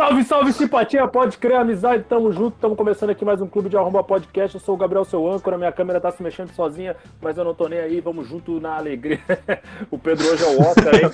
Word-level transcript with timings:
Salve, 0.00 0.24
salve, 0.24 0.52
simpatia, 0.54 1.06
pode 1.06 1.36
crer, 1.36 1.56
amizade, 1.56 2.04
tamo 2.04 2.32
junto, 2.32 2.56
tamo 2.58 2.74
começando 2.74 3.10
aqui 3.10 3.22
mais 3.22 3.42
um 3.42 3.46
Clube 3.46 3.68
de 3.68 3.76
Arromba 3.76 4.02
Podcast, 4.02 4.54
eu 4.54 4.60
sou 4.60 4.74
o 4.74 4.78
Gabriel, 4.78 5.04
seu 5.04 5.30
âncora, 5.30 5.58
minha 5.58 5.70
câmera 5.70 6.00
tá 6.00 6.10
se 6.10 6.22
mexendo 6.22 6.50
sozinha, 6.54 6.96
mas 7.20 7.36
eu 7.36 7.44
não 7.44 7.54
tô 7.54 7.68
nem 7.68 7.80
aí, 7.80 8.00
vamos 8.00 8.26
junto 8.26 8.58
na 8.60 8.78
alegria. 8.78 9.20
o 9.90 9.98
Pedro 9.98 10.26
hoje 10.26 10.42
é 10.42 10.46
o 10.46 10.58
Oscar, 10.62 10.94
hein? 10.94 11.10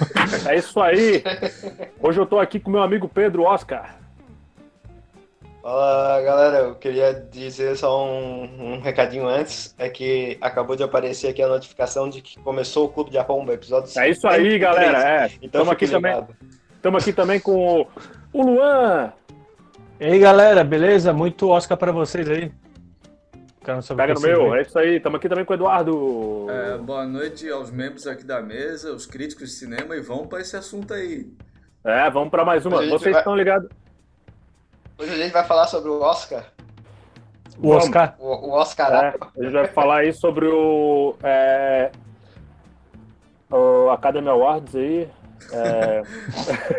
É 0.48 0.56
isso 0.56 0.80
aí. 0.80 1.20
Hoje 2.00 2.20
eu 2.20 2.26
tô 2.26 2.38
aqui 2.38 2.60
com 2.60 2.70
meu 2.70 2.80
amigo 2.80 3.08
Pedro 3.08 3.42
Oscar. 3.42 3.98
Fala 5.60 6.22
galera, 6.22 6.58
eu 6.58 6.76
queria 6.76 7.12
dizer 7.12 7.76
só 7.76 8.06
um, 8.06 8.74
um, 8.76 8.80
recadinho 8.80 9.26
antes, 9.26 9.74
é 9.76 9.88
que 9.88 10.38
acabou 10.40 10.76
de 10.76 10.84
aparecer 10.84 11.26
aqui 11.26 11.42
a 11.42 11.48
notificação 11.48 12.08
de 12.08 12.22
que 12.22 12.38
começou 12.38 12.86
o 12.86 12.88
Clube 12.88 13.10
de 13.10 13.18
Arromba, 13.18 13.52
episódio 13.52 13.90
É 13.98 14.10
isso 14.10 14.28
aí, 14.28 14.56
galera, 14.60 15.24
é. 15.24 15.26
Então 15.42 15.62
Estamos 15.62 15.70
aqui 15.70 15.88
também. 15.88 16.24
Estamos 16.76 17.02
aqui 17.02 17.12
também 17.12 17.40
com 17.40 17.80
o 17.80 17.86
Luan. 18.42 19.12
E 19.98 20.04
aí, 20.04 20.18
galera, 20.18 20.62
beleza? 20.62 21.12
Muito 21.12 21.48
Oscar 21.48 21.76
para 21.76 21.92
vocês 21.92 22.28
aí. 22.28 22.52
Pega 23.96 24.14
no 24.14 24.20
meu, 24.20 24.54
é 24.54 24.62
isso 24.62 24.78
aí. 24.78 24.96
Estamos 24.96 25.18
aqui 25.18 25.28
também 25.28 25.44
com 25.44 25.52
o 25.52 25.56
Eduardo. 25.56 26.46
É, 26.48 26.78
boa 26.78 27.04
noite 27.04 27.50
aos 27.50 27.68
membros 27.68 28.06
aqui 28.06 28.22
da 28.22 28.40
mesa, 28.40 28.92
os 28.92 29.06
críticos 29.06 29.50
de 29.50 29.56
cinema, 29.56 29.96
e 29.96 30.00
vamos 30.00 30.28
para 30.28 30.40
esse 30.40 30.56
assunto 30.56 30.94
aí. 30.94 31.26
É, 31.82 32.08
vamos 32.08 32.30
para 32.30 32.44
mais 32.44 32.64
uma. 32.64 32.76
Vocês 32.86 33.12
vai... 33.12 33.20
estão 33.20 33.34
ligados? 33.34 33.68
Hoje 34.96 35.12
a 35.12 35.16
gente 35.16 35.32
vai 35.32 35.44
falar 35.44 35.66
sobre 35.66 35.90
o 35.90 36.00
Oscar. 36.00 36.44
O 37.58 37.70
Oscar. 37.70 38.14
O, 38.20 38.26
o 38.26 38.50
Oscar. 38.52 38.92
É, 38.92 39.14
a 39.36 39.42
gente 39.42 39.52
vai 39.52 39.66
falar 39.66 39.96
aí 39.98 40.12
sobre 40.12 40.46
o, 40.46 41.16
é, 41.24 41.90
o 43.50 43.90
Academy 43.90 44.28
Awards 44.28 44.76
aí. 44.76 45.08
É... 45.52 46.02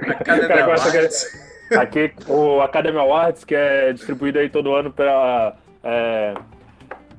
Academy 0.09 0.53
Awards. 0.61 1.46
Aqui, 1.75 2.11
o 2.27 2.61
Academy 2.61 2.97
Awards, 2.97 3.43
que 3.43 3.55
é 3.55 3.91
distribuído 3.91 4.39
aí 4.39 4.49
todo 4.49 4.73
ano 4.73 4.91
pela 4.91 5.57
é, 5.83 6.33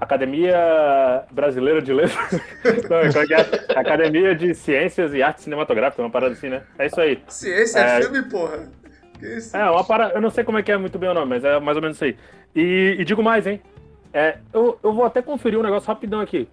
Academia 0.00 1.24
Brasileira 1.30 1.82
de 1.82 1.92
Letras. 1.92 2.40
Não, 2.88 2.98
é 2.98 3.08
é? 3.08 3.78
Academia 3.78 4.34
de 4.34 4.54
Ciências 4.54 5.12
e 5.12 5.22
Artes 5.22 5.44
Cinematográficas, 5.44 6.04
uma 6.04 6.10
parada 6.10 6.34
assim, 6.34 6.48
né? 6.48 6.62
É 6.78 6.86
isso 6.86 7.00
aí. 7.00 7.22
Ciência 7.28 7.78
é, 7.80 7.98
é 7.98 8.02
filme, 8.02 8.22
porra. 8.22 8.68
É, 9.52 9.70
uma 9.70 9.84
parada. 9.84 10.14
Eu 10.14 10.20
não 10.20 10.30
sei 10.30 10.44
como 10.44 10.58
é 10.58 10.62
que 10.62 10.70
é 10.70 10.76
muito 10.76 10.98
bem 10.98 11.10
o 11.10 11.14
nome, 11.14 11.26
mas 11.26 11.44
é 11.44 11.58
mais 11.58 11.76
ou 11.76 11.82
menos 11.82 11.96
isso 11.96 12.04
aí. 12.04 12.16
E, 12.54 12.96
e 12.98 13.04
digo 13.04 13.22
mais, 13.22 13.46
hein? 13.46 13.60
É, 14.12 14.38
eu, 14.52 14.78
eu 14.82 14.92
vou 14.92 15.04
até 15.04 15.20
conferir 15.20 15.58
um 15.58 15.62
negócio 15.62 15.88
rapidão 15.88 16.20
aqui. 16.20 16.48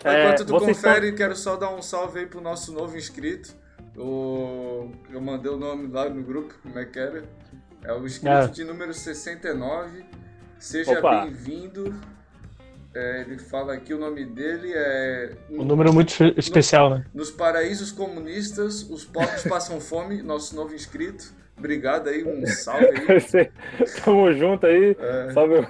Enquanto 0.00 0.46
tu 0.46 0.58
confere, 0.58 1.06
estão... 1.06 1.16
quero 1.16 1.36
só 1.36 1.56
dar 1.56 1.70
um 1.70 1.82
salve 1.82 2.20
aí 2.20 2.26
pro 2.26 2.40
nosso 2.40 2.72
novo 2.72 2.96
inscrito. 2.96 3.54
O... 4.00 4.90
Eu 5.12 5.20
mandei 5.20 5.52
o 5.52 5.58
nome 5.58 5.88
lá 5.92 6.08
no 6.08 6.22
grupo, 6.22 6.54
como 6.62 6.78
é 6.78 6.84
que 6.86 6.98
era? 6.98 7.22
É 7.84 7.92
o 7.92 8.06
inscrito 8.06 8.34
é. 8.34 8.46
de 8.46 8.64
número 8.64 8.94
69. 8.94 10.04
Seja 10.58 11.00
bem-vindo. 11.00 11.94
É, 12.94 13.20
ele 13.20 13.38
fala 13.38 13.74
aqui 13.74 13.94
o 13.94 13.98
nome 13.98 14.24
dele 14.24 14.72
é. 14.74 15.36
Um 15.50 15.64
número 15.64 15.92
muito 15.92 16.12
especial, 16.36 16.90
no, 16.90 16.96
né? 16.96 17.04
Nos 17.14 17.30
paraísos 17.30 17.92
comunistas, 17.92 18.82
os 18.90 19.04
pobres 19.04 19.44
passam 19.44 19.80
fome, 19.80 20.22
nosso 20.22 20.56
novo 20.56 20.74
inscrito. 20.74 21.32
Obrigado 21.56 22.08
aí, 22.08 22.24
um 22.24 22.44
salve 22.46 22.86
aí. 22.86 23.50
Tamo 24.02 24.32
junto 24.32 24.66
aí. 24.66 24.96
É. 24.98 25.30
Salve, 25.32 25.68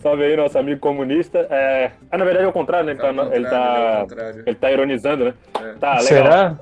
salve 0.00 0.24
aí, 0.24 0.36
nosso 0.36 0.58
amigo 0.58 0.78
comunista. 0.78 1.38
É... 1.50 1.92
Ah, 2.10 2.18
na 2.18 2.24
verdade 2.24 2.44
é 2.44 2.48
o 2.48 2.52
contrário, 2.52 2.86
né? 2.86 2.92
Ele, 2.92 3.00
tá, 3.00 3.08
ele, 3.32 3.46
tá, 3.46 4.06
ele 4.46 4.56
tá 4.56 4.70
ironizando, 4.70 5.24
né? 5.24 5.34
É. 5.58 5.72
Tá, 5.74 5.98
legal. 5.98 6.02
Será? 6.02 6.60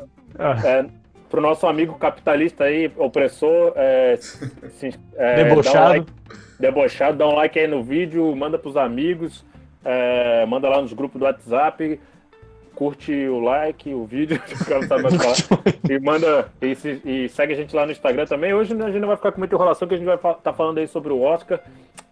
É, 0.65 0.87
pro 1.31 1.41
nosso 1.41 1.67
amigo 1.67 1.95
capitalista 1.95 2.65
aí, 2.65 2.91
opressor, 2.97 3.73
é, 3.77 4.17
se, 4.17 4.99
é, 5.17 5.45
debochado. 5.45 5.75
Dá 5.75 5.85
um 5.85 5.89
like, 5.89 6.13
debochado, 6.59 7.17
dá 7.17 7.29
um 7.29 7.35
like 7.35 7.59
aí 7.59 7.69
no 7.69 7.83
vídeo, 7.83 8.35
manda 8.35 8.59
pros 8.59 8.77
amigos, 8.77 9.45
é, 9.85 10.45
manda 10.47 10.69
lá 10.69 10.83
nos 10.83 10.93
grupos 10.93 11.21
do 11.21 11.25
WhatsApp, 11.25 12.01
curte 12.75 13.13
o 13.29 13.39
like, 13.39 13.95
o 13.95 14.05
vídeo, 14.05 14.43
e 15.89 15.99
manda 16.01 16.49
e, 16.61 16.75
se, 16.75 17.01
e, 17.05 17.29
segue 17.29 17.53
a 17.53 17.57
gente 17.57 17.77
lá 17.77 17.87
no 17.87 17.93
Instagram 17.93 18.27
também. 18.27 18.53
Hoje 18.53 18.75
a 18.75 18.87
gente 18.89 18.99
não 18.99 19.09
vai 19.09 19.17
ficar 19.17 19.31
com 19.31 19.39
muita 19.39 19.55
enrolação, 19.55 19.87
que 19.87 19.95
a 19.95 19.97
gente 19.97 20.07
vai 20.07 20.17
estar 20.17 20.35
tá 20.35 20.53
falando 20.53 20.79
aí 20.79 20.89
sobre 20.89 21.13
o 21.13 21.23
Oscar, 21.23 21.61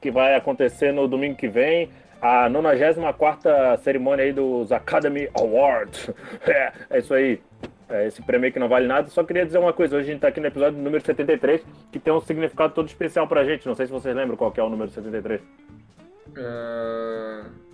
que 0.00 0.12
vai 0.12 0.36
acontecer 0.36 0.92
no 0.92 1.08
domingo 1.08 1.34
que 1.34 1.48
vem 1.48 1.90
a 2.22 2.48
94 2.48 3.50
cerimônia 3.82 4.24
aí 4.24 4.32
dos 4.32 4.70
Academy 4.70 5.28
Awards. 5.34 6.10
É, 6.46 6.72
é 6.90 6.98
isso 6.98 7.12
aí. 7.12 7.40
É 7.88 8.06
esse 8.06 8.20
prêmio 8.20 8.52
que 8.52 8.58
não 8.58 8.68
vale 8.68 8.86
nada. 8.86 9.08
Só 9.08 9.24
queria 9.24 9.46
dizer 9.46 9.58
uma 9.58 9.72
coisa: 9.72 9.96
hoje 9.96 10.04
a 10.04 10.06
gente 10.06 10.16
está 10.16 10.28
aqui 10.28 10.40
no 10.40 10.46
episódio 10.46 10.78
número 10.78 11.02
73, 11.02 11.62
que 11.90 11.98
tem 11.98 12.12
um 12.12 12.20
significado 12.20 12.74
todo 12.74 12.86
especial 12.86 13.26
pra 13.26 13.44
gente. 13.44 13.66
Não 13.66 13.74
sei 13.74 13.86
se 13.86 13.92
vocês 13.92 14.14
lembram 14.14 14.36
qual 14.36 14.52
que 14.52 14.60
é 14.60 14.62
o 14.62 14.68
número 14.68 14.90
73. 14.90 15.40
Uh... 15.40 17.68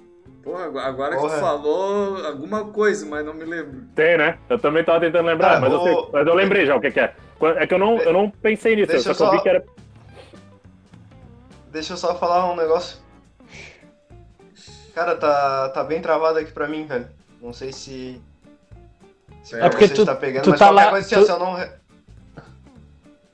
Porra, 0.45 0.65
agora 0.65 1.17
Porra. 1.17 1.29
que 1.29 1.35
tu 1.35 1.41
falou 1.41 2.27
alguma 2.27 2.67
coisa, 2.67 3.07
mas 3.07 3.25
não 3.25 3.33
me 3.33 3.45
lembro. 3.45 3.83
Tem, 3.95 4.19
né? 4.19 4.39
Eu 4.49 4.59
também 4.59 4.85
tava 4.85 5.01
tentando 5.01 5.27
lembrar, 5.27 5.57
ah, 5.57 5.61
mas, 5.61 5.73
eu 5.73 5.81
sei, 5.81 6.09
mas, 6.13 6.27
eu 6.27 6.35
lembrei 6.35 6.67
já 6.67 6.77
o 6.77 6.81
que, 6.81 6.91
que, 6.91 7.01
é. 7.01 7.15
É 7.57 7.67
que 7.67 7.73
eu 7.73 7.79
não, 7.79 7.97
eu 7.99 8.13
não 8.13 8.29
pensei 8.29 8.77
nisso, 8.77 8.93
Deixa 8.93 9.15
só 9.15 9.31
que 9.31 9.35
eu 9.35 9.39
vi 9.39 9.43
que 9.43 9.49
era. 9.49 9.65
Deixa 11.73 11.95
eu 11.95 11.97
só 11.97 12.15
falar 12.15 12.53
um 12.53 12.57
negócio. 12.57 12.99
Cara, 14.95 15.17
tá, 15.17 15.71
tá 15.71 15.83
bem 15.83 16.03
travado 16.03 16.39
aqui 16.39 16.53
pra 16.53 16.69
mim, 16.69 16.87
velho. 16.87 17.09
Não 17.41 17.53
sei 17.53 17.73
se. 17.73 18.21
Se 19.45 19.61
é 19.61 19.69
porque 19.69 19.89
tu, 19.89 20.05
tá 20.05 20.17
pegando, 20.17 20.45
tu 20.45 20.51
mas 20.51 20.59
tá 20.59 20.71
lá. 20.71 20.91
Coisa, 20.91 21.09
tu... 21.09 21.31
eu 21.31 21.39
não... 21.39 21.53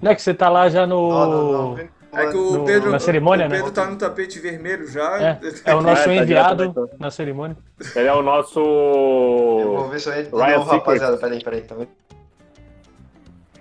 não 0.02 0.10
é 0.10 0.14
que 0.14 0.20
você 0.20 0.34
tá 0.34 0.48
lá 0.48 0.68
já 0.68 0.86
no. 0.86 1.08
Não, 1.08 1.30
não, 1.30 1.76
não. 1.76 1.90
É 2.12 2.26
que 2.26 2.36
o 2.36 2.64
Pedro, 2.64 2.90
na 2.90 2.98
cerimônia, 2.98 3.46
o 3.46 3.50
Pedro 3.50 3.66
né? 3.66 3.72
tá 3.72 3.86
no 3.86 3.96
tapete 3.96 4.40
vermelho 4.40 4.88
já. 4.88 5.22
É, 5.22 5.40
é 5.64 5.74
o 5.74 5.80
nosso 5.80 6.02
é, 6.02 6.16
tá 6.16 6.22
enviado 6.22 6.90
na 6.98 7.10
cerimônia. 7.10 7.56
Ele 7.94 8.08
é 8.08 8.12
o 8.12 8.22
nosso. 8.22 8.58
Eu 8.58 9.76
vou 9.76 9.88
ver 9.88 10.00
se 10.00 10.10
ele 10.10 10.28
Ryan 10.28 10.64
rapaziada. 10.64 11.16
Peraí, 11.16 11.42
peraí, 11.42 11.60
tá 11.62 11.76
vendo? 11.76 11.88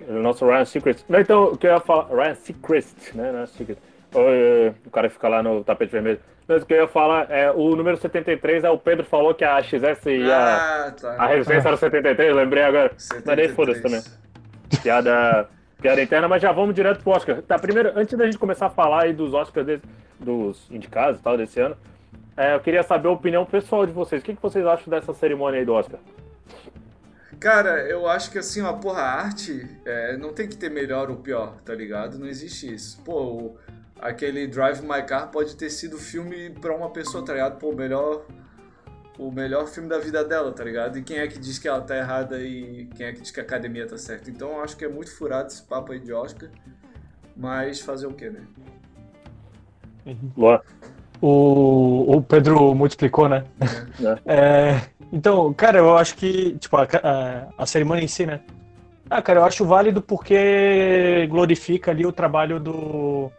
É 0.08 0.12
o 0.12 0.24
nosso 0.24 0.44
Ryan 0.48 0.66
Secret. 0.66 0.98
Não, 1.08 1.20
então, 1.20 1.44
o 1.44 1.58
que 1.58 1.68
eu 1.68 1.74
ia 1.74 1.80
falar. 1.80 2.08
Ryan 2.08 2.36
Secret, 2.36 2.86
né? 3.14 3.32
Não 3.32 3.40
é 3.42 3.46
Secret. 3.46 3.78
O 4.84 4.90
cara 4.90 5.08
fica 5.12 5.28
lá 5.28 5.44
no 5.44 5.64
tapete 5.64 5.92
vermelho. 5.92 6.20
Mas 6.50 6.64
o 6.64 6.66
que 6.66 6.74
eu 6.74 6.82
ia 6.82 6.88
falar 6.88 7.30
é 7.30 7.52
o 7.52 7.76
número 7.76 7.96
73 7.96 8.64
é 8.64 8.70
o 8.72 8.78
Pedro 8.78 9.06
falou 9.06 9.36
que 9.36 9.46
a 9.46 9.62
XS 9.62 10.04
e 10.08 10.32
a, 10.32 10.88
ah, 10.88 10.92
tá. 10.92 11.16
a 11.20 11.28
resistência 11.28 11.68
era 11.68 11.78
73, 11.78 12.36
lembrei 12.36 12.64
agora. 12.64 12.92
73. 12.98 13.24
Mas 13.24 13.38
daí 13.38 13.56
foda-se 13.56 13.82
também. 13.84 14.02
Piada, 14.82 15.48
piada 15.80 16.02
interna, 16.02 16.28
mas 16.28 16.42
já 16.42 16.52
vamos 16.52 16.74
direto 16.74 17.04
pro 17.04 17.12
Oscar. 17.12 17.40
Tá, 17.44 17.60
primeiro, 17.60 17.92
antes 17.96 18.18
da 18.18 18.26
gente 18.26 18.40
começar 18.40 18.66
a 18.66 18.70
falar 18.72 19.04
aí 19.04 19.14
dos 19.14 19.32
Oscars 19.32 19.64
desse, 19.64 19.84
dos 20.20 20.66
indicados 20.72 21.20
e 21.20 21.24
tal 21.24 21.38
desse 21.38 21.60
ano, 21.60 21.78
é, 22.36 22.56
eu 22.56 22.60
queria 22.62 22.82
saber 22.82 23.10
a 23.10 23.12
opinião 23.12 23.46
pessoal 23.46 23.86
de 23.86 23.94
vocês. 23.94 24.20
O 24.20 24.26
que, 24.26 24.36
que 24.36 24.42
vocês 24.42 24.66
acham 24.66 24.90
dessa 24.90 25.14
cerimônia 25.14 25.60
aí 25.60 25.66
do 25.66 25.74
Oscar? 25.74 26.00
Cara, 27.40 27.88
eu 27.88 28.08
acho 28.08 28.32
que 28.32 28.40
assim, 28.40 28.62
uma 28.62 28.74
porra, 28.74 29.04
arte 29.04 29.70
é, 29.86 30.18
não 30.18 30.34
tem 30.34 30.48
que 30.48 30.58
ter 30.58 30.72
melhor 30.72 31.12
ou 31.12 31.18
pior, 31.18 31.62
tá 31.64 31.76
ligado? 31.76 32.18
Não 32.18 32.26
existe 32.26 32.74
isso. 32.74 33.00
Pô, 33.04 33.22
o, 33.22 33.58
aquele 34.02 34.48
Drive 34.48 34.82
My 34.82 35.04
Car 35.04 35.30
pode 35.30 35.56
ter 35.56 35.70
sido 35.70 35.98
filme 35.98 36.50
pra 36.50 36.76
uma 36.76 36.90
pessoa, 36.90 37.24
tá 37.24 37.34
ligado? 37.34 37.58
Pô, 37.58 37.70
o 37.70 37.76
melhor, 37.76 38.26
o 39.18 39.32
melhor 39.32 39.68
filme 39.68 39.90
da 39.90 40.00
vida 40.00 40.24
dela, 40.24 40.52
tá 40.52 40.64
ligado? 40.64 40.98
E 40.98 41.04
quem 41.04 41.18
é 41.18 41.28
que 41.28 41.38
diz 41.38 41.60
que 41.60 41.68
ela 41.68 41.82
tá 41.82 41.98
errada 41.98 42.42
e 42.42 42.88
quem 42.96 43.06
é 43.06 43.14
que 43.14 43.22
diz 43.22 43.32
que 43.32 43.40
a 43.40 43.44
academia 43.44 43.88
tá 43.88 43.98
certa? 43.98 44.30
Então 44.30 44.52
eu 44.54 44.62
acho 44.62 44.78
que 44.78 44.86
é 44.86 44.90
muito 44.90 45.16
furado 45.16 45.48
esse 45.48 45.62
papo 45.62 45.92
aí 45.92 46.00
de 46.00 46.14
Oscar, 46.14 46.50
mas 47.36 47.80
fazer 47.80 48.08
o 48.08 48.14
quê, 48.14 48.30
né? 48.30 48.42
Boa. 50.36 50.64
O, 51.22 52.16
o 52.16 52.22
Pedro 52.22 52.74
multiplicou, 52.74 53.28
né? 53.28 53.44
É. 54.26 54.34
é, 54.76 54.82
então, 55.12 55.54
cara, 55.54 55.80
eu 55.80 55.98
acho 55.98 56.16
que, 56.16 56.58
tipo, 56.58 56.78
a, 56.78 56.84
a, 56.84 57.48
a 57.58 57.66
cerimônia 57.66 58.04
em 58.04 58.08
si, 58.08 58.26
né? 58.26 58.40
Ah, 59.10 59.22
cara, 59.22 59.40
eu 59.40 59.44
acho 59.44 59.66
válido 59.66 60.02
porque 60.02 61.28
glorifica 61.30 61.92
ali 61.92 62.06
o 62.06 62.12
trabalho 62.12 62.60
do, 62.60 63.32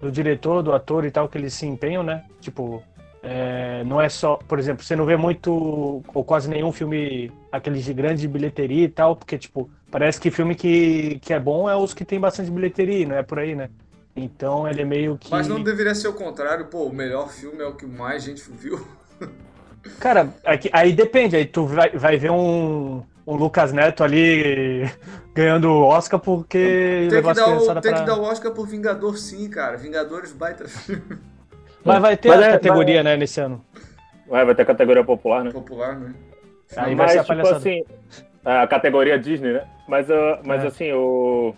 do 0.00 0.10
diretor, 0.10 0.62
do 0.62 0.72
ator 0.72 1.04
e 1.04 1.10
tal, 1.10 1.28
que 1.28 1.36
eles 1.36 1.54
se 1.54 1.66
empenham, 1.66 2.02
né? 2.02 2.24
Tipo, 2.40 2.82
é, 3.22 3.84
não 3.84 4.00
é 4.00 4.08
só, 4.08 4.36
por 4.36 4.58
exemplo, 4.58 4.82
você 4.82 4.96
não 4.96 5.04
vê 5.04 5.16
muito 5.16 6.02
ou 6.14 6.24
quase 6.24 6.48
nenhum 6.48 6.72
filme 6.72 7.30
aqueles 7.52 7.84
de 7.84 7.92
grande 7.92 8.26
bilheteria 8.26 8.84
e 8.84 8.88
tal, 8.88 9.14
porque, 9.14 9.36
tipo, 9.36 9.70
parece 9.90 10.18
que 10.20 10.30
filme 10.30 10.54
que, 10.54 11.18
que 11.20 11.34
é 11.34 11.38
bom 11.38 11.68
é 11.68 11.76
os 11.76 11.92
que 11.92 12.04
tem 12.04 12.18
bastante 12.18 12.50
bilheteria, 12.50 13.06
não 13.06 13.16
é 13.16 13.22
por 13.22 13.38
aí, 13.38 13.54
né? 13.54 13.68
Então 14.16 14.66
ele 14.66 14.82
é 14.82 14.84
meio 14.84 15.18
que. 15.18 15.30
Mas 15.30 15.46
não 15.46 15.62
deveria 15.62 15.94
ser 15.94 16.08
o 16.08 16.14
contrário, 16.14 16.66
pô, 16.66 16.84
o 16.84 16.92
melhor 16.92 17.28
filme 17.30 17.62
é 17.62 17.66
o 17.66 17.74
que 17.74 17.86
mais 17.86 18.22
gente 18.22 18.42
viu. 18.50 18.86
Cara, 20.00 20.34
aí 20.72 20.92
depende, 20.92 21.36
aí 21.36 21.46
tu 21.46 21.66
vai, 21.66 21.90
vai 21.90 22.16
ver 22.16 22.30
um, 22.30 23.02
um 23.26 23.36
Lucas 23.36 23.72
Neto 23.72 24.02
ali 24.02 24.90
ganhando 25.34 25.70
o 25.70 25.82
Oscar 25.82 26.18
porque 26.18 27.08
tem 27.10 27.22
que, 27.22 27.34
dar 27.34 27.48
o, 27.48 27.80
tem 27.80 27.92
pra... 27.92 28.00
que 28.00 28.06
dar 28.06 28.16
o 28.16 28.22
Oscar 28.22 28.52
por 28.52 28.66
Vingador 28.66 29.16
sim, 29.16 29.48
cara. 29.48 29.76
Vingadores 29.76 30.32
baita 30.32 30.68
filme. 30.68 31.02
Mas 31.84 32.00
vai 32.00 32.16
ter 32.16 32.28
Mas 32.28 32.42
a 32.42 32.46
é, 32.46 32.52
categoria, 32.52 33.02
né, 33.02 33.16
nesse 33.16 33.40
ano. 33.40 33.64
Vai, 34.28 34.44
vai 34.44 34.54
ter 34.54 34.64
categoria 34.64 35.04
popular, 35.04 35.44
né? 35.44 35.50
Popular, 35.50 35.98
né? 35.98 36.14
Aí 36.76 36.94
mas, 36.94 37.12
tipo 37.26 37.48
assim, 37.48 37.82
a 38.44 38.66
categoria 38.66 39.18
Disney, 39.18 39.52
né? 39.52 39.64
Mas, 39.88 40.08
uh, 40.08 40.38
mas 40.44 40.62
é. 40.62 40.66
assim, 40.68 40.92
o... 40.92 41.54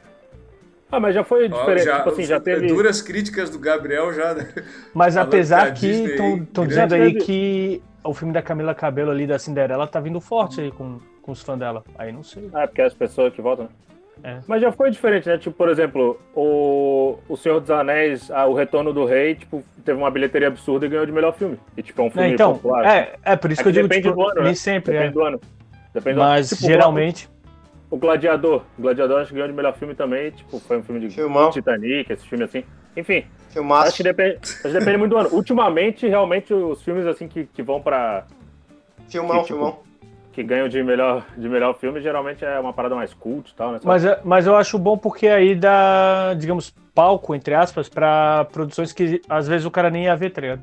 Ah, 0.90 1.00
mas 1.00 1.14
já 1.14 1.24
foi 1.24 1.48
diferente. 1.48 1.84
Já, 1.84 1.98
tipo 1.98 2.10
assim, 2.10 2.24
já 2.24 2.38
teve. 2.38 2.66
Duras 2.66 3.00
críticas 3.00 3.48
do 3.48 3.58
Gabriel 3.58 4.12
já. 4.12 4.34
Né? 4.34 4.46
Mas 4.92 5.16
apesar 5.16 5.72
que 5.72 5.86
estão 5.86 6.66
dizendo 6.66 6.94
aí 6.94 7.14
que 7.14 7.82
o 8.04 8.12
filme 8.12 8.32
da 8.32 8.42
Camila 8.42 8.74
Cabelo 8.74 9.10
ali 9.10 9.26
da 9.26 9.38
Cinderela 9.38 9.86
tá 9.86 10.00
vindo 10.00 10.20
forte 10.20 10.60
aí 10.60 10.70
com, 10.70 11.00
com 11.22 11.32
os 11.32 11.42
fãs 11.42 11.58
dela. 11.58 11.84
Aí 11.96 12.12
não 12.12 12.22
sei. 12.22 12.50
Ah, 12.52 12.66
porque 12.66 12.82
é 12.82 12.84
as 12.84 12.94
pessoas 12.94 13.32
que 13.32 13.40
voltam, 13.40 13.66
né? 13.66 13.70
É. 14.22 14.38
Mas 14.46 14.60
já 14.60 14.70
foi 14.70 14.90
diferente, 14.90 15.28
né? 15.28 15.38
Tipo, 15.38 15.56
por 15.56 15.68
exemplo, 15.68 16.20
o, 16.34 17.18
o 17.28 17.36
Senhor 17.36 17.60
dos 17.60 17.70
Anéis, 17.70 18.30
a, 18.30 18.46
o 18.46 18.54
Retorno 18.54 18.92
do 18.92 19.04
Rei, 19.04 19.34
tipo, 19.34 19.64
teve 19.84 19.98
uma 19.98 20.10
bilheteria 20.10 20.48
absurda 20.48 20.86
e 20.86 20.88
ganhou 20.88 21.06
de 21.06 21.12
melhor 21.12 21.32
filme. 21.32 21.58
E, 21.76 21.82
tipo, 21.82 22.02
é 22.02 22.04
um 22.04 22.10
filme 22.10 22.28
é, 22.28 22.32
então, 22.32 22.54
popular. 22.54 22.84
É, 22.84 23.14
é 23.24 23.36
por 23.36 23.50
isso 23.50 23.60
é 23.60 23.64
que, 23.64 23.68
eu 23.70 23.72
digo, 23.72 23.88
depende 23.88 24.08
tipo, 24.08 24.16
do 24.16 24.28
ano, 24.28 24.34
nem 24.36 24.50
né? 24.50 24.54
sempre, 24.54 24.92
depende 24.92 25.10
é. 25.10 25.12
do 25.12 25.22
ano. 25.22 25.40
Depende 25.92 26.18
Mas, 26.18 26.50
do 26.50 26.52
ano. 26.52 26.56
Tipo, 26.56 26.72
geralmente... 26.72 27.30
O 27.90 27.96
Gladiador. 27.98 28.62
O 28.78 28.82
Gladiador 28.82 29.20
acho 29.20 29.28
que 29.28 29.34
ganhou 29.34 29.48
de 29.48 29.54
melhor 29.54 29.74
filme 29.74 29.94
também, 29.94 30.30
tipo, 30.30 30.58
foi 30.60 30.78
um 30.78 30.82
filme 30.82 31.00
de 31.00 31.14
Filmão. 31.14 31.50
Titanic, 31.50 32.10
esse 32.10 32.26
filme 32.26 32.44
assim. 32.44 32.64
Enfim, 32.96 33.24
Filmaço. 33.50 33.88
acho 33.88 33.96
que 33.98 34.02
depende, 34.02 34.38
acho 34.42 34.62
que 34.62 34.68
depende 34.68 34.96
muito 34.96 35.10
do 35.10 35.18
ano. 35.18 35.28
Ultimamente, 35.30 36.08
realmente, 36.08 36.54
os 36.54 36.82
filmes 36.82 37.06
assim 37.06 37.28
que, 37.28 37.44
que 37.44 37.62
vão 37.62 37.82
pra... 37.82 38.24
Filmão, 39.08 39.38
que, 39.38 39.46
tipo, 39.48 39.58
filmão 39.58 39.91
que 40.32 40.42
ganham 40.42 40.68
de 40.68 40.82
melhor, 40.82 41.24
de 41.36 41.48
melhor 41.48 41.74
filme, 41.74 42.00
geralmente 42.00 42.44
é 42.44 42.58
uma 42.58 42.72
parada 42.72 42.94
mais 42.94 43.12
cult 43.12 43.50
e 43.50 43.54
tal, 43.54 43.72
né? 43.72 43.80
Mas, 43.84 44.04
é, 44.04 44.18
mas 44.24 44.46
eu 44.46 44.56
acho 44.56 44.78
bom 44.78 44.96
porque 44.96 45.28
aí 45.28 45.54
dá, 45.54 46.34
digamos, 46.34 46.74
palco, 46.94 47.34
entre 47.34 47.54
aspas, 47.54 47.88
pra 47.88 48.46
produções 48.50 48.92
que 48.92 49.20
às 49.28 49.46
vezes 49.46 49.66
o 49.66 49.70
cara 49.70 49.90
nem 49.90 50.04
ia 50.04 50.16
ver, 50.16 50.30
tá 50.30 50.40
ligado? 50.40 50.62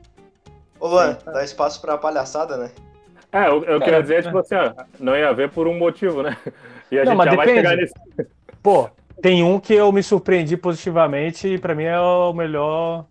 Ô 0.80 0.88
Luan, 0.88 1.18
dá 1.24 1.44
espaço 1.44 1.80
pra 1.82 1.98
palhaçada, 1.98 2.58
né? 2.58 2.72
É, 3.32 3.48
eu, 3.48 3.64
eu 3.64 3.78
é, 3.78 3.80
queria 3.80 4.02
dizer, 4.02 4.16
é. 4.16 4.22
tipo 4.24 4.40
assim, 4.40 4.56
ó, 4.56 4.74
não 5.00 5.16
ia 5.16 5.32
ver 5.34 5.50
por 5.52 5.68
um 5.68 5.78
motivo, 5.78 6.24
né? 6.24 6.36
E 6.92 6.98
a 6.98 7.06
não, 7.06 7.12
gente 7.12 7.26
já 7.26 7.32
depende. 7.32 7.46
vai 7.46 7.56
chegar 7.56 7.76
nesse. 7.76 7.94
Pô, 8.64 8.90
tem 9.22 9.44
um 9.44 9.60
que 9.60 9.74
eu 9.74 9.92
me 9.92 10.02
surpreendi 10.02 10.58
positivamente 10.58 11.48
e 11.48 11.60
pra 11.60 11.76
mim 11.76 11.84
é 11.84 12.00
o 12.00 12.34
melhor. 12.34 13.06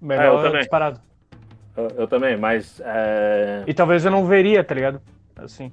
Melhor 0.00 0.54
é, 0.54 0.58
disparado. 0.58 1.00
Eu, 1.74 1.88
eu, 1.96 2.06
também, 2.06 2.36
mas. 2.36 2.80
É... 2.84 3.64
E 3.66 3.72
talvez 3.72 4.04
eu 4.04 4.10
não 4.10 4.26
veria, 4.26 4.62
tá 4.62 4.74
ligado? 4.74 5.00
Assim, 5.46 5.72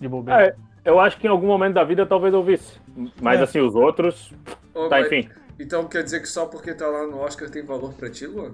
de 0.00 0.08
bobeira. 0.08 0.46
É, 0.46 0.54
eu 0.84 1.00
acho 1.00 1.18
que 1.18 1.26
em 1.26 1.30
algum 1.30 1.46
momento 1.46 1.74
da 1.74 1.84
vida 1.84 2.06
talvez 2.06 2.32
eu 2.32 2.42
visse. 2.42 2.78
Mas 3.20 3.40
é. 3.40 3.42
assim, 3.42 3.60
os 3.60 3.74
outros. 3.74 4.32
Oh, 4.72 4.88
tá, 4.88 5.00
enfim. 5.00 5.28
Então 5.58 5.86
quer 5.86 6.02
dizer 6.02 6.20
que 6.20 6.28
só 6.28 6.46
porque 6.46 6.74
tá 6.74 6.86
lá 6.86 7.06
no 7.06 7.18
Oscar 7.18 7.48
tem 7.48 7.64
valor 7.64 7.92
pra 7.94 8.10
ti, 8.10 8.26
Luan? 8.26 8.52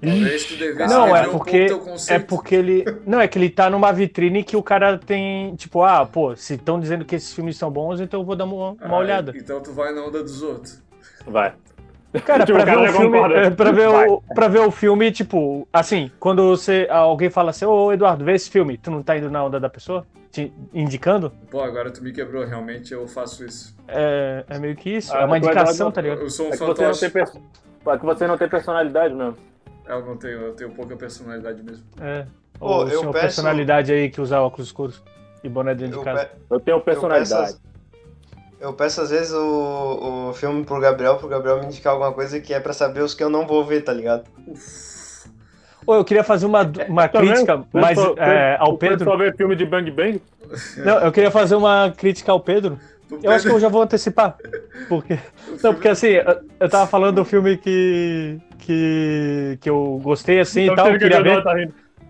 Talvez 0.00 0.44
tu 0.44 0.56
devesse 0.56 0.94
não, 0.94 1.16
é 1.16 1.26
porque, 1.26 1.72
um 1.72 1.96
é 2.08 2.18
porque 2.18 2.54
ele. 2.54 2.84
Não, 3.06 3.18
é 3.18 3.26
que 3.26 3.38
ele 3.38 3.48
tá 3.48 3.70
numa 3.70 3.90
vitrine 3.92 4.44
que 4.44 4.54
o 4.54 4.62
cara 4.62 4.98
tem. 4.98 5.56
Tipo, 5.56 5.82
ah, 5.82 6.04
pô, 6.04 6.36
se 6.36 6.54
estão 6.54 6.78
dizendo 6.78 7.04
que 7.04 7.16
esses 7.16 7.32
filmes 7.32 7.56
são 7.56 7.70
bons, 7.70 8.00
então 8.00 8.20
eu 8.20 8.24
vou 8.24 8.36
dar 8.36 8.44
uma, 8.44 8.72
uma 8.72 8.96
ah, 8.96 8.98
olhada. 8.98 9.32
Então 9.34 9.60
tu 9.62 9.72
vai 9.72 9.94
na 9.94 10.02
onda 10.02 10.22
dos 10.22 10.42
outros. 10.42 10.82
Vai. 11.26 11.54
Cara, 12.20 12.44
tipo, 12.44 12.58
pra, 12.58 12.64
ver 12.64 12.88
o 12.88 12.92
filme, 12.92 13.18
é, 13.18 13.50
pra, 13.50 13.72
ver 13.72 13.88
o, 13.88 14.22
pra 14.34 14.48
ver 14.48 14.60
o 14.60 14.70
filme, 14.70 15.10
tipo, 15.10 15.66
assim, 15.72 16.10
quando 16.18 16.46
você, 16.48 16.86
alguém 16.90 17.30
fala 17.30 17.50
assim, 17.50 17.64
ô 17.64 17.92
Eduardo, 17.92 18.24
vê 18.24 18.34
esse 18.34 18.50
filme, 18.50 18.76
tu 18.76 18.90
não 18.90 19.02
tá 19.02 19.16
indo 19.16 19.30
na 19.30 19.44
onda 19.44 19.58
da 19.58 19.68
pessoa? 19.68 20.06
Te 20.30 20.52
indicando? 20.74 21.32
Pô, 21.50 21.60
agora 21.62 21.90
tu 21.90 22.02
me 22.02 22.12
quebrou, 22.12 22.44
realmente 22.44 22.92
eu 22.92 23.06
faço 23.08 23.44
isso. 23.44 23.74
É, 23.88 24.44
é 24.48 24.58
meio 24.58 24.76
que 24.76 24.90
isso, 24.90 25.14
ah, 25.14 25.20
é 25.20 25.24
uma 25.24 25.38
indicação, 25.38 25.90
tá 25.90 26.00
ligado? 26.00 26.22
Eu 26.22 26.30
sou 26.30 26.46
um 26.46 26.52
é 26.52 26.56
fantoche. 26.56 27.10
Que 27.10 27.10
você 27.10 27.38
é 27.88 27.98
que 27.98 28.04
você 28.04 28.26
não 28.26 28.36
tem 28.36 28.48
personalidade 28.48 29.14
mesmo. 29.14 29.36
É, 29.86 29.92
eu 29.92 30.04
não 30.04 30.16
tenho, 30.16 30.40
eu 30.40 30.52
tenho 30.54 30.70
pouca 30.70 30.96
personalidade 30.96 31.62
mesmo. 31.62 31.84
É. 32.00 32.26
Ou 32.58 32.84
Pô, 32.84 32.90
eu 32.90 33.00
peço... 33.00 33.12
personalidade 33.12 33.92
aí 33.92 34.10
que 34.10 34.20
usa 34.20 34.40
óculos 34.40 34.68
escuros 34.68 35.02
e 35.44 35.48
boné 35.48 35.74
dentro 35.74 35.98
de 35.98 36.04
casa. 36.04 36.26
Pe... 36.26 36.36
Eu 36.50 36.60
tenho 36.60 36.80
personalidade. 36.80 37.32
Eu 37.32 37.46
peço, 37.46 37.60
eu 38.60 38.72
peço 38.72 39.00
às 39.00 39.10
vezes 39.10 39.32
o, 39.32 40.28
o 40.30 40.32
filme 40.34 40.64
pro 40.64 40.80
Gabriel, 40.80 41.16
pro 41.16 41.28
Gabriel 41.28 41.60
me 41.60 41.66
indicar 41.66 41.92
alguma 41.92 42.12
coisa 42.12 42.40
que 42.40 42.54
é 42.54 42.60
pra 42.60 42.72
saber 42.72 43.00
os 43.00 43.14
que 43.14 43.22
eu 43.22 43.30
não 43.30 43.46
vou 43.46 43.64
ver, 43.64 43.82
tá 43.82 43.92
ligado? 43.92 44.24
Ô, 45.86 45.94
eu 45.94 46.04
queria 46.04 46.24
fazer 46.24 46.46
uma, 46.46 46.62
uma 46.88 47.08
tá 47.08 47.20
crítica 47.20 47.64
mais 47.72 47.96
é, 48.16 48.56
ao 48.58 48.76
Pedro. 48.76 49.04
Só 49.04 49.16
ver 49.16 49.36
filme 49.36 49.54
de 49.54 49.64
Bang 49.64 49.88
Bang? 49.90 50.20
Não, 50.78 50.98
eu 50.98 51.12
queria 51.12 51.30
fazer 51.30 51.54
uma 51.54 51.92
crítica 51.96 52.32
ao 52.32 52.40
Pedro. 52.40 52.78
Eu 53.22 53.30
acho 53.30 53.46
que 53.46 53.52
eu 53.52 53.60
já 53.60 53.68
vou 53.68 53.82
antecipar. 53.82 54.36
Porque, 54.88 55.18
não, 55.62 55.72
porque 55.72 55.88
assim, 55.88 56.14
eu 56.58 56.68
tava 56.68 56.86
falando 56.88 57.16
do 57.16 57.24
filme 57.24 57.56
que, 57.56 58.38
que, 58.58 59.58
que 59.60 59.70
eu 59.70 60.00
gostei 60.02 60.40
assim 60.40 60.62
então, 60.62 60.74
e 60.74 60.90
tal, 60.90 60.98
queria 60.98 61.22
ver. 61.22 61.42
Tá 61.42 61.54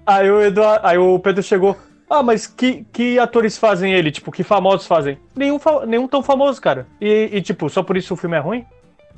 aí 0.06 0.30
o, 0.30 0.40
Eduardo, 0.40 0.86
aí 0.86 0.96
o 0.96 1.18
Pedro 1.18 1.42
chegou. 1.42 1.76
Ah, 2.08 2.22
mas 2.22 2.46
que, 2.46 2.86
que 2.92 3.18
atores 3.18 3.58
fazem 3.58 3.92
ele? 3.92 4.10
Tipo, 4.10 4.30
que 4.30 4.44
famosos 4.44 4.86
fazem? 4.86 5.18
Nenhum, 5.34 5.58
nenhum 5.86 6.06
tão 6.06 6.22
famoso, 6.22 6.60
cara. 6.60 6.86
E, 7.00 7.30
e, 7.32 7.42
tipo, 7.42 7.68
só 7.68 7.82
por 7.82 7.96
isso 7.96 8.14
o 8.14 8.16
filme 8.16 8.36
é 8.36 8.40
ruim? 8.40 8.64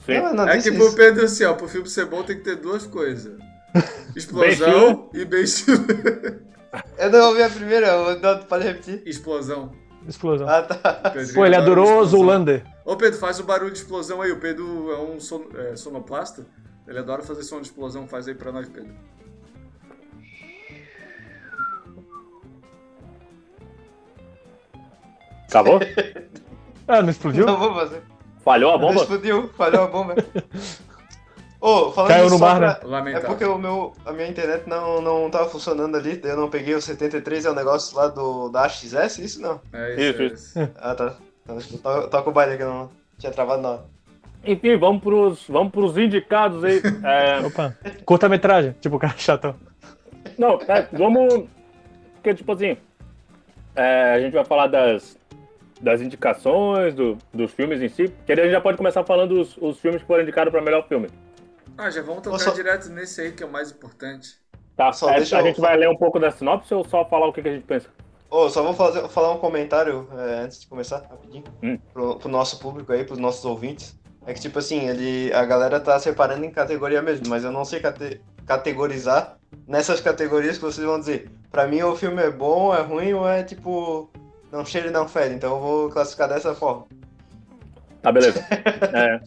Sim. 0.06 0.20
Não, 0.20 0.34
não 0.34 0.48
é 0.48 0.60
que 0.60 0.72
pro 0.72 0.94
Pedro, 0.94 1.24
assim, 1.24 1.44
ó, 1.44 1.52
pro 1.52 1.68
filme 1.68 1.88
ser 1.88 2.06
bom 2.06 2.22
tem 2.22 2.36
que 2.36 2.44
ter 2.44 2.56
duas 2.56 2.86
coisas. 2.86 3.36
Explosão 4.16 5.10
e 5.12 5.24
beijo. 5.24 5.66
Eu 6.98 7.10
não 7.10 7.28
ouvi 7.28 7.42
a 7.42 7.50
primeira, 7.50 8.16
não, 8.16 8.38
pode 8.40 8.64
repetir? 8.64 9.02
Explosão. 9.06 9.72
Explosão. 10.06 10.48
Ah, 10.48 10.62
tá. 10.62 11.12
Pô, 11.34 11.44
ele 11.44 11.56
adorou 11.56 12.00
o 12.00 12.04
Zoolander. 12.04 12.64
Ô, 12.84 12.96
Pedro, 12.96 13.18
faz 13.18 13.38
o 13.38 13.44
barulho 13.44 13.70
de 13.70 13.78
explosão 13.78 14.22
aí. 14.22 14.32
O 14.32 14.40
Pedro 14.40 14.90
é 14.92 14.98
um 14.98 15.20
son, 15.20 15.44
é, 15.54 15.76
sonoplasta. 15.76 16.46
Ele 16.86 16.98
adora 16.98 17.22
fazer 17.22 17.42
som 17.42 17.60
de 17.60 17.66
explosão. 17.66 18.06
Faz 18.06 18.28
aí 18.28 18.34
pra 18.34 18.50
nós, 18.50 18.68
Pedro. 18.68 18.94
Acabou? 25.48 25.80
ah, 26.86 27.02
não 27.02 27.10
explodiu? 27.10 27.46
Não 27.46 27.58
vou 27.58 27.74
fazer. 27.74 28.02
Falhou 28.44 28.72
a 28.72 28.78
bomba? 28.78 28.94
Não 28.94 29.02
explodiu, 29.02 29.48
falhou 29.56 29.82
a 29.82 29.86
bomba. 29.86 30.14
oh, 31.60 31.90
falando 31.90 32.10
Caiu 32.10 32.30
no 32.30 32.38
mar, 32.38 32.60
né? 32.60 32.76
É 33.14 33.20
porque 33.20 33.44
o 33.44 33.58
meu, 33.58 33.92
a 34.04 34.12
minha 34.12 34.28
internet 34.28 34.68
não, 34.68 35.00
não 35.00 35.30
tava 35.30 35.48
funcionando 35.48 35.96
ali, 35.96 36.16
daí 36.16 36.32
eu 36.32 36.36
não 36.36 36.48
peguei 36.48 36.74
o 36.74 36.80
73, 36.80 37.46
é 37.46 37.50
o 37.50 37.54
negócio 37.54 37.96
lá 37.96 38.08
do, 38.08 38.48
da 38.50 38.68
XS, 38.68 39.18
isso 39.18 39.42
não? 39.42 39.60
É 39.72 39.94
isso, 39.94 40.22
isso. 40.22 40.34
isso. 40.34 40.70
Ah, 40.80 40.94
tá. 40.94 41.16
Então, 41.44 42.08
toca 42.08 42.30
o 42.30 42.32
baile 42.32 42.56
que 42.56 42.62
eu 42.62 42.68
não 42.68 42.90
tinha 43.18 43.32
travado 43.32 43.62
na 43.62 43.68
hora. 43.70 43.84
Enfim, 44.44 44.76
vamos 44.76 45.02
pros, 45.02 45.44
vamos 45.48 45.72
pros 45.72 45.98
indicados 45.98 46.62
aí. 46.62 46.80
É... 47.02 47.44
Opa, 47.44 47.74
curta-metragem, 48.04 48.74
tipo 48.80 48.96
o 48.96 48.98
cara 48.98 49.14
chatão. 49.16 49.54
Não, 50.38 50.60
é, 50.68 50.86
vamos... 50.92 51.44
Porque, 52.14 52.34
tipo 52.34 52.52
assim, 52.52 52.76
é, 53.74 54.14
a 54.14 54.20
gente 54.20 54.34
vai 54.34 54.44
falar 54.44 54.68
das, 54.68 55.17
das 55.80 56.00
indicações, 56.00 56.94
do, 56.94 57.16
dos 57.32 57.52
filmes 57.52 57.80
em 57.80 57.88
si. 57.88 58.12
Que 58.26 58.32
a 58.32 58.36
gente 58.36 58.50
já 58.50 58.60
pode 58.60 58.76
começar 58.76 59.04
falando 59.04 59.40
os, 59.40 59.56
os 59.58 59.78
filmes 59.78 60.02
que 60.02 60.06
foram 60.06 60.22
indicados 60.22 60.50
para 60.50 60.60
melhor 60.60 60.86
filme. 60.86 61.08
Ah, 61.76 61.90
já 61.90 62.02
vamos 62.02 62.22
tocar 62.22 62.38
só... 62.38 62.50
direto 62.50 62.88
nesse 62.88 63.20
aí 63.20 63.32
que 63.32 63.42
é 63.42 63.46
o 63.46 63.50
mais 63.50 63.70
importante. 63.70 64.36
Tá, 64.76 64.92
só 64.92 65.10
é, 65.10 65.16
a 65.16 65.18
eu... 65.18 65.24
gente 65.24 65.60
vai 65.60 65.76
ler 65.76 65.88
um 65.88 65.96
pouco 65.96 66.18
da 66.18 66.30
sinopse 66.30 66.72
ou 66.74 66.84
só 66.84 67.04
falar 67.04 67.26
o 67.26 67.32
que, 67.32 67.42
que 67.42 67.48
a 67.48 67.52
gente 67.52 67.64
pensa? 67.64 67.88
Oh, 68.30 68.48
só 68.50 68.62
vou 68.62 68.74
fazer, 68.74 69.08
falar 69.08 69.32
um 69.32 69.38
comentário 69.38 70.06
é, 70.18 70.40
antes 70.40 70.60
de 70.60 70.66
começar, 70.66 70.98
rapidinho, 70.98 71.44
hum. 71.62 71.78
pro, 71.92 72.16
pro 72.16 72.28
nosso 72.28 72.58
público 72.58 72.92
aí, 72.92 73.04
pros 73.04 73.18
nossos 73.18 73.44
ouvintes. 73.44 73.98
É 74.26 74.34
que, 74.34 74.40
tipo 74.40 74.58
assim, 74.58 74.86
ele, 74.86 75.32
a 75.32 75.44
galera 75.46 75.80
tá 75.80 75.98
separando 75.98 76.44
em 76.44 76.50
categoria 76.50 77.00
mesmo, 77.00 77.26
mas 77.28 77.42
eu 77.44 77.50
não 77.50 77.64
sei 77.64 77.80
cate, 77.80 78.20
categorizar 78.44 79.38
nessas 79.66 80.00
categorias 80.00 80.58
que 80.58 80.64
vocês 80.64 80.86
vão 80.86 81.00
dizer. 81.00 81.30
Pra 81.50 81.66
mim, 81.66 81.82
o 81.82 81.96
filme 81.96 82.22
é 82.22 82.30
bom, 82.30 82.74
é 82.74 82.82
ruim 82.82 83.14
ou 83.14 83.26
é, 83.26 83.42
tipo, 83.42 84.10
não 84.50 84.64
cheira 84.64 84.88
e 84.88 84.90
não 84.90 85.08
fede, 85.08 85.34
então 85.34 85.54
eu 85.54 85.60
vou 85.60 85.90
classificar 85.90 86.28
dessa 86.28 86.54
forma. 86.54 86.86
Tá, 88.02 88.12
beleza. 88.12 88.44
É, 88.94 89.20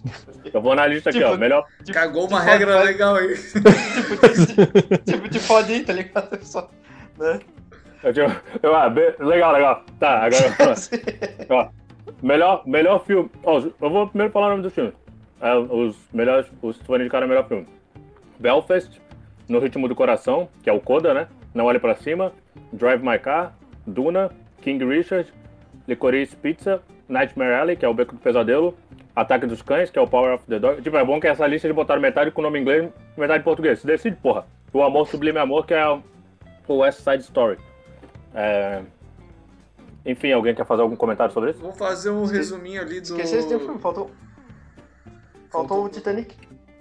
eu 0.54 0.62
vou 0.62 0.74
na 0.76 0.88
lista 0.88 1.10
aqui, 1.10 1.20
tipo, 1.20 1.32
ó. 1.32 1.38
Melhor. 1.38 1.66
Tipo, 1.80 1.94
Cagou 1.94 2.28
uma 2.28 2.40
regra 2.40 2.74
pode, 2.74 2.86
legal 2.86 3.16
aí. 3.16 3.36
tipo, 3.36 4.28
de, 4.28 4.98
tipo 5.00 5.30
de 5.30 5.40
fodinho, 5.40 5.86
tá 5.86 5.94
ligado? 5.94 6.44
Só, 6.44 6.70
né? 7.18 7.40
Eu, 8.04 8.14
eu, 8.64 8.76
ah, 8.76 8.90
be, 8.90 9.14
legal, 9.20 9.52
legal. 9.52 9.84
Tá, 10.00 10.26
agora. 10.26 10.56
ó, 11.50 11.70
melhor, 12.22 12.64
melhor 12.66 13.04
filme. 13.06 13.30
Ó, 13.44 13.60
eu 13.60 13.90
vou 13.90 14.08
primeiro 14.08 14.34
falar 14.34 14.48
o 14.48 14.50
nome 14.52 14.64
do 14.64 14.72
filme. 14.72 14.94
É, 15.42 15.54
os 15.54 15.96
melhores. 16.14 16.48
Os 16.62 16.78
que 16.78 16.86
foram 16.86 17.02
indicados 17.04 17.28
melhor 17.28 17.48
filme. 17.48 17.68
Belfast, 18.40 19.00
No 19.48 19.60
Ritmo 19.60 19.88
do 19.88 19.96
Coração, 19.96 20.50
que 20.64 20.70
é 20.70 20.74
o 20.74 20.80
Coda, 20.80 21.14
né? 21.14 21.28
Não 21.54 21.66
Olhe 21.66 21.80
Pra 21.80 21.96
Cima. 21.96 22.32
Drive 22.74 23.04
My 23.04 23.20
Car. 23.20 23.54
Duna. 23.86 24.32
King 24.62 24.86
Richard, 24.86 25.32
Licorice 25.88 26.36
Pizza, 26.36 26.82
Nightmare 27.10 27.54
Alley, 27.54 27.76
que 27.76 27.86
é 27.86 27.90
o 27.90 27.94
Beco 27.94 28.16
do 28.16 28.22
Pesadelo, 28.22 28.78
Ataque 29.16 29.46
dos 29.46 29.62
Cães, 29.62 29.90
que 29.90 30.00
é 30.00 30.02
o 30.02 30.08
Power 30.08 30.36
of 30.36 30.46
the 30.48 30.60
Dog. 30.60 30.82
Tipo, 30.82 30.98
é 30.98 31.04
bom 31.04 31.20
que 31.20 31.28
essa 31.28 31.46
lista 31.46 31.68
de 31.68 31.74
botaram 31.74 32.02
metade 32.02 32.32
com 32.32 32.42
o 32.42 32.44
nome 32.44 32.60
em 32.60 32.62
inglês 32.62 32.90
e 33.18 33.20
metade 33.20 33.42
em 33.42 33.44
português. 33.44 33.80
Se 33.80 33.88
decide, 33.88 34.16
porra. 34.16 34.46
O 34.74 34.82
Amor 34.82 35.08
Sublime 35.08 35.38
Amor, 35.38 35.66
que 35.66 35.74
é 35.74 35.86
o 35.86 36.02
West 36.78 37.00
Side 37.00 37.24
Story. 37.24 37.58
É... 38.34 38.82
Enfim, 40.06 40.32
alguém 40.32 40.56
quer 40.56 40.66
fazer 40.66 40.82
algum 40.82 40.96
comentário 40.96 41.34
sobre 41.34 41.52
isso? 41.52 41.60
Vou 41.60 41.74
fazer 41.74 42.10
um 42.10 42.26
resuminho 42.26 42.82
ali 42.82 43.02
do. 43.02 43.16
Esqueci 43.16 43.36
esse 43.36 43.48
filme, 43.50 43.80
faltou. 43.80 44.10
Faltou, 45.52 45.68
faltou 45.68 45.86
o 45.86 45.90
Titanic. 45.90 46.34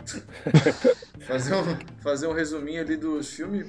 fazer, 1.27 1.55
um, 1.55 1.77
fazer 2.03 2.27
um 2.29 2.33
resuminho 2.33 2.81
ali 2.81 2.97
dos 2.97 3.35
filmes 3.35 3.67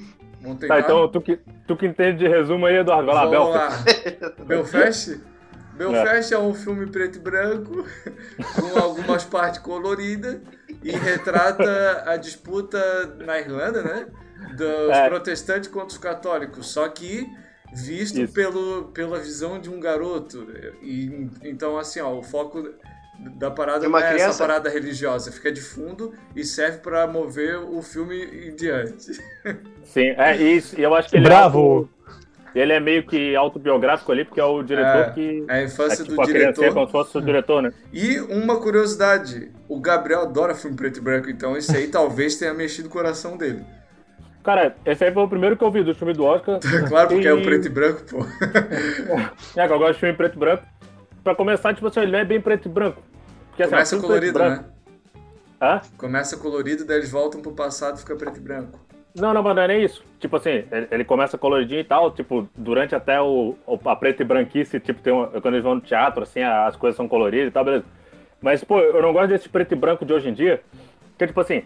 tá, 0.67 0.79
então 0.79 1.07
tu 1.07 1.21
que, 1.21 1.39
tu 1.67 1.75
que 1.75 1.87
entende 1.87 2.19
de 2.19 2.27
resumo 2.27 2.65
aí, 2.65 2.77
Eduardo, 2.77 3.07
vai 3.07 3.15
lá, 3.15 3.29
Belfast. 3.29 3.85
Lá. 4.21 4.45
Belfast? 4.45 5.21
Belfast 5.77 6.33
é. 6.33 6.35
é 6.35 6.39
um 6.39 6.53
filme 6.53 6.85
preto 6.87 7.17
e 7.17 7.19
branco, 7.19 7.85
com 8.59 8.79
algumas 8.79 9.23
partes 9.23 9.59
coloridas, 9.59 10.39
e 10.83 10.91
retrata 10.91 12.03
a 12.05 12.17
disputa 12.17 12.79
na 13.25 13.39
Irlanda, 13.39 13.81
né? 13.81 14.07
Dos 14.55 14.95
é. 14.95 15.07
protestantes 15.07 15.69
contra 15.69 15.87
os 15.87 15.97
católicos. 15.97 16.67
Só 16.67 16.87
que 16.89 17.27
visto 17.73 18.27
pelo, 18.33 18.85
pela 18.85 19.19
visão 19.19 19.59
de 19.59 19.69
um 19.69 19.79
garoto. 19.79 20.47
E, 20.81 21.29
então, 21.43 21.77
assim, 21.77 21.99
ó, 21.99 22.13
o 22.17 22.23
foco 22.23 22.69
da 23.37 23.51
parada 23.51 23.87
não 23.87 23.99
é 23.99 24.15
essa 24.15 24.37
parada 24.37 24.69
religiosa, 24.69 25.31
fica 25.31 25.51
de 25.51 25.61
fundo 25.61 26.13
e 26.35 26.43
serve 26.43 26.79
para 26.79 27.05
mover 27.05 27.57
o 27.57 27.81
filme 27.81 28.23
em 28.23 28.55
diante. 28.55 29.11
Sim, 29.83 30.13
é 30.17 30.35
isso. 30.37 30.79
E 30.79 30.83
eu 30.83 30.93
acho 30.95 31.09
que 31.09 31.17
ele 31.17 31.25
é 31.25 31.29
Bravo! 31.29 31.89
É 31.89 32.01
ele 32.53 32.73
é 32.73 32.79
meio 32.79 33.03
que 33.03 33.35
autobiográfico 33.35 34.11
ali, 34.11 34.25
porque 34.25 34.39
é 34.39 34.43
o 34.43 34.61
diretor 34.61 35.03
é, 35.03 35.11
que. 35.11 35.45
É 35.47 35.53
a 35.53 35.63
infância 35.63 36.03
é, 36.03 36.05
tipo, 36.05 36.21
do 36.21 36.27
diretor. 36.27 36.65
É 36.65 36.71
como 36.71 36.85
se 36.85 36.91
fosse 36.91 37.17
o 37.17 37.21
diretor, 37.21 37.61
né? 37.61 37.73
E 37.93 38.19
uma 38.19 38.59
curiosidade: 38.59 39.51
o 39.69 39.79
Gabriel 39.79 40.21
adora 40.21 40.53
filme 40.53 40.75
preto 40.75 40.97
e 40.97 41.01
branco, 41.01 41.29
então 41.29 41.55
esse 41.55 41.75
aí 41.75 41.87
talvez 41.87 42.35
tenha 42.35 42.53
mexido 42.53 42.89
o 42.89 42.91
coração 42.91 43.37
dele. 43.37 43.63
Cara, 44.43 44.75
esse 44.85 45.03
aí 45.03 45.13
foi 45.13 45.23
o 45.23 45.29
primeiro 45.29 45.55
que 45.55 45.63
eu 45.63 45.71
vi 45.71 45.83
do 45.83 45.93
filme 45.93 46.13
do 46.13 46.25
Oscar. 46.25 46.59
claro, 46.89 47.09
porque 47.09 47.25
e... 47.25 47.27
é 47.27 47.33
o 47.33 47.41
preto 47.41 47.67
e 47.67 47.69
branco, 47.69 48.01
pô. 48.03 48.25
é, 49.55 49.67
que 49.67 49.73
eu 49.73 49.79
gosto 49.79 49.93
de 49.93 49.99
filme 49.99 50.15
preto 50.15 50.35
e 50.35 50.39
branco. 50.39 50.63
Pra 51.23 51.35
começar, 51.35 51.73
tipo 51.73 51.87
assim, 51.87 52.01
ele 52.01 52.11
não 52.11 52.19
é 52.19 52.25
bem 52.25 52.41
preto 52.41 52.67
e 52.67 52.71
branco. 52.71 53.01
Porque, 53.49 53.63
assim, 53.63 53.71
Começa 53.71 53.99
colorido, 53.99 54.39
né? 54.39 54.65
Hã? 55.61 55.81
Começa 55.95 56.37
colorido, 56.37 56.83
daí 56.83 56.97
eles 56.97 57.11
voltam 57.11 57.41
pro 57.41 57.51
passado 57.51 57.97
e 57.97 57.99
fica 57.99 58.15
preto 58.15 58.37
e 58.37 58.39
branco. 58.41 58.79
Não, 59.15 59.33
não, 59.33 59.43
mas 59.43 59.55
não 59.55 59.61
é 59.63 59.67
nem 59.67 59.83
isso. 59.83 60.03
Tipo 60.19 60.37
assim, 60.37 60.63
ele, 60.71 60.87
ele 60.89 61.03
começa 61.03 61.37
coloridinho 61.37 61.81
e 61.81 61.83
tal, 61.83 62.11
tipo, 62.11 62.47
durante 62.55 62.95
até 62.95 63.19
o, 63.21 63.55
o 63.65 63.89
a 63.89 63.95
preto 63.95 64.21
e 64.21 64.25
branquice, 64.25 64.79
tipo, 64.79 65.01
tem 65.01 65.11
uma, 65.11 65.27
quando 65.27 65.55
eles 65.55 65.63
vão 65.63 65.75
no 65.75 65.81
teatro, 65.81 66.23
assim, 66.23 66.41
as 66.41 66.75
coisas 66.75 66.95
são 66.95 67.07
coloridas 67.07 67.49
e 67.49 67.51
tal, 67.51 67.65
beleza. 67.65 67.85
Mas, 68.41 68.63
pô, 68.63 68.79
eu 68.79 69.01
não 69.01 69.13
gosto 69.13 69.27
desse 69.27 69.49
preto 69.49 69.73
e 69.73 69.75
branco 69.75 70.05
de 70.05 70.13
hoje 70.13 70.29
em 70.29 70.33
dia, 70.33 70.61
porque, 71.09 71.27
tipo 71.27 71.41
assim, 71.41 71.63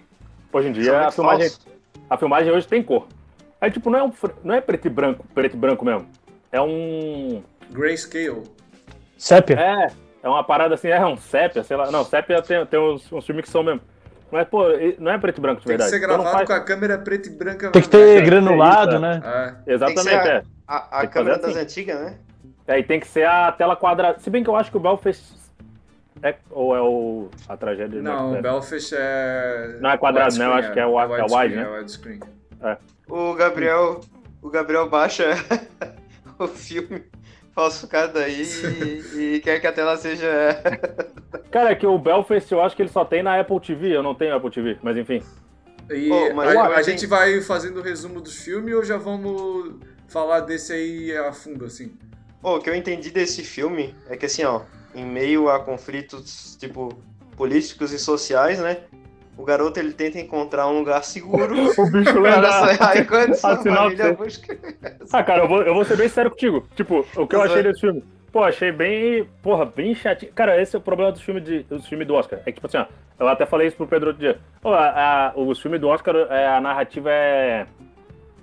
hoje 0.52 0.70
em 0.70 0.72
dia 0.72 1.08
a 1.08 1.12
filmagem, 1.12 1.52
a 2.10 2.18
filmagem 2.18 2.52
hoje 2.52 2.68
tem 2.68 2.82
cor. 2.82 3.08
Aí, 3.62 3.72
tipo, 3.72 3.90
não 3.90 4.00
é, 4.00 4.04
um, 4.04 4.12
não 4.44 4.56
é 4.56 4.62
preto 4.62 4.88
e 4.88 4.90
branco, 4.90 5.26
preto 5.34 5.56
e 5.56 5.60
branco 5.60 5.86
mesmo. 5.86 6.08
É 6.52 6.62
um... 6.62 7.44
Grayscale. 7.72 8.44
Sépia. 9.18 9.60
É, 9.60 9.88
é 10.24 10.30
uma 10.30 10.44
parada 10.44 10.76
assim, 10.76 10.90
é 10.90 11.06
um 11.06 11.18
sépia, 11.18 11.64
sei 11.64 11.78
lá. 11.78 11.90
Não, 11.92 12.04
sépia 12.04 12.42
tem, 12.42 12.66
tem 12.66 12.80
uns, 12.80 13.12
uns 13.12 13.26
filmes 13.26 13.46
que 13.46 13.52
são 13.52 13.64
mesmo. 13.64 13.82
Mas, 14.32 14.48
pô, 14.48 14.64
não 15.00 15.12
é 15.12 15.18
preto 15.18 15.38
e 15.38 15.42
branco 15.42 15.62
de 15.62 15.68
verdade. 15.68 15.92
Tem 15.92 16.00
que 16.00 16.06
ser 16.06 16.12
então 16.12 16.24
gravado 16.24 16.46
faz... 16.46 16.48
com 16.48 16.54
a 16.54 16.66
câmera 16.66 16.98
preta 16.98 17.30
e 17.30 17.32
branca. 17.32 17.72
Tem 17.72 17.82
que 17.82 17.90
ter 17.90 18.26
granulado, 18.26 19.00
né? 19.00 19.22
É. 19.66 19.74
Exatamente, 19.74 20.28
é. 20.28 20.44
A, 20.68 21.02
a 21.02 21.08
câmera 21.08 21.38
das 21.38 21.52
assim. 21.52 21.60
antigas, 21.60 22.00
né? 22.00 22.18
É, 22.68 22.80
e 22.80 22.84
tem 22.84 23.00
que 23.00 23.08
ser 23.08 23.28
a 23.28 23.52
tela 23.52 23.76
quadrada. 23.76 24.20
Se 24.20 24.30
bem 24.30 24.44
que 24.44 24.50
eu 24.50 24.56
acho 24.56 24.72
que 24.72 24.78
o 24.78 24.80
Belfast 24.80 25.36
é, 26.24 26.36
ou 26.50 26.76
é 26.76 26.82
o, 26.82 27.30
a 27.48 27.56
tragédia? 27.56 28.02
Não, 28.02 28.34
o 28.34 28.42
Belfast 28.42 28.96
é. 28.98 29.78
Não 29.80 29.92
é 29.92 29.98
quadrado, 29.98 30.38
né? 30.38 30.46
Eu 30.46 30.54
acho 30.54 30.74
que 30.74 30.80
é 30.80 30.86
o, 30.86 31.00
é, 31.00 31.20
é 31.20 31.24
wide, 31.24 31.56
né? 31.56 31.64
É 31.64 31.78
widescreen. 31.78 32.20
É. 32.64 32.78
O 33.08 33.34
Gabriel, 33.36 34.02
o 34.42 34.50
Gabriel 34.50 34.90
baixa 34.90 35.36
o 36.40 36.48
filme 36.48 37.04
falsificado 37.56 38.20
aí 38.20 38.44
e, 38.44 39.36
e, 39.36 39.40
quer 39.40 39.62
que 39.62 39.66
a 39.66 39.72
tela 39.72 39.96
seja. 39.96 40.62
Cara, 41.50 41.72
é 41.72 41.76
que 41.76 41.88
o 41.88 41.98
Belfast 41.98 42.52
eu 42.52 42.62
acho 42.62 42.76
que 42.76 42.82
ele 42.82 42.90
só 42.90 43.06
tem 43.06 43.24
na 43.24 43.40
Apple 43.40 43.60
TV, 43.62 43.96
eu 43.96 44.04
não 44.04 44.14
tenho 44.14 44.36
Apple 44.36 44.52
TV, 44.52 44.78
mas 44.84 44.98
enfim. 44.98 45.24
E 45.90 46.12
oh, 46.12 46.34
mas 46.36 46.56
a, 46.56 46.68
a 46.68 46.82
gente 46.82 47.08
vai 47.08 47.40
fazendo 47.42 47.80
o 47.80 47.82
resumo 47.82 48.20
dos 48.20 48.36
filmes 48.36 48.76
ou 48.76 48.84
já 48.84 48.98
vamos 48.98 49.76
falar 50.08 50.42
desse 50.42 50.74
aí 50.74 51.16
a 51.16 51.32
fundo, 51.32 51.66
assim? 51.66 51.94
Oh, 52.44 52.56
o 52.56 52.60
que 52.60 52.70
eu 52.70 52.76
entendi 52.76 53.10
desse 53.10 53.44
filme 53.44 53.96
é 54.10 54.18
que 54.18 54.26
assim, 54.26 54.44
ó, 54.44 54.62
em 54.94 55.06
meio 55.06 55.50
a 55.50 55.60
conflitos, 55.60 56.58
tipo, 56.60 56.90
políticos 57.38 57.94
e 57.94 58.00
sociais, 58.00 58.60
né? 58.60 58.84
O 59.38 59.44
garoto 59.44 59.80
ele 59.80 59.92
tenta 59.94 60.20
encontrar 60.20 60.68
um 60.68 60.80
lugar 60.80 61.04
seguro. 61.04 61.56
o 61.78 61.92
bicho 61.92 62.20
lembra. 62.20 62.50
Aí 62.80 63.04
quando 63.06 63.36
sua 63.36 63.58
família 63.58 64.14
busca. 64.14 64.58
Ah, 65.12 65.24
cara, 65.24 65.44
eu 65.44 65.48
vou, 65.48 65.62
eu 65.62 65.74
vou 65.74 65.84
ser 65.84 65.98
bem 65.98 66.08
sério 66.08 66.32
contigo. 66.32 66.66
Tipo, 66.76 67.06
o 67.16 67.28
que 67.28 67.36
eu 67.36 67.42
achei 67.42 67.62
desse 67.62 67.82
filme? 67.82 68.04
Pô, 68.32 68.44
achei 68.44 68.72
bem. 68.72 69.30
Porra, 69.42 69.66
bem 69.66 69.94
chatinho. 69.96 70.32
Cara, 70.34 70.62
esse 70.62 70.76
é 70.76 70.80
o 70.80 70.82
problema 70.82 71.12
dos 71.12 71.22
filmes, 71.22 71.44
de, 71.44 71.64
dos 71.64 71.88
filmes 71.88 72.08
do 72.08 72.16
Oscar. 72.16 72.40
É 72.46 72.52
que, 72.52 72.54
tipo 72.54 72.68
assim, 72.68 72.78
ó, 72.78 72.86
eu 73.20 73.28
até 73.28 73.46
falei 73.46 73.68
isso 73.68 73.78
pro 73.78 73.88
Pedro 73.88 74.10
outro 74.10 74.22
dia. 74.22 74.40
Pô, 74.62 74.74
a, 74.74 74.90
a, 75.30 75.34
os 75.40 75.62
filmes 75.62 75.80
do 75.80 75.88
Oscar, 75.88 76.16
é, 76.30 76.48
a 76.48 76.60
narrativa 76.60 77.10
é. 77.12 77.66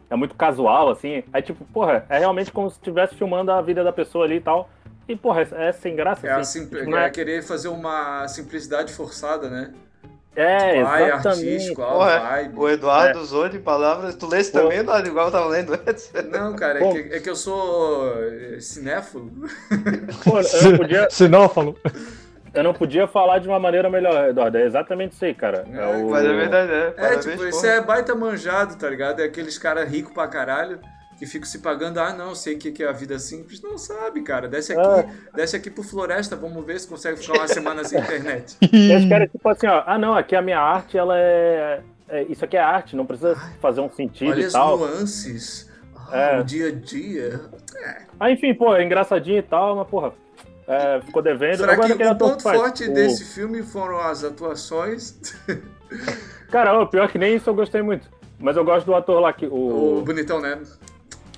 É 0.08 0.16
muito 0.16 0.34
casual, 0.34 0.90
assim. 0.90 1.22
Aí, 1.32 1.40
tipo, 1.40 1.64
porra, 1.66 2.04
é 2.08 2.18
realmente 2.18 2.52
como 2.52 2.68
se 2.68 2.76
estivesse 2.76 3.14
filmando 3.14 3.50
a 3.50 3.62
vida 3.62 3.82
da 3.82 3.92
pessoa 3.92 4.26
ali 4.26 4.36
e 4.36 4.40
tal. 4.40 4.68
E, 5.08 5.16
porra, 5.16 5.42
é, 5.42 5.68
é 5.68 5.72
sem 5.72 5.96
graça. 5.96 6.26
É, 6.26 6.32
assim, 6.32 6.66
tipo, 6.66 6.96
é... 6.96 7.06
é 7.06 7.10
querer 7.10 7.42
fazer 7.42 7.68
uma 7.68 8.26
simplicidade 8.28 8.92
forçada, 8.92 9.48
né? 9.48 9.72
É, 10.34 10.78
exatamente. 10.78 11.28
artístico, 11.28 11.82
Porra, 11.82 12.50
o 12.56 12.68
Eduardo 12.68 13.18
é. 13.18 13.22
usou 13.22 13.48
de 13.48 13.58
palavras. 13.58 14.14
Tu 14.14 14.26
lesse 14.26 14.50
também, 14.50 14.78
Eduardo, 14.78 15.08
igual 15.08 15.26
eu 15.26 15.32
tava 15.32 15.46
lendo 15.46 15.74
antes? 15.74 16.10
Não, 16.30 16.56
cara, 16.56 16.82
é 16.82 16.92
que, 16.92 17.14
é 17.14 17.20
que, 17.20 17.28
eu 17.28 17.36
sou 17.36 18.14
eh, 18.18 18.58
cinéfilo. 18.58 19.30
Pô, 20.24 20.40
eu 20.40 20.70
não 20.70 20.76
podia... 20.78 21.10
Sinófalo. 21.10 21.76
Eu 22.54 22.62
não 22.62 22.72
podia 22.72 23.06
falar 23.06 23.38
de 23.40 23.48
uma 23.48 23.58
maneira 23.58 23.90
melhor, 23.90 24.30
Eduardo. 24.30 24.56
É 24.56 24.64
exatamente 24.64 25.12
isso 25.12 25.24
aí, 25.24 25.34
cara. 25.34 25.66
É, 25.70 25.78
é 25.78 25.96
o... 25.96 26.10
Mas 26.10 26.24
é 26.24 26.32
verdade, 26.32 26.72
é. 26.72 26.94
É, 26.96 27.18
tipo, 27.18 27.44
isso 27.46 27.66
é 27.66 27.80
baita 27.82 28.14
manjado, 28.14 28.76
tá 28.76 28.88
ligado? 28.88 29.20
É 29.20 29.24
aqueles 29.24 29.58
caras 29.58 29.88
ricos 29.90 30.12
pra 30.12 30.28
caralho 30.28 30.80
que 31.22 31.26
ficam 31.26 31.46
se 31.46 31.60
pagando, 31.60 31.98
ah, 31.98 32.12
não, 32.12 32.34
sei 32.34 32.56
o 32.56 32.58
que 32.58 32.82
é 32.82 32.88
a 32.88 32.90
vida 32.90 33.16
simples. 33.16 33.62
Não 33.62 33.78
sabe, 33.78 34.22
cara. 34.22 34.48
Desce 34.48 34.72
aqui, 34.72 34.82
ah. 34.82 35.06
desce 35.32 35.54
aqui 35.54 35.70
pro 35.70 35.84
Floresta, 35.84 36.34
vamos 36.34 36.66
ver 36.66 36.80
se 36.80 36.88
consegue 36.88 37.16
ficar 37.16 37.34
uma 37.34 37.46
semana 37.46 37.84
sem 37.84 37.96
internet. 38.02 38.56
E 38.60 38.92
os 38.92 39.08
caras, 39.08 39.30
tipo 39.30 39.48
assim, 39.48 39.68
ó, 39.68 39.84
ah, 39.86 39.96
não, 39.96 40.14
aqui 40.14 40.34
a 40.34 40.42
minha 40.42 40.58
arte, 40.58 40.98
ela 40.98 41.16
é. 41.16 41.80
é 42.08 42.24
isso 42.24 42.44
aqui 42.44 42.56
é 42.56 42.60
arte, 42.60 42.96
não 42.96 43.06
precisa 43.06 43.36
Ai, 43.40 43.52
fazer 43.60 43.80
um 43.80 43.88
sentido 43.88 44.32
olha 44.32 44.48
e 44.48 44.50
tal. 44.50 44.74
As 44.74 44.80
nuances. 44.80 45.70
Ah, 46.08 46.18
é. 46.18 46.40
O 46.40 46.42
dia 46.42 46.66
a 46.66 46.72
dia. 46.72 47.40
É. 47.76 48.02
Ah, 48.18 48.28
enfim, 48.32 48.52
pô, 48.52 48.74
é 48.74 48.82
engraçadinho 48.82 49.38
e 49.38 49.42
tal, 49.42 49.76
mas, 49.76 49.86
porra, 49.86 50.12
é, 50.66 51.00
ficou 51.02 51.22
devendo. 51.22 51.58
Será 51.58 51.76
que 51.76 52.04
o 52.04 52.16
ponto 52.16 52.42
forte 52.42 52.82
o... 52.82 52.92
desse 52.92 53.24
filme 53.32 53.62
foram 53.62 54.00
as 54.00 54.24
atuações? 54.24 55.20
Cara, 56.50 56.80
o 56.80 56.86
pior 56.88 57.08
que 57.08 57.16
nem 57.16 57.36
isso 57.36 57.48
eu 57.48 57.54
gostei 57.54 57.80
muito. 57.80 58.10
Mas 58.40 58.56
eu 58.56 58.64
gosto 58.64 58.86
do 58.86 58.94
ator 58.96 59.20
lá 59.20 59.32
que. 59.32 59.46
O, 59.46 59.98
o 59.98 60.02
bonitão, 60.02 60.40
né? 60.40 60.58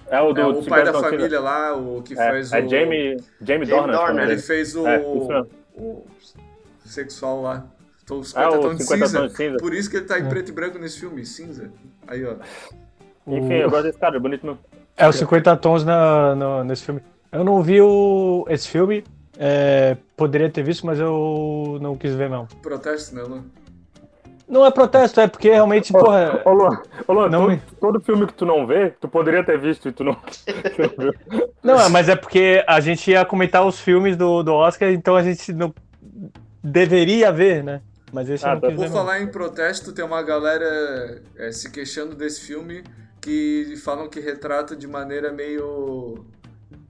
É 0.09 0.21
o 0.21 0.33
do 0.33 0.41
é, 0.41 0.47
o 0.47 0.63
pai 0.65 0.85
da 0.85 0.93
família 0.93 1.41
lá, 1.41 1.77
o 1.77 2.03
que 2.03 2.13
é, 2.13 2.17
faz 2.17 2.53
é 2.53 2.61
o. 2.61 2.69
Jamie, 2.69 3.17
Jamie, 3.41 3.67
Jamie 3.67 3.67
Dornan. 3.67 3.93
Dornan. 3.93 4.23
Ele 4.23 4.39
fez 4.39 4.77
o, 4.77 4.87
é, 4.87 4.99
o 4.99 6.05
sexual 6.85 7.43
lá. 7.43 7.67
Então, 8.03 8.19
os 8.21 8.29
50 8.29 8.47
ah, 8.47 8.61
tons 8.61 8.77
de 8.77 8.85
cinza. 8.85 9.29
cinza. 9.31 9.57
Por 9.59 9.75
isso 9.75 9.91
que 9.91 9.97
ele 9.97 10.05
tá 10.05 10.19
em 10.19 10.27
é. 10.27 10.29
preto 10.29 10.51
e 10.51 10.53
branco 10.53 10.79
nesse 10.79 11.01
filme, 11.01 11.25
cinza. 11.25 11.71
Aí, 12.07 12.25
ó. 12.25 12.35
Enfim, 13.27 13.55
eu 13.55 13.71
gosto 13.71 13.85
desse 13.85 13.99
cara, 13.99 14.17
é 14.17 14.21
bonito 14.21 14.45
mesmo. 14.45 14.61
É, 14.97 15.09
os 15.09 15.17
50 15.17 15.57
tons 15.57 15.85
na, 15.85 16.35
no, 16.35 16.65
nesse 16.65 16.85
filme. 16.85 17.01
Eu 17.33 17.43
não 17.43 17.63
vi 17.63 17.81
o, 17.81 18.45
esse 18.49 18.69
filme, 18.69 19.03
é, 19.39 19.97
poderia 20.17 20.49
ter 20.51 20.63
visto, 20.63 20.87
mas 20.87 21.01
eu 21.01 21.79
não 21.81 21.97
quis 21.97 22.15
ver, 22.15 22.29
não. 22.29 22.47
Protesto, 22.63 23.15
né, 23.15 23.23
Lu? 23.23 23.45
Não 24.47 24.65
é 24.65 24.71
protesto, 24.71 25.21
é 25.21 25.27
porque 25.27 25.51
realmente, 25.51 25.93
porra. 25.93 26.43
Ô, 26.45 26.53
Luan, 26.53 26.83
ô, 27.07 27.13
Luan 27.13 27.29
não... 27.29 27.47
todo, 27.47 27.63
todo, 27.81 28.01
filme 28.01 28.27
que 28.27 28.35
tu 28.35 28.45
não 28.45 28.67
vê, 28.67 28.91
tu 28.91 29.09
poderia 29.09 29.43
ter 29.43 29.59
visto 29.59 29.89
e 29.89 29.93
tu 29.93 30.05
não. 30.05 30.17
não, 31.63 31.81
é, 31.81 31.89
mas 31.89 32.09
é 32.09 32.17
porque 32.17 32.63
a 32.67 32.79
gente 32.81 33.11
ia 33.11 33.25
comentar 33.25 33.67
os 33.67 33.81
filmes 33.81 34.17
do, 34.17 34.43
do 34.43 34.53
Oscar, 34.53 34.91
então 34.91 35.17
a 35.17 35.23
gente 35.23 35.53
não 35.53 35.75
deveria 36.63 37.33
ver, 37.33 37.65
né? 37.65 37.81
Mas 38.13 38.29
esse 38.29 38.47
ah, 38.47 38.55
não 38.55 38.61
tá. 38.61 38.71
Por 38.71 38.89
falar 38.89 39.21
em 39.21 39.27
protesto, 39.27 39.93
tem 39.93 40.05
uma 40.05 40.23
galera 40.23 41.23
é, 41.37 41.51
se 41.51 41.71
queixando 41.71 42.15
desse 42.15 42.43
filme 42.43 42.85
que 43.21 43.75
falam 43.83 44.09
que 44.09 44.21
retrata 44.21 44.77
de 44.77 44.87
maneira 44.87 45.33
meio 45.33 46.25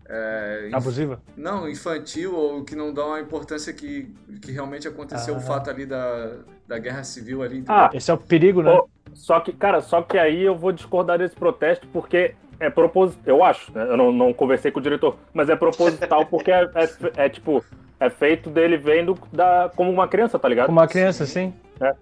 é, 0.07 0.69
Abusiva? 0.73 1.21
Não, 1.37 1.69
infantil, 1.69 2.35
ou 2.35 2.65
que 2.65 2.77
não 2.77 2.93
dá 2.93 3.15
a 3.15 3.21
importância 3.21 3.73
que, 3.73 4.15
que 4.43 4.53
realmente 4.53 4.87
aconteceu 4.87 5.35
ah. 5.35 5.39
o 5.39 5.41
fato 5.41 5.71
ali 5.71 5.87
da, 5.87 6.37
da 6.67 6.79
guerra 6.79 7.05
civil 7.05 7.43
ali. 7.43 7.59
Entendeu? 7.59 7.75
Ah, 7.75 7.91
esse 7.93 8.11
é 8.11 8.15
o 8.15 8.19
perigo, 8.19 8.63
né? 8.63 8.79
só 9.13 9.41
que, 9.41 9.53
cara, 9.53 9.81
só 9.81 10.03
que 10.03 10.19
aí 10.19 10.43
eu 10.43 10.57
vou 10.57 10.73
discordar 10.73 11.19
desse 11.19 11.35
protesto 11.37 11.87
porque 11.93 12.35
é 12.59 12.71
proposital, 12.71 13.23
eu 13.27 13.45
acho, 13.45 13.73
né? 13.73 13.85
Eu 13.89 13.97
não, 13.97 14.13
não 14.13 14.33
conversei 14.33 14.71
com 14.71 14.81
o 14.81 14.83
diretor, 14.83 15.17
mas 15.33 15.49
é 15.49 15.57
proposital 15.57 16.27
porque 16.27 16.51
é, 16.51 16.63
é, 16.75 17.25
é, 17.25 17.29
tipo, 17.29 17.65
é 18.01 18.11
feito 18.11 18.51
dele 18.51 18.77
vendo 18.77 19.17
da, 19.33 19.71
como 19.75 19.91
uma 19.91 20.09
criança, 20.09 20.39
tá 20.39 20.49
ligado? 20.49 20.67
Como 20.67 20.79
uma 20.79 20.89
criança, 20.89 21.27
sim. 21.27 21.53
É. 21.81 21.95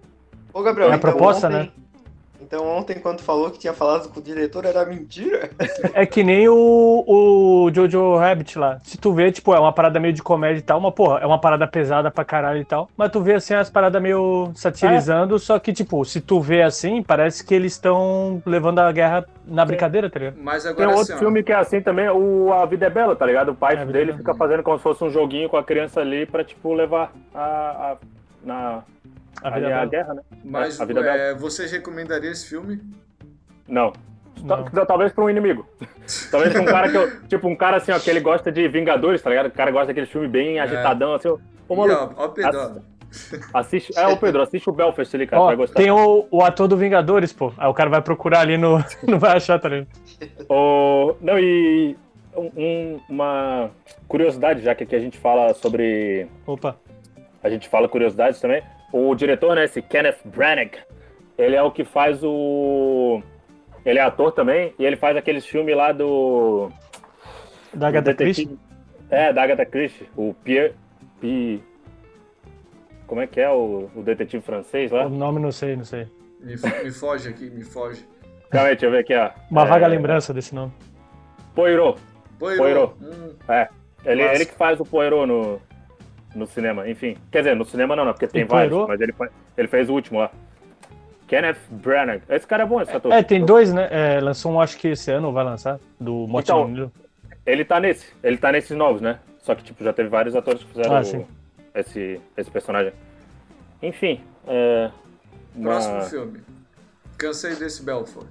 Ô, 0.53 0.61
Gabriel, 0.61 0.89
é 0.89 0.93
a 0.93 0.95
então 0.95 1.11
proposta, 1.11 1.47
ontem, 1.47 1.57
né? 1.57 1.71
Então 2.53 2.67
ontem, 2.67 2.99
quando 2.99 3.21
falou 3.21 3.49
que 3.49 3.57
tinha 3.57 3.73
falado 3.73 4.09
com 4.09 4.19
o 4.19 4.23
diretor, 4.23 4.63
era 4.63 4.85
mentira? 4.85 5.49
É 5.95 6.05
que 6.05 6.23
nem 6.23 6.47
o, 6.47 7.03
o 7.07 7.71
Jojo 7.73 8.15
Rabbit 8.15 8.59
lá. 8.59 8.77
Se 8.83 8.95
tu 8.95 9.11
vê, 9.11 9.31
tipo, 9.31 9.55
é 9.55 9.59
uma 9.59 9.73
parada 9.73 9.99
meio 9.99 10.13
de 10.13 10.21
comédia 10.21 10.59
e 10.59 10.61
tal, 10.61 10.77
uma 10.77 10.91
porra, 10.91 11.17
é 11.19 11.25
uma 11.25 11.39
parada 11.39 11.65
pesada 11.65 12.11
pra 12.11 12.23
caralho 12.23 12.59
e 12.61 12.65
tal. 12.65 12.87
Mas 12.95 13.11
tu 13.11 13.21
vê 13.21 13.33
assim 13.33 13.55
as 13.55 13.71
paradas 13.71 13.99
meio 13.99 14.51
satirizando, 14.53 15.35
é. 15.35 15.39
só 15.39 15.57
que, 15.57 15.73
tipo, 15.73 16.05
se 16.05 16.21
tu 16.21 16.39
vê 16.39 16.61
assim, 16.61 17.01
parece 17.01 17.43
que 17.43 17.55
eles 17.55 17.73
estão 17.73 18.39
levando 18.45 18.79
a 18.79 18.91
guerra 18.91 19.25
na 19.47 19.65
brincadeira, 19.65 20.07
tá 20.07 20.19
ligado? 20.19 20.37
Mas 20.37 20.63
agora 20.63 20.89
Tem 20.89 20.95
outro 20.95 21.13
assim, 21.13 21.19
filme 21.19 21.39
ó. 21.39 21.43
que 21.43 21.51
é 21.51 21.55
assim 21.55 21.81
também, 21.81 22.07
o 22.09 22.53
A 22.53 22.67
Vida 22.67 22.85
é 22.85 22.89
Bela, 22.91 23.15
tá 23.15 23.25
ligado? 23.25 23.49
O 23.49 23.55
pai 23.55 23.75
é, 23.75 23.83
dele 23.83 24.13
fica 24.13 24.35
fazendo 24.35 24.61
como 24.61 24.77
se 24.77 24.83
fosse 24.83 25.03
um 25.03 25.09
joguinho 25.09 25.49
com 25.49 25.57
a 25.57 25.63
criança 25.63 26.01
ali 26.01 26.27
pra, 26.27 26.43
tipo, 26.43 26.71
levar 26.71 27.11
a, 27.33 27.93
a 27.93 27.97
na 28.43 28.83
a, 29.41 29.49
vida 29.49 29.67
é 29.67 29.73
a 29.73 29.85
guerra, 29.85 30.13
né? 30.13 30.21
Mas 30.43 30.79
a 30.79 30.85
vida 30.85 30.99
é, 31.01 31.33
vocês 31.33 31.71
recomendariam 31.71 32.31
esse 32.31 32.47
filme? 32.47 32.81
Não. 33.67 33.93
Não. 34.43 34.63
Talvez 34.85 35.11
para 35.11 35.23
um 35.23 35.29
inimigo. 35.29 35.65
Talvez 36.29 36.51
pra 36.51 36.61
um 36.61 36.65
cara 36.65 36.89
que 36.89 36.97
eu, 36.97 37.21
Tipo, 37.27 37.47
um 37.47 37.55
cara 37.55 37.77
assim, 37.77 37.91
ó, 37.91 37.99
que 37.99 38.09
ele 38.09 38.19
gosta 38.19 38.51
de 38.51 38.67
Vingadores, 38.67 39.21
tá 39.21 39.29
ligado? 39.29 39.47
O 39.47 39.51
cara 39.51 39.71
gosta 39.71 39.87
daquele 39.87 40.07
filme 40.07 40.27
bem 40.27 40.57
é. 40.57 40.61
agitadão, 40.61 41.13
assim. 41.13 41.29
Ô, 41.29 41.75
maluco. 41.75 42.13
Ó, 42.17 42.25
ó, 42.25 42.27
Pedro. 42.29 42.81
Assiste, 43.53 43.93
é 43.95 44.07
o 44.07 44.17
Pedro, 44.17 44.41
assiste 44.41 44.67
o 44.67 44.73
Belfast 44.73 45.15
ali, 45.15 45.27
cara. 45.27 45.41
Ó, 45.41 45.45
vai 45.45 45.55
gostar. 45.55 45.79
Tem 45.79 45.91
o, 45.91 46.27
o 46.31 46.41
ator 46.41 46.67
do 46.67 46.75
Vingadores, 46.75 47.31
pô. 47.31 47.53
Aí 47.57 47.67
o 47.67 47.73
cara 47.73 47.89
vai 47.89 48.01
procurar 48.01 48.39
ali 48.39 48.57
no. 48.57 48.83
Não 49.07 49.19
vai 49.19 49.37
achar, 49.37 49.59
tá 49.59 49.69
ligado? 49.69 49.87
O, 50.49 51.15
não, 51.21 51.37
e 51.37 51.95
um, 52.35 52.99
uma 53.07 53.69
curiosidade, 54.07 54.61
já 54.61 54.73
que 54.73 54.83
aqui 54.83 54.95
a 54.95 54.99
gente 54.99 55.17
fala 55.17 55.53
sobre. 55.53 56.27
Opa. 56.45 56.75
A 57.43 57.49
gente 57.49 57.67
fala 57.67 57.87
curiosidades 57.87 58.39
também. 58.39 58.63
O 58.93 59.15
diretor, 59.15 59.55
né, 59.55 59.63
esse 59.63 59.81
Kenneth 59.81 60.19
Branagh, 60.23 60.77
ele 61.35 61.55
é 61.55 61.63
o 61.63 61.71
que 61.71 61.83
faz 61.83 62.23
o. 62.23 63.23
Ele 63.83 63.97
é 63.97 64.03
ator 64.03 64.31
também, 64.31 64.71
e 64.77 64.85
ele 64.85 64.95
faz 64.95 65.17
aqueles 65.17 65.43
filmes 65.47 65.75
lá 65.75 65.91
do. 65.91 66.69
Da 67.73 67.87
Agatha 67.87 68.13
Christie? 68.13 68.55
É, 69.09 69.33
da 69.33 69.41
Agatha 69.41 69.65
Christie. 69.65 70.07
O 70.15 70.35
Pierre. 70.43 70.75
P... 71.19 71.59
Como 73.07 73.19
é 73.19 73.25
que 73.25 73.41
é 73.41 73.49
o, 73.49 73.89
o 73.95 74.03
detetive 74.03 74.43
francês 74.43 74.91
lá? 74.91 75.07
O 75.07 75.09
nome 75.09 75.39
não 75.39 75.51
sei, 75.51 75.75
não 75.75 75.83
sei. 75.83 76.07
Me, 76.39 76.55
me 76.55 76.91
foge 76.91 77.29
aqui, 77.29 77.49
me 77.49 77.63
foge. 77.63 78.05
Calma 78.51 78.67
aí, 78.67 78.73
deixa 78.75 78.85
eu 78.85 78.91
ver 78.91 78.99
aqui, 78.99 79.15
ó. 79.15 79.31
Uma 79.49 79.63
é... 79.63 79.65
vaga 79.65 79.87
lembrança 79.87 80.31
desse 80.35 80.53
nome. 80.53 80.71
Poirot. 81.55 81.99
Poirot. 82.37 82.57
Poirot. 82.59 82.93
Hum. 83.01 83.33
É. 83.47 83.67
Ele, 84.05 84.21
ele 84.21 84.45
que 84.45 84.53
faz 84.53 84.79
o 84.79 84.85
Poirot 84.85 85.25
no, 85.25 85.59
no 86.35 86.47
cinema, 86.47 86.89
enfim. 86.89 87.17
Quer 87.31 87.39
dizer, 87.39 87.55
no 87.55 87.65
cinema 87.65 87.95
não, 87.95 88.05
não 88.05 88.13
porque 88.13 88.27
tem 88.27 88.45
vários, 88.45 88.87
mas 88.87 88.99
ele, 89.01 89.13
ele 89.57 89.67
fez 89.67 89.89
o 89.89 89.93
último 89.93 90.19
lá. 90.19 90.31
Kenneth 91.27 91.57
Branagh. 91.69 92.21
Esse 92.29 92.45
cara 92.45 92.63
é 92.63 92.65
bom, 92.65 92.81
esse 92.81 92.91
ator. 92.91 93.11
É, 93.11 93.23
tem 93.23 93.43
dois, 93.43 93.73
né? 93.73 93.87
É, 93.89 94.19
lançou 94.19 94.51
um, 94.51 94.61
acho 94.61 94.77
que 94.77 94.89
esse 94.89 95.11
ano 95.11 95.31
vai 95.31 95.43
lançar, 95.43 95.79
do 95.99 96.27
Morte 96.27 96.51
então, 96.51 96.67
no 96.67 96.91
Ele 97.45 97.65
tá 97.65 97.79
nesse, 97.79 98.13
ele 98.23 98.37
tá 98.37 98.51
nesses 98.51 98.75
novos, 98.75 99.01
né? 99.01 99.19
Só 99.39 99.55
que, 99.55 99.63
tipo, 99.63 99.83
já 99.83 99.91
teve 99.91 100.09
vários 100.09 100.35
atores 100.35 100.61
que 100.61 100.69
fizeram 100.69 100.95
ah, 100.95 101.01
o, 101.01 101.27
esse, 101.79 102.21
esse 102.37 102.51
personagem. 102.51 102.93
Enfim, 103.81 104.21
é... 104.47 104.89
Próximo 105.61 105.95
uma... 105.95 106.03
filme. 106.03 106.41
Cansei 107.17 107.55
desse 107.55 107.83
Belfort. 107.83 108.27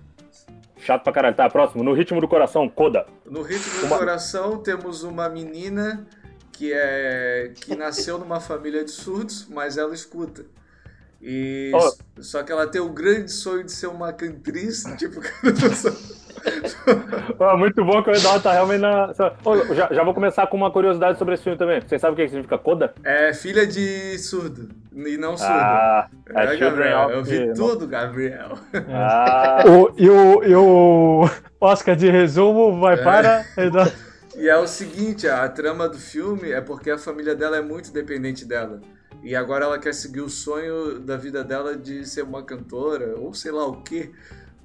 Chato 0.78 1.02
pra 1.04 1.12
caralho. 1.12 1.36
Tá, 1.36 1.48
próximo. 1.48 1.84
No 1.84 1.92
Ritmo 1.92 2.20
do 2.20 2.26
Coração, 2.26 2.68
Coda. 2.68 3.06
No 3.24 3.42
Ritmo 3.42 3.80
do 3.80 3.86
uma... 3.86 3.98
Coração, 3.98 4.58
temos 4.58 5.04
uma 5.04 5.28
menina 5.28 6.06
que 6.52 6.72
é 6.72 7.52
que 7.56 7.74
nasceu 7.74 8.18
numa 8.18 8.40
família 8.40 8.84
de 8.84 8.90
surdos, 8.90 9.46
mas 9.48 9.78
ela 9.78 9.94
escuta. 9.94 10.44
E 11.20 11.70
oh. 11.72 12.22
só 12.22 12.42
que 12.42 12.50
ela 12.50 12.66
tem 12.66 12.80
o 12.80 12.88
grande 12.88 13.30
sonho 13.30 13.62
de 13.62 13.70
ser 13.70 13.86
uma 13.86 14.12
cantriz, 14.12 14.82
tipo. 14.98 15.20
oh, 17.38 17.56
muito 17.56 17.84
bom 17.84 18.02
que 18.02 18.10
o 18.10 18.14
Eduardo 18.14 18.42
tá 18.42 18.52
realmente 18.52 18.80
na. 18.80 19.12
Oh, 19.44 19.74
já, 19.74 19.88
já 19.92 20.02
vou 20.02 20.12
começar 20.12 20.48
com 20.48 20.56
uma 20.56 20.72
curiosidade 20.72 21.18
sobre 21.18 21.34
esse 21.34 21.44
filme 21.44 21.56
também. 21.56 21.80
Vocês 21.80 22.00
sabem 22.00 22.14
o 22.14 22.16
que 22.16 22.26
significa 22.26 22.58
coda? 22.58 22.92
É 23.04 23.32
filha 23.32 23.64
de 23.64 24.18
surdo. 24.18 24.68
E 24.92 25.16
não 25.16 25.36
surdo. 25.36 25.52
Ah, 25.52 26.08
é, 26.34 26.54
é 26.54 26.56
Gabriel. 26.56 27.10
Eu 27.10 27.22
vi 27.22 27.54
tudo, 27.54 27.86
Gabriel. 27.86 28.58
Ah. 28.92 29.62
o, 29.64 29.92
e, 29.96 30.10
o, 30.10 30.42
e 30.42 30.54
o 30.56 31.30
Oscar 31.60 31.94
de 31.94 32.10
resumo 32.10 32.80
vai 32.80 32.94
é. 32.94 33.02
para 33.04 33.44
Eduardo. 33.56 34.11
E 34.36 34.48
é 34.48 34.56
o 34.56 34.66
seguinte, 34.66 35.28
a 35.28 35.48
trama 35.48 35.88
do 35.88 35.98
filme 35.98 36.50
é 36.50 36.60
porque 36.60 36.90
a 36.90 36.98
família 36.98 37.34
dela 37.34 37.56
é 37.56 37.62
muito 37.62 37.92
dependente 37.92 38.44
dela. 38.44 38.80
E 39.22 39.36
agora 39.36 39.66
ela 39.66 39.78
quer 39.78 39.94
seguir 39.94 40.20
o 40.20 40.28
sonho 40.28 40.98
da 40.98 41.16
vida 41.16 41.44
dela 41.44 41.76
de 41.76 42.06
ser 42.06 42.22
uma 42.22 42.42
cantora, 42.42 43.14
ou 43.18 43.32
sei 43.34 43.52
lá 43.52 43.66
o 43.66 43.82
que. 43.82 44.12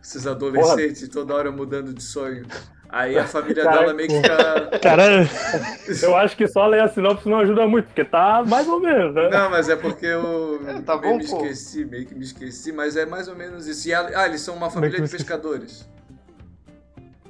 Esses 0.02 0.26
adolescentes 0.26 1.02
Porra. 1.02 1.12
toda 1.12 1.36
hora 1.36 1.52
mudando 1.52 1.94
de 1.94 2.02
sonho. 2.02 2.46
Aí 2.90 3.18
a 3.18 3.26
família 3.28 3.64
Cara, 3.64 3.80
dela 3.80 3.94
meio 3.94 4.08
que 4.08 4.16
fica. 4.16 4.80
Caralho! 4.80 5.30
Eu 6.02 6.16
acho 6.16 6.38
que 6.38 6.48
só 6.48 6.66
ler 6.66 6.82
a 6.82 6.88
sinopse 6.88 7.28
não 7.28 7.40
ajuda 7.40 7.68
muito, 7.68 7.88
porque 7.88 8.06
tá 8.06 8.44
mais 8.48 8.68
ou 8.68 8.80
menos, 8.80 9.14
né? 9.14 9.30
Não, 9.30 9.50
mas 9.50 9.68
é 9.68 9.76
porque 9.76 10.06
eu 10.06 10.62
é, 10.66 10.82
tá 10.82 10.96
bom, 10.96 11.18
me 11.18 11.24
esqueci, 11.24 11.84
meio 11.84 12.06
que 12.06 12.16
me 12.16 12.24
esqueci, 12.24 12.72
mas 12.72 12.96
é 12.96 13.06
mais 13.06 13.28
ou 13.28 13.36
menos 13.36 13.68
isso. 13.68 13.90
E, 13.90 13.94
ah, 13.94 14.26
eles 14.26 14.42
são 14.42 14.56
uma 14.56 14.70
família 14.70 15.02
de 15.02 15.10
pescadores. 15.10 15.88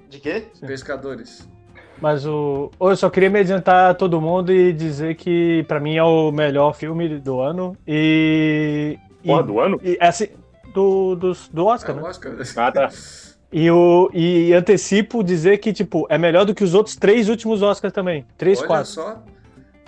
De 0.09 0.19
quê? 0.19 0.45
Pescadores. 0.61 1.47
Mas 2.01 2.25
o. 2.25 2.71
Eu 2.79 2.95
só 2.95 3.09
queria 3.09 3.29
me 3.29 3.39
adiantar 3.39 3.91
a 3.91 3.93
todo 3.93 4.21
mundo 4.21 4.51
e 4.51 4.71
dizer 4.71 5.15
que 5.15 5.65
pra 5.67 5.79
mim 5.79 5.95
é 5.95 6.03
o 6.03 6.31
melhor 6.31 6.75
filme 6.75 7.17
do 7.19 7.39
ano. 7.39 7.75
E. 7.87 8.97
Porra, 9.25 9.43
do 9.43 9.59
ano? 9.59 9.79
E, 9.83 9.97
assim, 9.99 10.27
do, 10.73 11.15
do, 11.15 11.33
do 11.51 11.65
Oscar, 11.65 11.97
é, 11.97 11.99
né? 11.99 12.07
Oscar. 12.07 12.33
Ah, 12.57 12.71
tá. 12.71 12.89
E, 13.51 13.71
o, 13.71 14.09
e 14.13 14.53
antecipo 14.53 15.23
dizer 15.23 15.57
que, 15.57 15.71
tipo, 15.71 16.05
é 16.09 16.17
melhor 16.17 16.45
do 16.45 16.53
que 16.53 16.63
os 16.63 16.73
outros 16.73 16.95
três 16.95 17.29
últimos 17.29 17.61
Oscars 17.61 17.93
também. 17.93 18.25
Três, 18.37 18.59
Olha 18.59 18.67
quatro. 18.67 18.91
só. 18.91 19.23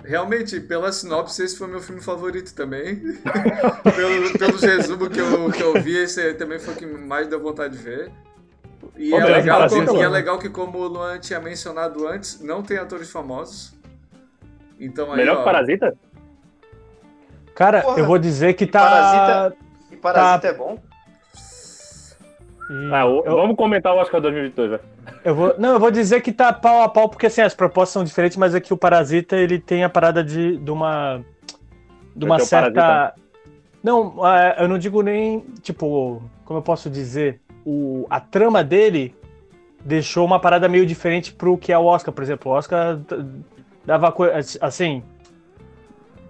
Realmente, 0.02 0.58
pela 0.60 0.90
sinopse, 0.90 1.42
esse 1.44 1.58
foi 1.58 1.68
meu 1.68 1.80
filme 1.80 2.00
favorito 2.00 2.54
também. 2.54 2.96
pelo, 3.94 4.38
pelos 4.38 4.62
resumos 4.62 5.08
que 5.08 5.20
eu, 5.20 5.50
que 5.52 5.62
eu 5.62 5.74
vi, 5.82 5.96
esse 5.96 6.34
também 6.34 6.58
foi 6.58 6.74
o 6.74 6.76
que 6.76 6.86
mais 6.86 7.28
deu 7.28 7.40
vontade 7.40 7.76
de 7.76 7.82
ver. 7.82 8.10
E, 9.00 9.14
é 9.14 9.24
legal, 9.24 9.66
como, 9.66 9.96
e 9.96 10.02
é 10.02 10.08
legal 10.08 10.38
que, 10.38 10.50
como 10.50 10.78
o 10.78 10.86
Luan 10.86 11.18
tinha 11.18 11.40
mencionado 11.40 12.06
antes, 12.06 12.38
não 12.42 12.62
tem 12.62 12.76
atores 12.76 13.10
famosos. 13.10 13.74
Então, 14.78 15.10
aí, 15.10 15.16
Melhor 15.16 15.36
ó, 15.36 15.38
que 15.38 15.44
Parasita? 15.44 15.96
Cara, 17.54 17.80
Porra, 17.80 17.98
eu 17.98 18.04
vou 18.04 18.18
dizer 18.18 18.52
que 18.52 18.66
tá. 18.66 18.80
Parasita, 18.80 19.56
e 19.90 19.96
Parasita 19.96 20.40
tá... 20.40 20.48
é 20.48 20.52
bom? 20.52 20.78
Ah, 22.92 23.06
eu... 23.06 23.24
Vamos 23.24 23.56
comentar 23.56 23.94
o 23.94 23.98
Oscar 23.98 24.20
2022, 24.20 24.70
velho. 24.70 24.82
Eu 25.24 25.34
vou, 25.34 25.54
não, 25.58 25.70
eu 25.70 25.80
vou 25.80 25.90
dizer 25.90 26.20
que 26.20 26.30
tá 26.30 26.52
pau 26.52 26.82
a 26.82 26.88
pau, 26.88 27.08
porque 27.08 27.26
assim, 27.26 27.40
as 27.40 27.54
propostas 27.54 27.94
são 27.94 28.04
diferentes, 28.04 28.36
mas 28.36 28.54
é 28.54 28.60
que 28.60 28.72
o 28.72 28.76
Parasita 28.76 29.34
ele 29.34 29.58
tem 29.58 29.82
a 29.82 29.88
parada 29.88 30.22
de, 30.22 30.58
de 30.58 30.70
uma. 30.70 31.24
De 32.14 32.26
uma 32.26 32.38
certa. 32.38 33.14
Não, 33.82 34.28
é, 34.28 34.62
eu 34.62 34.68
não 34.68 34.76
digo 34.76 35.00
nem, 35.00 35.40
tipo, 35.62 36.22
como 36.44 36.58
eu 36.58 36.62
posso 36.62 36.90
dizer? 36.90 37.40
O, 37.64 38.06
a 38.08 38.20
trama 38.20 38.62
dele 38.64 39.14
deixou 39.84 40.24
uma 40.24 40.38
parada 40.38 40.68
meio 40.68 40.86
diferente 40.86 41.32
pro 41.32 41.56
que 41.56 41.72
é 41.72 41.78
o 41.78 41.84
Oscar, 41.84 42.12
por 42.12 42.22
exemplo. 42.22 42.52
O 42.52 42.54
Oscar 42.54 42.98
dava 43.84 44.14
assim. 44.60 45.02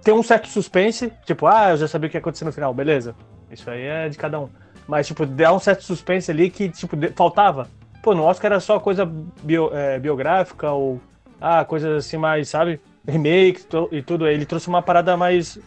Tem 0.02 0.14
um 0.14 0.22
certo 0.22 0.48
suspense, 0.48 1.12
tipo, 1.26 1.46
ah, 1.46 1.70
eu 1.70 1.76
já 1.76 1.86
sabia 1.86 2.08
o 2.08 2.10
que 2.10 2.16
ia 2.16 2.20
acontecer 2.20 2.44
no 2.44 2.52
final, 2.52 2.72
beleza. 2.72 3.14
Isso 3.50 3.68
aí 3.68 3.82
é 3.82 4.08
de 4.08 4.16
cada 4.16 4.40
um. 4.40 4.48
Mas, 4.88 5.06
tipo, 5.06 5.26
dá 5.26 5.52
um 5.52 5.58
certo 5.58 5.84
suspense 5.84 6.30
ali 6.30 6.48
que, 6.48 6.70
tipo, 6.70 6.96
faltava. 7.14 7.68
Pô, 8.02 8.14
no 8.14 8.22
Oscar 8.22 8.52
era 8.52 8.60
só 8.60 8.80
coisa 8.80 9.04
bio, 9.42 9.70
é, 9.74 9.98
biográfica 9.98 10.70
ou, 10.70 10.98
ah, 11.38 11.64
coisas 11.66 12.06
assim 12.06 12.16
mais, 12.16 12.48
sabe? 12.48 12.80
Remake 13.06 13.62
e 13.92 14.00
tudo. 14.00 14.26
Ele 14.26 14.46
trouxe 14.46 14.68
uma 14.68 14.80
parada 14.80 15.16
mais 15.18 15.58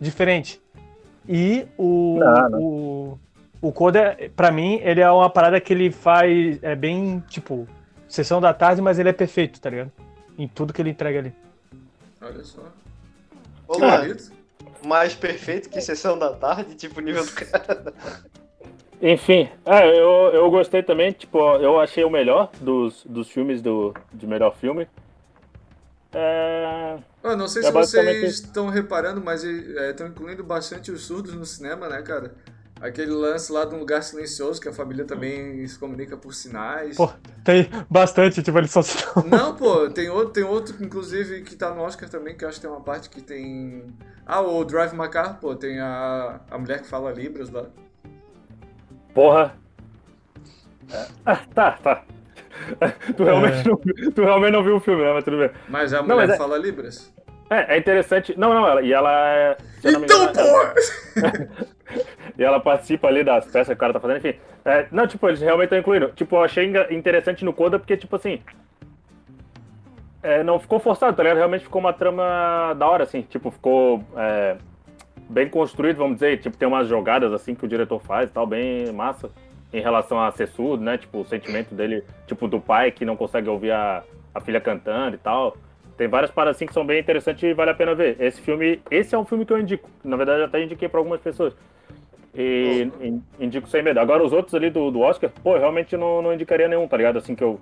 diferente. 0.00 0.60
E 1.28 1.66
o, 1.76 2.18
não, 2.18 2.48
não. 2.48 2.62
o 2.62 3.18
o 3.60 3.72
Coda, 3.72 4.16
para 4.34 4.50
mim, 4.50 4.80
ele 4.82 5.00
é 5.00 5.10
uma 5.10 5.28
parada 5.28 5.60
que 5.60 5.72
ele 5.72 5.90
faz. 5.90 6.62
É 6.62 6.74
bem, 6.74 7.22
tipo, 7.28 7.68
sessão 8.08 8.40
da 8.40 8.54
tarde, 8.54 8.80
mas 8.80 8.98
ele 8.98 9.08
é 9.08 9.12
perfeito, 9.12 9.60
tá 9.60 9.70
ligado? 9.70 9.92
Em 10.38 10.48
tudo 10.48 10.72
que 10.72 10.80
ele 10.80 10.90
entrega 10.90 11.18
ali. 11.18 11.34
Olha 12.20 12.44
só. 12.44 12.62
Ô, 13.68 13.78
Luan, 13.78 14.16
mais 14.84 15.14
perfeito 15.14 15.68
que 15.68 15.80
sessão 15.80 16.18
da 16.18 16.32
tarde, 16.32 16.74
tipo, 16.74 17.00
nível 17.00 17.24
do 17.24 17.32
cara. 17.32 17.92
Enfim, 19.02 19.48
é, 19.64 19.88
eu, 19.88 20.30
eu 20.34 20.50
gostei 20.50 20.82
também, 20.82 21.12
tipo, 21.12 21.38
eu 21.56 21.80
achei 21.80 22.04
o 22.04 22.10
melhor 22.10 22.50
dos, 22.60 23.04
dos 23.04 23.30
filmes 23.30 23.62
do, 23.62 23.94
de 24.12 24.26
melhor 24.26 24.54
filme. 24.56 24.86
É... 26.12 26.98
Eu 27.22 27.36
não 27.36 27.48
sei 27.48 27.62
é 27.62 27.66
se 27.66 27.72
vocês 27.72 28.34
estão 28.40 28.68
reparando, 28.68 29.20
mas 29.20 29.42
estão 29.42 30.06
é, 30.06 30.10
incluindo 30.10 30.42
bastante 30.42 30.90
os 30.90 31.06
surdos 31.06 31.34
no 31.34 31.46
cinema, 31.46 31.88
né, 31.88 32.02
cara? 32.02 32.34
Aquele 32.80 33.12
lance 33.12 33.52
lá 33.52 33.66
de 33.66 33.74
um 33.74 33.78
lugar 33.78 34.02
silencioso, 34.02 34.58
que 34.58 34.68
a 34.68 34.72
família 34.72 35.04
também 35.04 35.66
se 35.66 35.78
comunica 35.78 36.16
por 36.16 36.32
sinais. 36.32 36.96
Pô, 36.96 37.10
tem 37.44 37.68
bastante, 37.90 38.42
tipo, 38.42 38.56
eles 38.56 38.70
só 38.70 38.80
se 38.80 38.96
Não, 39.28 39.54
pô, 39.54 39.90
tem 39.90 40.08
outro, 40.08 40.32
tem 40.32 40.44
outro, 40.44 40.82
inclusive, 40.82 41.42
que 41.42 41.54
tá 41.56 41.74
no 41.74 41.82
Oscar 41.82 42.08
também, 42.08 42.34
que 42.34 42.42
eu 42.42 42.48
acho 42.48 42.58
que 42.58 42.66
tem 42.66 42.70
uma 42.70 42.80
parte 42.80 43.10
que 43.10 43.20
tem. 43.20 43.84
Ah, 44.24 44.40
o 44.40 44.64
Drive 44.64 44.94
My 44.94 45.10
Car, 45.10 45.38
pô, 45.38 45.54
tem 45.54 45.78
a, 45.78 46.40
a 46.50 46.58
mulher 46.58 46.80
que 46.80 46.88
fala 46.88 47.12
Libras 47.12 47.50
lá. 47.50 47.66
Porra. 49.12 49.54
É. 50.90 51.06
Ah, 51.26 51.36
tá, 51.54 51.72
tá. 51.72 52.04
tu, 53.16 53.24
realmente 53.24 53.66
é. 53.66 53.70
não, 53.70 53.76
tu 54.12 54.22
realmente 54.22 54.52
não 54.52 54.64
viu 54.64 54.76
o 54.76 54.80
filme, 54.80 55.02
né? 55.02 55.12
Mas 55.12 55.24
tudo 55.24 55.38
bem. 55.38 55.50
Mas 55.68 55.92
a 55.92 56.02
mulher 56.02 56.16
não, 56.16 56.26
mas 56.28 56.36
fala 56.38 56.56
é... 56.56 56.60
Libras. 56.60 57.12
É, 57.50 57.74
é 57.74 57.78
interessante. 57.78 58.32
Não, 58.38 58.54
não, 58.54 58.64
ela, 58.64 58.80
e 58.80 58.92
ela 58.92 59.10
é. 59.12 59.56
Então, 59.84 60.32
pô! 60.32 61.64
e 62.38 62.44
ela 62.44 62.60
participa 62.60 63.08
ali 63.08 63.24
das 63.24 63.44
peças 63.46 63.66
que 63.66 63.72
o 63.72 63.76
cara 63.76 63.92
tá 63.92 63.98
fazendo, 63.98 64.18
enfim. 64.18 64.38
É, 64.64 64.86
não, 64.92 65.06
tipo, 65.06 65.28
eles 65.28 65.40
realmente 65.40 65.64
estão 65.64 65.78
incluindo. 65.80 66.12
Tipo, 66.14 66.36
eu 66.36 66.44
achei 66.44 66.72
interessante 66.90 67.44
no 67.44 67.52
Coda 67.52 67.78
porque, 67.78 67.96
tipo 67.96 68.14
assim. 68.14 68.40
É, 70.22 70.44
não 70.44 70.60
ficou 70.60 70.78
forçado, 70.78 71.16
tá 71.16 71.22
ligado? 71.22 71.38
Realmente 71.38 71.64
ficou 71.64 71.80
uma 71.80 71.92
trama 71.92 72.72
da 72.74 72.86
hora, 72.86 73.02
assim. 73.02 73.22
Tipo, 73.22 73.50
ficou 73.50 74.04
é, 74.16 74.56
bem 75.28 75.48
construído, 75.48 75.96
vamos 75.96 76.14
dizer. 76.16 76.38
Tipo, 76.40 76.56
tem 76.56 76.68
umas 76.68 76.86
jogadas, 76.86 77.32
assim, 77.32 77.54
que 77.54 77.64
o 77.64 77.68
diretor 77.68 77.98
faz 78.00 78.30
e 78.30 78.32
tal, 78.32 78.46
bem 78.46 78.92
massa. 78.92 79.28
Em 79.72 79.80
relação 79.80 80.22
a 80.22 80.30
ser 80.30 80.46
surdo, 80.48 80.84
né? 80.84 80.98
Tipo, 80.98 81.22
o 81.22 81.24
sentimento 81.24 81.74
dele, 81.74 82.04
tipo, 82.28 82.46
do 82.46 82.60
pai 82.60 82.92
que 82.92 83.04
não 83.04 83.16
consegue 83.16 83.48
ouvir 83.48 83.72
a, 83.72 84.04
a 84.32 84.40
filha 84.40 84.60
cantando 84.60 85.16
e 85.16 85.18
tal. 85.18 85.56
Tem 86.00 86.08
várias 86.08 86.30
paradas 86.30 86.56
assim 86.56 86.64
que 86.64 86.72
são 86.72 86.86
bem 86.86 86.98
interessantes 86.98 87.42
e 87.42 87.52
vale 87.52 87.72
a 87.72 87.74
pena 87.74 87.94
ver. 87.94 88.16
Esse 88.18 88.40
filme, 88.40 88.80
esse 88.90 89.14
é 89.14 89.18
um 89.18 89.24
filme 89.26 89.44
que 89.44 89.52
eu 89.52 89.58
indico. 89.58 89.86
Na 90.02 90.16
verdade, 90.16 90.40
eu 90.40 90.46
até 90.46 90.64
indiquei 90.64 90.88
para 90.88 90.98
algumas 90.98 91.20
pessoas. 91.20 91.52
E 92.34 92.90
indico 93.38 93.68
sem 93.68 93.82
medo. 93.82 94.00
Agora, 94.00 94.24
os 94.24 94.32
outros 94.32 94.54
ali 94.54 94.70
do, 94.70 94.90
do 94.90 95.00
Oscar, 95.00 95.30
pô, 95.42 95.56
eu 95.56 95.60
realmente 95.60 95.98
não, 95.98 96.22
não 96.22 96.32
indicaria 96.32 96.66
nenhum, 96.68 96.88
tá 96.88 96.96
ligado? 96.96 97.18
Assim 97.18 97.34
que 97.34 97.44
eu. 97.44 97.60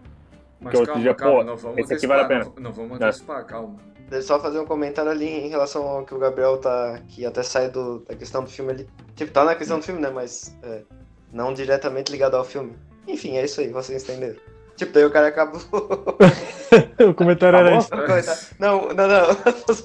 Mas 0.61 0.79
que 0.79 0.87
calma, 0.87 1.05
eu 1.05 1.15
calma, 1.17 1.39
pô, 1.39 1.43
não 1.43 1.57
vamos 1.57 1.79
esse 1.79 1.95
aqui 1.95 2.07
vale 2.07 2.23
a 2.23 2.27
pena. 2.27 2.45
Não, 2.45 2.63
não 2.63 2.73
vamos 2.73 3.01
antecipar, 3.01 3.41
é. 3.41 3.43
calma. 3.45 3.75
Deixa 4.09 4.17
eu 4.17 4.23
só 4.23 4.39
fazer 4.39 4.61
um 4.61 4.67
comentário 4.67 5.11
ali 5.11 5.27
em 5.27 5.49
relação 5.49 5.85
ao 5.85 6.05
que 6.05 6.15
o 6.15 6.19
Gabriel 6.21 6.59
tá. 6.59 7.01
que 7.09 7.27
até 7.27 7.43
sai 7.43 7.69
do, 7.69 8.05
da 8.07 8.15
questão 8.15 8.45
do 8.45 8.51
filme 8.51 8.71
ali. 8.71 8.89
Tipo, 9.17 9.33
tá 9.33 9.45
na 9.45 9.57
questão 9.57 9.81
do 9.81 9.85
filme, 9.85 10.01
né? 10.01 10.11
Mas 10.11 10.57
é, 10.63 10.83
não 11.33 11.53
diretamente 11.53 12.13
ligado 12.13 12.37
ao 12.37 12.45
filme. 12.45 12.73
Enfim, 13.05 13.37
é 13.37 13.45
isso 13.45 13.61
aí, 13.61 13.69
vocês 13.71 14.05
entenderam. 14.05 14.37
Tipo, 14.79 14.93
daí 14.93 15.05
o 15.05 15.11
cara 15.11 15.27
acabou. 15.27 15.61
o 17.11 17.15
comentário 17.15 17.59
era 17.59 17.77
isso. 17.77 17.91
Não, 18.61 18.89
não, 18.95 19.09
não. 19.09 19.27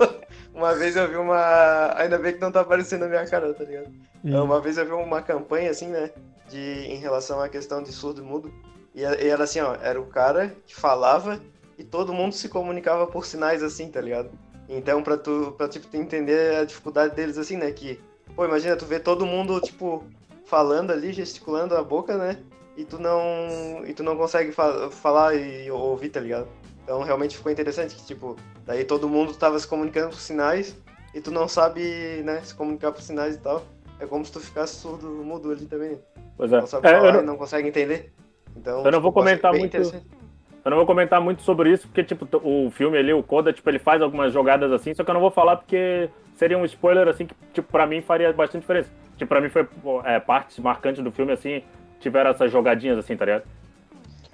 Uma 0.54 0.76
vez 0.76 0.96
eu 0.96 1.10
vi 1.10 1.16
uma. 1.16 1.94
Ainda 1.98 2.20
bem 2.20 2.34
que 2.34 2.40
não 2.40 2.52
tá 2.52 2.62
aparecendo 2.62 3.02
na 3.02 3.08
minha 3.08 3.26
cara, 3.26 3.52
tá 3.56 3.64
ligado? 3.64 3.92
Uma 4.24 4.62
vez 4.62 4.78
eu 4.78 4.86
vi 4.86 4.92
uma 4.92 5.20
campanha 5.20 5.72
assim, 5.72 5.88
né? 5.88 6.12
De, 6.48 6.60
em 6.60 6.98
relação 6.98 7.42
à 7.42 7.50
questão 7.50 7.82
de 7.82 7.92
surdo 7.92 8.22
e 8.22 8.24
mudo. 8.24 8.54
E, 8.94 9.02
e 9.02 9.28
era 9.28 9.46
assim, 9.46 9.60
ó, 9.62 9.76
era 9.82 10.00
o 10.00 10.06
cara 10.06 10.56
que 10.68 10.76
falava 10.76 11.42
e 11.76 11.84
todo 11.84 12.14
mundo 12.14 12.36
se 12.36 12.48
comunicava 12.48 13.08
por 13.08 13.26
sinais 13.26 13.64
assim, 13.64 13.90
tá 13.90 14.00
ligado? 14.00 14.30
Então, 14.70 15.02
pra 15.02 15.18
tu, 15.18 15.56
pra, 15.58 15.68
tipo, 15.68 15.88
tu 15.88 15.98
entender 15.98 16.58
a 16.58 16.66
dificuldade 16.66 17.16
deles 17.16 17.40
assim, 17.40 17.58
né? 17.58 17.72
Que, 17.72 18.00
pô, 18.36 18.46
imagina, 18.46 18.76
tu 18.76 18.86
vê 18.86 19.00
todo 19.00 19.26
mundo, 19.26 19.60
tipo, 19.60 20.04
falando 20.46 20.92
ali, 20.92 21.12
gesticulando 21.12 21.76
a 21.76 21.84
boca, 21.84 22.16
né? 22.16 22.38
E 22.76 22.84
tu 22.86 23.00
não 23.00 23.86
e 23.86 23.94
tu 23.94 24.04
não 24.04 24.16
consegue 24.18 24.52
fa 24.52 24.90
falar 24.90 25.36
e 25.36 25.70
ouvir, 25.70 26.10
tá 26.10 26.20
ligado? 26.20 26.48
Então 26.84 27.02
realmente 27.02 27.38
ficou 27.38 27.52
interessante 27.52 27.96
que 27.96 28.06
tipo, 28.06 28.36
daí 28.66 28.84
todo 28.84 29.08
mundo 29.08 29.34
tava 29.34 29.58
se 29.60 29.68
comunicando 29.68 30.10
por 30.10 30.20
sinais 30.20 30.76
e 31.14 31.22
tu 31.22 31.32
não 31.32 31.48
sabe, 31.48 32.22
né, 32.24 32.42
se 32.44 32.56
comunicar 32.56 32.92
por 32.92 33.02
sinais 33.02 33.36
e 33.36 33.40
tal. 33.40 33.64
É 34.00 34.06
como 34.06 34.26
se 34.26 34.32
tu 34.32 34.40
ficasse 34.40 34.76
surdo, 34.76 35.08
mudo 35.08 35.52
ali 35.52 35.66
também. 35.66 36.00
Pois 36.36 36.52
é. 36.52 36.60
Não 36.60 36.68
sabe 36.68 36.88
é, 36.88 36.92
falar 36.92 37.14
não... 37.14 37.20
e 37.22 37.24
não 37.24 37.38
consegue 37.38 37.68
entender. 37.68 38.12
Então, 38.56 38.84
eu 38.84 38.92
não 38.92 39.00
vou 39.00 39.12
tipo, 39.12 39.22
comentar 39.22 39.54
muito. 39.54 39.78
Eu 39.78 40.70
não 40.70 40.78
vou 40.78 40.86
comentar 40.86 41.20
muito 41.20 41.42
sobre 41.42 41.72
isso, 41.72 41.88
porque, 41.88 42.04
tipo, 42.04 42.26
o 42.42 42.72
filme 42.72 42.98
ali, 42.98 43.14
o 43.14 43.22
Coda, 43.22 43.52
tipo, 43.52 43.70
ele 43.70 43.80
faz 43.80 44.02
algumas 44.02 44.32
jogadas 44.32 44.72
assim, 44.72 44.94
só 44.94 45.04
que 45.04 45.10
eu 45.10 45.14
não 45.14 45.20
vou 45.20 45.30
falar 45.30 45.58
porque 45.58 46.10
seria 46.36 46.58
um 46.58 46.64
spoiler, 46.64 47.08
assim, 47.10 47.26
que, 47.26 47.36
tipo, 47.52 47.70
pra 47.70 47.86
mim 47.86 48.02
faria 48.02 48.32
bastante 48.32 48.62
diferença. 48.62 48.90
Tipo, 49.18 49.28
pra 49.28 49.42
mim 49.42 49.50
foi 49.50 49.68
é, 50.06 50.20
parte 50.22 50.62
marcante 50.62 51.02
do 51.02 51.12
filme, 51.12 51.34
assim, 51.34 51.62
tiveram 52.04 52.30
essas 52.30 52.52
jogadinhas 52.52 52.98
assim, 53.00 53.18
tá 53.18 53.26
ligado? 53.26 53.44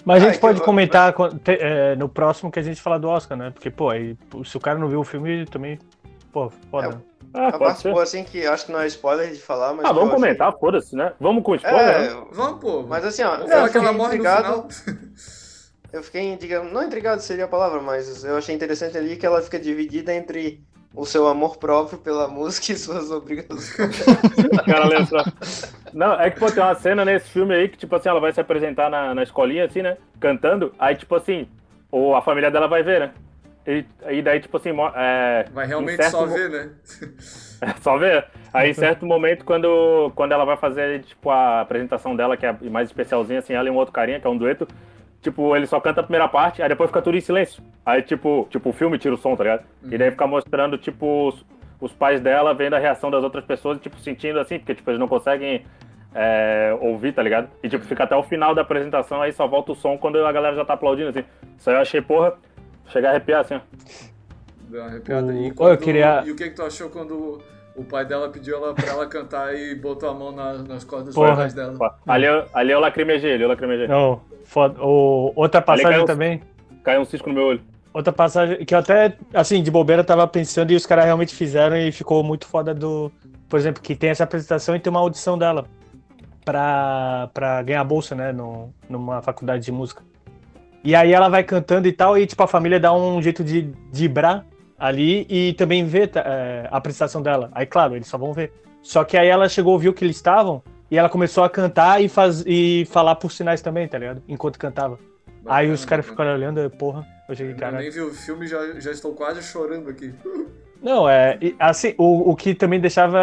Mas 0.04 0.24
a 0.24 0.28
gente 0.28 0.38
ah, 0.38 0.42
pode 0.42 0.60
eu... 0.60 0.66
comentar 0.66 1.14
é, 1.46 1.96
no 1.96 2.10
próximo 2.10 2.52
que 2.52 2.60
a 2.60 2.64
gente 2.64 2.82
falar 2.82 2.98
do 2.98 3.08
Oscar, 3.08 3.38
né? 3.38 3.52
Porque, 3.52 3.70
pô, 3.70 3.90
aí, 3.90 4.18
se 4.44 4.58
o 4.58 4.60
cara 4.60 4.80
não 4.80 4.88
viu 4.88 5.00
o 5.00 5.04
filme, 5.04 5.46
também. 5.46 5.78
Pô, 6.32 6.50
foda. 6.72 7.02
É, 7.34 7.48
ah, 7.48 7.58
pode 7.58 7.80
ser. 7.80 7.96
assim 7.98 8.24
que 8.24 8.46
acho 8.46 8.66
que 8.66 8.72
não 8.72 8.82
é 8.82 8.88
spoiler 8.88 9.32
de 9.32 9.40
falar, 9.40 9.74
mas. 9.74 9.86
Ah, 9.86 9.94
vamos 9.94 10.14
comentar, 10.14 10.48
achei... 10.48 10.60
foda-se, 10.60 10.96
né? 10.96 11.14
Vamos 11.20 11.44
com 11.44 11.56
spoiler. 11.56 11.96
É, 11.96 12.00
né? 12.10 12.24
Vamos, 12.32 12.60
pô. 12.60 12.84
Mas 12.84 13.06
assim, 13.06 13.22
ó. 13.22 13.38
Vamos 13.38 13.52
falar 13.52 13.70
que 13.70 13.78
ela 13.78 13.94
morre 13.94 14.16
intrigado, 14.16 14.68
eu 15.94 16.02
fiquei, 16.02 16.36
digamos, 16.38 16.72
não 16.72 16.84
intrigado 16.84 17.22
seria 17.22 17.46
a 17.46 17.48
palavra, 17.48 17.82
mas 17.82 18.24
eu 18.24 18.38
achei 18.38 18.56
interessante 18.56 18.98
ali 18.98 19.16
que 19.16 19.26
ela 19.26 19.42
fica 19.42 19.60
dividida 19.60 20.14
entre 20.14 20.64
o 20.94 21.06
seu 21.06 21.28
amor 21.28 21.58
próprio 21.58 22.00
pela 22.00 22.28
música 22.30 22.72
e 22.72 22.78
suas 22.78 23.12
obrigações. 23.12 23.76
cara 24.66 24.88
lembra. 24.88 25.24
Não, 25.94 26.20
é 26.20 26.30
que 26.30 26.40
pô, 26.40 26.52
tem 26.52 26.62
uma 26.62 26.76
cena 26.76 27.04
nesse 27.06 27.30
filme 27.30 27.54
aí 27.54 27.68
que, 27.68 27.78
tipo 27.78 27.96
assim, 27.96 28.10
ela 28.10 28.20
vai 28.20 28.32
se 28.32 28.40
apresentar 28.40 28.90
na, 28.90 29.14
na 29.14 29.24
escolinha, 29.24 29.66
assim, 29.66 29.82
né? 29.82 29.98
Cantando, 30.20 30.74
aí, 30.78 30.96
tipo 30.96 31.16
assim, 31.16 31.48
ou 31.92 32.16
a 32.16 32.22
família 32.22 32.52
dela 32.52 32.68
vai 32.68 32.84
ver, 32.84 33.00
né? 33.00 33.12
E, 33.68 33.86
e 34.10 34.22
daí, 34.22 34.40
tipo 34.40 34.58
assim, 34.58 34.72
é, 34.96 35.46
Vai 35.52 35.68
realmente 35.68 36.04
só 36.10 36.26
ver, 36.26 36.50
né? 36.50 36.70
só 37.82 37.98
ver. 37.98 38.26
Aí, 38.54 38.72
em 38.72 38.74
certo 38.74 39.06
momento, 39.06 39.46
quando, 39.46 40.12
quando 40.16 40.32
ela 40.32 40.46
vai 40.46 40.58
fazer, 40.58 41.04
tipo, 41.04 41.30
a 41.30 41.62
apresentação 41.62 42.16
dela, 42.16 42.36
que 42.36 42.46
é 42.46 42.56
mais 42.64 42.90
especialzinha, 42.90 43.40
assim, 43.40 43.54
ela 43.54 43.68
e 43.68 43.72
um 43.72 43.76
outro 43.76 43.94
carinha, 43.94 44.20
que 44.20 44.26
é 44.26 44.30
um 44.30 44.38
dueto, 44.38 44.68
tipo, 45.22 45.56
ele 45.56 45.68
só 45.68 45.80
canta 45.80 46.00
a 46.00 46.04
primeira 46.04 46.28
parte, 46.28 46.64
aí 46.64 46.70
depois 46.70 46.90
fica 46.90 47.02
tudo 47.02 47.18
em 47.18 47.22
silêncio. 47.22 47.62
Aí, 47.86 48.02
tipo, 48.02 48.48
tipo 48.50 48.70
o 48.70 48.74
filme 48.74 48.98
tira 48.98 49.14
o 49.14 49.18
som, 49.18 49.36
tá 49.36 49.44
ligado? 49.44 49.66
Uhum. 49.84 49.90
E 49.92 49.98
daí 49.98 50.10
fica 50.10 50.26
mostrando, 50.26 50.78
tipo, 50.78 51.38
os, 51.80 51.92
pais 51.92 52.22
dela 52.22 52.54
vendo 52.54 52.76
a 52.76 52.80
reação 52.80 53.10
das 53.12 53.24
outras 53.24 53.44
pessoas, 53.44 53.80
tipo, 53.80 53.98
sentindo 54.00 54.40
assim, 54.40 54.58
porque, 54.60 54.76
tipo, 54.76 54.90
eles 54.90 55.00
não 55.00 55.08
conseguem 55.08 55.66
é, 56.14 56.76
ouvir, 56.82 57.14
tá 57.14 57.22
ligado? 57.22 57.50
E, 57.64 57.70
tipo, 57.70 57.86
fica 57.86 58.04
até 58.04 58.16
o 58.16 58.24
final 58.24 58.56
da 58.56 58.62
apresentação, 58.62 59.22
aí 59.22 59.32
só 59.32 59.48
volta 59.48 59.72
o 59.72 59.76
som 59.76 59.98
quando 59.98 60.24
a 60.26 60.32
galera 60.32 60.56
já 60.56 60.66
tá 60.66 60.74
aplaudindo, 60.74 61.10
assim. 61.10 61.24
Isso 61.58 61.70
aí 61.70 61.76
eu 61.76 61.82
achei, 61.82 62.02
porra, 62.02 62.34
chegar 62.88 63.10
a 63.10 63.12
arrepiar, 63.12 63.42
assim, 63.42 63.56
ó. 63.56 63.60
Deu 64.70 64.82
uma 64.82 64.90
arrepiada. 64.90 65.34
E, 65.34 65.52
quando, 65.52 65.72
eu 65.72 65.78
queria... 65.78 66.24
e 66.26 66.32
o 66.32 66.36
que 66.36 66.50
que 66.50 66.56
tu 66.56 66.64
achou 66.64 66.90
quando 66.90 67.42
o 67.80 67.84
pai 67.84 68.06
dela 68.06 68.30
pediu 68.30 68.58
ela 68.58 68.74
pra 68.74 68.88
ela 68.88 69.08
cantar 69.08 69.56
e 69.56 69.74
botou 69.74 70.10
a 70.10 70.14
mão 70.14 70.32
na, 70.32 70.54
nas 70.56 70.84
cordas 70.84 71.16
vocais 71.16 71.54
dela. 71.54 71.76
Ali, 72.06 72.26
eu, 72.26 72.46
ali 72.54 72.72
eu 72.72 72.80
lacrimejei, 72.80 73.34
ali 73.34 73.44
eu 73.44 73.50
lacrimejei. 73.50 73.88
Não, 73.88 74.22
foda. 74.44 74.82
O, 74.84 75.32
outra 75.36 75.62
passagem 75.62 75.92
caiu, 75.92 76.06
também. 76.06 76.42
Caiu 76.84 77.02
um 77.02 77.06
cisco 77.06 77.30
no 77.30 77.36
meu 77.36 77.46
olho. 77.46 77.62
Outra 77.94 78.14
passagem 78.14 78.64
que 78.66 78.74
eu 78.74 78.80
até, 78.80 79.18
assim, 79.34 79.64
de 79.64 79.72
bobeira 79.72 80.04
tava 80.04 80.28
pensando 80.28 80.72
e 80.72 80.76
os 80.76 80.86
caras 80.86 81.06
realmente 81.06 81.34
fizeram 81.34 81.76
e 81.76 81.92
ficou 81.92 82.24
muito 82.24 82.46
foda 82.46 82.74
do. 82.74 83.12
Por 83.48 83.58
exemplo, 83.58 83.82
que 83.82 83.96
tem 83.96 84.12
essa 84.12 84.24
apresentação 84.24 84.76
e 84.76 84.80
tem 84.80 84.92
uma 84.92 85.00
audição 85.00 85.38
dela 85.38 85.66
pra, 86.46 87.30
pra 87.34 87.64
ganhar 87.64 87.84
bolsa, 87.84 88.14
né, 88.14 88.32
no, 88.32 88.72
numa 88.88 89.22
faculdade 89.22 89.66
de 89.66 89.72
música. 89.72 90.04
E 90.84 90.96
aí 90.96 91.12
ela 91.12 91.30
vai 91.30 91.44
cantando 91.44 91.88
e 91.88 91.92
tal, 91.92 92.18
e 92.18 92.26
tipo, 92.28 92.42
a 92.42 92.48
família 92.48 92.80
dá 92.80 92.94
um 92.94 93.22
jeito 93.22 93.44
de 93.44 93.74
dibrar 93.92 94.46
ali 94.78 95.26
e 95.30 95.54
também 95.54 95.84
ver 95.84 96.12
é, 96.16 96.68
a 96.72 96.78
apresentação 96.78 97.22
dela. 97.22 97.50
Aí, 97.54 97.66
claro, 97.66 97.96
eles 97.96 98.08
só 98.08 98.18
vão 98.18 98.34
ver. 98.34 98.54
Só 98.82 99.04
que 99.04 99.18
aí 99.18 99.28
ela 99.28 99.50
chegou, 99.50 99.78
viu 99.78 99.94
que 99.94 100.06
eles 100.06 100.16
estavam 100.16 100.64
e 100.90 100.98
ela 100.98 101.10
começou 101.10 101.44
a 101.44 101.50
cantar 101.50 102.02
e, 102.02 102.08
faz, 102.08 102.44
e 102.48 102.88
falar 102.90 103.16
por 103.16 103.32
sinais 103.32 103.62
também, 103.62 103.88
tá 103.88 103.98
ligado? 103.98 104.24
Enquanto 104.28 104.58
cantava. 104.58 104.98
Bacana, 105.44 105.60
aí 105.60 105.70
os 105.70 105.84
caras 105.86 106.06
ficaram 106.06 106.34
olhando, 106.34 106.70
porra, 106.72 107.06
eu 107.30 107.36
cheguei, 107.36 107.54
cara. 107.54 107.78
Eu 107.78 107.82
nem 107.82 107.92
vi 107.92 108.02
o 108.02 108.14
filme 108.14 108.48
já 108.48 108.80
já 108.80 108.92
estou 108.92 109.14
quase 109.14 109.42
chorando 109.44 109.90
aqui. 109.90 110.14
Não, 110.82 111.10
é. 111.10 111.38
Assim, 111.60 111.94
o, 111.98 112.32
o 112.32 112.36
que 112.38 112.56
também 112.56 112.80
deixava 112.80 113.20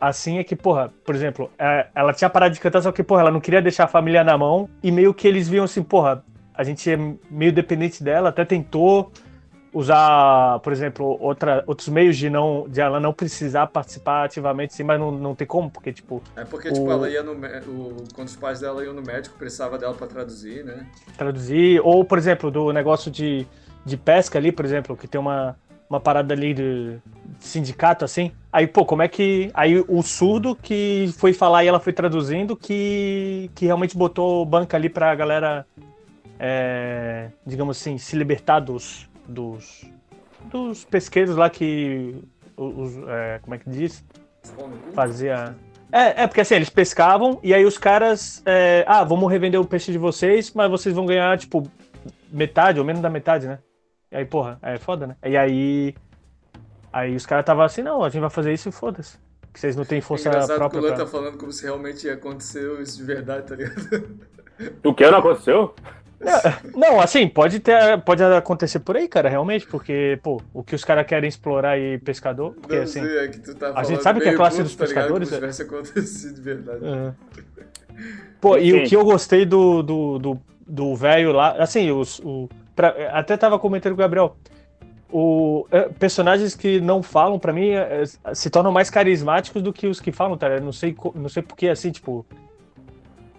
assim 0.00 0.38
é 0.38 0.44
que, 0.44 0.56
porra, 0.56 0.90
por 1.04 1.14
exemplo, 1.14 1.50
é, 1.58 1.86
ela 1.94 2.14
tinha 2.14 2.30
parado 2.30 2.54
de 2.54 2.60
cantar, 2.60 2.80
só 2.80 2.90
que, 2.90 3.02
porra, 3.02 3.20
ela 3.20 3.30
não 3.30 3.40
queria 3.40 3.60
deixar 3.60 3.84
a 3.84 3.88
família 3.88 4.24
na 4.24 4.38
mão 4.38 4.70
e 4.82 4.90
meio 4.90 5.12
que 5.12 5.28
eles 5.28 5.46
viam 5.48 5.66
assim, 5.66 5.82
porra, 5.82 6.24
a 6.54 6.64
gente 6.64 6.90
é 6.90 6.96
meio 7.30 7.52
dependente 7.52 8.02
dela, 8.02 8.30
até 8.30 8.42
tentou, 8.42 9.12
usar, 9.78 10.58
por 10.58 10.72
exemplo, 10.72 11.16
outra, 11.20 11.62
outros 11.64 11.88
meios 11.88 12.16
de 12.16 12.28
não 12.28 12.66
de 12.68 12.80
ela 12.80 12.98
não 12.98 13.12
precisar 13.12 13.68
participar 13.68 14.24
ativamente, 14.24 14.74
sim, 14.74 14.82
mas 14.82 14.98
não, 14.98 15.12
não 15.12 15.34
tem 15.36 15.46
como, 15.46 15.70
porque 15.70 15.92
tipo. 15.92 16.20
É 16.34 16.44
porque, 16.44 16.68
tipo, 16.68 16.80
o... 16.80 16.88
tipo, 16.88 16.92
ela 16.92 17.08
ia 17.08 17.22
no. 17.22 17.32
O, 17.32 18.04
quando 18.12 18.26
os 18.26 18.34
pais 18.34 18.58
dela 18.58 18.84
iam 18.84 18.92
no 18.92 19.02
médico, 19.02 19.38
precisava 19.38 19.78
dela 19.78 19.94
para 19.94 20.08
traduzir, 20.08 20.64
né? 20.64 20.84
Traduzir, 21.16 21.80
ou, 21.84 22.04
por 22.04 22.18
exemplo, 22.18 22.50
do 22.50 22.72
negócio 22.72 23.08
de, 23.08 23.46
de 23.84 23.96
pesca 23.96 24.36
ali, 24.36 24.50
por 24.50 24.64
exemplo, 24.64 24.96
que 24.96 25.06
tem 25.06 25.20
uma, 25.20 25.56
uma 25.88 26.00
parada 26.00 26.34
ali 26.34 26.52
de, 26.52 26.98
de 27.38 27.44
sindicato, 27.44 28.04
assim. 28.04 28.32
Aí, 28.52 28.66
pô, 28.66 28.84
como 28.84 29.02
é 29.02 29.08
que. 29.08 29.48
Aí 29.54 29.84
o 29.86 30.02
surdo 30.02 30.56
que 30.56 31.08
foi 31.18 31.32
falar 31.32 31.62
e 31.62 31.68
ela 31.68 31.78
foi 31.78 31.92
traduzindo, 31.92 32.56
que, 32.56 33.48
que 33.54 33.64
realmente 33.64 33.96
botou 33.96 34.44
banca 34.44 34.76
ali 34.76 34.88
pra 34.88 35.14
galera. 35.14 35.64
É, 36.40 37.30
digamos 37.44 37.80
assim, 37.80 37.98
se 37.98 38.14
libertar 38.14 38.60
dos, 38.60 39.07
dos, 39.28 39.84
dos 40.44 40.84
pesqueiros 40.84 41.36
lá 41.36 41.50
que. 41.50 42.16
Os, 42.56 42.96
é, 43.06 43.38
como 43.40 43.54
é 43.54 43.58
que 43.58 43.70
diz? 43.70 44.04
Fazia. 44.94 45.54
É, 45.92 46.22
é, 46.22 46.26
porque 46.26 46.40
assim, 46.40 46.54
eles 46.54 46.70
pescavam 46.70 47.38
e 47.42 47.54
aí 47.54 47.64
os 47.64 47.78
caras. 47.78 48.42
É, 48.44 48.84
ah, 48.88 49.04
vamos 49.04 49.30
revender 49.30 49.60
o 49.60 49.66
peixe 49.66 49.92
de 49.92 49.98
vocês, 49.98 50.52
mas 50.52 50.70
vocês 50.70 50.94
vão 50.94 51.06
ganhar, 51.06 51.38
tipo, 51.38 51.70
metade 52.30 52.80
ou 52.80 52.84
menos 52.84 53.00
da 53.00 53.10
metade, 53.10 53.46
né? 53.46 53.58
E 54.10 54.16
aí, 54.16 54.24
porra, 54.24 54.58
é 54.62 54.78
foda, 54.78 55.06
né? 55.06 55.16
E 55.24 55.36
aí. 55.36 55.94
Aí 56.90 57.14
os 57.14 57.26
caras 57.26 57.42
estavam 57.42 57.64
assim, 57.64 57.82
não, 57.82 58.02
a 58.02 58.08
gente 58.08 58.20
vai 58.20 58.30
fazer 58.30 58.52
isso 58.52 58.70
e 58.70 58.72
foda-se. 58.72 59.18
Que 59.52 59.60
vocês 59.60 59.76
não 59.76 59.84
têm 59.84 60.00
força 60.00 60.28
é 60.28 60.30
engraçado 60.30 60.56
própria. 60.56 60.80
que 60.80 60.86
o 60.86 60.88
Luan 60.88 60.96
pra... 60.96 61.04
tá 61.04 61.10
falando 61.10 61.38
como 61.38 61.52
se 61.52 61.64
realmente 61.64 62.08
aconteceu 62.08 62.80
isso 62.82 62.96
de 62.96 63.04
verdade, 63.04 63.46
tá 63.46 63.54
ligado? 63.54 64.18
O 64.82 64.94
que 64.94 65.08
não 65.08 65.18
aconteceu? 65.18 65.74
É, 66.20 66.76
não, 66.76 67.00
assim, 67.00 67.28
pode, 67.28 67.60
ter, 67.60 68.00
pode 68.00 68.22
acontecer 68.22 68.80
por 68.80 68.96
aí, 68.96 69.06
cara, 69.06 69.28
realmente, 69.28 69.66
porque, 69.66 70.18
pô, 70.22 70.42
o 70.52 70.64
que 70.64 70.74
os 70.74 70.84
caras 70.84 71.06
querem 71.06 71.28
explorar 71.28 71.70
aí 71.70 71.98
pescador, 71.98 72.54
porque 72.60 72.76
não 72.76 72.82
assim. 72.82 73.02
Sei, 73.02 73.18
é 73.18 73.28
que 73.28 73.38
tu 73.38 73.54
tá 73.54 73.72
a 73.74 73.84
gente 73.84 74.02
sabe 74.02 74.20
que 74.20 74.28
é 74.28 74.32
a 74.32 74.36
classe 74.36 74.62
dos 74.62 74.74
tá 74.74 74.84
pescadores. 74.84 75.28
Ligado, 75.28 75.40
como 75.42 75.52
se 75.52 75.64
tivesse 75.64 75.94
acontecido 75.94 76.34
de 76.34 76.40
verdade. 76.40 76.80
É. 76.84 77.12
Pô, 78.40 78.56
e 78.58 78.72
o 78.72 78.84
que 78.84 78.96
eu 78.96 79.04
gostei 79.04 79.44
do 79.46 79.82
do, 79.82 80.18
do, 80.18 80.40
do 80.66 80.96
velho 80.96 81.32
lá, 81.32 81.52
assim, 81.52 81.90
os, 81.90 82.18
o, 82.20 82.48
pra, 82.74 82.88
até 83.12 83.36
tava 83.36 83.58
comentando 83.58 83.92
com 83.92 84.00
o 84.00 84.04
Gabriel. 84.04 84.36
O, 85.10 85.66
é, 85.70 85.88
personagens 85.88 86.54
que 86.54 86.80
não 86.80 87.02
falam, 87.02 87.38
pra 87.38 87.52
mim, 87.52 87.70
é, 87.70 88.04
se 88.34 88.50
tornam 88.50 88.70
mais 88.70 88.90
carismáticos 88.90 89.62
do 89.62 89.72
que 89.72 89.86
os 89.86 90.00
que 90.00 90.12
falam, 90.12 90.36
tá? 90.36 90.48
Eu 90.48 90.60
não 90.60 90.72
sei, 90.72 90.94
não 91.14 91.28
sei 91.28 91.42
porque, 91.42 91.68
assim, 91.68 91.90
tipo. 91.90 92.26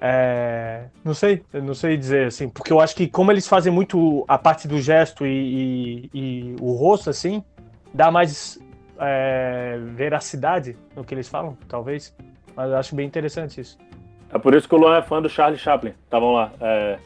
É, 0.01 0.85
não 1.03 1.13
sei, 1.13 1.43
não 1.53 1.73
sei 1.73 1.97
dizer 1.97 2.27
assim, 2.27 2.47
porque 2.47 2.71
eu 2.71 2.79
acho 2.79 2.95
que 2.95 3.07
como 3.07 3.31
eles 3.31 3.47
fazem 3.47 3.71
muito 3.71 4.23
a 4.27 4.37
parte 4.37 4.67
do 4.67 4.79
gesto 4.79 5.25
e, 5.25 6.09
e, 6.13 6.19
e 6.19 6.55
o 6.61 6.71
rosto, 6.73 7.09
assim, 7.09 7.43
dá 7.93 8.09
mais 8.09 8.57
é, 8.97 9.77
veracidade 9.95 10.77
no 10.95 11.03
que 11.03 11.13
eles 11.13 11.27
falam, 11.27 11.57
talvez. 11.67 12.15
Mas 12.55 12.71
eu 12.71 12.77
acho 12.77 12.95
bem 12.95 13.05
interessante 13.05 13.59
isso. 13.59 13.77
É 14.31 14.37
por 14.37 14.53
isso 14.53 14.67
que 14.67 14.75
o 14.75 14.77
Luan 14.77 14.97
é 14.97 15.01
fã 15.01 15.21
do 15.21 15.29
Charlie 15.29 15.59
Chaplin. 15.59 15.93
Tá, 16.09 16.19
vamos 16.19 16.35
lá. 16.35 16.51
É... 16.61 16.99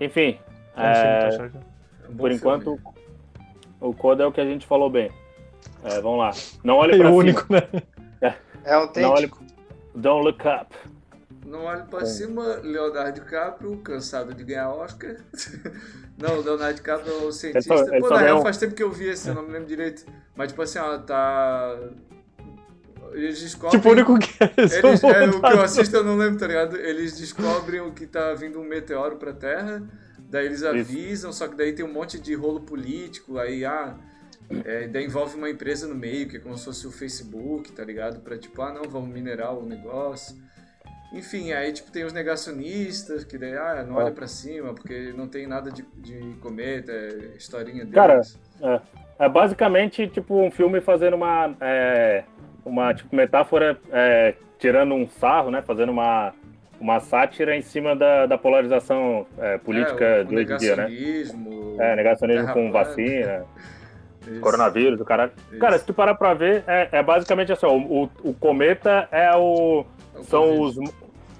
Enfim. 0.00 0.38
É... 0.76 1.50
por 2.16 2.30
enquanto, 2.30 2.76
filme. 2.76 2.80
o 3.80 3.92
Coda 3.92 4.24
é 4.24 4.26
o 4.26 4.32
que 4.32 4.40
a 4.40 4.44
gente 4.44 4.66
falou 4.66 4.88
bem. 4.88 5.10
É, 5.84 6.00
vamos 6.00 6.18
lá. 6.18 6.30
Não 6.62 6.76
olhe 6.76 6.96
pra 6.98 7.08
é 7.08 7.10
cima. 7.10 7.18
único, 7.18 7.52
né? 7.52 7.62
É, 8.20 8.34
é 8.64 8.74
autêntico. 8.74 9.00
Não 9.00 9.10
olhe... 9.10 9.30
Don't 9.94 10.24
look 10.24 10.42
up. 10.46 10.74
Não 11.52 11.64
olhe 11.64 11.82
pra 11.82 12.06
cima, 12.06 12.60
Leonardo 12.62 13.20
DiCaprio, 13.20 13.76
cansado 13.82 14.32
de 14.32 14.42
ganhar 14.42 14.70
Oscar. 14.70 15.16
não, 16.16 16.40
Leonardo 16.40 16.76
DiCaprio 16.76 17.12
é 17.12 17.16
o 17.26 17.30
cientista. 17.30 17.74
Ele 17.74 17.84
só, 17.84 17.92
ele 17.92 18.00
Pô, 18.00 18.08
na 18.08 18.18
real, 18.20 18.38
um... 18.38 18.42
faz 18.42 18.56
tempo 18.56 18.74
que 18.74 18.82
eu 18.82 18.90
vi 18.90 19.10
esse, 19.10 19.28
eu 19.28 19.34
não 19.34 19.42
me 19.42 19.52
lembro 19.52 19.68
direito. 19.68 20.06
Mas, 20.34 20.48
tipo 20.48 20.62
assim, 20.62 20.78
ó, 20.78 20.96
tá. 20.96 21.78
Eles 23.12 23.38
descobrem. 23.38 23.78
Tipo, 23.78 23.90
o 23.90 23.92
único 23.92 24.18
que 24.18 24.42
é 24.42 24.50
eles, 24.56 24.72
é, 25.04 25.26
O 25.26 25.42
que 25.42 25.46
eu 25.46 25.60
assisto 25.60 25.94
eu 25.94 26.02
não 26.02 26.16
lembro, 26.16 26.38
tá 26.38 26.46
ligado? 26.46 26.74
Eles 26.74 27.18
descobrem 27.18 27.92
que 27.92 28.06
tá 28.06 28.32
vindo 28.32 28.58
um 28.58 28.64
meteoro 28.64 29.16
pra 29.16 29.34
Terra, 29.34 29.86
daí 30.18 30.46
eles 30.46 30.62
avisam, 30.62 31.28
Isso. 31.28 31.38
só 31.38 31.48
que 31.48 31.54
daí 31.54 31.74
tem 31.74 31.84
um 31.84 31.92
monte 31.92 32.18
de 32.18 32.32
rolo 32.34 32.62
político, 32.62 33.38
aí, 33.38 33.62
ah. 33.62 33.94
É, 34.64 34.88
daí 34.88 35.04
envolve 35.04 35.36
uma 35.36 35.50
empresa 35.50 35.86
no 35.86 35.94
meio, 35.94 36.28
que 36.28 36.38
é 36.38 36.40
como 36.40 36.56
se 36.56 36.64
fosse 36.64 36.86
o 36.86 36.90
Facebook, 36.90 37.72
tá 37.72 37.84
ligado? 37.84 38.20
Pra 38.20 38.38
tipo, 38.38 38.62
ah, 38.62 38.72
não, 38.72 38.88
vamos 38.88 39.10
minerar 39.10 39.54
o 39.54 39.66
negócio. 39.66 40.34
Enfim, 41.12 41.52
aí 41.52 41.72
tipo 41.72 41.90
tem 41.90 42.04
os 42.04 42.12
negacionistas 42.12 43.22
que 43.24 43.36
daí, 43.36 43.56
ah, 43.56 43.84
não 43.86 43.96
olha 43.96 44.10
pra 44.10 44.26
cima 44.26 44.72
porque 44.72 45.12
não 45.14 45.28
tem 45.28 45.46
nada 45.46 45.70
de, 45.70 45.84
de 45.96 46.36
cometa, 46.40 46.90
é 46.90 47.36
historinha 47.36 47.84
deles. 47.84 47.94
Cara, 47.94 48.20
é, 48.62 48.80
é, 49.26 49.28
basicamente 49.28 50.06
tipo 50.08 50.34
um 50.40 50.50
filme 50.50 50.80
fazendo 50.80 51.14
uma, 51.14 51.54
é, 51.60 52.24
uma 52.64 52.94
tipo, 52.94 53.14
metáfora, 53.14 53.78
é, 53.90 54.34
tirando 54.58 54.94
um 54.94 55.06
sarro, 55.06 55.50
né, 55.50 55.60
fazendo 55.60 55.92
uma, 55.92 56.32
uma 56.80 56.98
sátira 56.98 57.54
em 57.54 57.62
cima 57.62 57.94
da, 57.94 58.24
da 58.24 58.38
polarização 58.38 59.26
é, 59.38 59.58
política 59.58 60.04
é, 60.04 60.24
do 60.24 60.34
hoje 60.34 60.52
em 60.52 60.56
dia, 60.56 60.76
né? 60.76 60.88
É, 61.78 61.96
negacionismo 61.96 62.52
com 62.52 62.72
vacina. 62.72 63.44
Isso. 64.26 64.40
Coronavírus, 64.40 65.00
o 65.00 65.04
cara. 65.04 65.32
Isso. 65.50 65.58
Cara, 65.58 65.78
se 65.78 65.84
tu 65.84 65.92
parar 65.92 66.14
pra 66.14 66.34
ver, 66.34 66.62
é, 66.66 66.88
é 66.92 67.02
basicamente 67.02 67.52
assim: 67.52 67.66
ó, 67.66 67.76
o, 67.76 68.10
o 68.22 68.34
cometa 68.34 69.08
é 69.10 69.34
o. 69.36 69.84
São 70.24 70.60
os, 70.60 70.76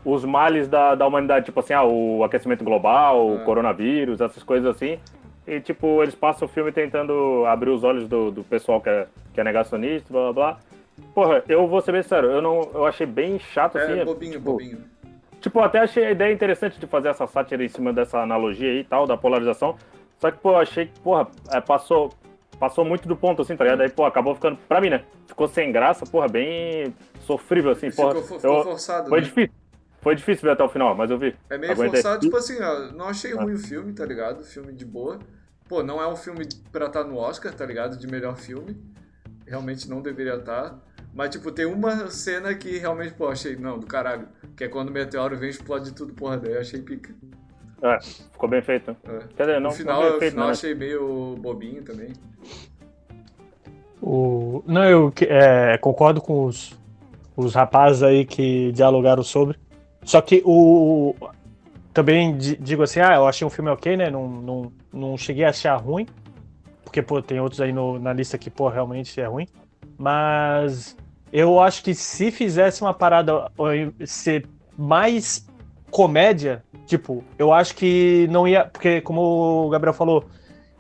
os 0.05 0.25
males 0.25 0.69
da, 0.69 0.95
da 0.95 1.07
humanidade, 1.07 1.47
tipo 1.47 1.61
assim, 1.61 1.73
ah, 1.73 1.85
o 1.85 2.25
aquecimento 2.25 2.65
global, 2.65 3.35
o 3.35 3.45
coronavírus, 3.45 4.21
essas 4.21 4.43
coisas 4.43 4.69
assim. 4.75 4.99
E, 5.47 5.61
tipo, 5.61 6.03
eles 6.03 6.15
passam 6.15 6.47
o 6.47 6.51
filme 6.51 6.71
tentando 6.71 7.45
abrir 7.47 7.71
os 7.71 7.83
olhos 7.83 8.09
do, 8.09 8.31
do 8.31 8.45
pessoal 8.45 8.81
que 8.81 8.89
é, 8.89 9.07
que 9.35 9.41
é 9.41 9.45
negacionista, 9.45 10.07
blá 10.11 10.33
blá 10.33 10.33
blá. 10.33 10.59
Porra, 11.15 11.43
eu 11.49 11.67
vou 11.67 11.81
ser 11.81 11.93
bem 11.93 12.03
sério, 12.03 12.31
eu, 12.31 12.43
não, 12.43 12.71
eu 12.75 12.87
achei 12.87 13.07
bem 13.07 13.39
chato, 13.39 13.79
assim. 13.79 13.99
É 13.99 14.05
bobinho, 14.05 14.33
tipo, 14.33 14.53
bobinho. 14.53 14.79
Tipo, 15.41 15.59
até 15.61 15.81
achei 15.81 16.05
a 16.07 16.11
ideia 16.13 16.33
interessante 16.33 16.79
de 16.79 16.87
fazer 16.87 17.09
essa 17.09 17.27
sátira 17.27 17.65
em 17.65 17.69
cima 17.69 17.93
dessa 17.93 18.21
analogia 18.21 18.71
aí 18.71 18.81
e 18.81 18.85
tal, 18.85 19.07
da 19.07 19.17
polarização. 19.17 19.77
Só 20.19 20.31
que, 20.31 20.39
pô, 20.39 20.53
eu 20.53 20.59
achei 20.59 20.87
que, 20.87 21.01
porra, 21.01 21.27
é, 21.51 21.61
passou, 21.61 22.11
passou 22.61 22.85
muito 22.85 23.09
do 23.09 23.17
ponto, 23.17 23.43
assim, 23.43 23.57
tá 23.57 23.65
ligado? 23.65 23.81
Aí, 23.81 23.89
pô, 23.89 24.05
acabou 24.05 24.37
ficando, 24.37 24.57
pra 24.69 24.81
mim, 24.81 24.91
né? 24.91 25.03
Ficou 25.27 25.49
sem 25.49 25.73
graça, 25.73 26.07
porra, 26.07 26.29
bem 26.29 26.95
sofrível, 27.23 27.71
assim, 27.71 27.91
porra. 27.91 28.21
Ficou, 28.21 28.39
ficou 28.39 28.59
eu, 28.59 28.65
forçado, 28.65 29.09
Foi 29.09 29.21
né? 29.21 29.25
difícil. 29.25 29.55
Foi 30.01 30.17
difícil 30.17 30.43
ver 30.43 30.51
até 30.51 30.65
o 30.65 30.69
final, 30.69 30.97
mas 30.97 31.11
eu 31.11 31.19
vi. 31.19 31.35
É 31.49 31.57
meio 31.57 31.73
Aguentei. 31.73 32.03
forçado, 32.03 32.21
tipo 32.21 32.37
assim, 32.37 32.61
ó, 32.61 32.93
não 32.93 33.07
achei 33.07 33.33
ruim 33.35 33.55
o 33.55 33.59
filme, 33.59 33.93
tá 33.93 34.05
ligado? 34.05 34.43
Filme 34.43 34.73
de 34.73 34.85
boa. 34.85 35.21
Pô, 35.69 35.81
não 35.83 36.03
é 36.03 36.09
um 36.09 36.17
filme 36.17 36.47
pra 36.73 36.87
estar 36.87 37.05
no 37.05 37.17
Oscar, 37.17 37.55
tá 37.55 37.65
ligado? 37.65 37.97
De 37.97 38.07
melhor 38.09 38.37
filme. 38.37 38.77
Realmente 39.47 39.89
não 39.89 40.03
deveria 40.03 40.35
estar. 40.35 40.77
Mas, 41.15 41.31
tipo, 41.31 41.53
tem 41.53 41.67
uma 41.67 42.09
cena 42.09 42.53
que 42.53 42.79
realmente, 42.79 43.15
pô, 43.15 43.29
achei, 43.29 43.55
não, 43.55 43.79
do 43.79 43.87
caralho. 43.87 44.27
Que 44.57 44.65
é 44.65 44.69
quando 44.69 44.89
o 44.89 44.93
meteoro 44.93 45.37
vem 45.37 45.49
e 45.49 45.53
explode 45.53 45.93
tudo, 45.95 46.13
porra, 46.13 46.37
daí 46.37 46.55
eu 46.55 46.61
achei 46.61 46.81
pica. 46.83 47.15
É, 47.81 48.01
ficou 48.01 48.49
bem 48.49 48.61
feito. 48.61 48.97
É. 49.05 49.19
Quer 49.37 49.47
dizer, 49.47 49.61
não, 49.61 49.71
no 49.71 49.77
final, 49.77 50.03
não 50.03 50.19
feito, 50.19 50.31
final 50.33 50.47
né? 50.47 50.53
achei 50.53 50.75
meio 50.75 51.37
bobinho 51.39 51.83
também. 51.83 52.13
O... 54.01 54.65
Não, 54.67 54.85
eu 54.85 55.13
é, 55.29 55.79
concordo 55.79 56.21
com 56.21 56.47
os, 56.47 56.77
os 57.45 57.55
rapazes 57.55 58.03
aí 58.03 58.25
que 58.25 58.73
dialogaram 58.73 59.23
sobre. 59.23 59.59
Só 60.05 60.21
que 60.21 60.43
o. 60.45 61.15
Também 61.93 62.37
digo 62.39 62.83
assim, 62.83 63.01
ah, 63.01 63.17
eu 63.17 63.27
achei 63.27 63.47
um 63.47 63.51
filme 63.51 63.71
ok, 63.71 63.97
né? 63.97 64.11
Não, 64.11 64.27
não, 64.27 64.73
não 64.93 65.17
cheguei 65.19 65.45
a 65.45 65.51
achar 65.51 65.77
ruim. 65.77 66.07
Porque, 66.83 67.03
pô, 67.03 67.21
tem 67.21 67.39
outros 67.39 67.61
aí 67.61 67.73
no, 67.73 67.99
na 67.99 68.13
lista 68.13 68.39
que, 68.39 68.51
pô, 68.51 68.69
realmente 68.69 69.21
é 69.21 69.27
ruim. 69.27 69.47
Mas 69.99 70.97
eu 71.33 71.61
acho 71.61 71.83
que 71.85 71.95
se 71.95 72.31
fizesse 72.31 72.83
uma 72.83 72.95
parada 72.95 73.51
ser 74.07 74.47
mais 74.77 75.47
comédia, 75.91 76.65
tipo, 76.87 77.23
eu 77.39 77.53
acho 77.53 77.75
que 77.75 78.27
não 78.31 78.49
ia. 78.49 78.65
Porque, 78.65 79.03
como 79.03 79.67
o 79.67 79.69
Gabriel 79.69 79.95
falou, 79.95 80.25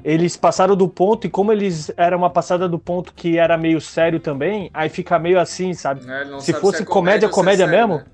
eles 0.05 0.37
passaram 0.37 0.75
do 0.77 0.89
ponto, 0.89 1.27
e 1.27 1.31
como 1.31 1.53
eles 1.53 1.91
era 1.97 2.17
uma 2.17 2.31
passada 2.31 2.69
do 2.69 2.79
ponto 2.79 3.13
que 3.15 3.39
era 3.39 3.57
meio 3.57 3.81
sério 3.81 4.21
também, 4.21 4.71
aí 4.73 4.89
fica 4.89 5.19
meio 5.19 5.39
assim, 5.39 5.73
sabe? 5.75 6.01
É, 6.09 6.25
se 6.41 6.53
sabe 6.53 6.61
fosse 6.61 6.79
se 6.79 6.83
é 6.83 6.87
comédia, 6.87 7.29
comédia, 7.29 7.67
sério, 7.67 7.89
mesmo. 7.89 8.05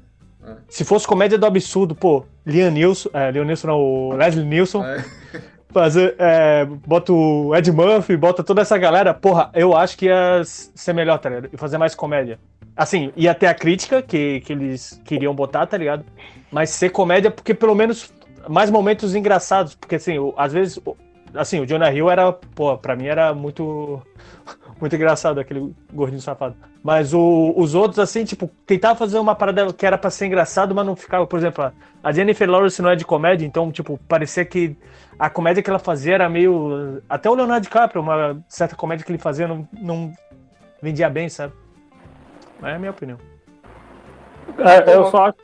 Né? 0.42 0.52
É. 0.52 0.54
Se 0.68 0.84
fosse 0.84 1.06
comédia 1.06 1.38
do 1.38 1.46
absurdo, 1.46 1.94
pô, 1.94 2.24
Liam 2.44 2.70
Nilson, 2.70 3.10
é, 3.12 3.30
Liam 3.30 3.44
Nilson 3.44 3.66
não, 3.66 3.80
o 3.80 4.12
Leslie 4.14 4.44
Nilson, 4.44 4.84
É. 4.84 5.04
fazer, 5.70 6.14
é, 6.18 6.64
bota 6.64 7.12
o 7.12 7.54
Ed 7.54 7.70
Murphy, 7.70 8.16
bota 8.16 8.42
toda 8.42 8.62
essa 8.62 8.78
galera, 8.78 9.12
porra, 9.12 9.50
eu 9.54 9.76
acho 9.76 9.96
que 9.96 10.06
ia 10.06 10.42
ser 10.44 10.92
melhor, 10.92 11.18
tá 11.18 11.28
ligado? 11.28 11.50
E 11.52 11.56
fazer 11.56 11.78
mais 11.78 11.94
comédia. 11.94 12.38
Assim, 12.76 13.12
ia 13.16 13.34
ter 13.34 13.46
a 13.46 13.54
crítica 13.54 14.00
que, 14.00 14.40
que 14.40 14.52
eles 14.52 15.00
queriam 15.04 15.34
botar, 15.34 15.66
tá 15.66 15.76
ligado? 15.76 16.04
Mas 16.50 16.70
ser 16.70 16.90
comédia, 16.90 17.30
porque 17.30 17.52
pelo 17.52 17.74
menos 17.74 18.12
mais 18.48 18.70
momentos 18.70 19.14
engraçados, 19.14 19.74
porque 19.74 19.96
assim, 19.96 20.14
às 20.36 20.52
vezes, 20.52 20.78
assim, 21.34 21.60
o 21.60 21.66
Jonah 21.66 21.92
Hill 21.92 22.10
era, 22.10 22.32
pô, 22.32 22.76
pra 22.78 22.96
mim 22.96 23.06
era 23.06 23.32
muito, 23.34 24.00
muito 24.80 24.94
engraçado, 24.96 25.38
aquele 25.40 25.74
gordinho 25.92 26.20
safado. 26.20 26.56
Mas 26.82 27.12
o- 27.12 27.52
os 27.56 27.74
outros, 27.74 27.98
assim, 27.98 28.24
tipo, 28.24 28.48
tentava 28.66 28.94
fazer 28.96 29.18
uma 29.18 29.34
parada 29.34 29.72
que 29.72 29.84
era 29.84 29.98
pra 29.98 30.10
ser 30.10 30.26
engraçado, 30.26 30.74
mas 30.74 30.86
não 30.86 30.94
ficava, 30.96 31.26
por 31.26 31.38
exemplo, 31.38 31.72
a- 32.02 32.12
Jennifer 32.12 32.48
Lawrence 32.48 32.80
não 32.80 32.90
é 32.90 32.96
de 32.96 33.04
comédia, 33.04 33.44
então, 33.46 33.70
tipo, 33.72 33.98
parecia 34.08 34.44
que 34.44 34.76
a 35.18 35.28
comédia 35.28 35.62
que 35.62 35.68
ela 35.70 35.78
fazia 35.80 36.14
era 36.14 36.28
meio. 36.28 37.02
Até 37.08 37.28
o 37.28 37.34
Leonardo 37.34 37.64
DiCaprio, 37.64 38.00
uma 38.00 38.40
certa 38.48 38.76
comédia 38.76 39.04
que 39.04 39.10
ele 39.10 39.18
fazia, 39.18 39.48
não, 39.48 39.68
não 39.72 40.12
vendia 40.80 41.10
bem, 41.10 41.28
sabe? 41.28 41.52
Mas 42.60 42.72
é 42.72 42.76
a 42.76 42.78
minha 42.78 42.90
opinião. 42.92 43.18
É, 44.58 44.94
eu 44.94 45.06
só 45.10 45.26
acho. 45.26 45.36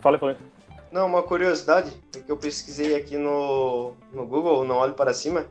Falei, 0.00 0.18
falei. 0.18 0.36
Não, 0.90 1.06
uma 1.06 1.22
curiosidade 1.22 1.92
é 2.16 2.20
que 2.20 2.30
eu 2.30 2.36
pesquisei 2.36 2.96
aqui 2.96 3.16
no, 3.16 3.92
no 4.12 4.26
Google, 4.26 4.64
não 4.64 4.76
olho 4.76 4.94
para 4.94 5.14
cima, 5.14 5.46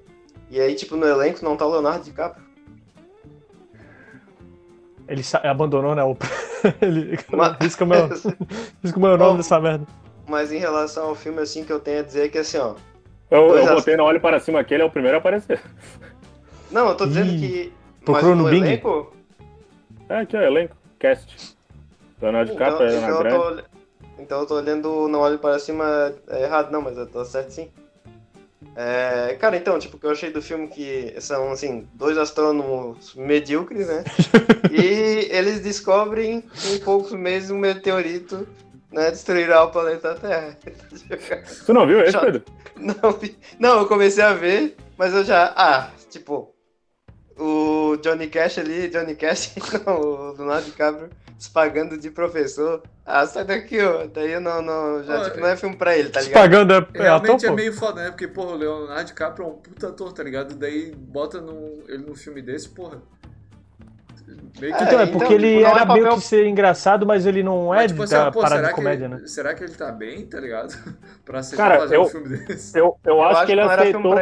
e 0.49 0.59
aí, 0.59 0.75
tipo, 0.75 0.95
no 0.97 1.05
elenco 1.07 1.43
não 1.45 1.55
tá 1.55 1.65
o 1.65 1.71
Leonardo 1.71 2.03
DiCaprio. 2.03 2.43
Ele 5.07 5.23
sa- 5.23 5.41
abandonou, 5.43 5.95
né? 5.95 6.03
O... 6.03 6.15
ele... 6.81 7.17
Mas- 7.31 7.57
Risca 7.61 7.83
o 7.83 7.87
meu, 7.87 8.07
risca 8.83 8.97
o 8.97 9.01
meu 9.01 9.17
nome 9.17 9.37
dessa 9.37 9.59
merda. 9.59 9.85
Mas 10.27 10.51
em 10.51 10.57
relação 10.57 11.07
ao 11.09 11.15
filme, 11.15 11.39
assim, 11.41 11.63
que 11.63 11.71
eu 11.73 11.79
tenho 11.79 11.99
a 12.01 12.03
dizer 12.03 12.25
é 12.25 12.29
que, 12.29 12.37
assim, 12.37 12.57
ó... 12.57 12.75
Eu, 13.31 13.47
eu 13.49 13.57
é. 13.59 13.75
botei 13.75 13.95
no 13.95 14.03
olho 14.03 14.19
para 14.19 14.39
cima 14.39 14.59
aquele, 14.59 14.83
é 14.83 14.85
o 14.85 14.91
primeiro 14.91 15.17
a 15.17 15.19
aparecer. 15.19 15.59
Não, 16.69 16.89
eu 16.89 16.95
tô 16.95 17.05
dizendo 17.05 17.31
Ih, 17.31 17.39
que... 17.39 17.73
Mas 17.73 18.03
procurou 18.05 18.35
no 18.35 18.43
no 18.43 18.49
Bing? 18.49 18.63
elenco... 18.65 19.13
É, 20.09 20.17
aqui, 20.19 20.35
ó, 20.35 20.41
elenco, 20.41 20.75
cast. 20.99 21.55
Leonardo 22.21 22.51
Então, 22.51 22.65
DiCaprio, 22.65 22.97
então, 22.97 23.09
eu 23.09 23.19
Grande. 23.19 23.63
tô, 23.63 23.68
então 24.19 24.39
eu 24.41 24.45
tô 24.45 24.55
olhando 24.55 25.07
Não 25.07 25.19
Olho 25.21 25.39
Para 25.39 25.59
Cima 25.59 26.13
é 26.27 26.43
errado, 26.43 26.71
não, 26.71 26.81
mas 26.81 26.97
eu 26.97 27.07
tô 27.07 27.23
certo 27.25 27.51
sim. 27.51 27.69
É, 28.75 29.35
cara, 29.39 29.57
então, 29.57 29.79
tipo, 29.79 29.97
o 29.97 29.99
que 29.99 30.05
eu 30.05 30.11
achei 30.11 30.31
do 30.31 30.41
filme 30.41 30.67
que 30.67 31.15
são, 31.19 31.51
assim, 31.51 31.87
dois 31.93 32.17
astrônomos 32.17 33.15
medíocres, 33.15 33.87
né? 33.87 34.03
e 34.71 35.27
eles 35.31 35.61
descobrem 35.61 36.43
em 36.65 36.79
poucos 36.79 37.11
meses 37.11 37.49
um 37.49 37.57
meteorito, 37.57 38.47
né? 38.91 39.11
Destruirá 39.11 39.63
o 39.63 39.71
planeta 39.71 40.15
Terra. 40.15 40.57
Tu 41.65 41.73
não 41.73 41.87
viu 41.87 42.01
esse, 42.01 42.17
Pedro? 42.17 42.43
Não, 42.79 43.19
não, 43.59 43.79
eu 43.79 43.87
comecei 43.87 44.23
a 44.23 44.33
ver, 44.33 44.77
mas 44.97 45.13
eu 45.13 45.25
já. 45.25 45.51
Ah, 45.53 45.89
tipo, 46.09 46.55
o 47.39 47.97
Johnny 47.97 48.27
Cash 48.27 48.57
ali, 48.57 48.89
Johnny 48.89 49.15
Cash, 49.15 49.55
o 49.87 50.33
Leonardo 50.37 50.65
DiCaprio, 50.65 51.09
se 51.37 51.49
pagando 51.49 51.97
de 51.97 52.11
professor. 52.11 52.83
Ah, 53.05 53.25
sai 53.25 53.45
daqui, 53.45 53.81
ó. 53.81 54.05
Daí 54.07 54.33
eu 54.33 54.41
não, 54.41 54.61
não, 54.61 55.03
já, 55.03 55.23
tipo, 55.23 55.39
não 55.39 55.47
é 55.47 55.55
filme 55.55 55.75
pra 55.75 55.97
ele, 55.97 56.09
tá 56.09 56.21
ligado? 56.21 56.41
Pagando 56.41 56.73
é, 56.73 56.87
é 56.93 57.01
Realmente 57.03 57.45
ator, 57.45 57.57
é 57.57 57.61
meio 57.61 57.73
foda, 57.73 58.03
né? 58.03 58.09
Porque, 58.09 58.27
porra, 58.27 58.51
o 58.51 58.55
Leonardo 58.55 59.05
DiCaprio 59.05 59.45
é 59.45 59.49
um 59.49 59.53
puta 59.53 59.87
ator, 59.87 60.11
tá 60.11 60.21
ligado? 60.21 60.55
Daí 60.55 60.93
bota 60.93 61.39
no, 61.39 61.83
ele 61.87 62.05
num 62.05 62.15
filme 62.15 62.41
desse, 62.41 62.69
porra. 62.69 63.01
Meio 64.59 64.75
que... 64.75 64.83
Então, 64.83 64.99
é 64.99 65.05
porque 65.07 65.25
então, 65.25 65.31
ele 65.31 65.57
tipo, 65.57 65.69
era 65.69 65.81
é 65.81 65.85
papel... 65.85 66.03
meio 66.03 66.15
que 66.15 66.21
ser 66.21 66.45
engraçado, 66.45 67.05
mas 67.05 67.25
ele 67.25 67.41
não 67.41 67.73
é 67.73 67.77
mas, 67.77 67.91
tipo, 67.91 68.03
assim, 68.03 68.15
da 68.15 68.31
pô, 68.31 68.41
parada 68.41 68.67
de 68.67 68.73
comédia, 68.73 69.05
ele, 69.05 69.15
né? 69.15 69.21
Será 69.25 69.53
que 69.55 69.63
ele 69.63 69.73
tá 69.73 69.91
bem, 69.91 70.25
tá 70.25 70.39
ligado? 70.39 70.75
pra 71.25 71.41
ser 71.41 71.55
Cara, 71.55 71.85
eu, 71.85 72.03
um 72.03 72.07
filme 72.07 72.37
desse. 72.37 72.77
Eu, 72.77 72.97
eu, 73.03 73.15
eu 73.15 73.23
acho, 73.23 73.37
acho 73.37 73.45
que 73.45 73.51
ele 73.53 73.61
aceitou. 73.61 74.15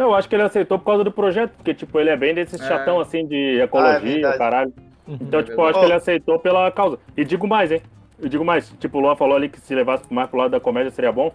Ele. 0.00 0.04
Não, 0.04 0.10
eu 0.10 0.14
acho 0.14 0.28
que 0.28 0.34
ele 0.34 0.42
aceitou 0.42 0.78
por 0.78 0.86
causa 0.86 1.04
do 1.04 1.12
projeto, 1.12 1.52
porque, 1.52 1.74
tipo, 1.74 1.98
ele 2.00 2.10
é 2.10 2.16
bem 2.16 2.34
desse 2.34 2.56
é. 2.56 2.58
chatão, 2.58 2.98
assim, 3.00 3.26
de 3.26 3.60
ecologia, 3.60 4.28
ah, 4.28 4.34
é 4.34 4.38
caralho. 4.38 4.72
Uhum. 5.06 5.18
Então, 5.20 5.42
tipo, 5.42 5.60
eu 5.60 5.66
acho 5.66 5.78
que 5.78 5.84
ele 5.84 5.92
aceitou 5.92 6.38
pela 6.38 6.70
causa. 6.70 6.98
E 7.16 7.24
digo 7.24 7.46
mais, 7.46 7.70
hein? 7.70 7.82
Eu 8.18 8.28
digo 8.28 8.44
mais, 8.44 8.70
tipo, 8.78 8.98
o 8.98 9.00
Luan 9.00 9.16
falou 9.16 9.36
ali 9.36 9.48
que 9.48 9.60
se 9.60 9.74
levasse 9.74 10.12
mais 10.12 10.28
pro 10.28 10.38
lado 10.38 10.50
da 10.50 10.60
comédia 10.60 10.90
seria 10.90 11.10
bom. 11.10 11.32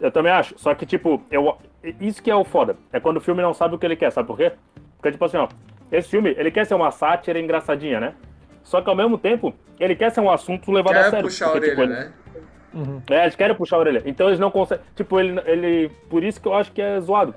Eu 0.00 0.10
também 0.10 0.32
acho. 0.32 0.54
Só 0.58 0.74
que, 0.74 0.86
tipo, 0.86 1.22
eu, 1.30 1.56
isso 2.00 2.22
que 2.22 2.30
é 2.30 2.34
o 2.34 2.44
foda. 2.44 2.76
É 2.92 2.98
quando 2.98 3.18
o 3.18 3.20
filme 3.20 3.42
não 3.42 3.52
sabe 3.52 3.74
o 3.74 3.78
que 3.78 3.86
ele 3.86 3.96
quer, 3.96 4.10
sabe 4.10 4.26
por 4.26 4.36
quê? 4.36 4.52
Porque, 4.96 5.12
tipo 5.12 5.24
assim, 5.24 5.36
ó, 5.36 5.48
esse 5.90 6.08
filme, 6.08 6.34
ele 6.36 6.50
quer 6.50 6.66
ser 6.66 6.74
uma 6.74 6.90
sátira 6.90 7.38
engraçadinha, 7.38 8.00
né? 8.00 8.14
Só 8.62 8.80
que 8.80 8.90
ao 8.90 8.96
mesmo 8.96 9.16
tempo, 9.16 9.54
ele 9.78 9.94
quer 9.94 10.10
ser 10.10 10.20
um 10.20 10.30
assunto 10.30 10.70
levado 10.70 10.94
quer 10.94 11.06
a 11.06 11.10
sério. 11.10 11.24
puxar 11.24 11.50
porque, 11.50 11.70
a 11.70 11.72
orelha, 11.72 11.86
tipo, 11.86 12.00
né? 12.00 12.12
Uhum. 12.74 13.02
É, 13.10 13.22
eles 13.22 13.36
querem 13.36 13.56
puxar 13.56 13.76
a 13.76 13.80
orelha. 13.80 14.02
Então 14.04 14.28
eles 14.28 14.38
não 14.38 14.50
conseguem. 14.50 14.84
Tipo, 14.94 15.18
ele, 15.18 15.40
ele. 15.46 15.90
Por 16.10 16.22
isso 16.22 16.40
que 16.40 16.46
eu 16.46 16.54
acho 16.54 16.70
que 16.72 16.82
é 16.82 17.00
zoado. 17.00 17.34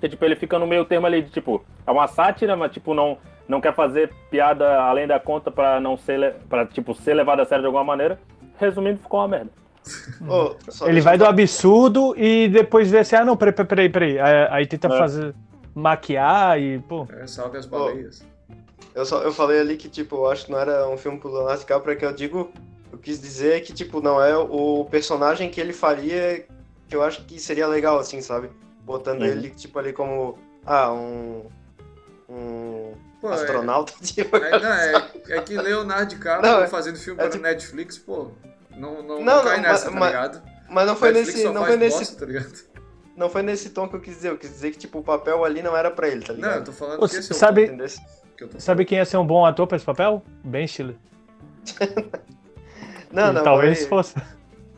Porque, 0.00 0.08
tipo, 0.08 0.24
ele 0.24 0.34
fica 0.34 0.58
no 0.58 0.66
meio 0.66 0.86
termo 0.86 1.06
ali 1.06 1.20
de, 1.20 1.30
tipo, 1.30 1.62
é 1.86 1.90
uma 1.90 2.08
sátira, 2.08 2.56
mas, 2.56 2.72
tipo, 2.72 2.94
não, 2.94 3.18
não 3.46 3.60
quer 3.60 3.74
fazer 3.74 4.10
piada 4.30 4.80
além 4.80 5.06
da 5.06 5.20
conta 5.20 5.50
pra 5.50 5.78
não 5.78 5.94
ser, 5.98 6.36
pra, 6.48 6.64
tipo, 6.64 6.94
ser 6.94 7.12
levado 7.12 7.40
a 7.40 7.44
sério 7.44 7.60
de 7.60 7.66
alguma 7.66 7.84
maneira. 7.84 8.18
Resumindo, 8.58 8.98
ficou 8.98 9.20
uma 9.20 9.28
merda. 9.28 9.50
Oh, 10.26 10.54
ele 10.86 11.02
vai 11.02 11.18
do 11.18 11.26
absurdo 11.26 12.14
e 12.16 12.48
depois 12.48 12.90
vê 12.90 13.00
assim, 13.00 13.16
ah, 13.16 13.24
não, 13.26 13.36
peraí, 13.36 13.52
peraí, 13.52 13.88
peraí. 13.90 14.18
Aí, 14.18 14.48
aí 14.50 14.66
tenta 14.66 14.88
é. 14.88 14.98
fazer, 14.98 15.34
maquiar 15.74 16.58
e, 16.58 16.78
pô... 16.78 17.06
É, 17.12 17.26
salve 17.26 17.58
as 17.58 17.66
baleias. 17.66 18.24
Oh, 18.48 18.54
eu, 18.94 19.04
só, 19.04 19.20
eu 19.20 19.32
falei 19.32 19.60
ali 19.60 19.76
que, 19.76 19.90
tipo, 19.90 20.16
eu 20.16 20.30
acho 20.30 20.46
que 20.46 20.52
não 20.52 20.58
era 20.58 20.88
um 20.88 20.96
filme 20.96 21.18
pro 21.18 21.30
Leonardo 21.30 21.60
DiCaprio, 21.60 21.98
que 21.98 22.06
eu 22.06 22.12
digo, 22.14 22.50
eu 22.90 22.96
quis 22.96 23.20
dizer 23.20 23.60
que, 23.64 23.74
tipo, 23.74 24.00
não 24.00 24.22
é 24.22 24.34
o 24.34 24.86
personagem 24.90 25.50
que 25.50 25.60
ele 25.60 25.74
faria 25.74 26.46
que 26.88 26.96
eu 26.96 27.02
acho 27.02 27.22
que 27.26 27.38
seria 27.38 27.66
legal, 27.66 27.98
assim, 27.98 28.22
sabe? 28.22 28.48
Botando 28.90 29.20
uhum. 29.20 29.26
ele, 29.26 29.50
tipo, 29.50 29.78
ali 29.78 29.92
como, 29.92 30.38
ah, 30.66 30.92
um, 30.92 31.44
um 32.28 32.92
pô, 33.20 33.28
astronauta. 33.28 33.92
É, 34.00 34.04
tipo, 34.04 34.36
é, 34.36 34.60
não, 34.60 34.72
é, 34.72 35.10
é, 35.28 35.40
que 35.42 35.56
Leonardo 35.56 36.14
DiCaprio 36.14 36.50
não, 36.50 36.62
é- 36.62 36.68
fazendo 36.68 36.98
filme 36.98 37.20
é, 37.20 37.22
para 37.22 37.30
tipo... 37.30 37.42
Netflix, 37.42 37.98
pô, 37.98 38.30
não, 38.76 39.02
não, 39.02 39.18
não, 39.18 39.24
não 39.24 39.44
cai 39.44 39.60
nessa, 39.60 39.90
mas, 39.90 40.00
tá 40.00 40.06
ligado? 40.06 40.42
Mas 40.68 40.86
não 40.86 40.96
foi 40.96 41.12
Netflix 41.12 41.38
nesse... 41.38 41.54
Não 41.54 41.64
foi 41.64 41.76
nesse... 41.76 41.98
Bosta, 41.98 42.26
tá 42.26 42.70
não 43.16 43.28
foi 43.28 43.42
nesse 43.42 43.68
tom 43.70 43.86
que 43.86 43.96
eu 43.96 44.00
quis 44.00 44.14
dizer. 44.14 44.30
Eu 44.30 44.38
quis 44.38 44.48
dizer 44.48 44.70
que, 44.70 44.78
tipo, 44.78 44.98
o 44.98 45.02
papel 45.02 45.44
ali 45.44 45.62
não 45.62 45.76
era 45.76 45.90
pra 45.90 46.08
ele, 46.08 46.24
tá 46.24 46.32
ligado? 46.32 46.50
Não, 46.50 46.58
eu 46.58 46.64
tô 46.64 46.72
falando 46.72 47.06
que 47.06 47.16
esse 47.16 47.34
sabe, 47.34 47.66
é 47.66 48.44
o 48.44 48.48
que 48.48 48.60
Sabe 48.60 48.86
quem 48.86 48.96
ia 48.96 49.04
ser 49.04 49.18
um 49.18 49.26
bom 49.26 49.44
ator 49.44 49.66
pra 49.66 49.76
esse 49.76 49.84
papel? 49.84 50.22
Ben 50.42 50.66
Stiller. 50.66 50.96
não, 53.12 53.30
não. 53.30 53.44
Talvez 53.44 53.84
fosse. 53.86 54.14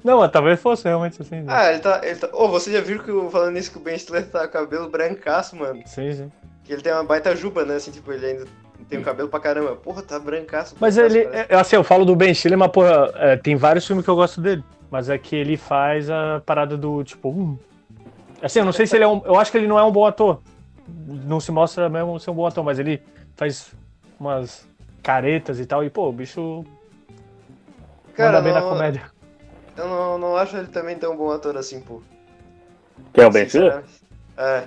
Não, 0.04 0.28
talvez 0.28 0.60
fosse 0.60 0.84
realmente 0.84 1.20
assim. 1.20 1.42
Né? 1.42 1.46
Ah, 1.48 1.70
ele 1.70 1.80
tá. 1.80 2.00
Ele 2.02 2.16
tá... 2.16 2.28
Oh, 2.32 2.48
você 2.48 2.72
já 2.72 2.80
viu 2.80 3.02
que 3.02 3.30
falando 3.30 3.56
isso 3.56 3.70
que 3.70 3.78
o 3.78 3.80
Ben 3.80 3.98
Stiller 3.98 4.28
tá 4.28 4.46
com 4.46 4.52
cabelo 4.52 4.88
brancaço, 4.88 5.56
mano? 5.56 5.80
Sim, 5.86 6.12
sim. 6.12 6.32
Que 6.64 6.72
ele 6.72 6.82
tem 6.82 6.92
uma 6.92 7.04
baita 7.04 7.34
juba, 7.36 7.64
né? 7.64 7.76
Assim, 7.76 7.90
tipo, 7.90 8.12
ele 8.12 8.26
ainda 8.26 8.44
tem 8.88 8.98
um 8.98 9.02
cabelo 9.02 9.28
pra 9.28 9.40
caramba. 9.40 9.76
Porra, 9.76 10.02
tá 10.02 10.18
brancaço. 10.18 10.74
Mas 10.80 10.96
brancaço, 10.96 11.16
ele. 11.16 11.46
É, 11.48 11.54
assim, 11.54 11.76
eu 11.76 11.84
falo 11.84 12.04
do 12.04 12.16
Ben 12.16 12.34
Stiller, 12.34 12.58
mas, 12.58 12.70
porra, 12.70 13.12
é, 13.16 13.36
tem 13.36 13.54
vários 13.56 13.86
filmes 13.86 14.04
que 14.04 14.10
eu 14.10 14.16
gosto 14.16 14.40
dele. 14.40 14.64
Mas 14.90 15.08
é 15.08 15.16
que 15.16 15.36
ele 15.36 15.56
faz 15.56 16.10
a 16.10 16.42
parada 16.44 16.76
do, 16.76 17.02
tipo. 17.04 17.30
Hum. 17.30 17.56
Assim, 18.42 18.58
eu 18.58 18.64
não 18.64 18.72
sei 18.72 18.86
se 18.86 18.96
ele 18.96 19.04
é 19.04 19.08
um. 19.08 19.22
Eu 19.24 19.38
acho 19.38 19.50
que 19.52 19.58
ele 19.58 19.68
não 19.68 19.78
é 19.78 19.84
um 19.84 19.92
bom 19.92 20.04
ator. 20.04 20.40
Não 21.06 21.38
se 21.38 21.52
mostra 21.52 21.88
mesmo 21.88 22.18
ser 22.18 22.30
um 22.30 22.34
bom 22.34 22.46
ator, 22.46 22.64
mas 22.64 22.78
ele 22.78 23.00
faz 23.36 23.72
umas 24.18 24.66
caretas 25.02 25.60
e 25.60 25.66
tal. 25.66 25.84
E, 25.84 25.88
pô, 25.88 26.08
o 26.08 26.12
bicho. 26.12 26.64
Cara, 28.14 28.32
manda 28.32 28.42
bem 28.42 28.52
não... 28.52 28.60
na 28.60 28.68
comédia. 28.68 29.11
Eu 29.76 29.88
não, 29.88 30.18
não 30.18 30.36
acho 30.36 30.56
ele 30.56 30.68
também 30.68 30.96
tão 30.96 31.16
bom 31.16 31.30
ator 31.30 31.56
assim, 31.56 31.80
pô. 31.80 32.02
Que 33.12 33.20
é 33.20 33.26
o 33.26 33.30
Ben 33.30 33.48
Stiller? 33.48 33.84
É. 34.36 34.64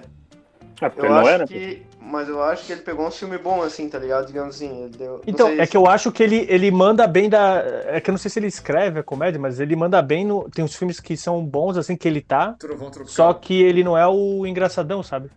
Ah, 0.82 0.90
porque 0.90 1.02
eu 1.02 1.06
ele 1.06 1.14
não 1.14 1.28
era? 1.28 1.48
Que, 1.48 1.86
mas 2.02 2.30
eu 2.30 2.44
acho 2.44 2.66
que 2.66 2.72
ele 2.72 2.82
pegou 2.82 3.08
um 3.08 3.12
filme 3.12 3.38
bom, 3.38 3.62
assim, 3.64 3.90
tá 3.90 3.98
ligado? 3.98 4.28
Digamos 4.28 4.56
assim. 4.56 4.90
Deu, 4.98 5.22
então, 5.26 5.50
é 5.50 5.66
se... 5.66 5.72
que 5.72 5.78
eu 5.78 5.88
acho 5.88 6.12
que 6.12 6.22
ele, 6.22 6.46
ele 6.50 6.70
manda 6.70 7.08
bem 7.08 7.30
da. 7.30 7.64
É 7.86 8.00
que 8.00 8.10
eu 8.10 8.14
não 8.14 8.20
sei 8.20 8.30
se 8.30 8.40
ele 8.40 8.48
escreve 8.48 9.00
a 9.00 9.04
comédia, 9.04 9.40
mas 9.40 9.60
ele 9.60 9.76
manda 9.76 10.02
bem 10.02 10.26
no. 10.26 10.50
Tem 10.50 10.64
uns 10.64 10.76
filmes 10.76 11.00
que 11.00 11.16
são 11.18 11.44
bons, 11.44 11.78
assim, 11.78 11.96
que 11.96 12.08
ele 12.08 12.22
tá. 12.22 12.54
Trovão, 12.54 12.92
só 13.06 13.34
que 13.34 13.62
ele 13.62 13.84
não 13.84 13.98
é 13.98 14.08
o 14.08 14.46
engraçadão, 14.46 15.02
sabe? 15.02 15.30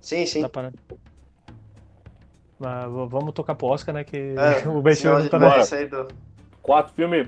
Sim, 0.00 0.26
sim. 0.26 0.44
Mas 2.58 2.84
vamos 3.08 3.32
tocar 3.32 3.54
pro 3.54 3.68
Oscar, 3.68 3.94
né? 3.94 4.04
Que 4.04 4.34
é, 4.36 4.66
o 4.68 4.82
Ben 4.82 4.94
Stiller 4.94 5.20
não 5.20 5.28
tá 5.28 5.38
na. 5.38 5.56
Quatro 6.62 6.92
filmes 6.94 7.26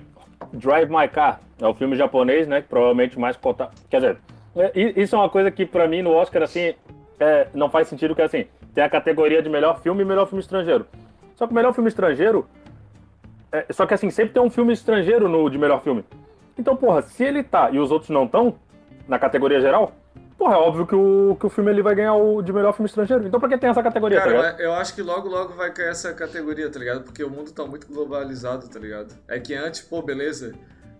Drive 0.53 0.91
My 0.91 1.09
Car 1.09 1.41
é 1.61 1.67
o 1.67 1.75
filme 1.75 1.97
japonês, 1.97 2.47
né? 2.47 2.61
Que 2.61 2.69
provavelmente 2.69 3.19
mais 3.19 3.37
cotado. 3.37 3.73
Quer 3.89 4.01
dizer, 4.01 4.19
é, 4.57 4.73
isso 5.01 5.15
é 5.17 5.19
uma 5.19 5.31
coisa 5.31 5.51
que 5.51 5.65
para 5.65 5.89
mim 5.89 6.03
no 6.03 6.13
Oscar 6.13 6.43
assim 6.43 6.75
é, 7.19 7.49
não 7.55 7.71
faz 7.71 7.89
sentido 7.89 8.15
que 8.15 8.23
assim 8.23 8.47
tem 8.75 8.85
a 8.85 8.89
categoria 8.89 9.43
de 9.43 9.49
melhor 9.49 9.81
filme 9.81 10.03
e 10.03 10.05
melhor 10.05 10.27
filme 10.27 10.41
estrangeiro. 10.41 10.87
Só 11.37 11.47
que 11.47 11.53
o 11.53 11.55
melhor 11.55 11.73
filme 11.73 11.89
estrangeiro, 11.89 12.47
é, 13.51 13.67
só 13.71 13.87
que 13.87 13.95
assim 13.95 14.11
sempre 14.11 14.35
tem 14.35 14.43
um 14.43 14.51
filme 14.51 14.73
estrangeiro 14.73 15.29
no 15.29 15.49
de 15.49 15.59
melhor 15.59 15.83
filme. 15.83 16.05
Então 16.59 16.77
porra, 16.77 17.03
se 17.03 17.25
ele 17.25 17.43
tá 17.43 17.71
e 17.71 17.79
os 17.79 17.91
outros 17.91 18.11
não 18.11 18.25
estão 18.25 18.55
na 19.09 19.19
categoria 19.19 19.61
geral, 19.61 19.93
Porra, 20.43 20.57
é 20.57 20.59
óbvio 20.59 20.87
que 20.89 20.95
o, 20.97 21.37
que 21.39 21.47
o 21.47 21.49
filme 21.49 21.71
ele 21.71 21.85
vai 21.85 21.95
ganhar 21.95 22.15
o 22.15 22.43
de 22.43 22.53
melhor 22.53 22.73
filme 22.73 22.89
estrangeiro. 22.89 23.25
Então 23.25 23.39
pra 23.39 23.49
que 23.49 23.57
tem 23.57 23.71
essa 23.71 23.81
categoria, 23.81 24.21
tá 24.21 24.25
Cara, 24.25 24.55
tá 24.55 24.61
eu 24.61 24.73
acho 24.73 24.93
que 24.93 25.01
logo, 25.01 25.29
logo 25.29 25.55
vai 25.55 25.73
cair 25.73 25.91
essa 25.91 26.13
categoria, 26.13 26.69
tá 26.69 26.81
ligado? 26.81 27.05
Porque 27.05 27.23
o 27.23 27.31
mundo 27.31 27.53
tá 27.53 27.65
muito 27.65 27.87
globalizado, 27.87 28.67
tá 28.67 28.81
ligado? 28.81 29.15
É 29.29 29.39
que 29.39 29.55
antes, 29.55 29.83
pô, 29.83 30.03
beleza. 30.03 30.53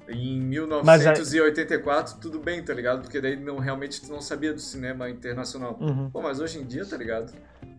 Em 0.09 0.41
1984, 0.41 2.15
mas, 2.15 2.23
tudo 2.23 2.39
bem, 2.39 2.63
tá 2.63 2.73
ligado? 2.73 3.03
Porque 3.03 3.21
daí 3.21 3.35
não, 3.35 3.59
realmente 3.59 4.01
tu 4.01 4.13
não 4.13 4.21
sabia 4.21 4.53
do 4.53 4.61
cinema 4.61 5.11
internacional. 5.11 5.77
Uhum. 5.81 6.09
Pô, 6.09 6.23
mas 6.23 6.39
hoje 6.39 6.61
em 6.61 6.65
dia, 6.65 6.87
tá 6.87 6.97
ligado? 6.97 7.33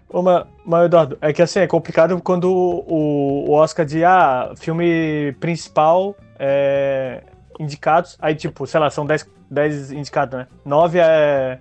Ô, 0.09 0.21
mas, 0.21 0.45
mas, 0.65 0.85
Eduardo, 0.87 1.17
é 1.21 1.31
que 1.31 1.41
assim, 1.41 1.59
é 1.59 1.67
complicado 1.67 2.21
quando 2.21 2.51
o, 2.51 3.49
o 3.49 3.51
Oscar 3.53 3.85
de, 3.85 4.03
ah, 4.03 4.53
filme 4.57 5.33
principal 5.39 6.13
é, 6.37 7.23
indicados, 7.57 8.17
aí 8.19 8.35
tipo, 8.35 8.67
sei 8.67 8.81
lá, 8.81 8.89
são 8.89 9.05
10 9.05 9.31
10 9.53 9.91
indicados, 9.91 10.39
né? 10.39 10.47
9 10.65 10.99
é 10.99 11.59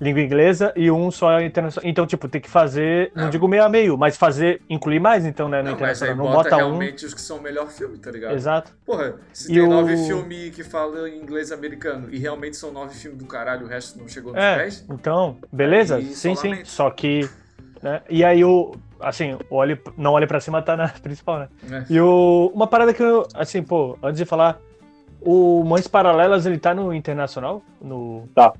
língua 0.00 0.22
inglesa 0.22 0.72
e 0.76 0.90
um 0.90 1.10
só 1.10 1.38
é 1.38 1.44
internacional. 1.44 1.88
Então, 1.88 2.06
tipo, 2.06 2.28
tem 2.28 2.40
que 2.40 2.48
fazer, 2.48 3.10
não 3.14 3.26
é. 3.26 3.30
digo 3.30 3.48
meio 3.48 3.64
a 3.64 3.68
meio, 3.68 3.98
mas 3.98 4.16
fazer, 4.16 4.62
incluir 4.70 5.00
mais, 5.00 5.24
então, 5.24 5.48
né, 5.48 5.58
no 5.58 5.64
não, 5.64 5.72
internacional. 5.72 6.16
Não 6.16 6.24
bota, 6.24 6.50
bota 6.50 6.56
realmente 6.56 7.04
um... 7.04 7.08
os 7.08 7.14
que 7.14 7.20
são 7.20 7.38
o 7.38 7.42
melhor 7.42 7.68
filme, 7.68 7.98
tá 7.98 8.10
ligado? 8.10 8.34
Exato. 8.34 8.72
Porra, 8.86 9.16
se 9.32 9.50
e 9.50 9.54
tem 9.54 9.62
o... 9.62 9.68
nove 9.68 9.96
filmes 9.96 10.54
que 10.54 10.62
falam 10.62 11.06
inglês 11.08 11.50
americano 11.50 12.08
e 12.10 12.18
realmente 12.18 12.56
são 12.56 12.72
nove 12.72 12.94
filmes 12.94 13.18
do 13.18 13.26
caralho, 13.26 13.66
o 13.66 13.68
resto 13.68 13.98
não 13.98 14.08
chegou 14.08 14.32
nos 14.32 14.42
é, 14.42 14.58
10. 14.58 14.86
Então, 14.90 15.36
beleza? 15.52 16.00
Sim, 16.00 16.34
sim. 16.34 16.64
Só 16.64 16.90
que. 16.90 17.28
Né? 17.82 18.02
E 18.08 18.24
aí 18.24 18.44
o. 18.44 18.74
Assim, 19.00 19.38
olhe, 19.48 19.80
não 19.96 20.12
olhe 20.12 20.26
pra 20.26 20.40
cima, 20.40 20.60
tá 20.60 20.76
na 20.76 20.88
principal, 21.00 21.38
né? 21.38 21.48
É. 21.70 21.84
E 21.88 22.00
o, 22.00 22.50
uma 22.52 22.66
parada 22.66 22.92
que 22.92 23.00
eu, 23.00 23.28
assim, 23.32 23.62
pô, 23.62 23.96
antes 24.02 24.18
de 24.18 24.24
falar, 24.24 24.60
o 25.20 25.64
Mães 25.64 25.86
Paralelas, 25.86 26.46
ele 26.46 26.58
tá 26.58 26.74
no 26.74 26.92
Internacional? 26.92 27.62
No... 27.80 28.28
Tá. 28.34 28.52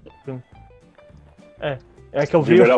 É. 1.60 1.78
É 2.12 2.26
que 2.26 2.34
eu 2.34 2.42
vi. 2.42 2.58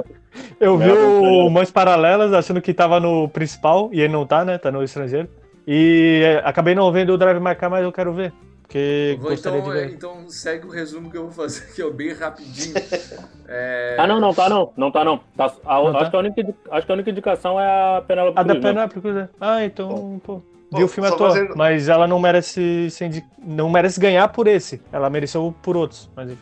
Eu 0.61 0.79
vi 0.79 0.91
o 0.91 1.51
Mães 1.51 1.73
Paralelas 1.73 2.33
achando 2.33 2.61
que 2.61 2.73
tava 2.73 3.01
no 3.01 3.29
principal 3.29 3.91
e 3.93 4.01
ele 4.01 4.13
não 4.13 4.25
tá, 4.25 4.45
né? 4.45 4.59
Tá 4.59 4.71
no 4.71 4.83
estrangeiro. 4.83 5.29
E 5.67 6.23
é, 6.25 6.43
acabei 6.45 6.75
não 6.75 6.91
vendo 6.93 7.13
o 7.13 7.19
Drive 7.19 7.41
My 7.41 7.55
Car, 7.57 7.69
mas 7.69 7.83
eu 7.83 7.91
quero 7.91 8.13
ver. 8.13 8.33
Porque 8.63 9.19
vou, 9.21 9.31
gostaria 9.31 9.59
então, 9.59 9.73
de 9.73 9.79
ver. 9.79 9.93
Então 9.93 10.29
segue 10.29 10.67
o 10.67 10.71
resumo 10.71 11.11
que 11.11 11.17
eu 11.17 11.23
vou 11.23 11.33
fazer 11.33 11.65
aqui, 11.65 11.83
ó, 11.83 11.91
bem 11.91 12.13
rapidinho. 12.13 12.75
é... 13.49 13.97
Ah, 13.99 14.07
não, 14.07 14.21
não 14.21 14.33
tá 14.33 14.49
não. 14.49 14.73
Não 14.77 14.93
tá 14.93 15.05
não. 15.05 15.19
Tá, 15.37 15.53
a, 15.65 15.75
não 15.75 15.89
acho, 15.89 15.99
tá? 15.99 16.11
Que 16.11 16.17
a 16.17 16.19
única, 16.21 16.55
acho 16.71 16.87
que 16.87 16.93
a 16.93 16.95
única 16.95 17.11
indicação 17.11 17.61
é 17.61 17.67
a 17.67 18.03
Penélope 18.07 18.39
A 18.39 18.43
da 18.45 18.55
Penélope 18.55 19.01
Cruz. 19.01 19.29
Ah, 19.41 19.65
então, 19.65 20.21
pô. 20.23 20.41
Vi 20.73 20.85
o 20.85 20.89
filme 20.89 21.09
à 21.09 21.13
toa, 21.13 21.31
fazendo... 21.31 21.57
mas 21.57 21.89
ela 21.89 22.07
não 22.07 22.19
merece 22.19 22.89
ser, 22.91 23.25
não 23.43 23.69
merece 23.69 23.99
ganhar 23.99 24.29
por 24.29 24.47
esse. 24.47 24.81
Ela 24.93 25.11
mereceu 25.11 25.55
por 25.63 25.77
outros. 25.77 26.09
Mas... 26.15 26.33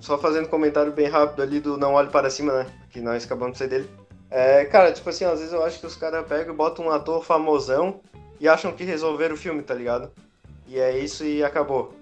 só 0.00 0.16
fazendo 0.16 0.48
comentário 0.48 0.92
bem 0.92 1.08
rápido 1.08 1.42
ali 1.42 1.60
do 1.60 1.76
Não 1.76 1.94
Olhe 1.94 2.08
Para 2.08 2.30
Cima, 2.30 2.52
né? 2.52 2.66
Que 2.90 3.00
nós 3.00 3.24
acabamos 3.24 3.52
de 3.52 3.58
ser 3.58 3.68
dele. 3.68 3.90
É, 4.30 4.64
cara, 4.64 4.92
tipo 4.92 5.10
assim, 5.10 5.24
às 5.24 5.40
vezes 5.40 5.52
eu 5.52 5.64
acho 5.64 5.80
que 5.80 5.86
os 5.86 5.96
caras 5.96 6.24
pegam 6.26 6.54
e 6.54 6.56
botam 6.56 6.86
um 6.86 6.90
ator 6.90 7.24
famosão 7.24 8.00
e 8.38 8.48
acham 8.48 8.72
que 8.72 8.84
resolveram 8.84 9.34
o 9.34 9.38
filme, 9.38 9.60
tá 9.62 9.74
ligado? 9.74 10.10
E 10.66 10.78
é 10.78 10.96
isso 10.98 11.24
e 11.24 11.42
acabou. 11.42 11.94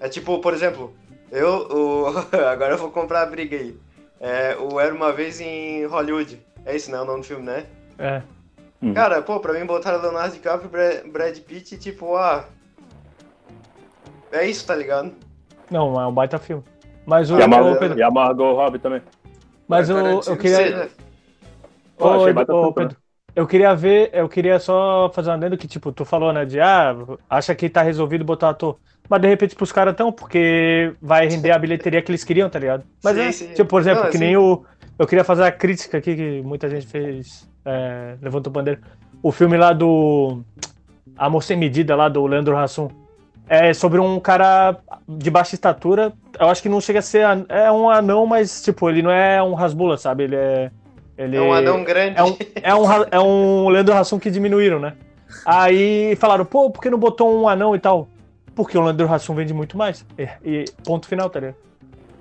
É 0.00 0.08
tipo, 0.08 0.40
por 0.40 0.54
exemplo, 0.54 0.94
eu. 1.30 1.68
O... 1.70 2.06
Agora 2.50 2.74
eu 2.74 2.78
vou 2.78 2.90
comprar 2.90 3.22
a 3.22 3.26
briga 3.26 3.56
aí. 3.56 3.78
É, 4.18 4.56
o 4.58 4.80
Era 4.80 4.94
Uma 4.94 5.12
Vez 5.12 5.40
em 5.40 5.84
Hollywood. 5.84 6.40
É 6.64 6.74
isso, 6.74 6.90
né? 6.90 7.00
O 7.00 7.04
nome 7.04 7.20
do 7.20 7.26
filme, 7.26 7.44
né? 7.44 7.66
É. 7.98 8.22
Hum. 8.86 8.94
Cara, 8.94 9.20
pô, 9.20 9.40
pra 9.40 9.52
mim 9.52 9.66
botaram 9.66 10.00
Leonardo 10.00 10.34
DiCaprio 10.34 10.70
e 10.72 11.10
Brad 11.10 11.36
Pitt, 11.40 11.76
tipo, 11.76 12.14
ah. 12.14 12.44
É 14.30 14.46
isso, 14.46 14.64
tá 14.64 14.76
ligado? 14.76 15.12
Não, 15.70 16.00
é 16.00 16.06
um 16.06 16.12
baita 16.12 16.38
filme. 16.38 16.62
Mas 17.04 17.30
o. 17.30 17.38
E 17.38 17.42
a 17.42 17.78
Pedro... 17.78 17.98
e 17.98 18.10
Margot 18.10 18.54
Robbie 18.54 18.78
também. 18.78 19.02
Mas 19.66 19.88
eu, 19.88 20.20
eu 20.24 20.36
queria. 20.36 20.88
Ô, 21.98 22.28
ô, 22.28 22.72
Pedro, 22.72 22.96
eu 23.34 23.46
queria 23.46 23.74
ver, 23.74 24.10
eu 24.12 24.28
queria 24.28 24.60
só 24.60 25.10
fazer 25.12 25.30
um 25.30 25.32
adendo 25.32 25.56
que, 25.56 25.66
tipo, 25.66 25.90
tu 25.90 26.04
falou, 26.04 26.32
né, 26.32 26.44
de, 26.44 26.60
ah, 26.60 26.94
acha 27.28 27.54
que 27.54 27.68
tá 27.68 27.82
resolvido 27.82 28.24
botar 28.24 28.50
ator. 28.50 28.78
Mas 29.08 29.20
de 29.20 29.28
repente 29.28 29.54
pros 29.54 29.72
caras 29.72 29.94
tão, 29.94 30.12
porque 30.12 30.92
vai 31.00 31.28
render 31.28 31.52
a 31.52 31.58
bilheteria 31.58 32.02
que 32.02 32.10
eles 32.10 32.24
queriam, 32.24 32.50
tá 32.50 32.58
ligado? 32.58 32.84
Mas 33.02 33.16
sim, 33.16 33.22
é, 33.22 33.32
sim. 33.32 33.54
tipo, 33.54 33.68
por 33.68 33.80
exemplo, 33.80 34.04
Não, 34.04 34.10
que 34.10 34.18
nem 34.18 34.36
o. 34.36 34.64
Eu 34.98 35.06
queria 35.06 35.24
fazer 35.24 35.44
a 35.44 35.52
crítica 35.52 35.98
aqui, 35.98 36.14
que 36.14 36.42
muita 36.42 36.68
gente 36.68 36.86
fez. 36.86 37.48
É, 37.66 38.14
levantou 38.22 38.52
bandeira. 38.52 38.80
O 39.22 39.32
filme 39.32 39.56
lá 39.56 39.72
do. 39.72 40.40
Amor 41.18 41.42
Sem 41.42 41.56
Medida, 41.56 41.96
lá 41.96 42.08
do 42.08 42.24
Leandro 42.26 42.56
Hassum. 42.56 42.88
É 43.48 43.72
sobre 43.74 44.00
um 44.00 44.20
cara 44.20 44.76
de 45.08 45.30
baixa 45.30 45.54
estatura. 45.54 46.12
Eu 46.38 46.48
acho 46.48 46.62
que 46.62 46.68
não 46.68 46.80
chega 46.80 47.00
a 47.00 47.02
ser. 47.02 47.24
É 47.48 47.70
um 47.70 47.90
anão, 47.90 48.24
mas, 48.26 48.62
tipo, 48.62 48.88
ele 48.88 49.02
não 49.02 49.10
é 49.10 49.42
um 49.42 49.54
rasbula, 49.54 49.96
sabe? 49.96 50.24
Ele 50.24 50.36
é. 50.36 50.70
Ele 51.18 51.36
é 51.36 51.40
um 51.40 51.52
anão 51.52 51.82
grande. 51.82 52.18
É 52.18 52.22
um, 52.22 52.36
é 52.62 52.74
um, 52.74 53.04
é 53.12 53.20
um 53.20 53.68
Leandro 53.68 53.96
Hassum 53.96 54.18
que 54.18 54.30
diminuíram, 54.30 54.78
né? 54.78 54.94
Aí 55.44 56.14
falaram, 56.16 56.44
pô, 56.44 56.70
por 56.70 56.80
que 56.80 56.90
não 56.90 56.98
botou 56.98 57.42
um 57.42 57.48
anão 57.48 57.74
e 57.74 57.78
tal? 57.78 58.06
Porque 58.54 58.76
o 58.76 58.82
Leandro 58.82 59.12
Hassum 59.12 59.34
vende 59.34 59.54
muito 59.54 59.76
mais. 59.76 60.04
E, 60.18 60.28
e 60.44 60.64
ponto 60.84 61.06
final, 61.06 61.30
tá 61.30 61.40
ligado? 61.40 61.56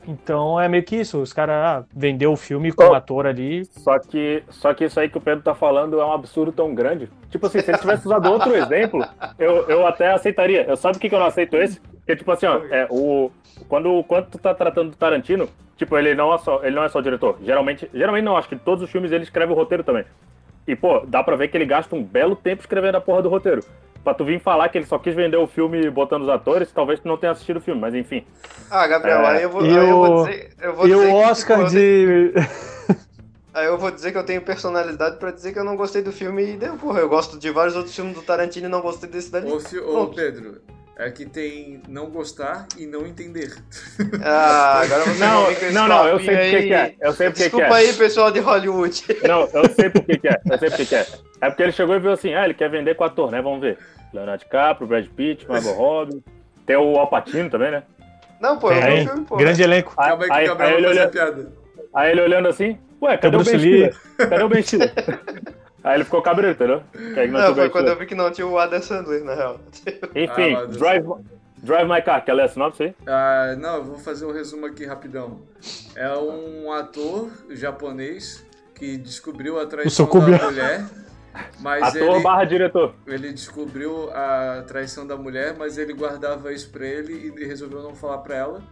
Então 0.07 0.59
é 0.59 0.67
meio 0.67 0.83
que 0.83 0.95
isso, 0.95 1.21
os 1.21 1.33
caras 1.33 1.55
ah, 1.55 1.85
vendeu 1.93 2.31
o 2.31 2.37
filme 2.37 2.71
com 2.71 2.83
o 2.83 2.93
ator 2.93 3.25
ali. 3.25 3.65
Só 3.65 3.97
que, 3.99 4.43
só 4.49 4.73
que 4.73 4.85
isso 4.85 4.99
aí 4.99 5.09
que 5.09 5.17
o 5.17 5.21
Pedro 5.21 5.43
tá 5.43 5.55
falando 5.55 5.99
é 5.99 6.05
um 6.05 6.11
absurdo 6.11 6.51
tão 6.51 6.73
grande. 6.73 7.09
Tipo 7.29 7.47
assim, 7.47 7.61
se 7.61 7.71
ele 7.71 7.77
tivesse 7.77 8.05
usado 8.05 8.31
outro 8.31 8.53
exemplo, 8.55 9.05
eu, 9.39 9.67
eu 9.67 9.87
até 9.87 10.11
aceitaria. 10.11 10.63
Eu 10.63 10.77
sabe 10.77 10.97
o 10.97 10.99
que, 10.99 11.09
que 11.09 11.15
eu 11.15 11.19
não 11.19 11.27
aceito 11.27 11.55
esse? 11.57 11.79
Porque, 11.79 12.15
tipo 12.15 12.31
assim, 12.31 12.45
ó, 12.45 12.61
é, 12.69 12.87
o, 12.89 13.31
quando, 13.67 14.03
quando 14.03 14.27
tu 14.27 14.37
tá 14.37 14.53
tratando 14.53 14.91
do 14.91 14.97
Tarantino, 14.97 15.49
tipo, 15.75 15.97
ele 15.97 16.13
não 16.13 16.33
é 16.33 16.37
só, 16.37 16.63
ele 16.63 16.75
não 16.75 16.83
é 16.83 16.89
só 16.89 17.01
diretor. 17.01 17.37
Geralmente, 17.41 17.89
geralmente 17.93 18.23
não, 18.23 18.37
acho 18.37 18.49
que 18.49 18.55
todos 18.55 18.83
os 18.83 18.91
filmes 18.91 19.11
ele 19.11 19.23
escreve 19.23 19.51
o 19.51 19.55
roteiro 19.55 19.83
também. 19.83 20.05
E, 20.67 20.75
pô, 20.75 21.01
dá 21.07 21.23
pra 21.23 21.35
ver 21.35 21.47
que 21.47 21.57
ele 21.57 21.65
gasta 21.65 21.95
um 21.95 22.03
belo 22.03 22.35
tempo 22.35 22.61
escrevendo 22.61 22.95
a 22.95 23.01
porra 23.01 23.21
do 23.21 23.29
roteiro 23.29 23.63
pra 24.05 24.13
tu 24.13 24.23
vir 24.23 24.39
falar 24.39 24.69
que 24.69 24.77
ele 24.77 24.85
só 24.85 24.99
quis 24.99 25.15
vender 25.15 25.35
o 25.35 25.47
filme 25.47 25.89
botando 25.89 26.21
os 26.21 26.29
atores, 26.29 26.71
talvez 26.71 26.99
tu 26.99 27.07
não 27.07 27.17
tenha 27.17 27.31
assistido 27.31 27.57
o 27.57 27.61
filme, 27.61 27.81
mas 27.81 27.95
enfim. 27.95 28.25
Ah, 28.69 28.85
Gabriel, 28.87 29.19
é... 29.21 29.27
aí 29.27 29.43
eu 29.43 29.49
vou, 29.49 29.65
e 29.65 29.69
aí 29.69 29.77
o... 29.77 29.79
eu 29.79 29.97
vou 29.97 30.25
dizer. 30.25 30.49
Eu 30.61 30.73
vou 30.75 30.85
e 30.85 30.91
dizer 30.91 31.07
o 31.07 31.15
Oscar 31.15 31.65
que, 31.65 31.71
de. 31.71 32.33
Aí 33.55 33.67
eu 33.67 33.77
vou 33.77 33.89
dizer 33.89 34.11
que 34.11 34.17
eu 34.17 34.25
tenho 34.25 34.41
personalidade 34.41 35.15
pra 35.15 35.31
dizer 35.31 35.53
que 35.53 35.59
eu 35.59 35.63
não 35.63 35.77
gostei 35.77 36.01
do 36.01 36.11
filme 36.11 36.45
e 36.45 36.57
deu, 36.57 36.75
porra. 36.75 36.99
Eu 36.99 37.07
gosto 37.07 37.39
de 37.39 37.49
vários 37.51 37.73
outros 37.73 37.95
filmes 37.95 38.13
do 38.13 38.21
Tarantino 38.21 38.67
e 38.67 38.69
não 38.69 38.81
gostei 38.81 39.09
desse 39.09 39.31
dali. 39.31 39.49
Ô, 39.49 39.61
fi... 39.61 39.77
Ô 39.77 40.07
Pedro, 40.07 40.61
é 40.97 41.09
que 41.09 41.25
tem 41.25 41.81
não 41.87 42.09
gostar 42.09 42.67
e 42.77 42.85
não 42.85 43.05
entender. 43.07 43.53
Ah, 44.21 44.81
agora 44.81 45.03
você 45.03 45.71
não, 45.71 45.71
não, 45.73 45.87
não, 45.87 46.07
eu 46.07 46.19
sei 46.19 46.35
porque 46.35 46.67
que 46.67 46.73
é. 46.73 46.95
Eu 46.99 47.13
sei 47.13 47.29
porque 47.29 47.43
Desculpa 47.43 47.67
que 47.67 47.73
é. 47.73 47.77
aí, 47.77 47.93
pessoal 47.93 48.31
de 48.31 48.39
Hollywood. 48.39 49.03
Não, 49.27 49.49
eu 49.53 49.69
sei 49.69 49.89
porque 49.89 50.17
que 50.17 50.27
é. 50.27 50.41
Eu 50.49 50.57
sei 50.57 50.69
porque 50.69 50.85
que 50.85 50.95
é. 50.95 51.07
É 51.41 51.49
porque 51.49 51.63
ele 51.63 51.71
chegou 51.71 51.95
e 51.95 51.99
viu 51.99 52.11
assim, 52.11 52.33
ah, 52.33 52.45
ele 52.45 52.53
quer 52.53 52.69
vender 52.69 52.95
com 52.95 53.03
ator, 53.03 53.31
né? 53.31 53.41
Vamos 53.41 53.61
ver. 53.61 53.77
Leonardo 54.13 54.43
DiCaprio, 54.43 54.87
Brad 54.87 55.07
Pitt, 55.07 55.47
Margot 55.47 55.71
Robbie. 55.77 56.23
Tem 56.65 56.75
o 56.75 56.97
Alpatino 56.97 57.49
também, 57.49 57.71
né? 57.71 57.83
Não, 58.39 58.57
pô, 58.57 58.71
eu 58.71 58.81
vi 58.81 59.01
o 59.01 59.07
filme, 59.07 59.25
pô. 59.25 59.37
Grande 59.37 59.63
elenco. 59.63 59.93
Aí, 59.97 60.09
Calma 60.09 60.25
aí 60.31 60.45
que 60.45 60.51
o 60.51 60.55
Gabriel 60.55 60.57
vai 60.57 60.83
fazer 60.83 60.87
olhando, 60.87 61.11
piada. 61.11 61.51
Aí 61.93 62.11
ele 62.11 62.21
olhando 62.21 62.47
assim, 62.47 62.77
ué, 63.01 63.17
cadê 63.17 63.37
o 63.37 63.43
Ben 63.43 63.59
Stiller? 63.59 63.97
Cadê 64.17 64.43
o 64.43 64.49
Ben 64.49 64.61
Stiller? 64.61 64.93
Aí 65.85 65.97
ele 65.97 66.03
ficou 66.03 66.19
cabreiro, 66.19 66.55
entendeu? 66.55 66.81
não, 67.31 67.49
não 67.49 67.55
foi 67.55 67.69
quando 67.69 67.89
eu 67.89 67.95
vi 67.95 68.07
que 68.07 68.15
não 68.15 68.31
tinha 68.31 68.47
o 68.47 68.57
Adam 68.57 68.81
Sandler, 68.81 69.23
na 69.23 69.35
real. 69.35 69.59
Enfim, 70.15 70.55
ah, 70.55 70.65
Drive, 70.65 71.05
Drive 71.57 71.87
My 71.87 72.01
Car, 72.01 72.25
quer 72.25 72.33
ler 72.33 72.45
a 72.45 72.47
sinopse 72.47 72.81
aí? 72.81 72.95
Ah, 73.05 73.55
não, 73.55 73.75
eu 73.75 73.83
vou 73.83 73.97
fazer 73.99 74.25
um 74.25 74.31
resumo 74.31 74.65
aqui 74.65 74.83
rapidão. 74.83 75.41
É 75.95 76.09
um 76.17 76.71
ator 76.71 77.29
japonês 77.51 78.43
que 78.73 78.97
descobriu 78.97 79.59
a 79.59 79.67
traição 79.67 80.09
da 80.09 80.45
mulher 80.45 80.85
mas 81.59 81.83
Ator 81.83 82.15
ele, 82.15 82.23
barra 82.23 82.45
diretor. 82.45 82.95
Ele 83.05 83.31
descobriu 83.31 84.09
a 84.11 84.63
traição 84.67 85.05
da 85.05 85.15
mulher, 85.15 85.55
mas 85.57 85.77
ele 85.77 85.93
guardava 85.93 86.53
isso 86.53 86.69
pra 86.69 86.85
ele 86.85 87.33
e 87.37 87.45
resolveu 87.45 87.81
não 87.81 87.95
falar 87.95 88.19
pra 88.19 88.35
ela. 88.35 88.63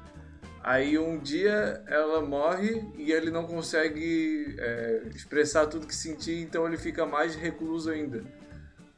Aí 0.63 0.97
um 0.97 1.17
dia 1.17 1.83
ela 1.87 2.21
morre 2.21 2.81
e 2.97 3.11
ele 3.11 3.29
não 3.29 3.43
consegue 3.45 4.55
é, 4.57 5.01
expressar 5.13 5.67
tudo 5.67 5.85
que 5.85 5.95
sentia, 5.95 6.41
então 6.41 6.65
ele 6.65 6.77
fica 6.77 7.05
mais 7.05 7.35
recluso 7.35 7.91
ainda. 7.91 8.23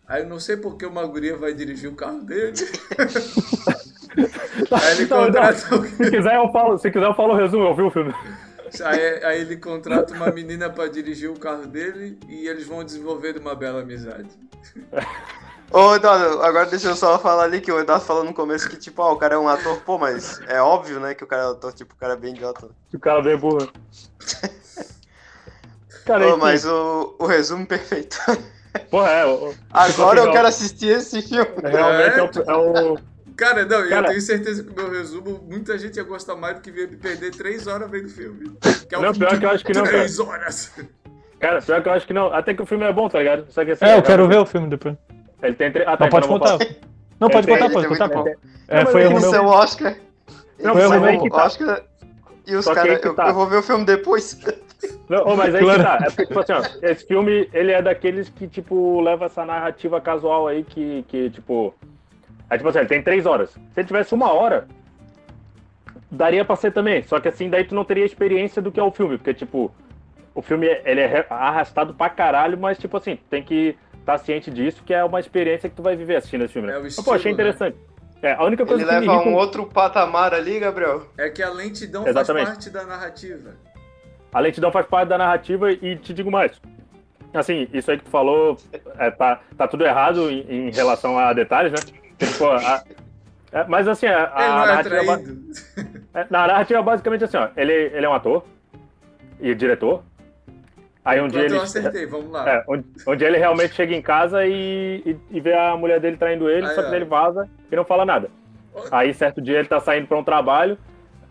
Aí 0.08 0.22
eu 0.22 0.30
não 0.30 0.40
sei 0.40 0.58
porque 0.58 0.86
uma 0.86 1.04
guria 1.08 1.36
vai 1.36 1.54
dirigir 1.54 1.90
o 1.90 1.96
carro 1.96 2.22
dele. 2.22 2.54
Aí 4.72 4.98
ele 4.98 5.08
contrata. 5.08 5.58
Se 5.58 6.12
quiser 6.12 6.36
eu 6.36 6.52
falo, 6.52 6.78
se 6.78 6.92
quiser 6.92 7.06
eu 7.06 7.16
falo 7.16 7.34
o 7.34 7.38
resumo, 7.38 7.66
eu 7.66 7.76
vi 7.76 7.82
o 7.82 7.90
filme. 7.90 8.14
Aí, 8.82 9.24
aí, 9.24 9.42
ele 9.42 9.58
contrata 9.58 10.14
uma 10.14 10.32
menina 10.32 10.70
para 10.70 10.90
dirigir 10.90 11.30
o 11.30 11.40
carro 11.40 11.66
dele 11.66 12.18
e 12.28 12.48
eles 12.48 12.68
vão 12.68 12.84
desenvolver 12.84 13.38
uma 13.38 13.56
bela 13.56 13.82
amizade. 13.82 14.30
Ô, 15.72 15.96
Eduardo, 15.96 16.42
agora 16.42 16.68
deixa 16.68 16.90
eu 16.90 16.96
só 16.96 17.18
falar 17.18 17.44
ali 17.44 17.60
que 17.60 17.72
o 17.72 17.80
Eduardo 17.80 18.06
falou 18.06 18.24
no 18.24 18.34
começo 18.34 18.70
que, 18.70 18.78
tipo, 18.78 19.02
ó, 19.02 19.14
o 19.14 19.18
cara 19.18 19.36
é 19.36 19.38
um 19.38 19.48
ator, 19.48 19.82
pô, 19.82 19.98
mas 19.98 20.40
é 20.48 20.62
óbvio, 20.62 21.00
né, 21.00 21.14
que 21.16 21.24
o 21.24 21.28
cara 21.28 21.44
é 21.44 21.52
ator, 21.52 21.74
tipo, 21.74 21.94
o 21.94 21.98
cara 21.98 22.14
é 22.14 22.18
bem 22.18 22.34
idiota. 22.34 22.70
O 22.94 23.00
cara 23.00 23.20
é 23.20 23.24
bem 23.24 23.38
burro. 23.38 23.68
cara, 26.06 26.30
pô, 26.30 26.38
mas 26.38 26.66
o, 26.66 27.16
o 27.20 27.26
resumo 27.26 27.66
perfeito. 27.66 28.18
Porra, 28.92 29.10
é. 29.10 29.26
O, 29.26 29.56
agora 29.72 30.20
eu 30.20 30.32
quero 30.32 30.48
assistir 30.48 30.90
esse 30.90 31.22
filme. 31.22 31.50
Realmente 31.64 32.20
é, 32.20 32.44
é, 32.48 32.56
o, 32.56 32.72
é 32.74 32.84
o 32.84 33.15
Cara, 33.36 33.66
não, 33.66 33.90
Cara, 33.90 34.08
eu 34.08 34.10
tenho 34.10 34.22
certeza 34.22 34.64
que 34.64 34.72
o 34.72 34.76
meu 34.76 34.90
resumo, 34.90 35.44
muita 35.50 35.78
gente 35.78 35.98
ia 35.98 36.04
gostar 36.04 36.36
mais 36.36 36.56
do 36.56 36.62
que 36.62 36.72
ver 36.72 36.90
me 36.90 36.96
perder 36.96 37.32
três 37.32 37.68
horas 37.68 37.90
vendo 37.90 38.06
o 38.06 38.10
filme. 38.10 38.58
Que 38.88 38.96
é 38.96 39.00
não, 39.00 39.14
pior 39.14 39.38
que 39.38 39.46
eu 39.46 39.50
acho 39.50 39.66
que 39.66 39.74
não. 39.74 39.84
Três 39.84 40.20
horas. 40.20 40.74
Cara, 41.40 41.62
pior 41.62 41.84
que 41.84 41.90
eu 41.90 41.94
acho 41.94 42.08
que 42.08 42.14
não. 42.14 42.34
Até 42.34 42.54
que 42.54 42.62
o 42.62 42.66
filme 42.66 42.86
é 42.86 42.94
bom, 42.94 43.10
tá 43.10 43.20
ligado? 43.20 43.46
Só 43.50 43.66
que, 43.66 43.72
assim, 43.72 43.86
é, 43.86 43.98
eu 43.98 44.04
quero 44.04 44.28
ver 44.28 44.38
o 44.38 44.46
filme 44.46 44.70
depois. 44.70 44.96
Ele 45.44 45.56
tem 45.56 45.72
tre... 45.72 45.84
ah, 45.86 45.98
tá, 45.98 46.06
não, 46.06 46.10
pode 46.10 46.26
então 46.26 46.40
contar. 46.40 46.66
Não, 47.20 47.30
pode 47.30 47.48
contar, 47.48 47.70
pode 47.70 47.88
contar. 47.88 48.10
É, 48.68 48.86
foi 48.86 49.04
erro 49.04 49.20
meu. 49.20 49.46
Oscar. 49.46 49.96
Não, 50.60 50.74
foi 50.74 50.84
erro 50.84 51.00
meu. 51.00 51.34
Oscar. 51.34 51.84
E 52.48 52.56
os 52.56 52.66
caras, 52.66 53.04
eu, 53.04 53.16
tá. 53.16 53.28
eu, 53.28 53.34
vou 53.34 53.48
ver 53.48 53.58
o 53.58 53.64
filme 53.64 53.86
depois. 53.86 54.40
Não, 55.10 55.24
oh, 55.26 55.36
mas 55.36 55.54
aí 55.54 55.64
claro. 55.64 55.80
que 55.80 55.88
tá. 55.88 56.00
É 56.02 56.06
porque, 56.06 56.26
tipo 56.28 56.40
assim, 56.40 56.54
ó, 56.54 56.62
esse 56.82 57.08
filme, 57.08 57.50
ele 57.54 57.72
é 57.72 57.82
daqueles 57.82 58.30
que, 58.30 58.48
tipo, 58.48 59.02
leva 59.02 59.26
essa 59.26 59.44
narrativa 59.44 60.00
casual 60.00 60.48
aí 60.48 60.64
que, 60.64 61.04
que 61.08 61.30
tipo, 61.32 61.74
Aí, 62.50 62.58
tipo 62.58 62.70
assim, 62.70 62.80
ele 62.80 62.88
tem 62.88 63.02
três 63.02 63.26
horas. 63.26 63.52
Se 63.52 63.60
ele 63.78 63.88
tivesse 63.88 64.14
uma 64.14 64.32
hora, 64.32 64.68
daria 66.12 66.46
pra 66.46 66.56
ser 66.56 66.72
também. 66.72 67.04
Só 67.04 67.20
que 67.20 67.28
assim, 67.28 67.50
daí 67.50 67.64
tu 67.64 67.76
não 67.76 67.84
teria 67.84 68.06
experiência 68.06 68.62
do 68.62 68.72
que 68.72 68.80
é 68.80 68.84
o 68.84 68.92
filme. 68.92 69.18
Porque, 69.18 69.34
tipo, 69.34 69.72
o 70.34 70.42
filme 70.42 70.68
ele 70.84 71.02
é 71.02 71.26
arrastado 71.30 71.94
pra 71.94 72.10
caralho, 72.10 72.58
mas, 72.58 72.78
tipo 72.78 72.98
assim, 72.98 73.18
tem 73.30 73.44
que 73.44 73.78
estar 74.00 74.14
tá 74.14 74.18
ciente 74.18 74.52
disso, 74.52 74.84
que 74.86 74.94
é 74.94 75.04
uma 75.04 75.20
experiência 75.20 75.70
que 75.70 75.76
tu 75.76 75.82
vai 75.82 75.96
viver 75.96 76.18
assistindo 76.18 76.44
esse 76.44 76.54
filme. 76.54 76.68
Né? 76.68 76.78
É 76.78 76.82
estilo, 76.82 77.06
pô, 77.06 77.14
achei 77.14 77.32
né? 77.32 77.34
interessante. 77.34 77.76
Né? 77.76 77.96
É, 78.22 78.34
a 78.34 78.44
única 78.44 78.66
coisa 78.66 78.82
ele 78.82 78.92
que 78.92 79.08
leva 79.08 79.28
um 79.28 79.36
outro 79.36 79.66
patamar 79.66 80.34
ali, 80.34 80.60
Gabriel. 80.60 81.04
É 81.18 81.30
que 81.30 81.44
a 81.44 81.50
lentidão 81.50 82.08
Exatamente. 82.08 82.46
faz 82.46 82.58
parte 82.58 82.70
da 82.70 82.84
narrativa. 82.84 83.52
A 84.34 84.40
lentidão 84.40 84.72
faz 84.72 84.86
parte 84.86 85.10
da 85.10 85.18
narrativa 85.18 85.72
e 85.72 85.96
te 85.96 86.14
digo 86.14 86.32
mais. 86.32 86.60
Assim, 87.34 87.68
isso 87.74 87.92
aí 87.92 87.98
que 87.98 88.06
tu 88.06 88.10
falou, 88.10 88.58
é, 88.98 89.12
tá, 89.12 89.42
tá 89.58 89.68
tudo 89.68 89.86
errado 89.86 90.32
em, 90.32 90.68
em 90.68 90.72
relação 90.72 91.20
a 91.20 91.34
detalhes, 91.34 91.72
né? 91.72 91.80
Tipo, 92.18 92.46
a, 92.46 92.84
é, 93.52 93.64
mas 93.70 93.88
assim, 93.88 94.06
a, 94.06 94.32
a 94.36 94.44
é 94.44 94.48
narrativa. 94.50 95.22
É, 96.14 96.28
na 96.30 96.48
narrativa, 96.48 96.82
basicamente 96.82 97.24
assim, 97.24 97.38
ó. 97.38 97.48
Ele, 97.56 97.72
ele 97.74 98.06
é 98.06 98.10
um 98.10 98.14
ator 98.14 98.44
e 99.40 99.56
diretor. 99.56 100.04
Aí 101.06 101.22
um 101.22 101.28
dia 101.28 101.44
ele. 101.44 101.56
Eu 101.56 101.62
acertei, 101.62 102.06
vamos 102.06 102.32
lá. 102.32 102.50
É, 102.50 102.66
um, 102.68 103.16
dia 103.16 103.28
ele 103.28 103.38
realmente 103.38 103.74
chega 103.74 103.96
em 103.96 104.02
casa 104.02 104.46
e, 104.46 105.02
e, 105.06 105.18
e 105.38 105.40
vê 105.40 105.54
a 105.54 105.78
mulher 105.78 106.00
dele 106.00 106.18
traindo 106.18 106.50
ele, 106.50 106.66
ai, 106.66 106.76
só 106.76 106.84
que 106.84 106.96
ele 106.96 107.06
vaza 107.06 107.48
e 107.72 107.76
não 107.76 107.86
fala 107.86 108.04
nada. 108.04 108.30
Aí 108.92 109.14
certo 109.14 109.42
dia 109.42 109.60
ele 109.60 109.68
tá 109.70 109.80
saindo 109.80 110.08
pra 110.08 110.18
um 110.18 110.24
trabalho 110.24 110.78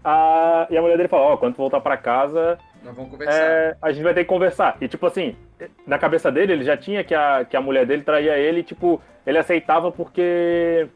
a, 0.03 0.67
e 0.71 0.77
a 0.79 0.81
mulher 0.81 0.97
dele 0.97 1.09
fala, 1.09 1.25
ó, 1.25 1.35
oh, 1.35 1.39
quando 1.39 1.55
tu 1.55 1.59
voltar 1.59 1.81
pra 1.81 1.97
casa. 1.97 2.59
Nós 2.85 2.95
vamos 2.95 3.11
conversar. 3.11 3.35
É, 3.35 3.77
a 3.81 3.91
gente 3.93 4.05
vai 4.05 4.13
ter 4.13 4.25
que 4.25 4.29
conversar. 4.29 4.77
E 4.81 4.87
tipo 4.87 5.07
assim, 5.07 5.35
na 5.87 5.99
cabeça 5.99 6.31
dele, 6.31 6.53
ele 6.53 6.65
já 6.65 6.77
tinha 6.77 7.03
que 7.03 7.15
a, 7.15 7.45
que 7.45 7.57
a 7.57 7.61
mulher 7.61 7.87
dele 7.87 8.03
traía 8.03 8.37
ele, 8.37 8.63
tipo, 8.63 9.01
ele 9.27 9.39
aceitava 9.39 9.91
porque 9.91 10.87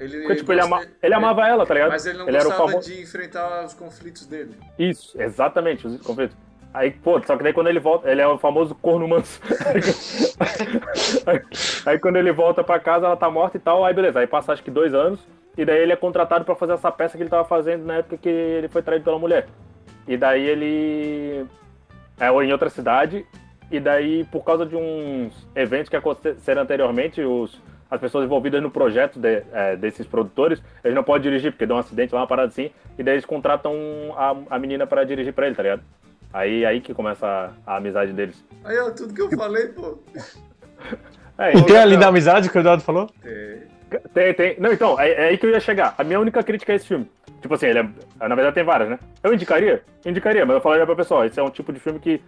Ele, 0.00 0.34
tipo, 0.34 0.52
ele, 0.52 0.60
ama, 0.60 0.84
ele 1.00 1.14
amava 1.14 1.46
ela, 1.46 1.64
tá 1.64 1.72
ligado? 1.74 1.90
Mas 1.90 2.04
ele 2.04 2.18
não 2.18 2.28
ele 2.28 2.36
gostava 2.36 2.68
famo... 2.68 2.80
de 2.80 3.00
enfrentar 3.00 3.64
os 3.64 3.74
conflitos 3.74 4.26
dele. 4.26 4.56
Isso, 4.76 5.20
exatamente, 5.20 5.86
os 5.86 6.00
conflitos. 6.02 6.36
Aí, 6.74 6.90
pô, 6.90 7.22
só 7.24 7.36
que 7.36 7.44
daí 7.44 7.52
quando 7.52 7.68
ele 7.68 7.78
volta, 7.78 8.10
ele 8.10 8.20
é 8.20 8.26
o 8.26 8.36
famoso 8.36 8.74
corno 8.74 9.06
manso. 9.06 9.40
aí, 11.24 11.40
aí, 11.86 11.98
quando 12.00 12.16
ele 12.16 12.32
volta 12.32 12.64
pra 12.64 12.80
casa, 12.80 13.06
ela 13.06 13.16
tá 13.16 13.30
morta 13.30 13.56
e 13.56 13.60
tal, 13.60 13.84
aí 13.84 13.94
beleza, 13.94 14.18
aí 14.18 14.26
passa 14.26 14.52
acho 14.52 14.62
que 14.64 14.72
dois 14.72 14.92
anos, 14.92 15.20
e 15.56 15.64
daí 15.64 15.78
ele 15.78 15.92
é 15.92 15.96
contratado 15.96 16.44
para 16.44 16.56
fazer 16.56 16.72
essa 16.72 16.90
peça 16.90 17.16
que 17.16 17.22
ele 17.22 17.30
tava 17.30 17.44
fazendo 17.44 17.84
na 17.84 17.98
época 17.98 18.16
que 18.16 18.28
ele 18.28 18.66
foi 18.66 18.82
traído 18.82 19.04
pela 19.04 19.20
mulher. 19.20 19.46
E 20.08 20.16
daí 20.16 20.44
ele. 20.44 21.46
É, 22.18 22.28
ou 22.28 22.42
em 22.42 22.50
outra 22.50 22.68
cidade, 22.68 23.24
e 23.70 23.78
daí, 23.78 24.24
por 24.24 24.44
causa 24.44 24.66
de 24.66 24.74
uns 24.74 25.32
eventos 25.54 25.88
que 25.88 25.96
aconteceram 25.96 26.62
anteriormente, 26.62 27.20
os, 27.22 27.60
as 27.88 28.00
pessoas 28.00 28.24
envolvidas 28.24 28.60
no 28.60 28.70
projeto 28.70 29.20
de, 29.20 29.44
é, 29.52 29.76
desses 29.76 30.08
produtores, 30.08 30.60
eles 30.82 30.94
não 30.94 31.04
podem 31.04 31.22
dirigir, 31.22 31.52
porque 31.52 31.66
deu 31.66 31.76
um 31.76 31.78
acidente 31.78 32.12
lá, 32.12 32.22
uma 32.22 32.26
parada 32.26 32.48
assim, 32.48 32.70
e 32.98 33.02
daí 33.04 33.14
eles 33.14 33.24
contratam 33.24 33.76
a, 34.16 34.56
a 34.56 34.58
menina 34.58 34.88
para 34.88 35.04
dirigir 35.04 35.32
para 35.32 35.46
ele, 35.46 35.54
tá 35.54 35.62
ligado? 35.62 35.82
Aí, 36.34 36.66
aí 36.66 36.80
que 36.80 36.92
começa 36.92 37.24
a, 37.64 37.74
a 37.74 37.76
amizade 37.76 38.12
deles. 38.12 38.44
Aí 38.64 38.76
é 38.76 38.90
tudo 38.90 39.14
que 39.14 39.22
eu 39.22 39.30
falei, 39.30 39.68
pô. 39.68 39.98
É, 41.36 41.52
e 41.56 41.64
tem 41.64 41.76
a 41.76 41.84
linda 41.84 42.06
amizade 42.06 42.48
que 42.48 42.56
o 42.56 42.60
Eduardo 42.60 42.84
falou? 42.84 43.10
Tem. 43.20 43.62
Tem, 44.12 44.34
tem. 44.34 44.56
Não, 44.60 44.72
então, 44.72 45.00
é, 45.00 45.10
é, 45.10 45.24
aí 45.30 45.36
que 45.36 45.44
eu 45.44 45.50
ia 45.50 45.58
chegar. 45.58 45.92
A 45.98 46.04
minha 46.04 46.20
única 46.20 46.40
crítica 46.44 46.72
a 46.72 46.76
esse 46.76 46.86
filme. 46.86 47.10
Tipo 47.42 47.54
assim, 47.54 47.66
ele 47.66 47.80
é, 47.80 48.28
na 48.28 48.36
verdade 48.36 48.54
tem 48.54 48.62
várias, 48.62 48.88
né? 48.88 49.00
Eu 49.20 49.34
indicaria? 49.34 49.82
Indicaria, 50.06 50.46
mas 50.46 50.54
eu 50.54 50.60
falaria 50.60 50.86
pra 50.86 50.94
pessoal, 50.94 51.24
esse 51.24 51.40
é 51.40 51.42
um 51.42 51.50
tipo 51.50 51.72
de 51.72 51.80
filme 51.80 51.98
que 51.98 52.22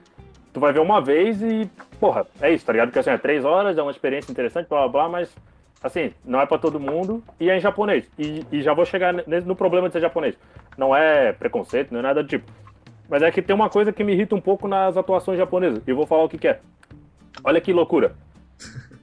tu 0.52 0.58
vai 0.58 0.72
ver 0.72 0.80
uma 0.80 1.00
vez 1.00 1.40
e, 1.40 1.70
porra, 2.00 2.26
é 2.40 2.52
isso, 2.52 2.66
tá 2.66 2.72
ligado? 2.72 2.88
Porque 2.88 2.98
assim, 2.98 3.10
é 3.10 3.18
três 3.18 3.44
horas, 3.44 3.78
é 3.78 3.82
uma 3.82 3.92
experiência 3.92 4.32
interessante, 4.32 4.68
blá 4.68 4.80
blá 4.80 4.88
blá, 4.88 5.08
mas 5.08 5.32
assim, 5.80 6.12
não 6.24 6.40
é 6.40 6.46
pra 6.46 6.58
todo 6.58 6.80
mundo 6.80 7.22
e 7.38 7.48
é 7.48 7.56
em 7.56 7.60
japonês. 7.60 8.08
E, 8.18 8.44
e 8.50 8.60
já 8.60 8.74
vou 8.74 8.84
chegar 8.84 9.14
no 9.14 9.54
problema 9.54 9.88
de 9.88 9.92
ser 9.92 10.00
japonês. 10.00 10.34
Não 10.76 10.96
é 10.96 11.32
preconceito, 11.32 11.92
não 11.92 12.00
é 12.00 12.02
nada 12.02 12.22
do 12.24 12.28
tipo. 12.28 12.50
Mas 13.08 13.22
é 13.22 13.30
que 13.30 13.42
tem 13.42 13.54
uma 13.54 13.70
coisa 13.70 13.92
que 13.92 14.02
me 14.02 14.12
irrita 14.12 14.34
um 14.34 14.40
pouco 14.40 14.66
nas 14.66 14.96
atuações 14.96 15.38
japonesas. 15.38 15.82
E 15.86 15.92
vou 15.92 16.06
falar 16.06 16.24
o 16.24 16.28
que, 16.28 16.38
que 16.38 16.48
é. 16.48 16.60
Olha 17.44 17.60
que 17.60 17.72
loucura. 17.72 18.14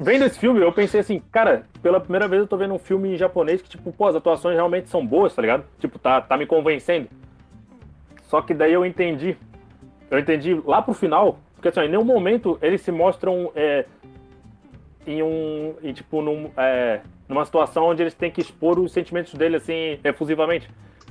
Vendo 0.00 0.24
esse 0.24 0.38
filme, 0.38 0.60
eu 0.60 0.72
pensei 0.72 1.00
assim, 1.00 1.20
cara, 1.32 1.64
pela 1.82 1.98
primeira 1.98 2.28
vez 2.28 2.40
eu 2.40 2.46
tô 2.46 2.56
vendo 2.56 2.72
um 2.72 2.78
filme 2.78 3.14
em 3.14 3.16
japonês 3.16 3.60
que, 3.60 3.68
tipo, 3.68 3.92
pô, 3.92 4.06
as 4.06 4.14
atuações 4.14 4.54
realmente 4.54 4.88
são 4.88 5.04
boas, 5.04 5.34
tá 5.34 5.42
ligado? 5.42 5.64
Tipo, 5.80 5.98
tá, 5.98 6.20
tá 6.20 6.36
me 6.36 6.46
convencendo. 6.46 7.08
Só 8.28 8.40
que 8.40 8.54
daí 8.54 8.72
eu 8.72 8.86
entendi. 8.86 9.36
Eu 10.08 10.20
entendi 10.20 10.54
lá 10.64 10.80
pro 10.80 10.94
final, 10.94 11.40
porque 11.54 11.66
assim, 11.66 11.80
em 11.80 11.88
nenhum 11.88 12.04
momento 12.04 12.56
eles 12.62 12.80
se 12.80 12.92
mostram 12.92 13.50
é, 13.56 13.86
em 15.04 15.20
um. 15.20 15.74
Em, 15.82 15.92
tipo, 15.92 16.22
num, 16.22 16.48
é, 16.56 17.00
numa 17.28 17.44
situação 17.44 17.86
onde 17.86 18.02
eles 18.02 18.14
têm 18.14 18.30
que 18.30 18.40
expor 18.40 18.78
os 18.78 18.92
sentimentos 18.92 19.34
dele 19.34 19.56
assim, 19.56 19.98
efusivamente. 20.04 20.70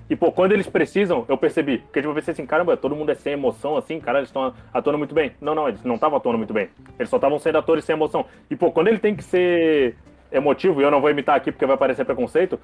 E, 0.10 0.16
pô, 0.16 0.32
quando 0.32 0.54
eles 0.54 0.68
precisam, 0.68 1.26
eu 1.28 1.38
percebi. 1.38 1.80
Porque, 1.80 2.00
tipo, 2.00 2.12
eu 2.12 2.16
pensei 2.16 2.32
assim, 2.32 2.46
caramba, 2.46 2.78
todo 2.78 2.96
mundo 2.96 3.12
é 3.12 3.16
sem 3.16 3.34
emoção, 3.34 3.76
assim, 3.76 4.00
cara, 4.00 4.20
eles 4.20 4.30
estão 4.30 4.54
atuando 4.74 4.98
muito 4.98 5.14
bem. 5.14 5.34
Não, 5.42 5.54
não, 5.54 5.68
eles 5.68 5.84
não 5.84 5.96
estavam 5.96 6.18
atuando 6.18 6.38
muito 6.38 6.54
bem. 6.54 6.70
Eles 6.98 7.10
só 7.10 7.18
estavam 7.18 7.38
sendo 7.40 7.58
atores 7.58 7.84
sem 7.84 7.94
emoção. 7.94 8.26
E, 8.50 8.56
pô, 8.56 8.72
quando 8.72 8.88
ele 8.88 9.00
tem 9.00 9.16
que 9.16 9.24
ser 9.24 9.96
emotivo, 10.32 10.82
e 10.82 10.84
eu 10.84 10.92
não 10.92 11.02
vou 11.02 11.10
imitar 11.10 11.36
aqui 11.36 11.52
porque 11.52 11.66
vai 11.66 11.78
parecer 11.78 12.06
preconceito, 12.06 12.60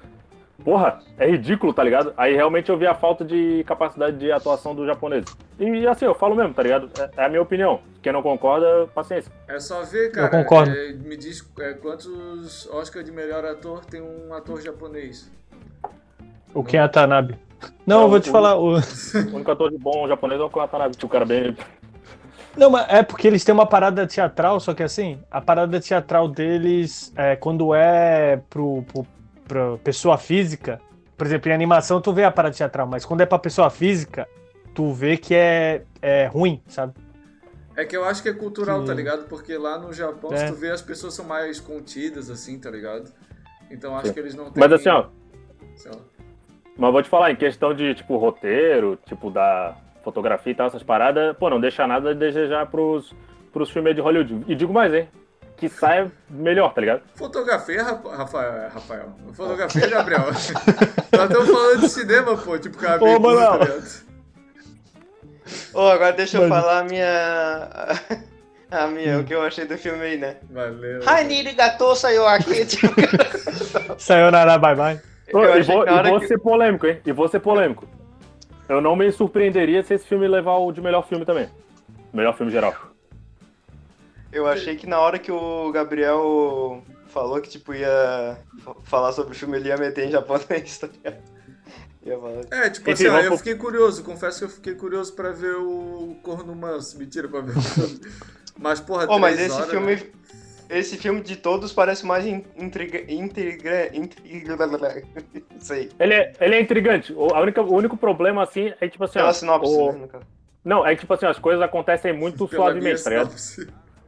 porra, 0.62 1.00
é 1.18 1.26
ridículo, 1.26 1.72
tá 1.72 1.82
ligado? 1.82 2.12
Aí 2.16 2.34
realmente 2.34 2.70
eu 2.70 2.78
vi 2.78 2.86
a 2.86 2.94
falta 2.94 3.24
de 3.24 3.64
capacidade 3.66 4.18
de 4.18 4.30
atuação 4.30 4.74
do 4.74 4.86
japonês. 4.86 5.24
E 5.58 5.86
assim, 5.86 6.04
eu 6.04 6.14
falo 6.14 6.34
mesmo, 6.34 6.54
tá 6.54 6.62
ligado? 6.62 6.90
É, 6.98 7.22
é 7.22 7.24
a 7.24 7.28
minha 7.28 7.42
opinião. 7.42 7.80
Quem 8.02 8.12
não 8.12 8.22
concorda, 8.22 8.86
paciência. 8.94 9.32
É 9.48 9.58
só 9.58 9.82
ver, 9.82 10.10
cara. 10.12 10.26
Eu 10.26 10.42
concordo. 10.42 10.70
É, 10.70 10.92
me 10.92 11.16
diz 11.16 11.46
é, 11.60 11.74
quantos 11.74 12.68
Oscar 12.70 13.02
de 13.02 13.12
melhor 13.12 13.44
ator 13.44 13.84
tem 13.84 14.00
um 14.00 14.32
ator 14.34 14.60
japonês. 14.60 15.30
O 16.54 16.62
Ken 16.62 16.78
Atanabe. 16.78 17.36
Não, 17.86 18.02
eu 18.02 18.08
vou 18.08 18.20
te 18.20 18.28
o, 18.28 18.32
falar. 18.32 18.56
O... 18.56 18.76
o 18.76 19.34
único 19.34 19.50
ator 19.50 19.70
de 19.70 19.78
bom 19.78 20.06
japonês 20.08 20.40
é 20.40 20.44
o 20.44 20.48
Ken 20.48 20.60
Atanabe, 20.60 20.96
que 20.96 21.04
o 21.04 21.08
cara 21.08 21.24
bem. 21.24 21.56
Não, 22.56 22.70
mas 22.70 22.86
é 22.88 23.02
porque 23.02 23.26
eles 23.26 23.44
têm 23.44 23.52
uma 23.52 23.66
parada 23.66 24.06
teatral, 24.06 24.60
só 24.60 24.72
que 24.72 24.82
assim, 24.82 25.18
a 25.30 25.40
parada 25.40 25.80
teatral 25.80 26.28
deles, 26.28 27.12
é, 27.16 27.34
quando 27.34 27.74
é 27.74 28.40
pro, 28.48 28.82
pro, 28.82 29.06
pra 29.46 29.76
pessoa 29.78 30.16
física, 30.16 30.80
por 31.16 31.26
exemplo, 31.26 31.50
em 31.50 31.54
animação 31.54 32.00
tu 32.00 32.12
vê 32.12 32.22
a 32.22 32.30
parada 32.30 32.54
teatral, 32.54 32.86
mas 32.86 33.04
quando 33.04 33.22
é 33.22 33.26
pra 33.26 33.40
pessoa 33.40 33.70
física, 33.70 34.28
tu 34.72 34.92
vê 34.92 35.16
que 35.16 35.34
é, 35.34 35.82
é 36.00 36.26
ruim, 36.26 36.62
sabe? 36.68 36.94
É 37.76 37.84
que 37.84 37.96
eu 37.96 38.04
acho 38.04 38.22
que 38.22 38.28
é 38.28 38.32
cultural, 38.32 38.80
Sim. 38.80 38.86
tá 38.86 38.94
ligado? 38.94 39.24
Porque 39.26 39.56
lá 39.58 39.76
no 39.78 39.92
Japão, 39.92 40.32
é. 40.32 40.36
se 40.36 40.46
tu 40.46 40.54
vê, 40.54 40.70
as 40.70 40.82
pessoas 40.82 41.14
são 41.14 41.24
mais 41.24 41.58
contidas, 41.58 42.30
assim, 42.30 42.56
tá 42.58 42.70
ligado? 42.70 43.12
Então 43.68 43.96
acho 43.96 44.08
Sim. 44.08 44.12
que 44.12 44.20
eles 44.20 44.34
não 44.34 44.44
têm. 44.50 44.60
Mas 44.60 44.72
assim, 44.72 44.88
ó. 44.88 45.06
Mas 46.76 46.92
vou 46.92 47.02
te 47.02 47.08
falar, 47.08 47.30
em 47.30 47.36
questão 47.36 47.72
de, 47.72 47.94
tipo, 47.94 48.16
roteiro, 48.16 48.98
tipo, 49.06 49.30
da 49.30 49.76
fotografia 50.02 50.52
e 50.52 50.54
tal, 50.54 50.66
essas 50.66 50.82
paradas, 50.82 51.36
pô, 51.36 51.48
não 51.48 51.60
deixa 51.60 51.86
nada 51.86 52.10
a 52.10 52.14
desejar 52.14 52.66
pros, 52.66 53.14
pros 53.52 53.70
filmes 53.70 53.94
de 53.94 54.00
Hollywood. 54.00 54.44
E 54.46 54.54
digo 54.54 54.72
mais, 54.72 54.92
hein? 54.92 55.08
Que 55.56 55.68
saia 55.68 56.10
melhor, 56.28 56.74
tá 56.74 56.80
ligado? 56.80 57.02
Fotografia, 57.14 57.82
Rafael. 57.82 58.68
Rafael. 58.70 59.08
Fotografia, 59.32 59.86
Gabriel. 59.86 60.24
Nós 61.12 61.30
estamos 61.30 61.48
falando 61.48 61.80
de 61.80 61.88
cinema, 61.88 62.36
pô, 62.36 62.58
tipo, 62.58 62.76
cara, 62.76 63.02
Ô, 63.02 63.20
mano. 63.20 63.58
Tá 63.58 64.14
Ô, 65.74 65.80
oh, 65.80 65.88
agora 65.88 66.12
deixa 66.12 66.38
eu 66.38 66.48
falar 66.48 66.80
a 66.80 66.84
minha. 66.84 68.24
A 68.70 68.88
minha, 68.88 69.18
hum. 69.18 69.20
o 69.20 69.24
que 69.24 69.32
eu 69.32 69.42
achei 69.42 69.66
do 69.66 69.78
filme 69.78 70.02
aí, 70.02 70.16
né? 70.16 70.36
Valeu. 70.50 71.04
Rainiri 71.04 71.52
Gato 71.52 71.94
saiu 71.94 72.26
aqui. 72.26 72.66
Tipo... 72.66 72.92
saiu 73.98 74.32
na 74.32 74.58
bye 74.58 74.74
bye. 74.74 75.13
Eu 75.42 75.58
e 75.58 75.62
vou, 75.62 75.86
e 75.86 76.10
vou 76.10 76.20
que... 76.20 76.28
ser 76.28 76.38
polêmico, 76.38 76.86
hein? 76.86 77.00
E 77.04 77.12
vou 77.12 77.28
ser 77.28 77.40
polêmico. 77.40 77.88
Eu 78.68 78.80
não 78.80 78.96
me 78.96 79.10
surpreenderia 79.10 79.82
se 79.82 79.94
esse 79.94 80.06
filme 80.06 80.26
levar 80.28 80.56
o 80.56 80.72
de 80.72 80.80
melhor 80.80 81.06
filme 81.06 81.24
também. 81.24 81.48
Melhor 82.12 82.36
filme 82.36 82.52
geral. 82.52 82.74
Eu 84.32 84.46
achei 84.46 84.76
que 84.76 84.86
na 84.86 84.98
hora 84.98 85.18
que 85.18 85.30
o 85.30 85.70
Gabriel 85.70 86.82
falou 87.08 87.40
que, 87.40 87.48
tipo, 87.48 87.74
ia 87.74 88.38
falar 88.84 89.12
sobre 89.12 89.32
o 89.32 89.36
filme, 89.36 89.56
ele 89.56 89.68
ia 89.68 89.76
meter 89.76 90.06
em 90.06 90.10
japonês, 90.10 90.78
tá 90.78 90.88
ligado? 90.88 91.34
É, 92.50 92.68
tipo 92.68 92.90
assim, 92.90 93.06
ó, 93.06 93.18
eu 93.18 93.36
fiquei 93.38 93.54
curioso, 93.54 94.04
confesso 94.04 94.40
que 94.40 94.44
eu 94.44 94.48
fiquei 94.48 94.74
curioso 94.74 95.14
pra 95.14 95.30
ver 95.30 95.56
o 95.56 96.16
Corno 96.22 96.54
Manso. 96.54 96.98
Mentira, 96.98 97.28
pra 97.28 97.40
ver 97.40 97.56
o 97.56 97.62
filme. 97.62 98.00
Mas, 98.58 98.78
porra, 98.78 99.06
oh, 99.08 99.18
mas 99.18 99.40
esse 99.40 99.54
horas, 99.54 99.70
filme. 99.70 99.96
Né? 99.96 100.02
Esse 100.68 100.96
filme 100.96 101.20
de 101.20 101.36
todos 101.36 101.72
parece 101.72 102.06
mais 102.06 102.26
intriga, 102.26 103.00
intriga, 103.12 103.90
intriga, 103.94 104.56
sei. 105.58 105.90
Ele 105.98 106.14
é, 106.14 106.32
ele 106.40 106.54
é 106.54 106.60
intrigante. 106.60 107.12
O, 107.12 107.34
a 107.34 107.40
única, 107.40 107.62
o 107.62 107.74
único 107.74 107.96
problema, 107.96 108.42
assim, 108.42 108.72
é 108.80 108.88
tipo 108.88 109.04
assim... 109.04 109.14
Pela 109.14 109.28
ó, 109.28 109.32
sinopse, 109.32 109.72
o... 109.72 109.92
né, 109.92 110.08
Não, 110.64 110.86
é 110.86 110.94
que, 110.94 111.02
tipo 111.02 111.14
assim, 111.14 111.26
as 111.26 111.38
coisas 111.38 111.62
acontecem 111.62 112.12
muito 112.12 112.48
Pela 112.48 112.64
suavemente, 112.64 113.02
tá 113.02 113.10
ligado? 113.10 113.34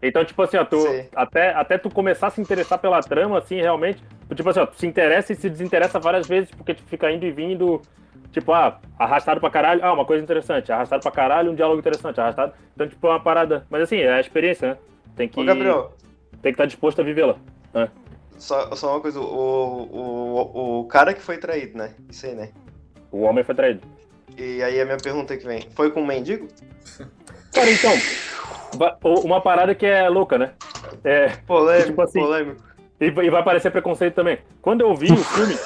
Então, 0.02 0.24
tipo 0.24 0.42
assim, 0.42 0.57
ó, 0.57 0.64
tu, 0.64 0.76
até, 1.14 1.50
até 1.54 1.78
tu 1.78 1.90
começar 1.90 2.28
a 2.28 2.30
se 2.30 2.40
interessar 2.40 2.78
pela 2.78 3.00
trama, 3.00 3.38
assim, 3.38 3.57
realmente, 3.57 4.02
tipo 4.34 4.48
assim, 4.48 4.61
ó, 4.61 4.66
tu 4.66 4.78
se 4.78 4.86
interessa 4.86 5.32
e 5.32 5.36
se 5.36 5.48
desinteressa 5.48 5.98
várias 5.98 6.26
vezes, 6.26 6.50
porque 6.50 6.74
tu 6.74 6.82
fica 6.84 7.11
indo 7.11 7.24
e 7.24 7.30
vindo, 7.30 7.80
tipo, 8.30 8.52
ah, 8.52 8.78
arrastado 8.98 9.40
pra 9.40 9.50
caralho, 9.50 9.84
ah, 9.84 9.92
uma 9.92 10.04
coisa 10.04 10.22
interessante, 10.22 10.70
arrastado 10.70 11.02
pra 11.02 11.11
caralho, 11.11 11.50
um 11.50 11.54
diálogo 11.54 11.80
interessante, 11.80 12.20
arrastado. 12.20 12.52
Então, 12.74 12.86
tipo, 12.86 13.07
é 13.07 13.11
uma 13.11 13.20
parada. 13.20 13.66
Mas 13.70 13.82
assim, 13.82 13.96
é 13.96 14.12
a 14.12 14.20
experiência, 14.20 14.70
né? 14.70 14.78
Tem 15.16 15.28
que. 15.28 15.40
Ô, 15.40 15.44
Gabriel, 15.44 15.92
tem 16.47 16.53
que 16.53 16.57
estar 16.57 16.66
disposto 16.66 17.01
a 17.01 17.05
vivê-la. 17.05 17.36
Né? 17.74 17.88
Só, 18.38 18.72
só 18.76 18.92
uma 18.92 19.01
coisa, 19.01 19.18
o, 19.18 19.24
o, 19.24 20.80
o 20.80 20.84
cara 20.84 21.12
que 21.12 21.20
foi 21.20 21.38
traído, 21.38 21.76
né? 21.76 21.90
Isso 22.09 22.24
aí, 22.24 22.34
né? 22.36 22.51
O 23.11 23.22
homem 23.22 23.42
foi 23.42 23.55
traído. 23.55 23.80
E 24.38 24.62
aí 24.62 24.80
a 24.80 24.84
minha 24.84 24.97
pergunta 24.97 25.36
que 25.36 25.44
vem, 25.44 25.66
foi 25.74 25.90
com 25.90 26.03
um 26.03 26.07
mendigo? 26.07 26.47
Cara, 27.53 27.70
então, 27.70 27.92
uma 29.24 29.40
parada 29.40 29.74
que 29.74 29.86
é 29.86 30.09
louca, 30.09 30.36
né? 30.36 30.53
É, 31.03 31.28
polêmico, 31.47 31.88
tipo 31.88 32.03
assim, 32.03 32.20
polêmico. 32.20 32.62
E, 33.01 33.07
e 33.07 33.30
vai 33.30 33.42
parecer 33.42 33.70
preconceito 33.70 34.14
também. 34.14 34.38
Quando 34.61 34.82
eu 34.82 34.94
vi 34.94 35.11
o 35.11 35.16
filme... 35.16 35.57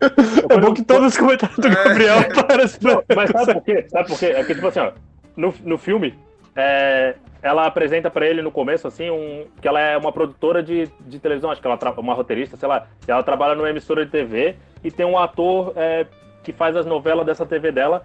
é 0.50 0.58
bom 0.58 0.74
que 0.74 0.84
todos 0.84 1.12
os 1.12 1.16
comentários 1.16 1.58
do 1.58 1.70
Gabriel 1.70 2.18
é. 2.18 2.42
parecem... 2.42 2.80
Mas 3.14 3.30
sabe 3.30 3.54
por 3.54 3.62
quê? 3.62 3.86
Sabe 3.88 4.08
por 4.08 4.18
quê? 4.18 4.26
É 4.26 4.44
que, 4.44 4.54
tipo 4.54 4.66
assim, 4.66 4.80
ó, 4.80 4.92
no, 5.36 5.54
no 5.62 5.78
filme, 5.78 6.18
é, 6.56 7.14
ela 7.42 7.66
apresenta 7.66 8.10
para 8.10 8.26
ele 8.26 8.42
no 8.42 8.50
começo, 8.50 8.88
assim, 8.88 9.10
um, 9.10 9.46
que 9.60 9.68
ela 9.68 9.80
é 9.80 9.96
uma 9.96 10.12
produtora 10.12 10.62
de, 10.62 10.88
de 11.00 11.18
televisão, 11.18 11.50
acho 11.50 11.60
que 11.60 11.66
ela 11.66 11.78
é 11.80 12.00
uma 12.00 12.14
roteirista, 12.14 12.56
sei 12.56 12.68
lá. 12.68 12.86
Ela 13.06 13.22
trabalha 13.22 13.54
numa 13.54 13.70
emissora 13.70 14.04
de 14.04 14.10
TV 14.10 14.56
e 14.82 14.90
tem 14.90 15.06
um 15.06 15.16
ator 15.16 15.72
é, 15.76 16.06
que 16.42 16.52
faz 16.52 16.76
as 16.76 16.84
novelas 16.84 17.24
dessa 17.24 17.46
TV 17.46 17.70
dela. 17.70 18.04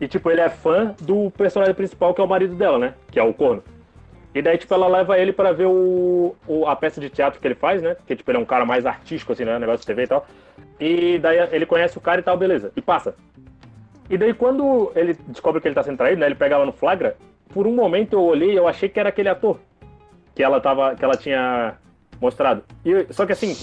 E, 0.00 0.06
tipo, 0.06 0.30
ele 0.30 0.40
é 0.40 0.48
fã 0.48 0.94
do 1.00 1.30
personagem 1.32 1.74
principal, 1.74 2.14
que 2.14 2.20
é 2.20 2.24
o 2.24 2.28
marido 2.28 2.54
dela, 2.54 2.78
né? 2.78 2.94
Que 3.10 3.18
é 3.18 3.22
o 3.22 3.34
corno. 3.34 3.64
E 4.32 4.40
daí, 4.40 4.56
tipo, 4.56 4.72
ela 4.72 4.86
leva 4.86 5.18
ele 5.18 5.32
para 5.32 5.50
ver 5.52 5.66
o, 5.66 6.36
o, 6.46 6.66
a 6.66 6.76
peça 6.76 7.00
de 7.00 7.10
teatro 7.10 7.40
que 7.40 7.48
ele 7.48 7.56
faz, 7.56 7.82
né? 7.82 7.96
Que, 8.06 8.14
tipo, 8.14 8.30
ele 8.30 8.38
é 8.38 8.40
um 8.40 8.44
cara 8.44 8.64
mais 8.64 8.86
artístico, 8.86 9.32
assim, 9.32 9.44
né? 9.44 9.58
Negócio 9.58 9.80
de 9.80 9.86
TV 9.86 10.04
e 10.04 10.06
tal. 10.06 10.24
E 10.78 11.18
daí 11.18 11.48
ele 11.50 11.66
conhece 11.66 11.98
o 11.98 12.00
cara 12.00 12.20
e 12.20 12.22
tal, 12.22 12.36
beleza. 12.36 12.70
E 12.76 12.80
passa. 12.80 13.16
E 14.08 14.16
daí, 14.16 14.32
quando 14.32 14.92
ele 14.94 15.18
descobre 15.26 15.60
que 15.60 15.66
ele 15.66 15.74
tá 15.74 15.82
sendo 15.82 15.96
traído, 15.96 16.20
né? 16.20 16.26
Ele 16.26 16.36
pega 16.36 16.54
ela 16.54 16.64
no 16.64 16.72
flagra 16.72 17.16
por 17.52 17.66
um 17.66 17.74
momento 17.74 18.14
eu 18.14 18.22
olhei 18.22 18.58
eu 18.58 18.68
achei 18.68 18.88
que 18.88 18.98
era 19.00 19.08
aquele 19.08 19.28
ator 19.28 19.58
que 20.34 20.42
ela, 20.42 20.60
tava, 20.60 20.94
que 20.94 21.04
ela 21.04 21.16
tinha 21.16 21.76
mostrado. 22.20 22.62
E, 22.84 23.12
só 23.12 23.26
que 23.26 23.32
assim, 23.32 23.56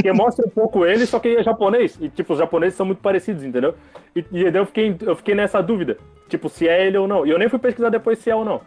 que 0.00 0.10
mostra 0.12 0.46
um 0.46 0.50
pouco 0.50 0.86
ele, 0.86 1.04
só 1.04 1.18
que 1.18 1.28
ele 1.28 1.40
é 1.40 1.42
japonês. 1.42 1.98
E, 2.00 2.08
tipo, 2.08 2.32
os 2.32 2.38
japoneses 2.38 2.74
são 2.74 2.86
muito 2.86 3.02
parecidos, 3.02 3.44
entendeu? 3.44 3.74
E, 4.14 4.24
e 4.32 4.44
eu 4.44 4.64
fiquei, 4.64 4.96
eu 5.02 5.14
fiquei 5.14 5.34
nessa 5.34 5.60
dúvida, 5.62 5.98
tipo, 6.26 6.48
se 6.48 6.66
é 6.66 6.86
ele 6.86 6.96
ou 6.96 7.06
não. 7.06 7.26
E 7.26 7.30
eu 7.30 7.38
nem 7.38 7.50
fui 7.50 7.58
pesquisar 7.58 7.90
depois 7.90 8.18
se 8.18 8.30
é 8.30 8.34
ou 8.34 8.46
não. 8.46 8.62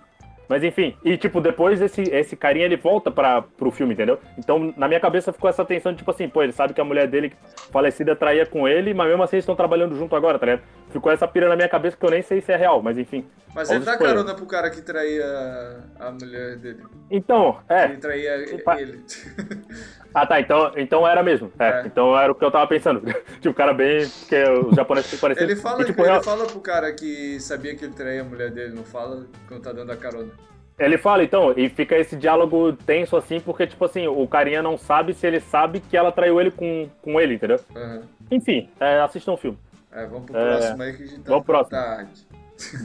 Mas 0.50 0.64
enfim, 0.64 0.97
e 1.06 1.16
tipo, 1.16 1.39
depois 1.39 1.80
esse, 1.80 2.02
esse 2.02 2.36
carinha 2.36 2.66
ele 2.66 2.76
volta 2.76 3.12
para 3.12 3.43
pro 3.43 3.70
filme, 3.70 3.93
entendeu? 3.93 4.20
Então 4.36 4.74
na 4.76 4.88
minha 4.88 5.00
cabeça 5.00 5.32
ficou 5.32 5.47
essa 5.47 5.64
tensão, 5.64 5.95
tipo 5.95 6.10
assim, 6.10 6.28
pô, 6.28 6.41
ele 6.41 6.52
sabe 6.52 6.74
que 6.74 6.82
a 6.82 6.84
mulher 6.84 7.08
dele 7.08 7.32
falecida 7.72 8.16
traía 8.16 8.47
com 8.47 8.68
ele, 8.68 8.91
mas 8.91 9.08
mesmo 9.08 9.22
assim 9.22 9.36
eles 9.36 9.43
estão 9.43 9.56
trabalhando 9.56 9.95
junto 9.95 10.16
agora, 10.16 10.39
tá 10.39 10.47
ligado? 10.47 10.64
Ficou 10.89 11.12
essa 11.12 11.28
pira 11.28 11.47
na 11.47 11.56
minha 11.56 11.70
cabeça 11.70 11.95
que 11.95 12.04
eu 12.04 12.10
nem 12.10 12.24
sei 12.24 12.41
se 12.41 12.52
é 12.52 12.56
real, 12.56 12.82
mas 12.82 12.97
enfim. 12.97 13.24
Mas 13.54 13.70
ele 13.70 13.86
dá 13.86 13.95
carona 13.95 14.34
pro 14.34 14.47
cara 14.47 14.72
que 14.72 14.82
traía 14.82 15.84
a 16.00 16.12
mulher 16.12 16.58
dele. 16.58 16.84
Então, 17.12 17.60
é. 17.70 17.86
Ele 17.86 17.97
traía 17.97 18.36
ele. 18.36 19.04
Ah, 20.14 20.26
tá. 20.26 20.39
Então, 20.39 20.72
então 20.76 21.07
era 21.07 21.22
mesmo. 21.22 21.51
É, 21.60 21.70
é. 21.70 21.84
Então 21.86 22.18
era 22.18 22.32
o 22.32 22.36
que 22.36 22.43
eu 22.43 22.51
tava 22.51 22.68
pensando. 22.68 23.01
tipo, 23.39 23.49
o 23.49 23.53
cara 23.53 23.74
bem. 23.74 24.07
que 24.28 24.43
os 24.43 24.76
japoneses 24.76 25.20
pareciam. 25.20 25.45
Ele 25.45 25.55
fala, 25.55 25.82
e, 25.82 25.86
tipo, 25.86 26.01
ele 26.03 26.16
eu... 26.16 26.24
fala 26.24 26.45
pro 26.45 26.60
cara 26.60 26.91
que 26.93 27.39
sabia 27.39 27.76
que 27.76 27.86
ele 27.86 27.93
traía 27.93 28.22
a 28.22 28.24
mulher 28.24 28.51
dele, 28.51 28.76
não 28.76 28.84
fala 28.84 29.26
quando 29.47 29.62
tá 29.62 29.72
dando 29.72 29.91
a 29.91 29.97
carona. 29.97 30.32
Ele 30.78 30.97
fala, 30.97 31.24
então, 31.24 31.53
e 31.57 31.68
fica 31.68 31.97
esse 31.97 32.16
diálogo 32.16 32.72
tenso 32.72 33.18
assim, 33.18 33.41
porque, 33.41 33.68
tipo 33.68 33.84
assim, 33.84 34.07
o 34.07 34.26
carinha 34.26 34.62
não 34.62 34.78
sabe 34.78 35.14
se 35.14 35.28
ele 35.28 35.41
sabe 35.41 35.82
que 35.82 35.97
ela 35.97 36.10
traiu 36.10 36.39
ele 36.39 36.51
com, 36.51 36.89
com 37.01 37.20
ele, 37.20 37.34
entendeu? 37.34 37.60
Uhum. 37.76 38.01
Enfim, 38.32 38.70
é, 38.80 39.01
assistam 39.01 39.34
o 39.34 39.38
filme. 39.38 39.60
É, 39.91 40.05
vamos 40.05 40.26
pro 40.26 40.38
é, 40.38 40.57
próximo 40.57 40.84
aí 40.84 40.93
que 40.93 41.03
a 41.03 41.05
gente 41.05 41.20
tá 41.20 41.30
Vamos 41.30 41.45
pro 41.45 41.53
próximo. 41.55 41.78
Tarde. 41.78 42.28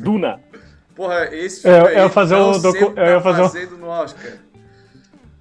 Duna. 0.02 0.40
Porra, 0.96 1.34
esse 1.34 1.62
filme 1.62 1.78
eu, 1.78 1.86
eu 1.86 1.98
ia 2.04 2.08
fazer 2.08 2.36
um 2.36 2.60
docu... 2.60 2.92
eu 2.96 3.06
ia 3.06 3.20
fazer 3.20 3.68
um... 3.68 3.76
no 3.76 3.88
Oscar. 3.88 4.32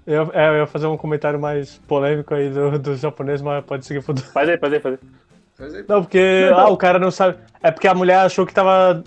Eu, 0.05 0.31
é, 0.33 0.49
eu 0.49 0.57
ia 0.57 0.67
fazer 0.67 0.87
um 0.87 0.97
comentário 0.97 1.39
mais 1.39 1.77
polêmico 1.87 2.33
aí 2.33 2.49
do, 2.49 2.77
do 2.77 2.95
japonês, 2.95 3.41
mas 3.41 3.63
pode 3.63 3.85
seguir 3.85 4.03
pro. 4.03 4.17
Faz 4.17 4.49
aí, 4.49 4.57
faz 4.57 4.73
aí, 4.73 4.79
faz 4.79 4.95
aí. 4.95 5.85
Não, 5.87 6.01
porque 6.03 6.49
não, 6.49 6.59
ah, 6.59 6.69
o 6.69 6.77
cara 6.77 6.99
não 6.99 7.11
sabe. 7.11 7.37
É 7.61 7.71
porque 7.71 7.87
a 7.87 7.93
mulher 7.93 8.17
achou 8.17 8.45
que 8.45 8.53
tava, 8.53 9.03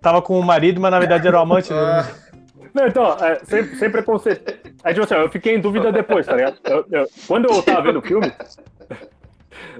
tava 0.00 0.20
com 0.22 0.38
o 0.38 0.42
marido, 0.42 0.80
mas 0.80 0.90
na 0.90 0.98
verdade 0.98 1.28
era 1.28 1.38
o 1.38 1.40
amante 1.40 1.68
dele. 1.68 1.80
Ah. 1.80 2.06
Não, 2.74 2.86
então, 2.86 3.16
é, 3.20 3.38
sem, 3.44 3.64
sem 3.76 3.90
preconceito. 3.90 4.70
É 4.82 4.92
tipo 4.92 5.04
assim, 5.04 5.14
eu 5.14 5.28
fiquei 5.28 5.54
em 5.54 5.60
dúvida 5.60 5.92
depois, 5.92 6.26
tá 6.26 6.34
ligado? 6.34 6.56
Eu, 6.64 6.86
eu, 6.90 7.06
quando 7.26 7.50
eu 7.50 7.62
tava 7.62 7.82
vendo 7.82 7.98
o 7.98 8.02
filme. 8.02 8.32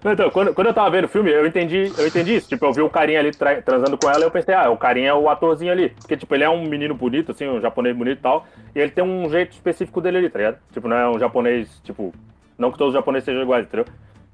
Não, 0.03 0.13
então, 0.13 0.31
quando, 0.31 0.55
quando 0.55 0.67
eu 0.67 0.75
tava 0.75 0.91
vendo 0.91 1.05
o 1.05 1.09
filme, 1.09 1.31
eu 1.31 1.47
entendi, 1.47 1.93
eu 1.97 2.07
entendi 2.07 2.37
isso. 2.37 2.49
Tipo, 2.49 2.67
eu 2.67 2.73
vi 2.73 2.83
o 2.83 2.91
carinha 2.91 3.21
ali 3.21 3.31
tra 3.31 3.61
transando 3.63 3.97
com 3.97 4.11
ela 4.11 4.21
e 4.21 4.25
eu 4.25 4.31
pensei, 4.31 4.55
ah, 4.55 4.71
o 4.71 4.77
carinha 4.77 5.11
é 5.11 5.15
o 5.15 5.29
atorzinho 5.29 5.73
ali. 5.73 5.91
Porque, 5.91 6.17
tipo, 6.17 6.35
ele 6.35 6.45
é 6.45 6.51
um 6.51 6.65
menino 6.65 6.95
bonito, 6.95 7.33
assim, 7.33 7.47
um 7.49 7.61
japonês 7.61 7.97
bonito 7.97 8.19
e 8.19 8.23
tal. 8.23 8.47
E 8.75 8.81
ele 8.81 8.91
tem 8.91 9.05
um 9.05 9.29
jeito 9.31 9.53
específico 9.53 10.01
dele 10.01 10.19
ali, 10.19 10.31
tá 10.31 10.39
ligado? 10.39 10.59
Tipo, 10.73 10.89
não 10.89 10.97
é 10.97 11.09
um 11.09 11.19
japonês, 11.19 11.69
tipo. 11.85 12.13
Não 12.59 12.71
que 12.71 12.79
todos 12.79 12.95
os 12.95 12.99
japoneses 12.99 13.25
sejam 13.25 13.43
iguais, 13.43 13.67
entendeu? 13.67 13.87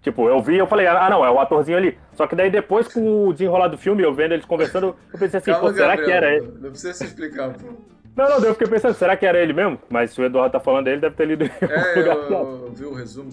Tipo, 0.02 0.28
eu 0.28 0.40
vi 0.40 0.54
e 0.54 0.58
eu 0.58 0.66
falei, 0.66 0.86
ah, 0.86 1.08
não, 1.10 1.24
é 1.24 1.30
o 1.30 1.40
atorzinho 1.40 1.76
ali. 1.76 1.98
Só 2.12 2.26
que 2.26 2.36
daí 2.36 2.50
depois, 2.50 2.88
com 2.88 3.26
o 3.26 3.32
desenrolar 3.32 3.68
do 3.68 3.76
filme, 3.76 4.02
eu 4.02 4.14
vendo 4.14 4.32
eles 4.32 4.44
conversando, 4.44 4.94
eu 5.12 5.18
pensei 5.18 5.38
assim, 5.38 5.50
Calma, 5.50 5.68
pô, 5.68 5.74
será 5.74 5.96
Gabriel, 5.96 6.06
que 6.06 6.12
era 6.12 6.34
ele? 6.34 6.52
Não 6.60 6.70
precisa 6.70 6.94
se 6.94 7.04
explicar, 7.04 7.52
pô. 7.54 7.68
Não, 8.16 8.28
não, 8.28 8.38
eu 8.44 8.52
fiquei 8.52 8.66
pensando, 8.66 8.94
será 8.94 9.16
que 9.16 9.24
era 9.24 9.40
ele 9.40 9.52
mesmo? 9.52 9.78
Mas 9.88 10.10
se 10.10 10.20
o 10.20 10.24
Eduardo 10.24 10.50
tá 10.50 10.58
falando 10.58 10.86
dele, 10.86 11.00
deve 11.00 11.14
ter 11.14 11.24
lido. 11.24 11.44
É, 11.44 11.98
eu, 11.98 12.04
eu 12.04 12.72
vi 12.74 12.84
o 12.84 12.92
resumo. 12.92 13.30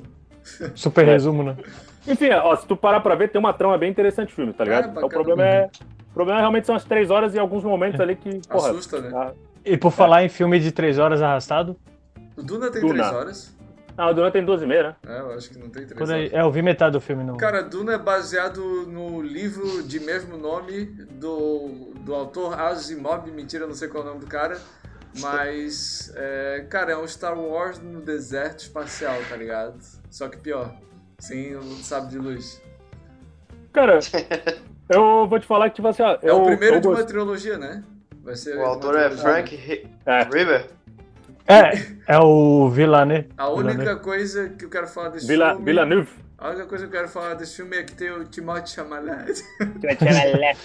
Super 0.76 1.06
resumo, 1.06 1.44
né? 1.44 1.56
Enfim, 2.08 2.30
ó, 2.32 2.56
se 2.56 2.68
tu 2.68 2.76
parar 2.76 3.00
pra 3.00 3.16
ver, 3.16 3.30
tem 3.30 3.40
uma 3.40 3.54
trama 3.54 3.78
bem 3.78 3.90
interessante 3.90 4.32
o 4.32 4.36
filme, 4.36 4.54
tá 4.54 4.64
ligado? 4.64 4.88
É, 4.88 4.92
então 4.92 5.06
o 5.06 5.10
problema 5.10 5.44
é. 5.44 5.70
O 6.12 6.14
problema 6.14 6.40
realmente 6.40 6.66
são 6.66 6.76
as 6.76 6.84
três 6.84 7.10
horas 7.10 7.34
e 7.36 7.40
alguns 7.40 7.64
momentos 7.64 8.00
ali 8.00 8.16
que. 8.16 8.42
Porra, 8.48 8.70
Assusta, 8.70 9.02
né? 9.02 9.10
A... 9.16 9.34
E 9.66 9.76
por 9.78 9.92
falar 9.92 10.24
em 10.24 10.30
filme 10.30 10.60
de 10.60 10.72
três 10.72 11.00
horas 11.00 11.22
arrastado. 11.22 11.76
O 12.38 12.44
Duna 12.44 12.70
tem 12.70 12.82
Duna. 12.82 12.94
três 12.94 13.14
horas? 13.14 13.56
Ah, 13.98 14.10
o 14.10 14.14
Duna 14.14 14.30
tem 14.30 14.44
12 14.44 14.64
e 14.66 14.68
meia, 14.68 14.84
né? 14.84 14.96
É, 15.08 15.20
eu 15.22 15.34
acho 15.34 15.50
que 15.50 15.58
não 15.58 15.70
tem 15.70 15.86
três 15.86 16.10
horas. 16.10 16.34
É, 16.34 16.42
eu 16.42 16.52
vi 16.52 16.62
metade 16.62 16.92
do 16.94 17.02
filme, 17.02 17.24
não. 17.24 17.38
Cara, 17.38 17.62
Duna 17.62 17.94
é 17.94 17.98
baseado 17.98 18.62
no 18.88 19.22
livro 19.22 19.82
de 19.84 20.00
mesmo 20.02 20.38
nome 20.38 20.86
do, 20.86 21.94
do 22.02 22.14
autor 22.14 22.60
Asimov, 22.60 23.30
mentira, 23.32 23.66
não 23.66 23.74
sei 23.74 23.88
qual 23.88 24.04
é 24.04 24.08
o 24.08 24.10
nome 24.10 24.20
do 24.20 24.28
cara. 24.28 24.60
Mas, 25.20 26.12
é, 26.16 26.66
cara, 26.70 26.92
é 26.92 26.98
um 26.98 27.08
Star 27.08 27.40
Wars 27.40 27.80
no 27.80 28.02
deserto 28.02 28.60
espacial, 28.60 29.16
tá 29.30 29.38
ligado? 29.38 29.78
Só 30.10 30.28
que 30.28 30.38
pior, 30.38 30.76
sem 31.20 31.56
o 31.56 31.64
sabre 31.78 32.12
de 32.12 32.18
luz. 32.18 32.62
Cara, 33.74 34.00
eu 34.90 35.28
vou 35.28 35.40
te 35.40 35.46
falar 35.46 35.70
que, 35.70 35.76
tipo 35.76 35.88
assim, 35.88 36.04
ó, 36.04 36.18
É 36.22 36.32
o 36.32 36.46
primeiro 36.46 36.82
de 36.82 36.88
uma 36.88 37.04
trilogia, 37.04 37.58
né? 37.58 37.84
Vai 38.24 38.36
ser 38.36 38.58
o 38.58 38.66
autor 38.66 38.98
é 38.98 39.10
Frank 39.12 39.88
é. 40.06 40.24
River. 40.24 40.68
É, 41.48 41.72
é 42.08 42.20
o 42.20 42.70
Villeneuve. 42.70 43.30
A 43.38 43.50
única 43.50 43.72
Villeneuve. 43.74 44.02
coisa 44.02 44.50
que 44.50 44.66
eu 44.66 44.70
quero 44.70 44.88
falar 44.88 45.10
desse 45.10 45.28
Vila, 45.28 45.50
filme... 45.52 45.66
Villeneuve. 45.66 46.10
A 46.38 46.50
única 46.50 46.66
coisa 46.66 46.88
que 46.88 46.96
eu 46.96 47.00
quero 47.00 47.12
falar 47.12 47.36
desse 47.36 47.56
filme 47.56 47.78
é 47.78 47.84
que 47.84 47.94
tem 47.94 48.12
o 48.12 48.24
Timothée 48.26 48.68
Chalamet. 48.68 49.44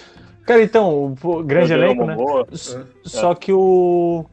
Cara, 0.45 0.63
então, 0.63 1.15
o 1.21 1.43
grande 1.43 1.73
elenco, 1.73 2.03
né? 2.03 2.15
Só 3.03 3.35
que 3.35 3.53
o 3.53 4.25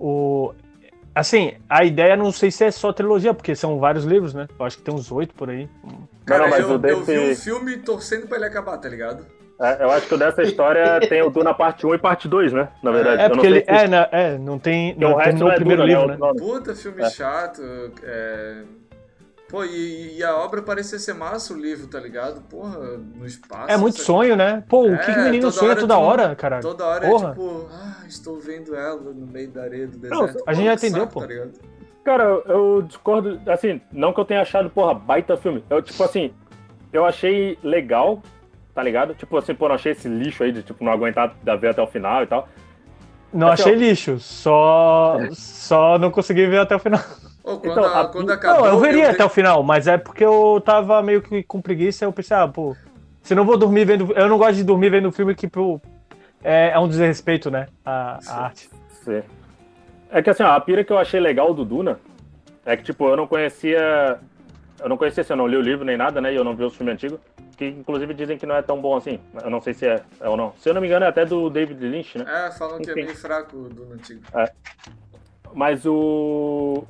o, 0.00 0.54
assim, 1.14 1.54
a 1.68 1.84
ideia 1.84 2.16
não 2.16 2.32
sei 2.32 2.50
se 2.50 2.64
é 2.64 2.70
só 2.70 2.92
trilogia, 2.92 3.34
porque 3.34 3.54
são 3.54 3.78
vários 3.78 4.04
livros, 4.04 4.34
né? 4.34 4.48
Eu 4.58 4.64
acho 4.64 4.78
que 4.78 4.82
tem 4.82 4.94
uns 4.94 5.10
oito 5.10 5.34
por 5.34 5.50
aí. 5.50 5.68
Cara, 6.24 6.48
não, 6.48 6.56
eu, 6.56 6.80
eu 6.82 7.04
vi 7.04 7.18
o 7.18 7.36
filme 7.36 7.76
torcendo 7.78 8.26
pra 8.26 8.36
ele 8.36 8.46
acabar, 8.46 8.78
tá 8.78 8.88
ligado? 8.88 9.26
É, 9.60 9.84
eu 9.84 9.90
acho 9.90 10.08
que 10.08 10.16
dessa 10.16 10.42
história 10.42 11.00
tem 11.06 11.22
o 11.22 11.28
Duna 11.28 11.52
parte 11.52 11.86
1 11.86 11.94
e 11.94 11.98
parte 11.98 12.26
2, 12.26 12.52
né? 12.52 12.68
Na 12.82 12.90
verdade. 12.90 13.22
É, 13.22 13.28
porque 13.28 13.46
ele. 13.46 13.64
É, 13.66 13.86
não, 13.86 13.98
é, 14.10 14.38
não 14.38 14.58
tem. 14.58 14.94
Não, 14.96 15.16
o 15.16 15.22
tem 15.22 15.34
no 15.34 15.50
é 15.50 15.54
primeiro 15.54 15.82
Duna, 15.82 15.92
livro, 15.92 16.08
né? 16.08 16.32
né? 16.32 16.38
Puta 16.38 16.74
filme 16.74 17.02
é. 17.02 17.10
chato. 17.10 17.60
É, 18.02 18.62
Pô, 19.50 19.64
e, 19.64 20.18
e, 20.18 20.22
a 20.22 20.36
obra 20.36 20.62
parecia 20.62 20.96
ser 20.96 21.12
massa, 21.12 21.52
o 21.52 21.60
livro, 21.60 21.88
tá 21.88 21.98
ligado? 21.98 22.40
Porra, 22.42 22.78
no 23.16 23.26
espaço. 23.26 23.68
É 23.68 23.76
muito 23.76 24.00
sonho, 24.00 24.36
né? 24.36 24.62
Pô, 24.68 24.82
o 24.82 24.96
que, 24.96 25.10
é, 25.10 25.14
que 25.14 25.20
o 25.20 25.24
menino 25.24 25.42
toda 25.50 25.52
sonha 25.52 25.76
toda 25.76 25.98
hora, 25.98 26.36
cara? 26.36 26.60
Toda 26.60 26.86
hora 26.86 27.08
Porra. 27.08 27.26
é 27.26 27.30
tipo, 27.30 27.68
ah, 27.72 28.04
estou 28.06 28.38
vendo 28.38 28.76
ela 28.76 29.00
no 29.00 29.26
meio 29.26 29.50
da 29.50 29.62
areia 29.62 29.88
do 29.88 29.98
deserto. 29.98 30.36
Não, 30.36 30.42
a 30.46 30.52
gente 30.52 30.66
já 30.66 30.74
entendeu, 30.74 31.06
pô. 31.08 31.20
Tá 31.20 31.26
cara, 32.04 32.24
eu 32.46 32.82
discordo, 32.82 33.40
assim, 33.50 33.80
não 33.90 34.12
que 34.12 34.20
eu 34.20 34.24
tenha 34.24 34.40
achado, 34.40 34.70
porra, 34.70 34.94
baita 34.94 35.36
filme. 35.36 35.64
Eu, 35.68 35.82
tipo 35.82 36.00
assim, 36.04 36.32
eu 36.92 37.04
achei 37.04 37.58
legal, 37.60 38.22
tá 38.72 38.84
ligado? 38.84 39.14
Tipo 39.14 39.36
assim, 39.36 39.52
pô, 39.52 39.66
não 39.66 39.74
achei 39.74 39.90
esse 39.90 40.06
lixo 40.06 40.44
aí 40.44 40.52
de, 40.52 40.62
tipo, 40.62 40.84
não 40.84 40.92
aguentar 40.92 41.34
da 41.42 41.56
ver 41.56 41.70
até 41.70 41.82
o 41.82 41.88
final 41.88 42.22
e 42.22 42.26
tal. 42.28 42.48
Não 43.32 43.48
assim, 43.48 43.62
achei 43.64 43.74
ó... 43.74 43.78
lixo, 43.78 44.20
só, 44.20 45.16
só 45.32 45.98
não 45.98 46.12
consegui 46.12 46.46
ver 46.46 46.60
até 46.60 46.76
o 46.76 46.78
final. 46.78 47.00
Oh, 47.42 47.58
quando, 47.58 47.72
então, 47.72 47.84
a, 47.84 48.08
quando 48.08 48.30
acabou, 48.30 48.64
não, 48.64 48.74
eu 48.74 48.78
veria 48.80 49.04
eu... 49.04 49.10
até 49.10 49.24
o 49.24 49.28
final, 49.28 49.62
mas 49.62 49.86
é 49.86 49.96
porque 49.96 50.24
eu 50.24 50.60
tava 50.64 51.02
meio 51.02 51.22
que 51.22 51.42
com 51.42 51.60
preguiça, 51.60 52.04
eu 52.04 52.12
pensei, 52.12 52.36
ah, 52.36 52.46
pô, 52.46 52.76
se 53.22 53.34
não 53.34 53.44
vou 53.44 53.56
dormir 53.56 53.84
vendo. 53.84 54.12
Eu 54.12 54.28
não 54.28 54.38
gosto 54.38 54.56
de 54.56 54.64
dormir 54.64 54.90
vendo 54.90 55.12
filme 55.12 55.34
que 55.34 55.48
pô, 55.48 55.80
é, 56.42 56.70
é 56.70 56.78
um 56.78 56.88
desrespeito, 56.88 57.50
né? 57.50 57.66
A, 57.84 58.18
a 58.26 58.44
arte. 58.44 58.70
Sim. 59.04 59.22
É 60.10 60.20
que 60.22 60.30
assim, 60.30 60.42
ó, 60.42 60.52
a 60.52 60.60
pira 60.60 60.82
que 60.82 60.92
eu 60.92 60.98
achei 60.98 61.20
legal 61.20 61.54
do 61.54 61.64
Duna 61.64 62.00
é 62.64 62.76
que, 62.76 62.82
tipo, 62.82 63.08
eu 63.08 63.16
não 63.16 63.26
conhecia. 63.26 64.18
Eu 64.80 64.88
não 64.88 64.96
conhecia, 64.96 65.20
assim, 65.20 65.32
eu 65.32 65.36
não 65.36 65.46
li 65.46 65.56
o 65.56 65.60
livro 65.60 65.84
nem 65.84 65.96
nada, 65.96 66.20
né? 66.20 66.32
E 66.32 66.36
eu 66.36 66.44
não 66.44 66.54
vi 66.54 66.64
os 66.64 66.74
filmes 66.74 66.94
antigos. 66.94 67.20
Que 67.56 67.66
inclusive 67.66 68.14
dizem 68.14 68.38
que 68.38 68.46
não 68.46 68.56
é 68.56 68.62
tão 68.62 68.80
bom 68.80 68.96
assim. 68.96 69.20
Eu 69.42 69.50
não 69.50 69.60
sei 69.60 69.74
se 69.74 69.86
é, 69.86 70.02
é 70.20 70.28
ou 70.28 70.36
não. 70.36 70.54
Se 70.58 70.68
eu 70.68 70.74
não 70.74 70.80
me 70.80 70.86
engano, 70.86 71.04
é 71.04 71.08
até 71.08 71.26
do 71.26 71.50
David 71.50 71.86
Lynch, 71.86 72.16
né? 72.16 72.24
É, 72.26 72.50
falam 72.52 72.76
Enfim. 72.76 72.84
que 72.84 72.90
é 72.90 73.04
bem 73.06 73.14
fraco 73.14 73.56
o 73.56 73.68
Duna 73.68 73.94
antigo. 73.94 74.22
É. 74.34 74.50
Mas 75.52 75.84
o. 75.84 76.84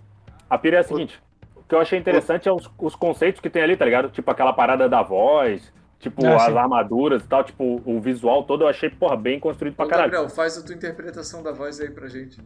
A 0.51 0.59
pira 0.59 0.78
é 0.78 0.80
a 0.80 0.82
seguinte: 0.82 1.22
o 1.57 1.62
que 1.62 1.74
eu 1.74 1.80
achei 1.80 1.98
interessante 1.98 2.48
é 2.48 2.53
os, 2.53 2.68
os 2.76 2.96
conceitos 2.96 3.40
que 3.40 3.48
tem 3.48 3.62
ali, 3.62 3.76
tá 3.76 3.84
ligado? 3.84 4.11
Tipo 4.11 4.30
aquela 4.30 4.53
parada 4.53 4.88
da 4.88 5.01
voz, 5.01 5.72
tipo 6.01 6.26
é, 6.26 6.34
as 6.34 6.42
sim. 6.42 6.59
armaduras 6.59 7.22
e 7.22 7.28
tal, 7.28 7.44
tipo 7.44 7.80
o 7.84 8.01
visual 8.01 8.42
todo 8.42 8.64
eu 8.64 8.68
achei, 8.68 8.90
porra, 8.90 9.16
bem 9.16 9.38
construído 9.38 9.76
pra 9.76 9.86
Ô, 9.86 9.88
caralho. 9.88 10.11
Gabriel, 10.11 10.28
faz 10.28 10.59
a 10.59 10.62
tua 10.62 10.74
interpretação 10.74 11.42
da 11.42 11.53
voz 11.53 11.80
aí 11.80 11.90
pra 11.90 12.09
gente. 12.09 12.40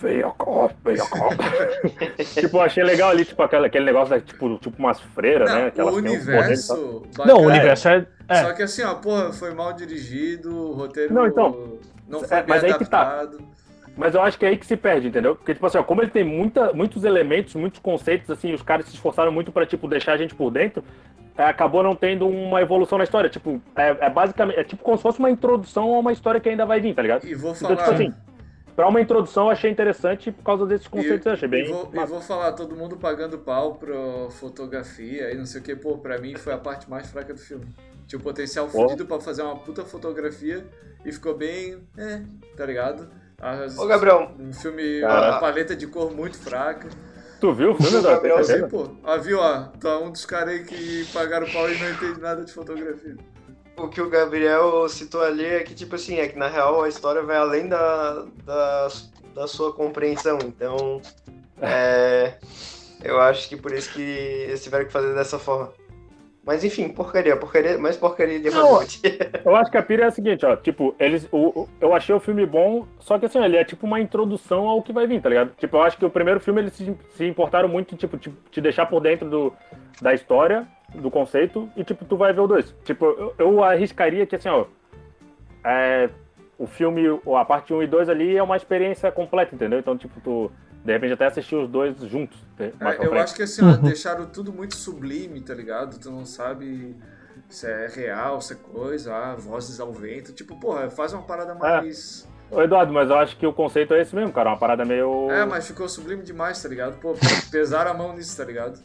Veio 0.00 0.28
a 0.28 0.70
veio 0.84 1.02
a 1.02 2.24
tipo, 2.40 2.58
eu 2.58 2.60
achei 2.60 2.84
legal 2.84 3.10
ali, 3.10 3.24
tipo, 3.24 3.42
aquele, 3.42 3.66
aquele 3.66 3.86
negócio, 3.86 4.10
da, 4.10 4.20
tipo, 4.20 4.56
tipo 4.58 4.78
umas 4.78 5.00
freiras, 5.00 5.50
não, 5.50 5.58
né? 5.58 5.72
o 5.78 5.96
universo. 5.96 7.02
Um 7.18 7.26
não, 7.26 7.38
o 7.38 7.46
universo 7.46 7.88
é, 7.88 8.06
é, 8.28 8.42
Só 8.44 8.52
que 8.52 8.62
assim, 8.62 8.84
ó, 8.84 8.94
porra, 8.94 9.32
foi 9.32 9.52
mal 9.52 9.72
dirigido, 9.72 10.54
o 10.54 10.74
roteiro 10.74 11.12
não, 11.12 11.26
então, 11.26 11.76
não 12.06 12.20
foi 12.20 12.38
é, 12.38 12.42
bem 12.42 12.48
mas 12.48 12.62
adaptado. 12.62 13.38
Aí 13.38 13.38
que 13.38 13.42
tá. 13.42 13.57
Mas 13.98 14.14
eu 14.14 14.22
acho 14.22 14.38
que 14.38 14.46
é 14.46 14.50
aí 14.50 14.56
que 14.56 14.64
se 14.64 14.76
perde, 14.76 15.08
entendeu? 15.08 15.34
Porque, 15.34 15.52
tipo 15.52 15.66
assim, 15.66 15.76
ó, 15.76 15.82
como 15.82 16.00
ele 16.00 16.10
tem 16.10 16.22
muita, 16.22 16.72
muitos 16.72 17.02
elementos, 17.02 17.56
muitos 17.56 17.80
conceitos, 17.80 18.30
assim, 18.30 18.54
os 18.54 18.62
caras 18.62 18.86
se 18.86 18.94
esforçaram 18.94 19.32
muito 19.32 19.50
para 19.50 19.66
tipo, 19.66 19.88
deixar 19.88 20.12
a 20.12 20.16
gente 20.16 20.36
por 20.36 20.52
dentro, 20.52 20.84
é, 21.36 21.42
acabou 21.42 21.82
não 21.82 21.96
tendo 21.96 22.28
uma 22.28 22.62
evolução 22.62 22.96
na 22.96 23.02
história. 23.02 23.28
Tipo, 23.28 23.60
é, 23.74 24.06
é, 24.06 24.08
basicamente, 24.08 24.60
é 24.60 24.62
tipo 24.62 24.84
como 24.84 24.96
se 24.96 25.02
fosse 25.02 25.18
uma 25.18 25.28
introdução 25.28 25.92
a 25.96 25.98
uma 25.98 26.12
história 26.12 26.40
que 26.40 26.48
ainda 26.48 26.64
vai 26.64 26.80
vir, 26.80 26.94
tá 26.94 27.02
ligado? 27.02 27.26
E 27.26 27.34
vou 27.34 27.52
falar... 27.56 27.72
Então, 27.72 27.84
tipo 27.84 27.94
assim, 27.96 28.14
pra 28.76 28.86
uma 28.86 29.00
introdução 29.00 29.46
eu 29.46 29.50
achei 29.50 29.68
interessante 29.68 30.30
por 30.30 30.44
causa 30.44 30.64
desses 30.64 30.86
conceitos, 30.86 31.26
e, 31.26 31.28
eu 31.28 31.32
achei 31.32 31.48
bem... 31.48 31.64
E 31.64 31.68
vou, 31.68 31.90
e 31.92 32.06
vou 32.06 32.20
falar, 32.20 32.52
todo 32.52 32.76
mundo 32.76 32.96
pagando 32.96 33.36
pau 33.38 33.74
pra 33.74 33.96
fotografia 34.30 35.32
e 35.32 35.36
não 35.36 35.44
sei 35.44 35.60
o 35.60 35.64
que, 35.64 35.74
pô, 35.74 35.98
pra 35.98 36.18
mim 36.18 36.36
foi 36.36 36.52
a 36.52 36.58
parte 36.58 36.88
mais 36.88 37.10
fraca 37.10 37.34
do 37.34 37.40
filme. 37.40 37.66
Tinha 38.06 38.20
o 38.20 38.22
potencial 38.22 38.68
fudido 38.68 39.06
pra 39.06 39.18
fazer 39.18 39.42
uma 39.42 39.56
puta 39.56 39.84
fotografia 39.84 40.64
e 41.04 41.10
ficou 41.10 41.36
bem, 41.36 41.78
é, 41.98 42.22
tá 42.56 42.64
ligado? 42.64 43.10
As, 43.40 43.78
Ô, 43.78 43.86
Gabriel. 43.86 44.32
Um 44.38 44.52
filme, 44.52 45.02
uma 45.02 45.38
paleta 45.38 45.76
de 45.76 45.86
cor 45.86 46.10
muito 46.10 46.38
fraca. 46.38 46.88
Tu 47.40 47.52
viu 47.54 47.70
o 47.70 47.74
filme 47.76 48.02
da 48.02 48.14
Gabriel, 48.14 48.42
sim, 48.42 48.68
pô. 48.68 48.88
Ah, 49.04 49.16
viu, 49.16 49.38
ó. 49.38 49.68
Tu 49.80 49.86
é 49.86 49.98
um 49.98 50.10
dos 50.10 50.26
caras 50.26 50.54
aí 50.54 50.64
que 50.64 51.06
pagaram 51.12 51.48
pau 51.48 51.70
e 51.70 51.78
não 51.78 51.90
entende 51.90 52.20
nada 52.20 52.44
de 52.44 52.52
fotografia. 52.52 53.16
O 53.76 53.86
que 53.86 54.00
o 54.00 54.10
Gabriel 54.10 54.88
citou 54.88 55.22
ali 55.22 55.44
é 55.44 55.62
que, 55.62 55.72
tipo 55.72 55.94
assim, 55.94 56.18
é 56.18 56.26
que 56.26 56.36
na 56.36 56.48
real 56.48 56.82
a 56.82 56.88
história 56.88 57.22
vai 57.22 57.36
além 57.36 57.68
da, 57.68 58.26
da, 58.44 58.88
da 59.36 59.46
sua 59.46 59.72
compreensão. 59.72 60.38
Então, 60.44 61.00
é, 61.62 62.34
eu 63.04 63.20
acho 63.20 63.48
que 63.48 63.56
por 63.56 63.72
isso 63.72 63.92
que 63.92 64.02
eles 64.02 64.64
tiveram 64.64 64.86
que 64.86 64.92
fazer 64.92 65.14
dessa 65.14 65.38
forma. 65.38 65.72
Mas 66.44 66.64
enfim, 66.64 66.88
porcaria, 66.88 67.36
porcaria, 67.36 67.76
mais 67.76 67.96
porcaria 67.96 68.40
de 68.40 68.48
Hollywood. 68.48 69.00
Eu 69.44 69.54
acho 69.54 69.70
que 69.70 69.76
a 69.76 69.82
pira 69.82 70.04
é 70.04 70.06
a 70.06 70.10
seguinte, 70.10 70.46
ó, 70.46 70.56
tipo, 70.56 70.94
eles, 70.98 71.28
o, 71.30 71.68
eu 71.80 71.94
achei 71.94 72.14
o 72.14 72.20
filme 72.20 72.46
bom, 72.46 72.86
só 73.00 73.18
que 73.18 73.26
assim, 73.26 73.42
ele 73.42 73.56
é 73.56 73.64
tipo 73.64 73.86
uma 73.86 74.00
introdução 74.00 74.66
ao 74.66 74.82
que 74.82 74.92
vai 74.92 75.06
vir, 75.06 75.20
tá 75.20 75.28
ligado? 75.28 75.52
Tipo, 75.58 75.76
eu 75.76 75.82
acho 75.82 75.98
que 75.98 76.04
o 76.04 76.10
primeiro 76.10 76.40
filme 76.40 76.62
eles 76.62 76.72
se, 76.72 76.96
se 77.10 77.26
importaram 77.26 77.68
muito, 77.68 77.96
tipo, 77.96 78.16
te, 78.16 78.32
te 78.50 78.60
deixar 78.60 78.86
por 78.86 79.00
dentro 79.00 79.28
do, 79.28 79.52
da 80.00 80.14
história, 80.14 80.66
do 80.94 81.10
conceito, 81.10 81.68
e 81.76 81.84
tipo, 81.84 82.04
tu 82.04 82.16
vai 82.16 82.32
ver 82.32 82.40
o 82.40 82.46
dois. 82.46 82.74
Tipo, 82.84 83.04
eu, 83.04 83.34
eu 83.38 83.64
arriscaria 83.64 84.26
que 84.26 84.36
assim, 84.36 84.48
ó, 84.48 84.64
é, 85.64 86.08
o 86.58 86.66
filme, 86.66 87.02
a 87.36 87.44
parte 87.44 87.72
1 87.72 87.82
e 87.82 87.86
2 87.86 88.08
ali 88.08 88.36
é 88.36 88.42
uma 88.42 88.56
experiência 88.56 89.12
completa, 89.12 89.54
entendeu? 89.54 89.78
Então, 89.78 89.96
tipo, 89.96 90.20
tu 90.20 90.50
de 90.84 90.92
repente 90.92 91.12
até 91.12 91.26
assistir 91.26 91.56
os 91.56 91.68
dois 91.68 91.96
juntos. 92.02 92.38
É, 92.58 92.72
eu 93.00 93.14
acho 93.14 93.34
que 93.34 93.42
assim, 93.42 93.64
ó, 93.64 93.76
deixaram 93.76 94.26
tudo 94.26 94.52
muito 94.52 94.76
sublime, 94.76 95.40
tá 95.40 95.54
ligado? 95.54 95.98
Tu 95.98 96.10
não 96.10 96.24
sabe 96.24 96.96
se 97.48 97.66
é 97.66 97.88
real, 97.88 98.40
se 98.40 98.52
é 98.52 98.56
coisa, 98.56 99.14
ah, 99.14 99.34
vozes 99.34 99.80
ao 99.80 99.92
vento. 99.92 100.32
Tipo, 100.32 100.58
porra, 100.58 100.90
faz 100.90 101.12
uma 101.12 101.22
parada 101.22 101.52
é. 101.52 101.54
mais. 101.54 102.26
É. 102.50 102.56
Ô 102.56 102.62
Eduardo, 102.62 102.92
mas 102.92 103.10
eu 103.10 103.18
acho 103.18 103.36
que 103.36 103.46
o 103.46 103.52
conceito 103.52 103.92
é 103.92 104.00
esse 104.00 104.14
mesmo, 104.14 104.32
cara. 104.32 104.50
Uma 104.50 104.58
parada 104.58 104.84
meio. 104.84 105.30
É, 105.30 105.44
mas 105.44 105.66
ficou 105.66 105.88
sublime 105.88 106.22
demais, 106.22 106.62
tá 106.62 106.68
ligado? 106.68 106.98
Pô, 106.98 107.14
pesaram 107.50 107.90
a 107.90 107.94
mão 107.94 108.14
nisso, 108.14 108.36
tá 108.36 108.44
ligado? 108.44 108.80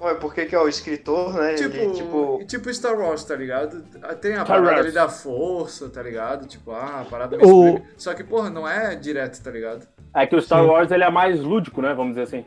Ué, 0.00 0.14
porque 0.14 0.46
que 0.46 0.54
é 0.54 0.58
o 0.58 0.68
escritor, 0.68 1.32
né? 1.32 1.54
Tipo, 1.54 1.76
ele, 1.76 1.92
tipo... 1.92 2.44
tipo 2.46 2.74
Star 2.74 2.98
Wars, 2.98 3.22
tá 3.24 3.36
ligado? 3.36 3.82
Tem 4.20 4.32
a 4.32 4.44
Star 4.44 4.46
parada 4.46 4.66
Wars. 4.66 4.80
ali 4.80 4.92
da 4.92 5.08
força, 5.08 5.88
tá 5.88 6.02
ligado? 6.02 6.46
Tipo, 6.46 6.72
ah, 6.72 7.02
a 7.02 7.04
parada 7.04 7.36
meio 7.36 7.76
o... 7.76 7.82
Só 7.96 8.12
que, 8.12 8.24
porra, 8.24 8.50
não 8.50 8.68
é 8.68 8.96
direto, 8.96 9.40
tá 9.40 9.50
ligado? 9.50 9.86
É 10.14 10.26
que 10.26 10.36
o 10.36 10.42
Star 10.42 10.62
Sim. 10.62 10.68
Wars 10.68 10.90
ele 10.90 11.04
é 11.04 11.10
mais 11.10 11.40
lúdico, 11.40 11.80
né? 11.80 11.94
Vamos 11.94 12.14
dizer 12.14 12.22
assim. 12.22 12.44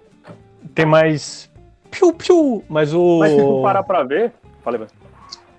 Tem 0.73 0.85
mais. 0.85 1.51
Piu, 1.89 2.13
piu, 2.13 2.63
mas 2.69 2.93
o. 2.93 3.19
Mas 3.19 3.31
se 3.31 3.37
tu 3.37 3.61
parar 3.61 3.83
pra 3.83 4.03
ver. 4.03 4.33
Falei, 4.63 4.79
velho. 4.79 4.91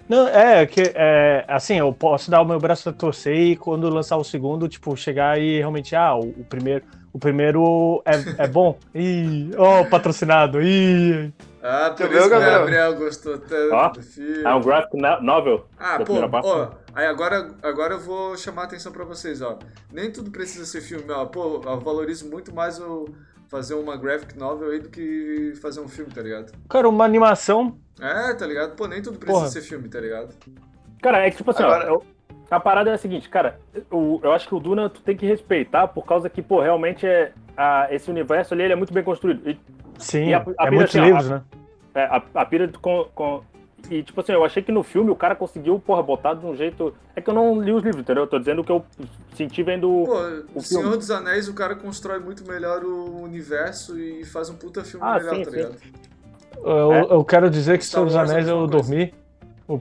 Não, 0.09 0.29
é 0.29 0.65
que 0.67 0.93
é, 0.95 1.45
assim, 1.49 1.79
eu 1.79 1.93
posso 1.93 2.31
dar 2.31 2.41
o 2.41 2.45
meu 2.45 2.61
braço 2.61 2.89
a 2.89 2.93
torcer 2.93 3.37
e 3.37 3.57
quando 3.57 3.89
lançar 3.89 4.17
o 4.17 4.23
segundo, 4.23 4.69
tipo, 4.69 4.97
chegar 4.97 5.41
e 5.41 5.59
realmente, 5.59 5.97
ah, 5.97 6.15
o, 6.15 6.29
o 6.29 6.45
primeiro, 6.45 6.85
o 7.13 7.19
primeiro 7.19 8.03
é, 8.05 8.45
é 8.45 8.47
bom. 8.47 8.79
Ih, 8.95 9.51
ó, 9.59 9.81
oh, 9.81 9.87
patrocinado. 9.87 10.63
Ih. 10.63 11.33
Ah, 11.69 11.91
por 11.91 12.13
isso 12.13 12.29
que 12.29 12.35
o 12.37 12.41
Gabriel 12.41 12.95
gostou 12.95 13.39
tanto 13.39 13.75
oh, 13.75 13.89
do 13.89 14.03
filme. 14.03 14.45
É 14.45 14.55
um 14.55 14.61
graphic 14.61 14.97
novel. 15.21 15.67
Ah, 15.77 15.99
pô, 15.99 16.15
ó, 16.45 16.71
aí 16.95 17.07
agora, 17.07 17.51
agora 17.61 17.95
eu 17.95 18.01
vou 18.01 18.37
chamar 18.37 18.63
a 18.63 18.65
atenção 18.67 18.93
pra 18.93 19.05
vocês, 19.05 19.43
ó. 19.43 19.59
Nem 19.93 20.13
tudo 20.13 20.31
precisa 20.31 20.65
ser 20.65 20.81
filme, 20.81 21.11
ó. 21.11 21.25
Pô, 21.25 21.61
eu 21.65 21.81
valorizo 21.81 22.31
muito 22.31 22.55
mais 22.55 22.79
o 22.79 23.09
fazer 23.49 23.75
uma 23.75 23.97
graphic 23.97 24.39
novel 24.39 24.71
aí 24.71 24.79
do 24.79 24.89
que 24.89 25.55
fazer 25.61 25.81
um 25.81 25.89
filme, 25.89 26.13
tá 26.13 26.23
ligado? 26.23 26.53
Cara, 26.69 26.89
uma 26.89 27.05
animação. 27.05 27.77
É, 28.01 28.33
tá 28.35 28.47
ligado? 28.47 28.77
Pô, 28.77 28.87
nem 28.87 29.03
tudo 29.03 29.19
precisa 29.19 29.41
Porra. 29.41 29.51
ser 29.51 29.63
filme, 29.63 29.89
tá 29.89 30.01
ligado? 30.01 30.35
Cara, 31.03 31.27
é 31.27 31.31
que 31.31 31.37
tipo 31.37 31.51
assim, 31.51 31.65
agora... 31.65 31.93
ó, 31.93 32.01
a 32.49 32.61
parada 32.61 32.91
é 32.91 32.95
a 32.95 32.99
seguinte, 32.99 33.29
cara, 33.29 33.59
eu, 33.91 34.21
eu 34.23 34.33
acho 34.33 34.47
que 34.47 34.55
o 34.55 34.61
Duna 34.61 34.89
tu 34.89 35.01
tem 35.01 35.17
que 35.17 35.27
respeitar 35.27 35.89
por 35.89 36.05
causa 36.05 36.31
que, 36.31 36.43
pô, 36.43 36.61
realmente 36.61 37.07
é, 37.07 37.33
a, 37.57 37.89
esse 37.91 38.11
universo 38.11 38.55
ali 38.55 38.65
ele 38.65 38.73
é 38.73 38.77
muito 38.77 38.93
bem 38.93 39.03
construído. 39.03 39.49
E 39.49 39.59
Sim, 39.99 40.33
a, 40.33 40.45
a 40.59 40.67
é 40.67 40.71
muitos 40.71 40.95
assim, 40.95 41.05
livros, 41.05 41.31
a, 41.31 41.35
né? 41.37 41.43
É, 41.95 42.05
a, 42.05 42.23
a 42.35 42.45
pira 42.45 42.71
com, 42.81 43.07
com, 43.15 43.43
E, 43.91 44.03
tipo 44.03 44.21
assim, 44.21 44.33
eu 44.33 44.45
achei 44.45 44.63
que 44.63 44.71
no 44.71 44.83
filme 44.83 45.11
o 45.11 45.17
cara 45.17 45.35
conseguiu, 45.35 45.79
porra, 45.79 46.03
botar 46.03 46.35
de 46.35 46.45
um 46.45 46.55
jeito. 46.55 46.95
É 47.15 47.21
que 47.21 47.31
eu 47.31 47.35
não 47.35 47.61
li 47.61 47.73
os 47.73 47.83
livros, 47.83 48.03
entendeu? 48.03 48.25
Eu 48.25 48.29
tô 48.29 48.39
dizendo 48.39 48.63
que 48.63 48.71
eu 48.71 48.85
senti 49.35 49.63
vendo. 49.63 50.05
Pô, 50.05 50.59
o 50.59 50.61
Senhor 50.61 50.83
filme. 50.83 50.97
dos 50.99 51.11
Anéis, 51.11 51.49
o 51.49 51.55
cara 51.55 51.75
constrói 51.75 52.19
muito 52.19 52.47
melhor 52.47 52.85
o 52.85 53.23
universo 53.23 53.99
e 53.99 54.25
faz 54.25 54.51
um 54.51 54.57
puta 54.57 54.85
filme 54.85 55.07
ah, 55.07 55.19
melhor, 55.19 55.35
sim, 55.35 55.43
tá 55.45 55.51
sim. 55.51 55.57
ligado? 55.57 55.77
Eu, 56.65 56.93
é. 56.93 57.01
eu, 57.11 57.25
quero 57.25 57.51
dizer 57.51 57.79
que 57.79 57.85
Senhor 57.85 58.05
dos 58.05 58.17
Anéis 58.17 58.49
eu 58.49 58.67
dormi. 58.67 59.15
O, 59.69 59.81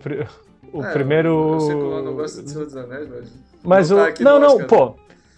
o 0.74 0.84
é, 0.84 0.91
primeiro. 0.93 1.53
Eu 1.53 1.59
sei 1.59 1.76
que 1.76 1.82
eu 1.82 2.03
não 2.03 2.16
gosto 2.16 2.43
de 2.43 2.49
Senhor 2.49 2.66
dos 2.66 2.78
Anéis, 2.78 3.09
mas. 3.09 3.34
Mas 3.63 3.91
o. 3.91 3.97
Não, 4.22 4.39
não, 4.39 4.66
pô. 4.66 4.95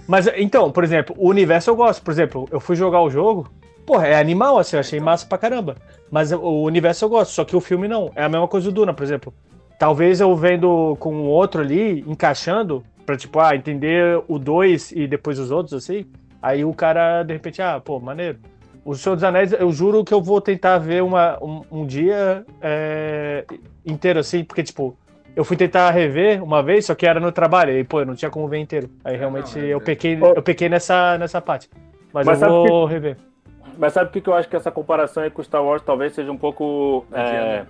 Mas 0.08 0.28
então, 0.36 0.72
por 0.72 0.84
exemplo, 0.84 1.16
o 1.18 1.30
universo 1.30 1.70
eu 1.70 1.76
gosto. 1.76 2.02
Por 2.02 2.12
exemplo, 2.12 2.48
eu 2.52 2.60
fui 2.60 2.76
jogar 2.76 3.02
o 3.02 3.10
jogo. 3.10 3.50
Porra, 3.88 4.06
é 4.06 4.20
animal, 4.20 4.60
assim, 4.60 4.76
eu 4.76 4.82
achei 4.82 5.00
massa 5.00 5.26
pra 5.26 5.38
caramba. 5.38 5.78
Mas 6.12 6.34
o 6.34 6.64
universo 6.64 7.06
eu 7.06 7.10
gosto, 7.10 7.32
só 7.32 7.46
que 7.46 7.56
o 7.56 7.62
filme 7.62 7.88
não. 7.88 8.12
É 8.18 8.26
a 8.26 8.28
mesma 8.28 8.46
coisa 8.46 8.70
do 8.70 8.74
Duna, 8.74 8.94
por 8.94 9.02
exemplo. 9.02 9.34
Talvez 9.80 10.20
eu 10.20 10.36
vendo 10.36 10.98
com 11.00 11.16
o 11.16 11.24
outro 11.24 11.62
ali, 11.62 12.04
encaixando, 12.06 12.84
pra 13.06 13.16
tipo, 13.16 13.40
ah, 13.40 13.56
entender 13.56 14.22
o 14.28 14.38
dois 14.38 14.92
e 14.92 15.08
depois 15.08 15.40
os 15.40 15.52
outros, 15.52 15.74
assim. 15.74 16.06
Aí 16.42 16.66
o 16.66 16.74
cara, 16.74 17.24
de 17.24 17.32
repente, 17.32 17.62
ah, 17.62 17.80
pô, 17.80 17.98
maneiro. 17.98 18.40
O 18.84 18.94
Senhor 18.94 19.16
dos 19.16 19.24
Anéis, 19.24 19.54
eu 19.54 19.72
juro 19.72 20.04
que 20.04 20.14
eu 20.14 20.22
vou 20.22 20.42
tentar 20.42 20.80
ver 20.80 21.02
uma, 21.02 21.42
um, 21.42 21.62
um 21.72 21.86
dia 21.86 22.46
é, 22.62 23.46
inteiro, 23.86 24.20
assim, 24.20 24.44
porque, 24.44 24.64
tipo, 24.64 24.98
eu 25.34 25.46
fui 25.46 25.56
tentar 25.56 25.90
rever 25.92 26.44
uma 26.44 26.62
vez, 26.62 26.88
só 26.88 26.94
que 26.94 27.08
era 27.08 27.22
no 27.22 27.32
trabalho, 27.32 27.72
e, 27.72 27.86
pô, 27.86 28.02
eu 28.02 28.06
não 28.06 28.16
tinha 28.16 28.30
como 28.30 28.50
ver 28.50 28.58
inteiro. 28.58 28.90
Aí 29.06 29.16
realmente 29.16 29.58
não, 29.58 29.66
é 29.66 29.70
eu, 29.70 29.80
pequei, 29.80 30.20
eu 30.22 30.44
pequei 30.44 30.68
nessa, 30.68 31.18
nessa 31.18 31.40
parte. 31.40 31.70
Mas, 32.12 32.26
Mas 32.26 32.42
eu 32.42 32.50
vou 32.50 32.88
que... 32.88 32.94
rever. 32.94 33.18
Mas 33.78 33.94
sabe 33.94 34.12
por 34.12 34.22
que 34.22 34.30
eu 34.30 34.34
acho 34.34 34.50
que 34.50 34.56
essa 34.56 34.72
comparação 34.72 35.24
aí 35.24 35.30
com 35.30 35.44
Star 35.44 35.64
Wars 35.64 35.82
talvez 35.82 36.14
seja 36.14 36.32
um 36.32 36.38
pouco 36.38 37.06
é, 37.12 37.66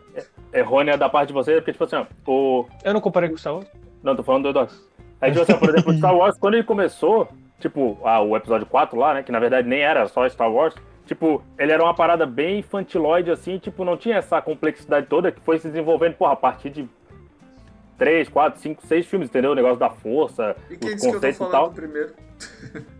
errônea 0.54 0.98
da 0.98 1.10
parte 1.10 1.28
de 1.28 1.34
você? 1.34 1.56
Porque, 1.56 1.74
tipo 1.74 1.84
assim, 1.84 1.96
ó, 1.96 2.06
o. 2.26 2.66
Eu 2.84 2.94
não 2.94 3.02
comparei 3.02 3.30
com 3.30 3.38
Star 3.38 3.56
Wars? 3.56 3.68
Não, 4.02 4.16
tô 4.16 4.24
falando 4.24 4.44
do 4.44 4.50
Edox. 4.50 4.88
Aí, 5.20 5.32
tipo 5.32 5.44
assim, 5.44 5.58
por 5.58 5.70
exemplo, 5.70 5.94
Star 5.94 6.16
Wars, 6.16 6.38
quando 6.38 6.54
ele 6.54 6.64
começou, 6.64 7.28
tipo, 7.60 8.00
ah, 8.04 8.22
o 8.22 8.38
episódio 8.38 8.66
4 8.66 8.98
lá, 8.98 9.16
né? 9.16 9.24
Que 9.24 9.32
na 9.32 9.40
verdade 9.40 9.68
nem 9.68 9.82
era 9.82 10.08
só 10.08 10.28
Star 10.30 10.52
Wars. 10.52 10.76
Tipo, 11.06 11.42
ele 11.58 11.72
era 11.72 11.82
uma 11.82 11.94
parada 11.94 12.26
bem 12.26 12.60
infantiloide, 12.60 13.32
assim, 13.32 13.58
tipo, 13.58 13.86
não 13.86 13.96
tinha 13.96 14.18
essa 14.18 14.42
complexidade 14.42 15.08
toda 15.08 15.32
que 15.32 15.40
foi 15.40 15.58
se 15.58 15.68
desenvolvendo, 15.68 16.16
porra, 16.16 16.34
a 16.34 16.36
partir 16.36 16.70
de 16.70 16.90
3, 17.98 18.28
4, 18.28 18.60
5, 18.60 18.86
6 18.86 19.06
filmes, 19.06 19.30
entendeu? 19.30 19.52
O 19.52 19.56
negócio 19.56 19.78
da 19.78 19.90
força, 19.90 20.56
e 20.70 20.76
quem 20.76 20.96
os 20.96 21.02
conceitos 21.02 21.38
que 21.38 21.44
eu 21.44 21.48
tô 21.48 21.52
falando 21.52 21.52
e 21.52 21.52
tal. 21.52 21.72
primeiro? 21.72 22.14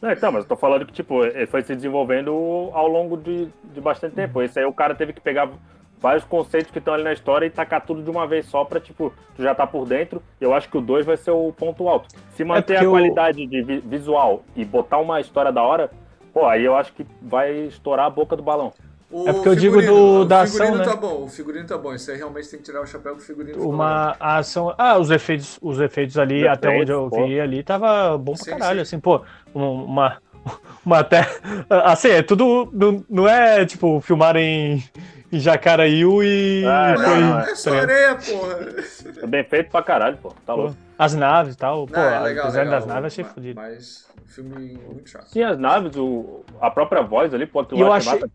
Não, 0.00 0.12
então, 0.12 0.30
mas 0.30 0.44
eu 0.44 0.48
tô 0.48 0.56
falando 0.56 0.86
que, 0.86 0.92
tipo, 0.92 1.24
ele 1.24 1.46
foi 1.46 1.62
se 1.62 1.74
desenvolvendo 1.74 2.30
ao 2.72 2.86
longo 2.86 3.16
de, 3.16 3.48
de 3.64 3.80
bastante 3.80 4.14
tempo. 4.14 4.40
Esse 4.40 4.60
aí 4.60 4.64
o 4.64 4.72
cara 4.72 4.94
teve 4.94 5.12
que 5.12 5.20
pegar 5.20 5.50
vários 6.00 6.24
conceitos 6.24 6.70
que 6.70 6.78
estão 6.78 6.94
ali 6.94 7.02
na 7.02 7.12
história 7.12 7.46
e 7.46 7.50
tacar 7.50 7.84
tudo 7.84 8.02
de 8.02 8.10
uma 8.10 8.26
vez 8.26 8.46
só 8.46 8.64
pra, 8.64 8.80
tipo, 8.80 9.12
tu 9.34 9.42
já 9.42 9.54
tá 9.54 9.66
por 9.66 9.86
dentro. 9.86 10.22
Eu 10.40 10.54
acho 10.54 10.68
que 10.68 10.78
o 10.78 10.80
2 10.80 11.04
vai 11.04 11.16
ser 11.16 11.32
o 11.32 11.52
ponto 11.52 11.88
alto. 11.88 12.08
Se 12.34 12.44
manter 12.44 12.74
é 12.74 12.78
a 12.78 12.88
qualidade 12.88 13.42
eu... 13.42 13.48
de 13.64 13.80
visual 13.80 14.44
e 14.54 14.64
botar 14.64 14.98
uma 14.98 15.20
história 15.20 15.50
da 15.50 15.62
hora, 15.62 15.90
pô, 16.32 16.46
aí 16.46 16.64
eu 16.64 16.76
acho 16.76 16.92
que 16.92 17.04
vai 17.20 17.52
estourar 17.52 18.06
a 18.06 18.10
boca 18.10 18.36
do 18.36 18.42
balão. 18.42 18.72
O 19.10 19.26
é 19.26 19.32
porque 19.32 19.48
eu 19.48 19.56
digo 19.56 19.80
do, 19.80 20.24
da 20.26 20.42
ação, 20.42 20.66
né? 20.66 20.70
O 20.70 20.74
figurino 20.74 20.90
tá 20.90 20.96
bom, 20.96 21.24
o 21.24 21.28
figurino 21.28 21.66
tá 21.66 21.78
bom. 21.78 21.94
Isso 21.94 22.10
aí 22.10 22.18
realmente 22.18 22.48
tem 22.48 22.58
que 22.58 22.64
tirar 22.66 22.82
o 22.82 22.86
chapéu 22.86 23.14
pro 23.14 23.24
figurino. 23.24 23.66
Uma 23.66 24.14
ação... 24.20 24.74
Ah, 24.76 24.98
os 24.98 25.10
efeitos, 25.10 25.58
os 25.62 25.80
efeitos 25.80 26.18
ali, 26.18 26.46
até 26.46 26.68
efeitos, 26.68 26.82
onde 26.82 26.92
eu 26.92 27.08
pô. 27.08 27.26
vi 27.26 27.40
ali, 27.40 27.62
tava 27.62 28.18
bom 28.18 28.34
pra 28.34 28.44
sim, 28.44 28.50
caralho. 28.50 28.76
Sim. 28.78 28.82
Assim, 28.82 29.00
pô, 29.00 29.22
uma, 29.54 30.18
uma 30.84 30.98
até. 30.98 31.26
Assim, 31.70 32.08
é 32.08 32.22
tudo. 32.22 32.68
Não, 32.70 33.04
não 33.08 33.28
é 33.28 33.64
tipo 33.64 33.98
filmar 34.02 34.36
em, 34.36 34.84
em 35.32 35.40
Jacaraíu 35.40 36.22
e. 36.22 36.64
Ah, 36.66 36.94
foi, 36.94 37.06
não, 37.06 37.20
não, 37.20 37.40
é 37.40 37.54
só 37.54 37.72
areia, 37.72 38.14
porra. 38.14 38.58
É 39.22 39.26
bem 39.26 39.44
feito 39.44 39.70
pra 39.70 39.82
caralho, 39.82 40.18
pô. 40.18 40.34
Tá 40.44 40.52
louco. 40.52 40.76
As 40.98 41.14
naves 41.14 41.54
e 41.54 41.56
tal. 41.56 41.86
Pô, 41.86 41.94
não, 41.94 42.02
é 42.02 42.20
legal, 42.20 42.44
o 42.44 42.48
design 42.48 42.70
legal, 42.70 42.80
das 42.80 42.86
naves 42.86 43.06
achei 43.06 43.24
fodido. 43.24 43.58
Mas 43.58 44.06
o 44.22 44.28
filme 44.28 44.78
muito 44.86 45.08
chato. 45.08 45.28
Sim, 45.28 45.44
as 45.44 45.58
naves, 45.58 45.96
o, 45.96 46.44
a 46.60 46.70
própria 46.70 47.00
voz 47.02 47.32
ali, 47.32 47.46
pô, 47.46 47.66
eu 47.70 47.90
achei... 47.90 48.12
Mata, 48.12 48.30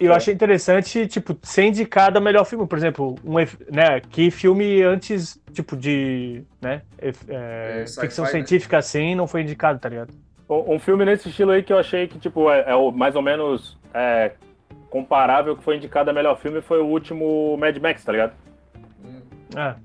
eu 0.00 0.12
achei 0.12 0.34
interessante, 0.34 1.06
tipo, 1.06 1.38
ser 1.42 1.64
indicado 1.64 2.18
a 2.18 2.20
melhor 2.20 2.44
filme, 2.44 2.66
por 2.66 2.76
exemplo, 2.76 3.14
um, 3.24 3.34
né, 3.72 4.00
que 4.00 4.30
filme 4.30 4.82
antes, 4.82 5.40
tipo, 5.52 5.76
de, 5.76 6.42
né, 6.60 6.82
é, 6.98 7.12
é, 7.28 7.84
ficção 7.86 8.24
né? 8.24 8.30
científica 8.32 8.76
né? 8.76 8.78
assim, 8.80 9.14
não 9.14 9.28
foi 9.28 9.42
indicado, 9.42 9.78
tá 9.78 9.88
ligado? 9.88 10.12
Um 10.48 10.80
filme 10.80 11.04
nesse 11.04 11.28
estilo 11.28 11.52
aí 11.52 11.62
que 11.62 11.72
eu 11.72 11.78
achei 11.78 12.08
que, 12.08 12.18
tipo, 12.18 12.50
é, 12.50 12.64
é 12.66 12.74
o 12.74 12.90
mais 12.90 13.14
ou 13.14 13.22
menos 13.22 13.78
é, 13.94 14.32
comparável 14.90 15.56
que 15.56 15.62
foi 15.62 15.76
indicado 15.76 16.10
a 16.10 16.12
melhor 16.12 16.36
filme 16.36 16.60
foi 16.60 16.80
o 16.80 16.86
último 16.86 17.56
Mad 17.56 17.76
Max, 17.78 18.02
tá 18.02 18.10
ligado? 18.10 18.32
Hum. 19.04 19.20
É. 19.56 19.76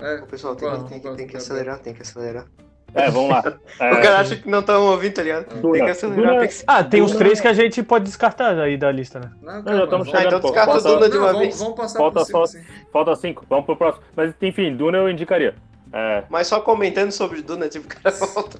é. 0.00 0.14
O 0.16 0.26
pessoal 0.26 0.56
tem, 0.56 0.68
tem, 0.86 1.00
tem, 1.00 1.16
tem 1.16 1.26
que 1.28 1.36
acelerar, 1.36 1.78
tem 1.78 1.94
que 1.94 2.02
acelerar. 2.02 2.46
É, 2.94 3.10
vamos 3.10 3.30
lá. 3.30 3.42
É... 3.80 3.92
O 3.92 4.02
cara 4.02 4.20
acha 4.20 4.36
que 4.36 4.48
não 4.48 4.60
estão 4.60 4.86
ouvindo, 4.86 5.14
tá 5.14 5.22
ligado? 5.22 5.60
Duna. 5.60 5.74
Tem 5.74 5.84
que 5.84 5.90
acelerar. 5.90 6.38
Tem 6.40 6.48
que... 6.48 6.54
Ah, 6.66 6.84
tem 6.84 7.00
Duna... 7.00 7.12
os 7.12 7.18
três 7.18 7.40
que 7.40 7.48
a 7.48 7.52
gente 7.52 7.82
pode 7.82 8.04
descartar 8.04 8.58
aí 8.58 8.76
da 8.76 8.90
lista, 8.92 9.18
né? 9.20 9.30
Não, 9.40 9.62
não 9.62 9.76
já 9.76 9.84
estamos 9.84 10.08
chegando. 10.08 10.24
Ah, 10.24 10.26
então 10.26 10.40
descarta 10.40 10.72
falta... 10.72 10.88
Duna 10.88 11.10
de 11.10 11.18
uma 11.18 11.32
não, 11.32 11.38
vez. 11.38 11.58
Vamos, 11.58 11.76
vamos 11.76 11.76
passar 11.76 11.98
falta, 11.98 12.24
só, 12.24 12.46
cinco, 12.46 12.66
falta 12.92 13.16
cinco, 13.16 13.46
vamos 13.48 13.66
pro 13.66 13.76
próximo. 13.76 14.04
Mas 14.14 14.34
enfim, 14.40 14.76
Duna 14.76 14.98
eu 14.98 15.08
indicaria. 15.08 15.54
É... 15.92 16.24
Mas 16.28 16.46
só 16.46 16.60
comentando 16.60 17.12
sobre 17.12 17.42
Duna, 17.42 17.68
tipo, 17.68 17.86
o 17.86 17.88
cara 17.88 18.14
volta. 18.26 18.58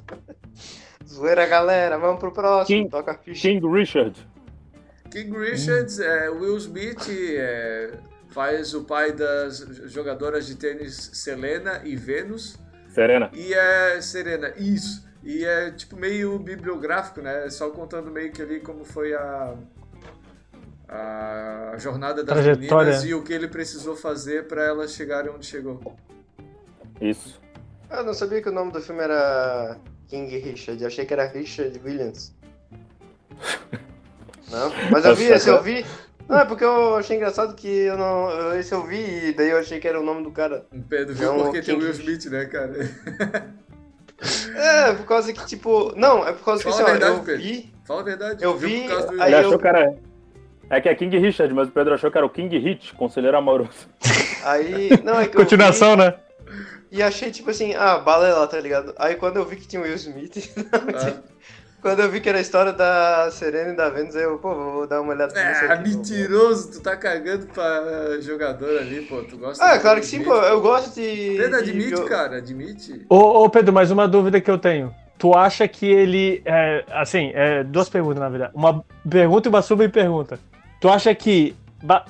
Zoeira, 1.06 1.46
galera. 1.46 1.98
Vamos 1.98 2.20
pro 2.20 2.32
próximo. 2.32 2.78
King, 2.78 2.90
Toca 2.90 3.14
ficha. 3.14 3.48
King 3.48 3.66
Richard. 3.66 4.32
King 5.10 5.38
Richards, 5.38 6.00
é, 6.00 6.30
Will 6.30 6.56
Smith 6.56 7.06
é, 7.10 7.90
faz 8.30 8.72
o 8.72 8.82
pai 8.84 9.12
das 9.12 9.58
jogadoras 9.84 10.46
de 10.46 10.56
tênis 10.56 11.10
Selena 11.12 11.82
e 11.84 11.94
Venus. 11.94 12.58
Serena. 12.92 13.30
E 13.32 13.52
é 13.54 14.00
Serena, 14.00 14.52
isso. 14.56 15.06
E 15.22 15.44
é 15.44 15.70
tipo 15.70 15.96
meio 15.96 16.38
bibliográfico, 16.38 17.20
né? 17.20 17.48
Só 17.48 17.70
contando 17.70 18.10
meio 18.10 18.32
que 18.32 18.42
ali 18.42 18.60
como 18.60 18.84
foi 18.84 19.14
a, 19.14 19.54
a 20.88 21.74
jornada 21.78 22.24
das 22.24 22.44
meninas 22.44 23.04
e 23.04 23.14
o 23.14 23.22
que 23.22 23.32
ele 23.32 23.48
precisou 23.48 23.96
fazer 23.96 24.46
para 24.46 24.64
elas 24.64 24.92
chegarem 24.92 25.30
onde 25.30 25.46
chegou. 25.46 25.80
Isso. 27.00 27.40
Ah, 27.88 27.98
eu 27.98 28.04
não 28.04 28.14
sabia 28.14 28.42
que 28.42 28.48
o 28.48 28.52
nome 28.52 28.72
do 28.72 28.80
filme 28.80 29.02
era 29.02 29.76
King 30.08 30.38
Richard. 30.38 30.80
Eu 30.80 30.88
achei 30.88 31.04
que 31.04 31.12
era 31.12 31.26
Richard 31.26 31.80
Williams. 31.84 32.34
Não, 34.50 34.70
mas 34.90 35.02
eu 35.06 35.16
vi, 35.16 35.24
esse 35.24 35.48
eu 35.48 35.62
vi. 35.62 35.86
Não, 36.28 36.38
é 36.38 36.44
porque 36.44 36.64
eu 36.64 36.96
achei 36.96 37.16
engraçado 37.16 37.54
que 37.54 37.68
eu 37.68 37.96
não. 37.96 38.54
Esse 38.54 38.72
eu 38.72 38.86
vi 38.86 39.28
e 39.28 39.32
daí 39.32 39.50
eu 39.50 39.58
achei 39.58 39.78
que 39.80 39.88
era 39.88 40.00
o 40.00 40.04
nome 40.04 40.22
do 40.22 40.30
cara. 40.30 40.64
Pedro 40.88 41.14
viu 41.14 41.32
então, 41.32 41.44
porque 41.44 41.62
tem 41.62 41.74
o 41.74 41.78
Will 41.78 41.90
Smith, 41.90 42.26
né, 42.26 42.44
cara? 42.46 42.72
É, 44.54 44.92
por 44.92 45.06
causa 45.06 45.32
que, 45.32 45.44
tipo. 45.46 45.92
Não, 45.96 46.26
é 46.26 46.32
por 46.32 46.44
causa 46.44 46.62
Fala 46.62 46.76
que 46.76 46.82
assim, 46.82 46.90
verdade, 46.92 47.16
eu 47.16 47.24
Pedro. 47.24 47.42
vi. 47.42 47.72
Fala 47.84 48.00
a 48.00 48.04
verdade. 48.04 48.44
Eu 48.44 48.56
vi. 48.56 48.86
Aí 49.18 49.32
ele 49.32 49.42
eu... 49.42 49.48
achou 49.48 49.58
que 49.58 49.66
era. 49.66 49.94
É 50.70 50.80
que 50.80 50.88
é 50.88 50.94
King 50.94 51.18
Richard, 51.18 51.52
mas 51.52 51.68
o 51.68 51.72
Pedro 51.72 51.94
achou 51.94 52.10
que 52.10 52.16
era 52.16 52.26
o 52.26 52.30
King 52.30 52.56
Hit, 52.58 52.94
conselheiro 52.94 53.36
amoroso. 53.36 53.88
Aí. 54.44 54.90
Não, 55.04 55.20
é 55.20 55.26
que 55.26 55.36
Continuação, 55.36 55.90
vi... 55.90 55.96
né? 55.98 56.14
E 56.90 57.02
achei, 57.02 57.30
tipo 57.30 57.50
assim, 57.50 57.74
ah, 57.74 57.98
balela, 57.98 58.46
tá 58.46 58.60
ligado? 58.60 58.94
Aí 58.96 59.16
quando 59.16 59.38
eu 59.38 59.44
vi 59.44 59.56
que 59.56 59.66
tinha 59.66 59.82
o 59.82 59.84
Will 59.84 59.94
Smith. 59.96 60.52
ah. 60.72 61.32
Quando 61.82 61.98
eu 61.98 62.08
vi 62.08 62.20
que 62.20 62.28
era 62.28 62.38
a 62.38 62.40
história 62.40 62.72
da 62.72 63.28
Serena 63.32 63.72
e 63.72 63.76
da 63.76 63.90
Venus, 63.90 64.14
eu, 64.14 64.38
pô, 64.38 64.54
vou 64.54 64.86
dar 64.86 65.00
uma 65.00 65.14
olhada 65.14 65.34
nisso 65.34 65.64
É, 65.64 65.78
mentiroso, 65.80 66.70
tu 66.70 66.80
tá 66.80 66.96
cagando 66.96 67.46
pra 67.46 68.20
jogador 68.20 68.78
ali, 68.78 69.02
pô, 69.02 69.20
tu 69.24 69.36
gosta 69.36 69.64
Ah, 69.64 69.80
claro 69.80 69.98
que 69.98 70.06
sim, 70.06 70.22
pô, 70.22 70.32
eu 70.32 70.60
gosto 70.60 70.94
de... 70.94 71.34
Pedro, 71.36 71.56
admite, 71.56 71.94
de... 71.96 72.04
cara, 72.04 72.36
admite. 72.36 73.04
Ô, 73.08 73.42
ô, 73.42 73.50
Pedro, 73.50 73.72
mais 73.72 73.90
uma 73.90 74.06
dúvida 74.06 74.40
que 74.40 74.48
eu 74.48 74.58
tenho. 74.58 74.94
Tu 75.18 75.34
acha 75.34 75.66
que 75.66 75.84
ele, 75.86 76.40
é, 76.44 76.84
assim, 76.92 77.32
é, 77.34 77.64
duas 77.64 77.88
perguntas 77.88 78.20
na 78.20 78.28
verdade, 78.28 78.52
uma 78.54 78.84
pergunta 79.10 79.48
e 79.48 79.50
uma 79.50 79.60
sub-pergunta. 79.60 80.38
Tu 80.80 80.88
acha 80.88 81.12
que, 81.16 81.56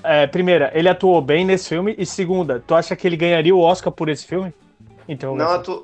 é, 0.04 0.26
primeira, 0.26 0.70
ele 0.74 0.90
atuou 0.90 1.22
bem 1.22 1.46
nesse 1.46 1.70
filme, 1.70 1.94
e 1.96 2.04
segunda, 2.04 2.62
tu 2.66 2.74
acha 2.74 2.94
que 2.94 3.06
ele 3.06 3.16
ganharia 3.16 3.56
o 3.56 3.60
Oscar 3.60 3.90
por 3.90 4.10
esse 4.10 4.26
filme? 4.26 4.52
Então, 5.08 5.34
não, 5.34 5.50
atu 5.50 5.82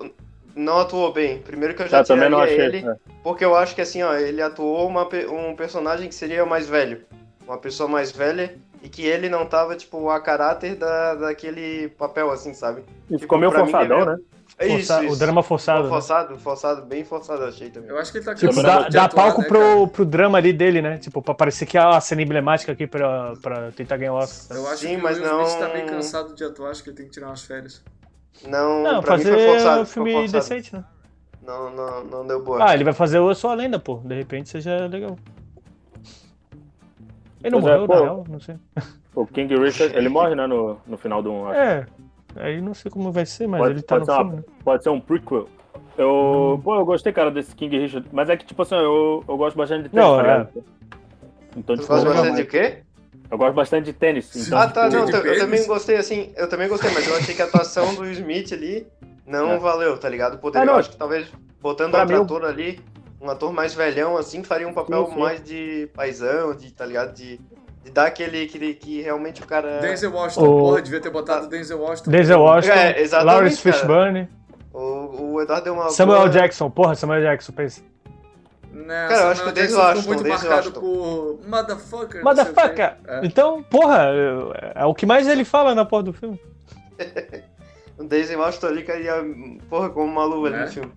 não 0.59 0.79
atuou 0.79 1.13
bem. 1.13 1.39
Primeiro 1.39 1.75
que 1.75 1.83
eu 1.83 1.89
já 1.89 2.03
tinha 2.03 2.17
tiraria 2.17 2.39
achei, 2.39 2.61
ele, 2.61 2.89
é. 2.89 2.97
porque 3.23 3.45
eu 3.45 3.55
acho 3.55 3.75
que 3.75 3.81
assim, 3.81 4.03
ó, 4.03 4.15
ele 4.15 4.43
atuou 4.43 4.87
uma, 4.87 5.09
um 5.31 5.55
personagem 5.55 6.09
que 6.09 6.15
seria 6.15 6.45
mais 6.45 6.69
velho. 6.69 7.05
Uma 7.47 7.57
pessoa 7.57 7.89
mais 7.89 8.11
velha 8.13 8.57
e 8.83 8.89
que 8.89 9.03
ele 9.03 9.29
não 9.29 9.47
tava, 9.47 9.75
tipo, 9.75 10.11
a 10.11 10.21
caráter 10.21 10.75
da, 10.77 11.15
daquele 11.15 11.89
papel, 11.91 12.31
assim, 12.31 12.53
sabe? 12.53 12.83
E 13.07 13.13
tipo, 13.13 13.21
ficou 13.21 13.39
meio 13.39 13.51
forçadão, 13.51 14.05
né? 14.05 14.19
É 14.59 14.67
isso, 14.67 14.89
Força, 14.89 15.05
isso, 15.05 15.15
O 15.15 15.17
drama 15.17 15.43
forçado. 15.43 15.85
Né? 15.85 15.89
Forçado, 15.89 16.35
né? 16.35 16.41
forçado, 16.41 16.83
bem 16.87 17.05
forçado, 17.05 17.45
achei 17.45 17.71
também. 17.71 17.91
Eu 17.91 17.99
acho 17.99 18.11
que 18.11 18.19
ele 18.19 18.25
tá 18.25 18.35
tipo, 18.35 18.61
dá, 18.61 18.89
dá 18.89 19.05
atuar, 19.05 19.25
palco 19.25 19.43
né, 19.43 19.49
pro, 19.49 19.89
pro 19.89 20.05
drama 20.05 20.39
ali 20.39 20.53
dele, 20.53 20.83
né? 20.83 20.99
Tipo, 20.99 21.23
pra 21.23 21.33
parecer 21.33 21.65
que 21.65 21.79
é 21.79 21.81
a 21.81 22.01
cena 22.01 22.23
emblemática 22.23 22.73
aqui 22.73 22.87
pra, 22.87 23.35
pra 23.41 23.71
tentar 23.73 23.97
ganhar 23.97 24.15
o 24.15 24.17
Oscar. 24.17 24.57
Eu 24.57 24.67
acho 24.67 24.79
Sim, 24.79 24.97
que 24.97 25.03
mas 25.03 25.19
o 25.19 25.23
Will 25.23 25.31
não... 25.31 25.43
Smith 25.43 25.61
tá 25.61 25.69
bem 25.69 25.87
cansado 25.87 26.35
de 26.35 26.45
atuar, 26.45 26.71
acho 26.71 26.83
que 26.83 26.91
ele 26.91 26.97
tem 26.97 27.07
que 27.07 27.13
tirar 27.13 27.29
umas 27.29 27.43
férias. 27.43 27.83
Não, 28.47 28.83
não 28.83 29.01
pra 29.01 29.17
fazer 29.17 29.33
mim 29.33 29.39
foi 29.39 29.47
forçado. 29.47 29.83
um 29.83 29.87
filme 29.87 30.13
forçado. 30.13 30.33
decente, 30.33 30.75
né? 30.75 30.85
Não, 31.43 31.71
não, 31.71 32.05
não 32.05 32.27
deu 32.27 32.43
boa. 32.43 32.59
Ah, 32.63 32.75
ele 32.75 32.85
vai 32.85 32.93
fazer 32.93 33.19
o 33.19 33.31
Eu 33.31 33.35
Sou 33.35 33.51
a 33.51 33.55
Lenda, 33.55 33.79
pô. 33.79 33.97
De 34.05 34.15
repente 34.15 34.51
seja 34.51 34.87
legal. 34.87 35.17
Ele 37.43 37.51
não 37.51 37.63
pois 37.63 37.73
morreu, 37.73 37.85
é, 37.85 37.89
na 37.89 38.01
real, 38.01 38.25
não 38.29 38.41
sei. 38.41 38.57
O 39.15 39.27
King 39.27 39.57
Richard, 39.57 39.97
ele 39.97 40.09
morre, 40.09 40.35
né, 40.35 40.47
no, 40.47 40.77
no 40.87 40.97
final 40.99 41.23
do 41.23 41.33
1, 41.33 41.47
acho. 41.49 41.59
É, 41.59 41.87
aí 42.37 42.61
não 42.61 42.75
sei 42.75 42.91
como 42.91 43.11
vai 43.11 43.27
ser, 43.27 43.47
mas 43.47 43.61
pode, 43.61 43.75
ele 43.75 43.83
tá 43.83 43.99
no 43.99 44.07
filme, 44.07 44.23
uma, 44.23 44.35
né? 44.35 44.45
Pode 44.65 44.83
ser 44.83 44.91
um 44.91 45.01
prequel. 45.01 45.49
Eu, 45.97 46.57
hum. 46.57 46.61
pô, 46.63 46.77
eu 46.77 46.85
gostei, 46.85 47.13
cara, 47.13 47.31
desse 47.31 47.55
King 47.55 47.79
Richard, 47.79 48.09
mas 48.13 48.29
é 48.29 48.37
que, 48.37 48.45
tipo 48.45 48.63
assim, 48.63 48.77
eu, 48.77 49.25
eu 49.27 49.37
gosto 49.37 49.57
bastante 49.57 49.85
de 49.85 49.89
tênis, 49.89 50.07
não, 50.07 50.17
tá 50.19 50.29
é. 50.29 50.61
Então, 51.57 51.77
tipo, 51.77 51.89
gosta 51.89 52.09
bastante 52.09 52.37
de 52.37 52.45
quê? 52.45 52.83
Eu 53.31 53.37
gosto 53.37 53.55
bastante 53.55 53.85
de 53.87 53.93
tênis. 53.93 54.35
Então, 54.35 54.59
ah, 54.59 54.69
tá, 54.69 54.89
tipo, 54.89 55.03
não, 55.03 55.09
eu, 55.11 55.35
eu 55.35 55.39
também 55.39 55.67
gostei, 55.67 55.97
assim, 55.97 56.33
eu 56.37 56.49
também 56.49 56.69
gostei, 56.69 56.91
mas 56.93 57.07
eu 57.07 57.17
achei 57.17 57.35
que 57.35 57.43
a 57.43 57.45
atuação 57.45 57.95
do 57.95 58.07
Smith 58.11 58.53
ali 58.53 58.87
não 59.27 59.53
é. 59.53 59.59
valeu, 59.59 59.99
tá 59.99 60.09
ligado? 60.09 60.39
Poderia, 60.39 60.71
é, 60.71 60.73
eu 60.73 60.77
acho 60.77 60.91
que 60.91 60.97
talvez 60.97 61.29
botando 61.61 61.91
pra 61.91 62.03
outro 62.03 62.37
ator 62.37 62.45
ali, 62.47 62.81
um 63.21 63.29
ator 63.29 63.53
mais 63.53 63.75
velhão, 63.75 64.17
assim, 64.17 64.43
faria 64.43 64.67
um 64.67 64.73
papel 64.73 65.07
sim, 65.07 65.13
sim. 65.13 65.19
mais 65.19 65.45
de 65.45 65.91
paisão, 65.95 66.55
de, 66.55 66.73
tá 66.73 66.87
ligado? 66.87 67.13
De, 67.13 67.39
de 67.85 67.91
dar 67.91 68.07
aquele 68.07 68.47
que, 68.47 68.75
que 68.75 69.03
realmente 69.03 69.43
o 69.43 69.47
cara. 69.47 69.79
Denzel 69.81 70.13
Washington, 70.13 70.47
o... 70.47 70.61
porra, 70.61 70.83
devia 70.83 71.01
ter 71.01 71.11
botado. 71.11 71.49
Denzel 71.49 71.81
Washington. 71.81 72.11
Denzel 72.11 72.41
Washington, 72.41 72.79
é, 72.79 73.01
exatamente, 73.01 73.35
Lawrence 73.35 73.61
Fishburne. 73.61 74.29
O, 74.73 75.33
o 75.33 75.41
Eduardo 75.43 75.65
deu 75.65 75.75
uma. 75.75 75.91
Samuel 75.91 76.21
boa... 76.21 76.31
Jackson, 76.31 76.71
porra, 76.71 76.95
Samuel 76.95 77.23
Jackson, 77.23 77.53
pensa. 77.53 77.83
Não, 78.79 79.09
cara, 79.09 79.21
eu 79.21 79.29
acho 79.29 79.43
que 79.43 79.49
o 79.49 79.53
Denzel 79.53 79.79
Washington 79.79 80.09
muito 80.09 80.23
Denzel 80.23 80.51
marcado 80.51 80.73
por 80.73 81.41
motherfucker. 81.47 82.25
Motherfucker! 82.25 82.97
É. 83.07 83.21
Então, 83.25 83.63
porra, 83.65 84.07
é, 84.07 84.83
é 84.83 84.85
o 84.85 84.95
que 84.95 85.05
mais 85.05 85.27
ele 85.27 85.45
fala 85.45 85.75
na 85.75 85.85
porra 85.85 86.05
do 86.05 86.13
filme. 86.13 86.41
o 87.99 88.05
Denzel 88.05 88.39
Washington 88.39 88.67
ali 88.69 88.83
cairia, 88.85 89.15
porra, 89.69 89.91
como 89.91 90.07
uma 90.07 90.25
luva 90.25 90.51
é. 90.51 90.55
ali 90.55 90.65
no 90.65 90.73
filme. 90.73 90.93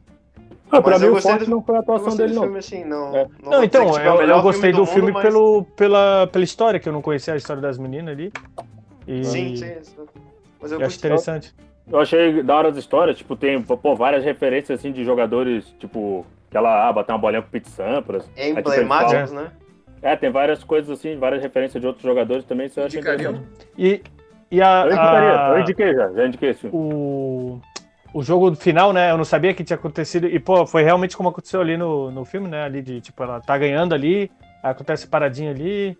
Ah, 0.71 0.81
pra 0.81 0.97
mim 0.97 1.07
o 1.07 1.21
forte 1.21 1.49
não 1.49 1.61
foi 1.61 1.75
a 1.75 1.79
atuação 1.79 2.15
dele, 2.15 2.33
não. 2.33 2.43
Filme, 2.43 2.59
assim, 2.59 2.85
não, 2.85 3.15
é. 3.15 3.27
não, 3.43 3.51
não 3.51 3.63
então, 3.63 3.99
é 3.99 4.07
eu, 4.07 4.21
eu, 4.21 4.41
gostei 4.41 4.71
do 4.71 4.85
filme, 4.85 5.11
do 5.11 5.11
filme 5.11 5.11
mas... 5.11 5.21
pelo, 5.21 5.63
pela, 5.75 6.27
pela 6.27 6.43
história, 6.45 6.79
que 6.79 6.87
eu 6.87 6.93
não 6.93 7.01
conhecia 7.01 7.33
a 7.33 7.37
história 7.37 7.61
das 7.61 7.77
meninas 7.77 8.13
ali. 8.13 8.31
E... 9.05 9.25
Sim, 9.25 9.55
sim. 9.57 9.73
Mas 10.61 10.71
eu, 10.71 10.79
eu 10.79 10.85
acho 10.85 10.97
interessante. 10.97 11.53
Eu 11.91 11.99
achei 11.99 12.41
da 12.41 12.55
hora 12.55 12.69
as 12.69 12.77
histórias, 12.77 13.17
tipo, 13.17 13.35
tem 13.35 13.61
pô, 13.61 13.95
várias 13.95 14.23
referências 14.23 14.79
assim 14.79 14.93
de 14.93 15.03
jogadores, 15.03 15.65
tipo, 15.77 16.25
aquela 16.51 16.89
ah, 16.89 16.93
bater 16.93 17.13
uma 17.13 17.17
bolinha 17.17 17.41
com 17.41 17.49
Pete 17.49 17.69
Sampras. 17.69 18.29
É 18.35 18.49
emblemáticos, 18.49 19.31
né? 19.31 19.51
É, 20.01 20.15
tem 20.15 20.29
várias 20.29 20.63
coisas 20.63 20.99
assim, 20.99 21.17
várias 21.17 21.41
referências 21.41 21.79
de 21.79 21.87
outros 21.87 22.03
jogadores 22.03 22.43
também, 22.43 22.67
isso 22.67 22.79
eu 22.79 22.85
achei 22.85 22.99
interessante. 22.99 23.41
E, 23.77 24.01
e 24.51 24.61
a, 24.61 24.81
eu 24.81 24.91
indicaria, 24.91 25.41
a... 25.41 25.49
eu 25.49 25.59
indiquei 25.59 25.93
já, 25.93 26.11
já 26.11 26.27
indiquei 26.27 26.53
filme. 26.53 26.75
O 26.75 27.61
o 28.13 28.21
jogo 28.21 28.53
final, 28.55 28.91
né? 28.91 29.11
Eu 29.11 29.17
não 29.17 29.23
sabia 29.23 29.53
que 29.53 29.63
tinha 29.63 29.77
acontecido. 29.77 30.27
E, 30.27 30.39
pô, 30.39 30.65
foi 30.65 30.83
realmente 30.83 31.15
como 31.15 31.29
aconteceu 31.29 31.61
ali 31.61 31.77
no, 31.77 32.11
no 32.11 32.25
filme, 32.25 32.47
né? 32.47 32.63
Ali 32.63 32.81
de, 32.81 33.01
tipo, 33.01 33.23
ela 33.23 33.39
tá 33.39 33.57
ganhando 33.57 33.95
ali, 33.95 34.29
acontece 34.61 35.07
paradinha 35.07 35.51
ali, 35.51 35.97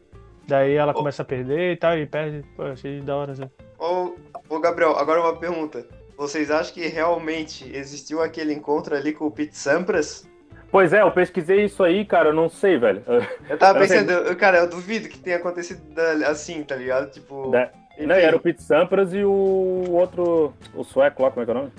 daí 0.48 0.74
ela 0.74 0.94
começa 0.94 1.22
a 1.22 1.26
perder 1.26 1.74
e 1.74 1.78
tal, 1.78 1.98
e 1.98 2.06
perde. 2.06 2.44
Pô, 2.56 2.64
achei 2.64 3.02
da 3.02 3.16
hora, 3.16 3.32
assim. 3.32 3.50
Ô, 3.80 4.14
ô, 4.50 4.60
Gabriel, 4.60 4.98
agora 4.98 5.22
uma 5.22 5.38
pergunta. 5.38 5.88
Vocês 6.18 6.52
acham 6.52 6.74
que 6.74 6.88
realmente 6.88 7.72
existiu 7.76 8.22
aquele 8.22 8.54
encontro 8.54 8.96
ali 8.96 9.14
com 9.14 9.26
o 9.26 9.32
Pete 9.32 9.58
Sampras? 9.58 10.30
Pois 10.72 10.94
é, 10.94 11.02
eu 11.02 11.12
pesquisei 11.12 11.66
isso 11.66 11.84
aí, 11.84 12.06
cara, 12.06 12.30
eu 12.30 12.34
não 12.34 12.48
sei, 12.50 12.78
velho. 12.78 13.04
Eu 13.50 13.58
tava 13.58 13.80
pensando, 13.80 14.10
eu, 14.10 14.36
cara, 14.38 14.60
eu 14.60 14.70
duvido 14.70 15.10
que 15.10 15.20
tenha 15.20 15.36
acontecido 15.36 15.82
assim, 16.28 16.64
tá 16.64 16.76
ligado? 16.76 17.12
Tipo. 17.12 17.52
Da... 17.52 17.70
Não, 18.00 18.16
era 18.16 18.36
o 18.36 18.40
Pete 18.40 18.64
Sampras 18.64 19.14
e 19.14 19.24
o 19.24 19.86
outro. 19.92 20.54
O 20.74 20.84
sueco 20.84 21.24
lá, 21.24 21.30
como 21.30 21.42
é 21.42 21.46
que 21.46 21.52
é 21.52 21.54
o 21.54 21.58
nome? 21.58 21.72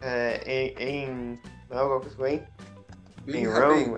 é, 0.00 0.40
em, 0.46 0.74
em. 0.78 1.38
Não 1.70 1.76
é 1.76 1.80
alguma 1.80 2.00
coisa 2.00 2.16
com 2.16 2.26
em? 2.26 2.42
Em 3.26 3.46
Rome. 3.46 3.94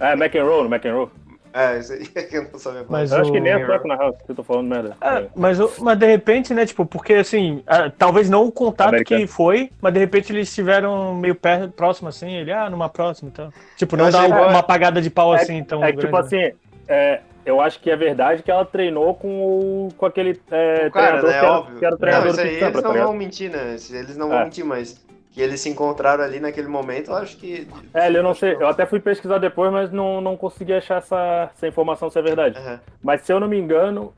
É, 0.00 0.12
é 0.12 0.12
McEnroe, 0.14 0.66
McEnroe. 0.66 1.10
É, 1.56 1.78
isso 1.78 1.94
aí 1.94 2.04
que 2.28 2.36
eu 2.36 2.42
não 2.52 2.58
sabia 2.58 2.84
mas 2.86 3.10
Eu 3.10 3.16
o... 3.16 3.20
acho 3.22 3.32
que 3.32 3.40
nem 3.40 3.50
é 3.50 3.64
fraco 3.64 3.88
na 3.88 3.96
real, 3.96 4.18
eu 4.28 4.34
tô 4.34 4.42
falando 4.42 4.68
merda. 4.68 4.94
É, 5.00 5.26
mas, 5.34 5.58
mas 5.78 5.98
de 5.98 6.06
repente, 6.06 6.52
né, 6.52 6.66
tipo, 6.66 6.84
porque 6.84 7.14
assim, 7.14 7.64
talvez 7.96 8.28
não 8.28 8.44
o 8.44 8.52
contato 8.52 8.90
Americano. 8.90 9.22
que 9.22 9.26
foi, 9.26 9.70
mas 9.80 9.94
de 9.94 9.98
repente 9.98 10.30
eles 10.30 10.50
estiveram 10.50 11.14
meio 11.14 11.34
perto, 11.34 11.72
próximo 11.72 12.10
assim, 12.10 12.30
ele, 12.30 12.52
ah, 12.52 12.68
numa 12.68 12.90
próxima 12.90 13.30
então. 13.32 13.50
Tipo, 13.74 13.96
não 13.96 14.10
dá 14.10 14.26
uma, 14.26 14.48
uma 14.48 14.58
apagada 14.58 15.00
de 15.00 15.08
pau 15.08 15.34
é, 15.34 15.40
assim, 15.40 15.56
então. 15.56 15.82
É 15.82 15.92
que, 15.92 16.00
tipo 16.00 16.16
assim, 16.16 16.52
é, 16.86 17.20
eu 17.46 17.58
acho 17.58 17.80
que 17.80 17.90
é 17.90 17.96
verdade 17.96 18.42
que 18.42 18.50
ela 18.50 18.66
treinou 18.66 19.14
com, 19.14 19.28
o, 19.28 19.88
com 19.96 20.04
aquele 20.04 20.38
é, 20.50 20.90
cara, 20.90 21.20
treinador 21.20 21.30
né, 21.30 21.38
que, 21.38 21.38
era, 21.38 21.52
óbvio. 21.52 21.78
que 21.78 21.84
era 21.86 21.94
o 21.94 21.98
treinador 21.98 22.26
não, 22.26 22.32
isso 22.32 22.40
aí, 22.40 22.48
eles 22.48 22.74
não 22.74 22.82
tá 22.82 23.04
vão 23.04 23.14
mentir, 23.14 23.50
né? 23.50 23.76
Eles 23.90 24.16
não 24.16 24.28
vão 24.28 24.38
é. 24.38 24.44
mentir, 24.44 24.64
mas 24.64 25.06
que 25.36 25.42
eles 25.42 25.60
se 25.60 25.68
encontraram 25.68 26.24
ali 26.24 26.40
naquele 26.40 26.66
momento, 26.66 27.10
eu 27.10 27.16
acho 27.16 27.36
que. 27.36 27.68
É, 27.92 28.08
eu 28.08 28.22
não 28.22 28.34
sei, 28.34 28.54
eu 28.54 28.66
até 28.66 28.86
fui 28.86 28.98
pesquisar 28.98 29.36
depois, 29.36 29.70
mas 29.70 29.92
não, 29.92 30.18
não 30.18 30.34
consegui 30.34 30.72
achar 30.72 30.96
essa, 30.96 31.50
essa 31.54 31.68
informação 31.68 32.08
se 32.08 32.18
é 32.18 32.22
verdade. 32.22 32.58
Uhum. 32.58 32.78
Mas 33.02 33.20
se 33.20 33.34
eu 33.34 33.38
não 33.38 33.46
me 33.46 33.58
engano. 33.58 34.14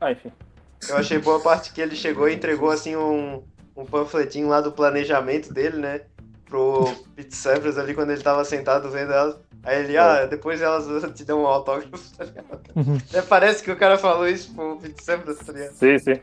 Ah, 0.00 0.10
enfim. 0.10 0.32
Eu 0.88 0.96
achei 0.96 1.18
boa 1.18 1.40
parte 1.40 1.74
que 1.74 1.80
ele 1.82 1.94
chegou 1.94 2.26
e 2.26 2.34
entregou 2.34 2.70
assim 2.70 2.96
um, 2.96 3.42
um 3.76 3.84
panfletinho 3.84 4.48
lá 4.48 4.62
do 4.62 4.72
planejamento 4.72 5.52
dele, 5.52 5.76
né? 5.76 6.00
Pro 6.46 6.90
Pete 7.14 7.36
Sampras 7.36 7.76
ali 7.76 7.92
quando 7.92 8.12
ele 8.12 8.22
tava 8.22 8.46
sentado 8.46 8.90
vendo 8.90 9.12
elas. 9.12 9.36
Aí 9.62 9.84
ele, 9.84 9.98
ah, 9.98 10.24
depois 10.24 10.62
elas 10.62 10.86
te 11.12 11.22
dão 11.22 11.42
um 11.42 11.46
autógrafo, 11.46 12.16
tá 12.16 12.24
ligado? 12.24 12.60
Uhum. 12.74 12.96
Parece 13.28 13.62
que 13.62 13.70
o 13.70 13.76
cara 13.76 13.98
falou 13.98 14.26
isso 14.26 14.54
pro 14.54 14.78
Pete 14.78 15.04
Sampras, 15.04 15.36
tá 15.36 15.52
ligado? 15.52 15.72
Sim, 15.72 15.98
sim. 15.98 16.18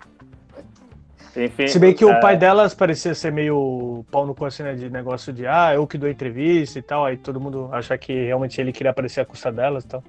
Enfim, 1.36 1.68
Se 1.68 1.80
bem 1.80 1.94
que 1.94 2.04
é... 2.04 2.08
o 2.08 2.20
pai 2.20 2.36
delas 2.36 2.74
parecia 2.74 3.16
ser 3.16 3.32
meio 3.32 4.04
pau 4.12 4.26
no 4.26 4.36
cu, 4.36 4.46
assim, 4.46 4.64
né? 4.64 4.74
De 4.74 4.90
negócio 4.90 5.32
de, 5.32 5.48
ah, 5.48 5.74
eu 5.74 5.88
que 5.88 5.98
dou 5.98 6.10
entrevista 6.10 6.78
e 6.78 6.82
tal. 6.82 7.06
Aí 7.06 7.16
todo 7.16 7.40
mundo 7.40 7.70
achar 7.72 7.98
que 7.98 8.26
realmente 8.26 8.60
ele 8.60 8.74
queria 8.74 8.92
aparecer 8.92 9.22
à 9.22 9.26
custa 9.26 9.52
delas 9.52 9.84
e 9.86 9.88
tal. 9.88 10.04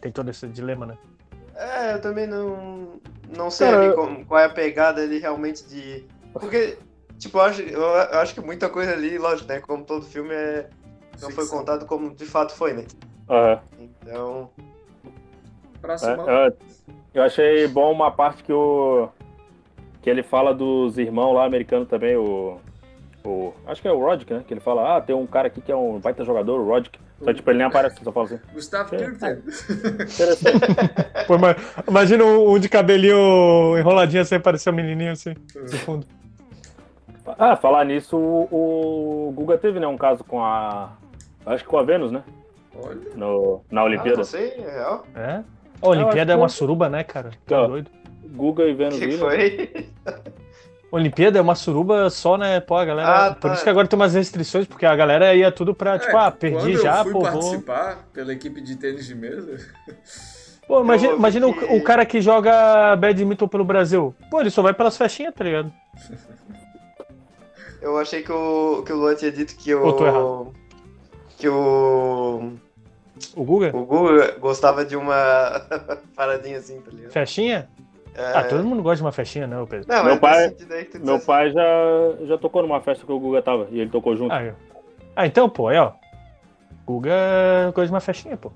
tem 0.00 0.12
todo 0.12 0.28
esse 0.28 0.46
dilema, 0.46 0.84
né? 0.84 0.98
É, 1.54 1.94
eu 1.94 2.00
também 2.02 2.26
não, 2.26 3.00
não 3.34 3.50
sei 3.50 3.70
Cara, 3.70 3.92
qual, 3.94 4.24
qual, 4.26 4.40
é 4.40 4.44
a 4.44 4.50
pegada 4.50 5.00
ali 5.00 5.18
realmente 5.18 5.64
de. 5.64 6.04
Porque, 6.34 6.76
tipo, 7.18 7.38
eu 7.38 7.42
acho, 7.42 7.62
eu 7.62 8.18
acho 8.18 8.34
que 8.34 8.42
muita 8.42 8.68
coisa 8.68 8.92
ali, 8.92 9.16
lógico, 9.16 9.48
né? 9.48 9.60
Como 9.60 9.84
todo 9.84 10.04
filme 10.04 10.34
é. 10.34 10.68
Não 11.22 11.30
foi 11.30 11.48
contado 11.48 11.86
como 11.86 12.14
de 12.14 12.26
fato 12.26 12.54
foi, 12.54 12.74
né? 12.74 12.84
Uhum. 13.30 13.88
Então. 14.02 14.50
Próximo. 15.80 16.28
É, 16.28 16.48
eu, 16.48 16.56
eu 17.14 17.22
achei 17.22 17.66
bom 17.66 17.90
uma 17.90 18.10
parte 18.10 18.42
que 18.42 18.52
o. 18.52 19.08
Que 20.06 20.10
ele 20.10 20.22
fala 20.22 20.54
dos 20.54 20.98
irmãos 20.98 21.34
lá 21.34 21.44
americanos 21.44 21.88
também, 21.88 22.14
o. 22.14 22.60
o 23.24 23.52
acho 23.66 23.82
que 23.82 23.88
é 23.88 23.92
o 23.92 23.98
Rodic, 23.98 24.32
né? 24.32 24.44
Que 24.46 24.54
ele 24.54 24.60
fala, 24.60 24.96
ah, 24.96 25.00
tem 25.00 25.16
um 25.16 25.26
cara 25.26 25.48
aqui 25.48 25.60
que 25.60 25.72
é 25.72 25.74
um 25.74 25.98
baita 25.98 26.24
jogador, 26.24 26.60
o 26.60 26.64
Rodic. 26.64 26.96
Só 27.24 27.34
tipo, 27.34 27.50
ele 27.50 27.58
nem 27.58 27.66
aparece, 27.66 27.96
só 28.04 28.12
fala 28.12 28.26
assim. 28.26 28.38
Gustavo 28.54 28.90
Kirten. 28.90 29.42
Pô, 31.26 31.34
imagina 31.90 32.24
um 32.24 32.56
de 32.56 32.68
cabelinho 32.68 33.76
enroladinho 33.76 34.22
assim, 34.22 34.38
parecer 34.38 34.70
um 34.70 34.74
menininho 34.74 35.10
assim, 35.10 35.34
no 35.56 35.76
fundo. 35.78 36.06
Ah, 37.36 37.56
falar 37.56 37.84
nisso, 37.84 38.16
o, 38.16 39.26
o 39.28 39.32
Guga 39.32 39.58
teve, 39.58 39.80
né, 39.80 39.88
um 39.88 39.98
caso 39.98 40.22
com 40.22 40.40
a... 40.40 40.92
Acho 41.44 41.64
que 41.64 41.70
com 41.70 41.78
a 41.78 41.82
Vênus, 41.82 42.12
né? 42.12 42.22
Olha. 42.80 43.00
No, 43.16 43.60
na 43.68 43.82
Olimpíada. 43.82 44.14
Ah, 44.14 44.18
não 44.18 44.24
sei, 44.24 44.52
é 44.52 44.70
real. 44.70 45.04
É? 45.16 45.42
A 45.82 45.88
Olimpíada 45.88 46.32
é 46.32 46.36
uma 46.36 46.48
suruba, 46.48 46.88
né, 46.88 47.02
cara? 47.02 47.30
Tá 47.44 47.66
doido. 47.66 47.90
Guga 48.34 48.64
e 48.64 48.74
Vênus. 48.74 48.98
que 48.98 49.12
foi? 49.12 49.70
Olimpíada 50.90 51.38
é 51.38 51.42
uma 51.42 51.54
suruba 51.54 52.08
só, 52.10 52.38
né? 52.38 52.60
Pô, 52.60 52.76
a 52.76 52.84
galera. 52.84 53.08
Ah, 53.08 53.28
tá. 53.30 53.34
Por 53.34 53.52
isso 53.52 53.62
que 53.62 53.68
agora 53.68 53.88
tem 53.88 53.98
umas 53.98 54.14
restrições, 54.14 54.66
porque 54.66 54.86
a 54.86 54.94
galera 54.94 55.34
ia 55.34 55.50
tudo 55.50 55.74
pra, 55.74 55.96
é, 55.96 55.98
tipo, 55.98 56.16
ah, 56.16 56.30
perdi 56.30 56.76
já, 56.76 56.98
eu 56.98 57.04
fui 57.04 57.12
pô. 57.12 57.20
participar 57.22 57.94
vou... 57.94 58.04
pela 58.12 58.32
equipe 58.32 58.60
de 58.60 58.76
tênis 58.76 59.06
de 59.06 59.14
mesa. 59.14 59.58
Pô, 60.66 60.80
imagina, 60.80 61.12
imagina 61.14 61.52
que... 61.52 61.64
o, 61.64 61.76
o, 61.76 61.82
cara 61.82 62.04
que 62.06 62.20
joga 62.20 62.96
badminton 62.96 63.46
pelo 63.46 63.64
Brasil. 63.64 64.14
Pô, 64.30 64.40
ele 64.40 64.50
só 64.50 64.62
vai 64.62 64.74
pelas 64.74 64.96
festinhas, 64.96 65.34
tá 65.34 65.44
ligado? 65.44 65.72
Eu 67.80 67.98
achei 67.98 68.22
que 68.22 68.32
o, 68.32 68.82
que 68.84 68.92
o 68.92 68.96
Luan 68.96 69.14
tinha 69.14 69.30
dito 69.30 69.54
que 69.56 69.74
o. 69.74 69.92
tô 69.92 70.06
errado. 70.06 70.54
Que 71.36 71.48
o. 71.48 72.52
O 73.34 73.44
Guga? 73.44 73.70
O 73.74 73.84
Guga 73.84 74.36
gostava 74.38 74.84
de 74.84 74.96
uma 74.96 75.66
paradinha 76.16 76.58
assim, 76.58 76.80
tá 76.80 76.90
ligado? 76.90 77.12
Festinha? 77.12 77.68
É... 78.16 78.32
Ah, 78.34 78.44
todo 78.44 78.64
mundo 78.64 78.82
gosta 78.82 78.96
de 78.96 79.02
uma 79.02 79.12
festinha, 79.12 79.46
né, 79.46 79.64
Pedro? 79.68 79.86
Não, 79.86 80.04
meu 80.04 80.18
pai, 80.18 80.54
meu 81.04 81.20
pai 81.20 81.50
já, 81.50 81.62
já 82.22 82.38
tocou 82.38 82.62
numa 82.62 82.80
festa 82.80 83.04
que 83.04 83.12
o 83.12 83.20
Guga 83.20 83.42
tava 83.42 83.68
e 83.70 83.78
ele 83.78 83.90
tocou 83.90 84.16
junto. 84.16 84.32
Ah, 84.32 84.54
ah 85.14 85.26
então, 85.26 85.48
pô, 85.48 85.68
aí, 85.68 85.76
ó. 85.76 85.92
Guga 86.86 87.12
gosta 87.74 87.86
de 87.86 87.92
uma 87.92 88.00
festinha, 88.00 88.36
pô. 88.36 88.50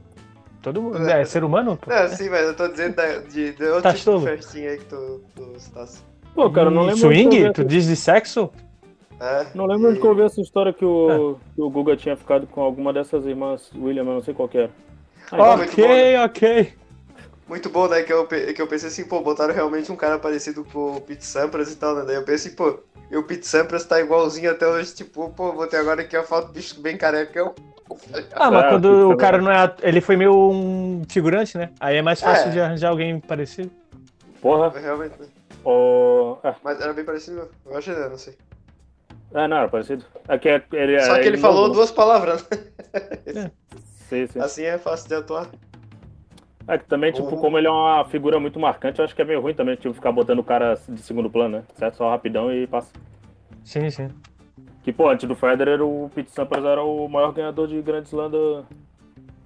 Todo 0.62 0.80
mundo. 0.80 1.08
É, 1.08 1.20
é 1.20 1.24
ser 1.24 1.44
humano? 1.44 1.76
Pô. 1.76 1.90
Não, 1.90 2.08
sim, 2.08 2.30
mas 2.30 2.46
eu 2.46 2.56
tô 2.56 2.68
dizendo 2.68 2.96
de, 3.28 3.52
de 3.52 3.64
outra 3.64 3.92
tá 3.92 3.94
tipo 3.94 4.18
de 4.18 4.24
festinha 4.24 4.70
aí 4.70 4.78
que 4.78 4.84
tu, 4.86 5.20
tu 5.34 5.52
estás. 5.56 6.04
Pô, 6.34 6.50
cara, 6.50 6.70
não 6.70 6.82
lembro. 6.82 7.00
Swing? 7.00 7.52
Tu 7.52 7.64
diz 7.64 7.86
de 7.86 7.96
sexo? 7.96 8.50
É, 9.20 9.46
não 9.54 9.66
lembro 9.66 9.88
e... 9.88 9.90
onde 9.90 10.00
que 10.00 10.06
eu 10.06 10.14
vi 10.14 10.22
essa 10.22 10.40
história 10.40 10.72
que 10.72 10.84
o, 10.84 11.36
é. 11.38 11.54
que 11.54 11.60
o 11.60 11.68
Guga 11.68 11.96
tinha 11.96 12.16
ficado 12.16 12.46
com 12.46 12.62
alguma 12.62 12.90
dessas 12.90 13.26
irmãs 13.26 13.70
William, 13.76 14.02
eu 14.02 14.14
não 14.14 14.22
sei 14.22 14.32
qual 14.32 14.48
que 14.48 14.58
era. 14.58 14.70
Ok, 15.32 16.12
então. 16.12 16.24
ok. 16.24 16.79
Muito 17.50 17.68
bom, 17.68 17.88
né? 17.88 18.04
Que 18.04 18.12
eu, 18.12 18.24
que 18.28 18.62
eu 18.62 18.66
pensei 18.68 18.88
assim, 18.88 19.04
pô, 19.04 19.20
botaram 19.22 19.52
realmente 19.52 19.90
um 19.90 19.96
cara 19.96 20.20
parecido 20.20 20.64
com 20.64 20.98
o 20.98 21.00
Pete 21.00 21.26
Sampras 21.26 21.72
e 21.72 21.74
tal, 21.74 21.96
né? 21.96 22.04
Daí 22.06 22.14
eu 22.14 22.22
pensei, 22.22 22.52
pô, 22.52 22.78
e 23.10 23.16
o 23.16 23.24
Pete 23.24 23.44
Sampras 23.44 23.84
tá 23.84 24.00
igualzinho 24.00 24.52
até 24.52 24.68
hoje, 24.68 24.94
tipo, 24.94 25.28
pô, 25.30 25.52
vou 25.52 25.66
ter 25.66 25.78
agora 25.78 26.00
aqui 26.02 26.16
a 26.16 26.22
foto 26.22 26.46
do 26.46 26.52
bicho 26.52 26.80
bem 26.80 26.96
careca. 26.96 27.36
Eu... 27.36 27.52
Ah, 28.36 28.52
mas 28.52 28.66
é, 28.66 28.68
quando 28.68 29.10
o 29.10 29.16
cara 29.16 29.38
não 29.38 29.50
é. 29.50 29.74
Ele 29.82 30.00
foi 30.00 30.16
meio 30.16 30.32
um 30.32 31.02
figurante, 31.08 31.58
né? 31.58 31.70
Aí 31.80 31.96
é 31.96 32.02
mais 32.02 32.20
fácil 32.20 32.50
é. 32.50 32.52
de 32.52 32.60
arranjar 32.60 32.90
alguém 32.90 33.18
parecido. 33.18 33.68
Porra. 34.40 34.70
Realmente, 34.78 35.20
né? 35.20 35.26
Oh... 35.64 36.36
É. 36.44 36.54
Mas 36.62 36.80
era 36.80 36.92
bem 36.92 37.04
parecido, 37.04 37.48
eu 37.66 37.76
achei, 37.76 37.92
né? 37.92 38.08
Não 38.08 38.16
sei. 38.16 38.38
É, 39.34 39.48
não, 39.48 39.56
era 39.56 39.68
parecido. 39.68 40.04
É 40.28 40.38
que 40.38 40.48
ele, 40.48 41.00
Só 41.00 41.14
que 41.14 41.20
ele, 41.22 41.28
ele 41.30 41.38
falou 41.38 41.68
duas 41.68 41.90
palavras, 41.90 42.46
né? 42.48 42.58
É. 43.26 43.50
Sim, 44.08 44.26
sim. 44.28 44.38
Assim 44.38 44.62
é 44.62 44.78
fácil 44.78 45.08
de 45.08 45.14
atuar. 45.16 45.48
É 46.68 46.78
que 46.78 46.84
também, 46.84 47.12
tipo, 47.12 47.36
como 47.38 47.58
ele 47.58 47.66
é 47.66 47.70
uma 47.70 48.04
figura 48.04 48.38
muito 48.38 48.60
marcante, 48.60 48.98
eu 48.98 49.04
acho 49.04 49.14
que 49.14 49.22
é 49.22 49.24
meio 49.24 49.40
ruim 49.40 49.54
também, 49.54 49.76
tipo, 49.76 49.94
ficar 49.94 50.12
botando 50.12 50.38
o 50.38 50.44
cara 50.44 50.74
de 50.88 51.00
segundo 51.00 51.30
plano, 51.30 51.58
né? 51.58 51.64
Certo? 51.74 51.96
Só 51.96 52.10
rapidão 52.10 52.52
e 52.52 52.66
passa. 52.66 52.92
Sim, 53.64 53.90
sim. 53.90 54.08
Que, 54.82 54.92
pô, 54.92 55.08
antes 55.08 55.26
do 55.26 55.34
Federer, 55.34 55.82
o 55.82 56.10
Pete 56.14 56.30
Sampras 56.30 56.64
era 56.64 56.82
o 56.82 57.08
maior 57.08 57.32
ganhador 57.32 57.66
de 57.66 57.80
Grand 57.82 58.02
Slam 58.02 58.30
do, 58.30 58.64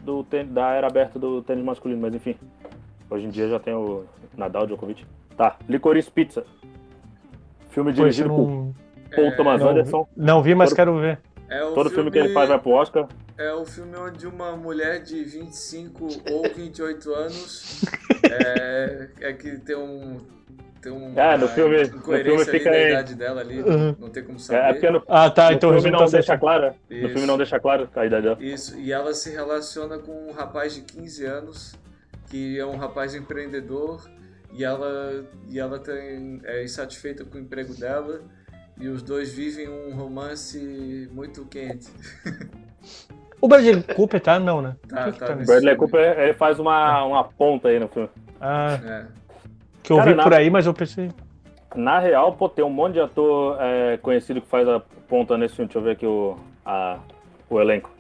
do 0.02 0.24
tênis, 0.24 0.52
da 0.52 0.72
era 0.72 0.86
aberta 0.86 1.18
do 1.18 1.42
tênis 1.42 1.64
masculino, 1.64 2.00
mas 2.00 2.14
enfim. 2.14 2.36
Hoje 3.10 3.26
em 3.26 3.30
dia 3.30 3.48
já 3.48 3.58
tem 3.58 3.74
o 3.74 4.04
Nadal, 4.36 4.66
Djokovic. 4.66 5.04
Tá, 5.36 5.56
Licorice 5.68 6.10
Pizza. 6.10 6.44
Filme 7.70 7.92
dirigido 7.92 8.28
não... 8.28 8.36
por 8.36 9.16
Paul 9.16 9.28
é... 9.28 9.36
Thomas 9.36 9.60
não, 9.60 9.68
Anderson. 9.70 10.08
Não 10.16 10.42
vi, 10.42 10.54
mas 10.54 10.72
quero 10.72 10.96
ver. 10.98 11.18
É 11.48 11.60
Todo 11.60 11.74
filme... 11.74 11.90
filme 11.90 12.10
que 12.10 12.18
ele 12.18 12.32
faz 12.32 12.48
vai 12.48 12.58
pro 12.58 12.70
Oscar. 12.70 13.08
É 13.36 13.52
o 13.52 13.64
filme 13.64 13.96
onde 13.96 14.26
uma 14.26 14.56
mulher 14.56 15.02
de 15.02 15.22
25 15.24 16.06
ou 16.30 16.48
28 16.48 17.14
anos 17.14 17.82
é, 18.30 19.08
é 19.20 19.32
que 19.32 19.58
tem 19.58 19.76
um. 19.76 20.20
Tem 20.80 20.92
um, 20.92 21.14
ah, 21.16 21.38
no 21.38 21.48
filme, 21.48 21.78
no 21.78 22.02
filme 22.02 22.44
fica 22.44 22.70
a 22.70 22.90
idade 22.90 23.14
dela 23.14 23.40
ali, 23.40 23.62
uhum. 23.62 23.96
não 23.98 24.10
tem 24.10 24.22
como 24.22 24.38
saber. 24.38 24.84
É, 24.84 24.90
no, 24.90 25.02
ah, 25.08 25.30
tá, 25.30 25.48
no 25.48 25.56
então 25.56 25.72
filme 25.72 25.90
não 25.90 26.04
deixa 26.04 26.36
claro. 26.36 26.74
No 26.90 27.08
filme 27.08 27.26
não 27.26 27.36
deixa 27.38 27.58
claro 27.58 27.88
a 27.96 28.06
idade 28.06 28.22
dela. 28.22 28.36
Isso, 28.38 28.78
e 28.78 28.92
ela 28.92 29.14
se 29.14 29.30
relaciona 29.30 29.98
com 29.98 30.28
um 30.28 30.32
rapaz 30.32 30.74
de 30.74 30.82
15 30.82 31.24
anos, 31.24 31.74
que 32.28 32.58
é 32.58 32.66
um 32.66 32.76
rapaz 32.76 33.14
empreendedor, 33.14 34.06
e 34.52 34.62
ela, 34.62 35.24
e 35.48 35.58
ela 35.58 35.78
tem, 35.78 36.42
é 36.44 36.62
insatisfeita 36.62 37.24
com 37.24 37.38
o 37.38 37.40
emprego 37.40 37.74
dela, 37.74 38.20
e 38.78 38.88
os 38.88 39.02
dois 39.02 39.32
vivem 39.32 39.68
um 39.68 39.94
romance 39.94 41.08
muito 41.12 41.44
quente. 41.46 41.88
O 43.40 43.48
Bradley 43.48 43.82
Cooper 43.94 44.20
tá? 44.20 44.38
Não, 44.38 44.62
né? 44.62 44.74
Tá, 44.88 45.12
que 45.12 45.18
tá. 45.18 45.26
tá 45.26 45.34
Bradley 45.34 45.76
Cooper 45.76 46.18
ele 46.18 46.34
faz 46.34 46.58
uma, 46.58 47.04
uma 47.04 47.24
ponta 47.24 47.68
aí 47.68 47.78
no 47.78 47.88
filme. 47.88 48.08
Ah. 48.40 48.80
É. 48.82 49.06
Que 49.82 49.92
eu 49.92 49.98
Cara, 49.98 50.10
vi 50.10 50.16
na... 50.16 50.22
por 50.22 50.32
aí, 50.32 50.48
mas 50.48 50.66
eu 50.66 50.72
pensei. 50.72 51.10
Na 51.74 51.98
real, 51.98 52.32
pô, 52.32 52.48
tem 52.48 52.64
um 52.64 52.70
monte 52.70 52.94
de 52.94 53.00
ator 53.00 53.58
é, 53.60 53.98
conhecido 53.98 54.40
que 54.40 54.48
faz 54.48 54.66
a 54.66 54.80
ponta 54.80 55.36
nesse 55.36 55.56
filme. 55.56 55.66
Deixa 55.66 55.78
eu 55.78 55.82
ver 55.82 55.90
aqui 55.90 56.06
o, 56.06 56.38
a, 56.64 56.98
o 57.50 57.60
elenco. 57.60 57.90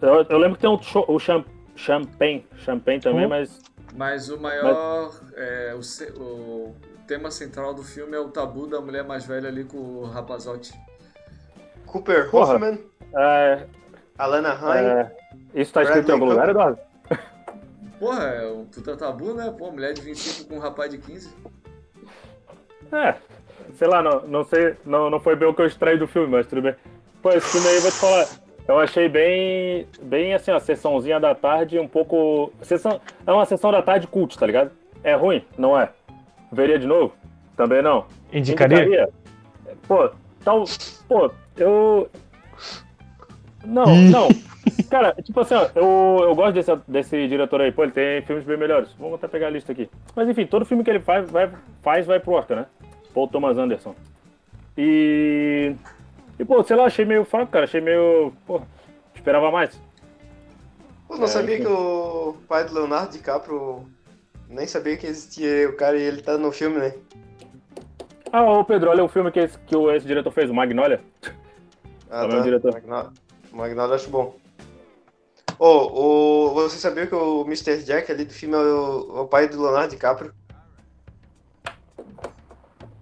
Eu, 0.00 0.24
eu 0.28 0.38
lembro 0.38 0.56
que 0.56 0.62
tem 0.62 0.70
um, 0.70 0.80
o 1.08 1.18
Champagne, 1.76 2.46
Champagne 2.56 3.00
também, 3.00 3.26
mas. 3.26 3.60
Mas 3.94 4.30
o 4.30 4.40
maior. 4.40 5.12
Mas... 5.22 5.32
É, 5.36 5.74
o, 5.74 6.22
o 6.22 6.74
tema 7.06 7.30
central 7.30 7.74
do 7.74 7.82
filme 7.82 8.16
é 8.16 8.20
o 8.20 8.28
tabu 8.28 8.66
da 8.66 8.80
mulher 8.80 9.04
mais 9.04 9.24
velha 9.24 9.48
ali 9.48 9.64
com 9.64 9.76
o 9.76 10.04
rapazote. 10.04 10.72
Cooper 11.86 12.34
Hoffman. 12.34 12.78
É, 13.14 13.66
Alana 14.18 14.54
Hine. 14.54 14.88
É, 14.88 15.12
isso 15.54 15.72
tá 15.72 15.82
escrito 15.82 16.08
em 16.08 16.12
algum 16.12 16.26
lugar, 16.26 16.48
Eduardo? 16.48 16.78
Porra, 17.98 18.24
é 18.24 18.50
um 18.50 18.64
puta 18.64 18.96
tabu, 18.96 19.34
né? 19.34 19.54
Pô, 19.56 19.70
mulher 19.70 19.92
de 19.92 20.00
25 20.00 20.48
com 20.48 20.56
um 20.56 20.58
rapaz 20.58 20.90
de 20.90 20.98
15. 20.98 21.30
É, 22.90 23.14
sei 23.74 23.88
lá, 23.88 24.02
não, 24.02 24.20
não 24.22 24.44
sei, 24.44 24.76
não, 24.84 25.08
não 25.08 25.20
foi 25.20 25.36
bem 25.36 25.48
o 25.48 25.54
que 25.54 25.62
eu 25.62 25.66
extraí 25.66 25.96
do 25.96 26.06
filme, 26.06 26.28
mas 26.28 26.46
tudo 26.46 26.62
bem. 26.62 26.74
Pô, 27.22 27.30
esse 27.30 27.46
filme 27.46 27.68
aí, 27.68 27.78
vou 27.78 27.90
te 27.90 27.96
falar, 27.96 28.26
eu 28.66 28.78
achei 28.78 29.08
bem, 29.08 29.86
bem 30.02 30.34
assim, 30.34 30.50
a 30.50 30.60
sessãozinha 30.60 31.20
da 31.20 31.34
tarde, 31.34 31.78
um 31.78 31.86
pouco... 31.86 32.52
Sessão, 32.62 33.00
é 33.26 33.32
uma 33.32 33.46
sessão 33.46 33.70
da 33.70 33.80
tarde 33.80 34.06
cult, 34.06 34.36
tá 34.38 34.46
ligado? 34.46 34.72
É 35.04 35.14
ruim? 35.14 35.44
Não 35.56 35.78
é. 35.78 35.90
Veria 36.52 36.78
de 36.78 36.86
novo? 36.86 37.14
Também 37.56 37.82
não. 37.82 38.06
Indicaria? 38.32 38.84
Indicaria. 38.84 39.08
Pô, 39.88 40.10
tal... 40.44 40.64
Pô, 41.08 41.30
eu... 41.56 42.10
Não, 43.64 43.86
não. 43.86 44.28
Cara, 44.90 45.14
tipo 45.22 45.40
assim, 45.40 45.54
ó, 45.54 45.68
eu, 45.74 46.28
eu 46.28 46.34
gosto 46.34 46.52
desse, 46.52 46.76
desse 46.86 47.28
diretor 47.28 47.60
aí. 47.60 47.72
Pô, 47.72 47.82
ele 47.82 47.92
tem 47.92 48.22
filmes 48.22 48.44
bem 48.44 48.56
melhores. 48.56 48.92
Vamos 48.98 49.14
até 49.14 49.28
pegar 49.28 49.48
a 49.48 49.50
lista 49.50 49.72
aqui. 49.72 49.88
Mas 50.14 50.28
enfim, 50.28 50.46
todo 50.46 50.64
filme 50.64 50.84
que 50.84 50.90
ele 50.90 51.00
faz 51.00 51.28
vai, 51.30 51.50
faz, 51.80 52.06
vai 52.06 52.20
pro 52.20 52.32
Oscar, 52.32 52.58
né? 52.58 52.66
Paul 53.14 53.28
Thomas 53.28 53.58
Anderson. 53.58 53.94
E. 54.76 55.74
E, 56.38 56.44
pô, 56.44 56.62
sei 56.62 56.76
lá, 56.76 56.84
achei 56.84 57.04
meio 57.04 57.24
fraco, 57.24 57.52
cara. 57.52 57.64
Achei 57.64 57.80
meio. 57.80 58.32
Pô, 58.46 58.60
esperava 59.14 59.50
mais. 59.50 59.80
Pô, 61.08 61.16
não 61.16 61.24
é, 61.24 61.28
sabia 61.28 61.56
enfim. 61.56 61.64
que 61.64 61.70
o 61.70 62.36
pai 62.48 62.64
do 62.64 62.74
Leonardo 62.74 63.12
DiCaprio. 63.12 63.86
Nem 64.52 64.66
sabia 64.66 64.98
que 64.98 65.06
existia 65.06 65.68
o 65.68 65.76
cara 65.76 65.96
e 65.96 66.02
ele 66.02 66.20
tá 66.20 66.36
no 66.36 66.52
filme, 66.52 66.78
né? 66.78 66.94
Ah, 68.30 68.42
o 68.44 68.64
Pedro, 68.64 68.90
olha 68.90 69.02
o 69.02 69.08
filme 69.08 69.32
que 69.32 69.40
esse, 69.40 69.58
que 69.58 69.74
esse 69.74 70.06
diretor 70.06 70.30
fez, 70.30 70.50
o 70.50 70.54
Magnolia. 70.54 71.00
Ah, 72.10 72.28
tá. 72.28 72.40
diretor. 72.40 72.72
Magnolia. 72.72 73.10
Magnado 73.50 73.94
acho 73.94 74.10
bom. 74.10 74.36
Oh, 75.58 76.48
o, 76.48 76.54
você 76.54 76.76
sabia 76.76 77.06
que 77.06 77.14
o 77.14 77.42
Mr. 77.46 77.82
Jack 77.82 78.12
ali 78.12 78.24
do 78.24 78.32
filme 78.32 78.54
é 78.54 78.58
o, 78.58 79.18
é 79.18 79.20
o 79.20 79.26
pai 79.26 79.48
do 79.48 79.62
Leonardo 79.62 79.90
DiCaprio? 79.90 80.34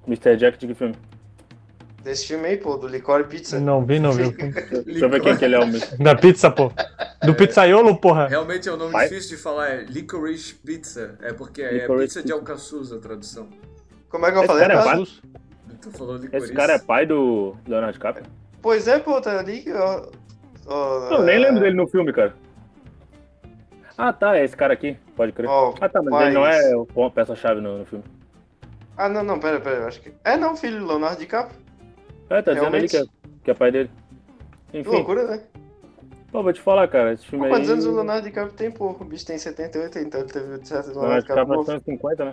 Mr. 0.06 0.36
Jack 0.36 0.58
de 0.58 0.68
que 0.68 0.74
filme? 0.74 0.94
Desse 2.02 2.28
filme 2.28 2.48
aí, 2.48 2.56
pô, 2.56 2.76
do 2.76 2.88
Licor 2.88 3.24
Pizza. 3.26 3.60
Não 3.60 3.84
vi, 3.84 3.98
não 3.98 4.12
vi. 4.12 4.30
Deixa 4.30 5.04
eu 5.04 5.10
ver 5.10 5.20
quem 5.20 5.36
que 5.36 5.44
ele 5.44 5.54
é 5.54 5.60
o 5.60 5.64
Da 6.02 6.14
pizza, 6.14 6.50
pô. 6.50 6.72
Do 7.22 7.32
é, 7.32 7.34
pizzaiolo, 7.34 8.00
porra? 8.00 8.26
Realmente 8.26 8.68
é 8.68 8.72
um 8.72 8.76
nome 8.76 8.92
pai? 8.92 9.08
difícil 9.08 9.36
de 9.36 9.42
falar, 9.42 9.68
é 9.68 9.82
Licorice 9.82 10.54
Pizza. 10.54 11.18
É 11.20 11.32
porque 11.34 11.60
é 11.60 11.86
pizza 11.86 12.22
de 12.22 12.32
alcaçuz 12.32 12.90
a 12.90 12.98
tradução. 12.98 13.48
Como 14.08 14.24
é 14.24 14.32
que 14.32 14.38
eu 14.38 14.42
Esse 14.42 14.46
falei? 14.46 14.66
Cara 14.66 14.80
é 14.80 14.84
pai... 14.84 15.06
Tu 15.80 15.90
falou 15.92 16.20
Esse 16.32 16.52
cara 16.52 16.72
é 16.74 16.78
pai 16.78 17.06
do 17.06 17.54
Leonardo 17.66 17.92
DiCaprio? 17.92 18.26
Pois 18.62 18.88
é, 18.88 18.98
pô, 18.98 19.20
tá 19.20 19.38
ali. 19.38 19.64
Ó, 19.72 20.06
ó, 20.66 21.08
eu 21.12 21.22
nem 21.22 21.38
lembro 21.38 21.60
dele 21.60 21.76
no 21.76 21.86
filme, 21.86 22.12
cara. 22.12 22.34
Ah, 23.96 24.12
tá, 24.12 24.36
é 24.36 24.44
esse 24.44 24.56
cara 24.56 24.72
aqui, 24.72 24.96
pode 25.14 25.32
crer. 25.32 25.48
Oh, 25.48 25.74
ah, 25.80 25.88
tá, 25.88 26.02
mas 26.02 26.26
ele 26.26 26.34
não 26.34 26.46
é 26.46 26.72
uma 26.94 27.10
peça-chave 27.10 27.60
no, 27.60 27.78
no, 27.78 27.86
filme. 27.86 28.04
Ah, 28.96 29.08
não, 29.08 29.22
não, 29.22 29.38
pera, 29.38 29.60
pera, 29.60 29.76
eu 29.76 29.86
acho 29.86 30.00
que. 30.00 30.12
É 30.24 30.36
não, 30.36 30.56
filho 30.56 30.80
do 30.80 30.86
Leonardo 30.86 31.18
DiCaprio. 31.18 31.58
É, 32.30 32.40
tá 32.40 32.52
Realmente. 32.52 32.86
dizendo 32.86 33.02
ali 33.02 33.10
que 33.12 33.28
é, 33.28 33.30
que 33.44 33.50
é 33.50 33.54
pai 33.54 33.72
dele. 33.72 33.90
Enfim. 34.72 34.88
Que 34.88 34.96
loucura, 34.96 35.26
né? 35.26 35.42
Pô, 36.30 36.44
vou 36.44 36.52
te 36.52 36.60
falar, 36.60 36.86
cara, 36.86 37.12
esse 37.12 37.26
filme 37.26 37.44
Pô, 37.44 37.50
quantos 37.50 37.68
aí... 37.68 37.72
anos 37.72 37.86
o 37.86 37.92
Leonardo 37.92 38.22
DiCaprio 38.22 38.54
tem, 38.56 38.70
pô? 38.70 38.90
O 38.90 39.04
bicho 39.04 39.26
tem 39.26 39.36
78, 39.36 39.98
então 39.98 40.20
ele 40.20 40.32
teve 40.32 40.64
certo 40.64 40.90
Leonardo, 40.90 41.26
Leonardo 41.26 41.50
DiCaprio. 41.64 41.80
tem 41.80 41.96
50, 41.96 42.24
né? 42.24 42.32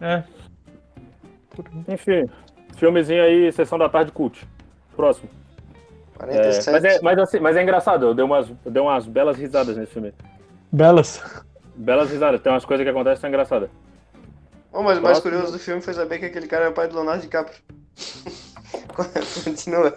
É. 0.00 0.24
Enfim, 1.88 2.28
filmezinho 2.76 3.22
aí, 3.22 3.52
Sessão 3.52 3.78
da 3.78 3.88
Tarde 3.88 4.10
Cult. 4.10 4.46
Próximo. 4.96 5.28
47. 6.16 6.68
É, 6.68 6.72
mas, 6.72 6.84
é, 6.84 7.00
mas, 7.00 7.18
assim, 7.18 7.38
mas 7.38 7.56
é 7.56 7.62
engraçado, 7.62 8.06
eu 8.06 8.14
dei, 8.14 8.24
umas, 8.24 8.48
eu 8.64 8.70
dei 8.72 8.82
umas 8.82 9.06
belas 9.06 9.36
risadas 9.36 9.76
nesse 9.76 9.92
filme. 9.92 10.12
Belas? 10.72 11.22
Belas 11.76 12.10
risadas, 12.10 12.40
tem 12.40 12.52
umas 12.52 12.64
coisas 12.64 12.84
que 12.84 12.90
acontecem 12.90 13.16
que 13.16 13.20
são 13.20 13.28
engraçadas. 13.28 13.70
Oh, 14.72 14.82
mas 14.82 14.98
o 14.98 15.02
mais 15.02 15.20
curioso 15.20 15.52
do 15.52 15.58
filme 15.58 15.80
foi 15.80 15.94
saber 15.94 16.18
que 16.18 16.26
aquele 16.26 16.46
cara 16.46 16.64
é 16.64 16.68
o 16.68 16.72
pai 16.72 16.88
do 16.88 16.96
Leonardo 16.96 17.22
DiCaprio. 17.22 17.56
Continua. 19.44 19.96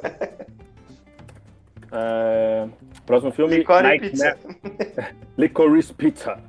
É, 1.92 2.68
próximo 3.06 3.32
filme, 3.32 3.58
Licorice 3.58 4.00
Pizza. 4.00 4.38
Licorice 5.38 5.94
Pizza. 5.94 6.40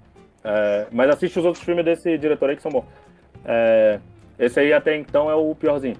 É, 0.45 0.87
mas 0.91 1.11
assiste 1.11 1.39
os 1.39 1.45
outros 1.45 1.65
filmes 1.65 1.85
desse 1.85 2.17
diretor 2.19 2.51
aí 2.51 2.57
que 2.57 2.63
são 2.63 2.71
bons. 2.71 2.85
É, 3.45 3.99
esse 4.39 4.61
aí 4.61 4.73
até 4.73 4.97
então 4.97 5.31
é 5.31 5.35
o 5.35 5.55
piorzinho. 5.55 5.97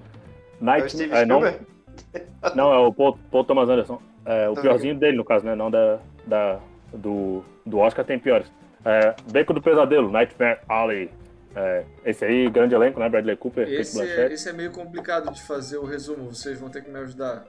Night, 0.59 0.95
é, 1.11 1.25
não, 1.25 1.41
não, 2.55 2.73
é 2.73 2.77
o 2.77 2.93
Paul, 2.93 3.17
Paul 3.31 3.43
Thomas 3.43 3.69
Anderson. 3.69 4.01
É, 4.25 4.49
o 4.49 4.53
piorzinho 4.53 4.95
dele, 4.95 5.17
no 5.17 5.25
caso, 5.25 5.45
né? 5.45 5.55
Não 5.55 5.71
da, 5.71 5.99
da, 6.25 6.59
do, 6.93 7.43
do 7.65 7.79
Oscar 7.79 8.05
tem 8.05 8.19
piores. 8.19 8.51
É, 8.85 9.15
Beco 9.31 9.53
do 9.53 9.61
Pesadelo, 9.61 10.11
Nightmare 10.11 10.59
Alley. 10.67 11.09
É, 11.55 11.83
esse 12.05 12.23
aí, 12.23 12.49
grande 12.49 12.73
elenco, 12.73 12.99
né? 12.99 13.09
Bradley 13.09 13.35
Cooper, 13.35 13.67
esse, 13.67 14.01
é, 14.01 14.31
esse 14.31 14.49
é 14.49 14.53
meio 14.53 14.71
complicado 14.71 15.31
de 15.31 15.41
fazer 15.41 15.77
o 15.77 15.85
resumo, 15.85 16.33
vocês 16.33 16.59
vão 16.59 16.69
ter 16.69 16.83
que 16.83 16.89
me 16.89 16.99
ajudar. 16.99 17.45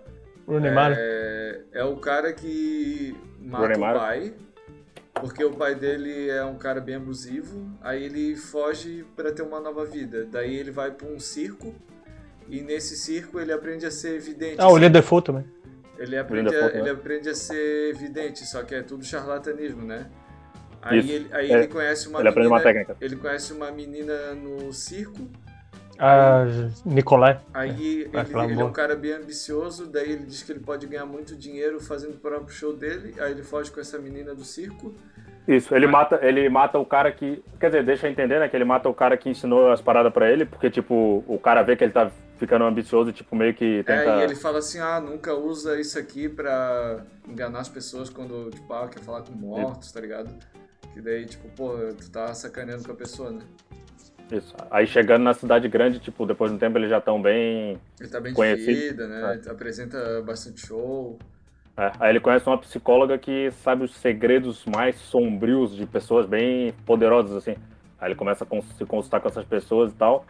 Rooney 0.47 0.73
Mara. 0.73 0.97
É, 0.99 1.61
é 1.73 1.85
o 1.85 1.97
cara 1.97 2.33
que 2.33 3.17
mata 3.41 3.79
o 3.79 3.81
pai, 3.81 4.35
porque 5.15 5.45
o 5.45 5.53
pai 5.53 5.75
dele 5.75 6.29
é 6.29 6.45
um 6.45 6.57
cara 6.57 6.81
bem 6.81 6.97
abusivo, 6.97 7.71
aí 7.81 8.03
ele 8.03 8.35
foge 8.35 9.05
para 9.15 9.31
ter 9.31 9.43
uma 9.43 9.61
nova 9.61 9.85
vida. 9.85 10.27
Daí 10.31 10.57
ele 10.57 10.73
vai 10.73 10.91
para 10.91 11.07
um 11.07 11.21
circo 11.21 11.73
e 12.49 12.61
nesse 12.61 12.97
circo 12.97 13.39
ele 13.39 13.53
aprende 13.53 13.87
a 13.87 13.91
ser 13.91 14.19
vidente. 14.21 14.57
Ah, 14.59 14.69
o 14.69 14.73
William 14.73 14.91
Defoe 14.91 15.23
também. 15.23 15.45
Ele 15.97 16.19
aprende, 16.19 16.55
a, 16.55 16.67
ele 16.67 16.83
né? 16.83 16.91
aprende 16.91 17.29
a 17.29 17.35
ser 17.35 17.95
vidente, 17.95 18.45
só 18.45 18.65
que 18.65 18.75
é 18.75 18.83
tudo 18.83 19.05
charlatanismo, 19.05 19.87
né? 19.87 20.11
Aí, 20.83 20.99
ele, 20.99 21.29
aí 21.33 21.51
é, 21.51 21.59
ele 21.59 21.69
conhece 21.69 22.09
uma 22.09 22.21
ele 22.21 22.31
menina. 22.31 22.49
Uma 22.49 22.61
técnica. 22.61 22.97
Ele 23.01 23.17
conhece 23.17 23.53
uma 23.53 23.71
menina 23.71 24.35
no 24.35 24.73
circo 24.73 25.29
a 25.99 26.45
Nicolai. 26.85 27.39
Aí 27.55 28.03
ele, 28.03 28.11
ele, 28.53 28.61
é 28.61 28.65
um 28.65 28.73
cara 28.73 28.97
bem 28.97 29.13
ambicioso, 29.13 29.87
daí 29.87 30.11
ele 30.11 30.27
diz 30.27 30.43
que 30.43 30.51
ele 30.51 30.61
pode 30.61 30.87
ganhar 30.87 31.07
muito 31.07 31.37
dinheiro 31.37 31.81
fazendo 31.81 32.15
o 32.15 32.19
próprio 32.19 32.53
show 32.53 32.73
dele, 32.75 33.15
aí 33.21 33.31
ele 33.31 33.43
foge 33.45 33.71
com 33.71 33.81
essa 33.81 33.99
menina 33.99 34.35
do 34.35 34.45
circo. 34.45 34.93
Isso, 35.47 35.75
ele 35.75 35.87
mata, 35.87 36.21
ele 36.23 36.49
mata 36.49 36.79
o 36.79 36.87
cara 36.87 37.11
que. 37.11 37.43
Quer 37.59 37.67
dizer, 37.67 37.85
deixa 37.85 38.07
eu 38.07 38.11
entender, 38.13 38.39
né? 38.39 38.49
Que 38.49 38.57
ele 38.57 38.65
mata 38.65 38.89
o 38.89 38.95
cara 38.95 39.17
que 39.17 39.29
ensinou 39.29 39.73
as 39.73 39.81
paradas 39.81 40.13
pra 40.13 40.31
ele, 40.31 40.45
porque, 40.45 40.71
tipo, 40.71 41.25
o 41.27 41.37
cara 41.37 41.63
vê 41.63 41.75
que 41.75 41.83
ele 41.83 41.93
tá 41.93 42.11
ficando 42.39 42.65
ambicioso 42.65 43.11
e, 43.11 43.13
tipo, 43.13 43.35
meio 43.35 43.53
que 43.53 43.83
tenta. 43.83 43.93
É, 43.93 44.19
e 44.21 44.23
ele 44.23 44.37
fala 44.37 44.59
assim: 44.59 44.79
ah, 44.79 45.01
nunca 45.01 45.35
usa 45.35 45.81
isso 45.81 45.99
aqui 45.99 46.29
pra 46.29 47.01
enganar 47.29 47.59
as 47.59 47.69
pessoas 47.69 48.09
quando, 48.09 48.51
tipo, 48.51 48.73
ah, 48.73 48.89
quer 48.89 49.01
falar 49.01 49.23
com 49.23 49.33
mortos, 49.33 49.91
tá 49.91 50.01
ligado? 50.01 50.33
Que 50.93 51.01
daí, 51.01 51.25
tipo, 51.27 51.49
pô, 51.51 51.75
tu 51.99 52.11
tá 52.11 52.33
sacaneando 52.35 52.85
com 52.85 52.93
a 52.93 52.97
pessoa, 52.97 53.31
né? 53.31 53.41
Isso. 54.31 54.55
Aí 54.71 54.87
chegando 54.87 55.23
na 55.23 55.35
cidade 55.35 55.69
grande, 55.69 55.99
tipo, 55.99 56.25
depois 56.25 56.51
de 56.51 56.57
um 56.57 56.59
tempo 56.59 56.79
eles 56.79 56.89
já 56.89 56.99
estão 56.99 57.21
bem. 57.21 57.79
Ele 58.01 58.09
tá 58.09 58.21
bem 58.21 58.33
conhecido, 58.33 59.07
né? 59.07 59.41
É. 59.45 59.51
Apresenta 59.51 60.23
bastante 60.23 60.67
show. 60.67 61.19
É. 61.77 61.93
Aí 62.01 62.11
ele 62.11 62.21
conhece 62.21 62.47
uma 62.47 62.59
psicóloga 62.59 63.19
que 63.19 63.51
sabe 63.63 63.85
os 63.85 63.95
segredos 63.97 64.65
mais 64.67 64.97
sombrios 64.97 65.75
de 65.75 65.87
pessoas 65.87 66.27
bem 66.27 66.73
poderosas, 66.87 67.37
assim. 67.37 67.57
Aí 68.01 68.09
ele 68.09 68.15
começa 68.15 68.45
a 68.45 68.63
se 68.77 68.85
consultar 68.85 69.21
com 69.21 69.29
essas 69.29 69.45
pessoas 69.45 69.93
e 69.93 69.95
tal. 69.95 70.25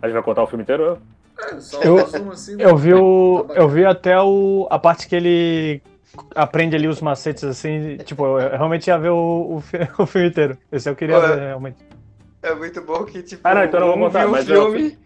A 0.00 0.06
gente 0.06 0.14
vai 0.14 0.22
contar 0.22 0.42
o 0.42 0.46
filme 0.46 0.62
inteiro? 0.62 1.00
É, 1.38 1.60
só 1.60 1.82
eu, 1.82 1.96
um 1.96 2.30
assim, 2.30 2.56
né? 2.56 2.64
eu 2.64 2.76
vi 2.76 2.94
o, 2.94 3.46
eu 3.54 3.68
vi 3.68 3.84
até 3.84 4.20
o, 4.20 4.66
a 4.70 4.78
parte 4.78 5.08
que 5.08 5.16
ele 5.16 5.82
aprende 6.34 6.76
ali 6.76 6.88
os 6.88 7.00
macetes 7.00 7.44
assim, 7.44 7.96
tipo, 7.98 8.24
eu 8.26 8.50
realmente 8.50 8.88
ia 8.88 8.98
ver 8.98 9.10
o, 9.10 9.16
o, 9.58 9.62
o 10.02 10.06
filme 10.06 10.28
inteiro. 10.28 10.58
Esse 10.70 10.88
eu 10.88 10.96
queria 10.96 11.20
ver, 11.20 11.38
realmente. 11.38 11.78
É 12.42 12.54
muito 12.54 12.80
bom 12.80 13.04
que, 13.04 13.22
tipo, 13.22 13.42
ah, 13.44 13.54
não, 13.54 13.64
então 13.64 13.94
um 13.94 14.00
contar, 14.00 14.26
viu 14.26 14.32
o 14.32 14.42
filme, 14.72 14.98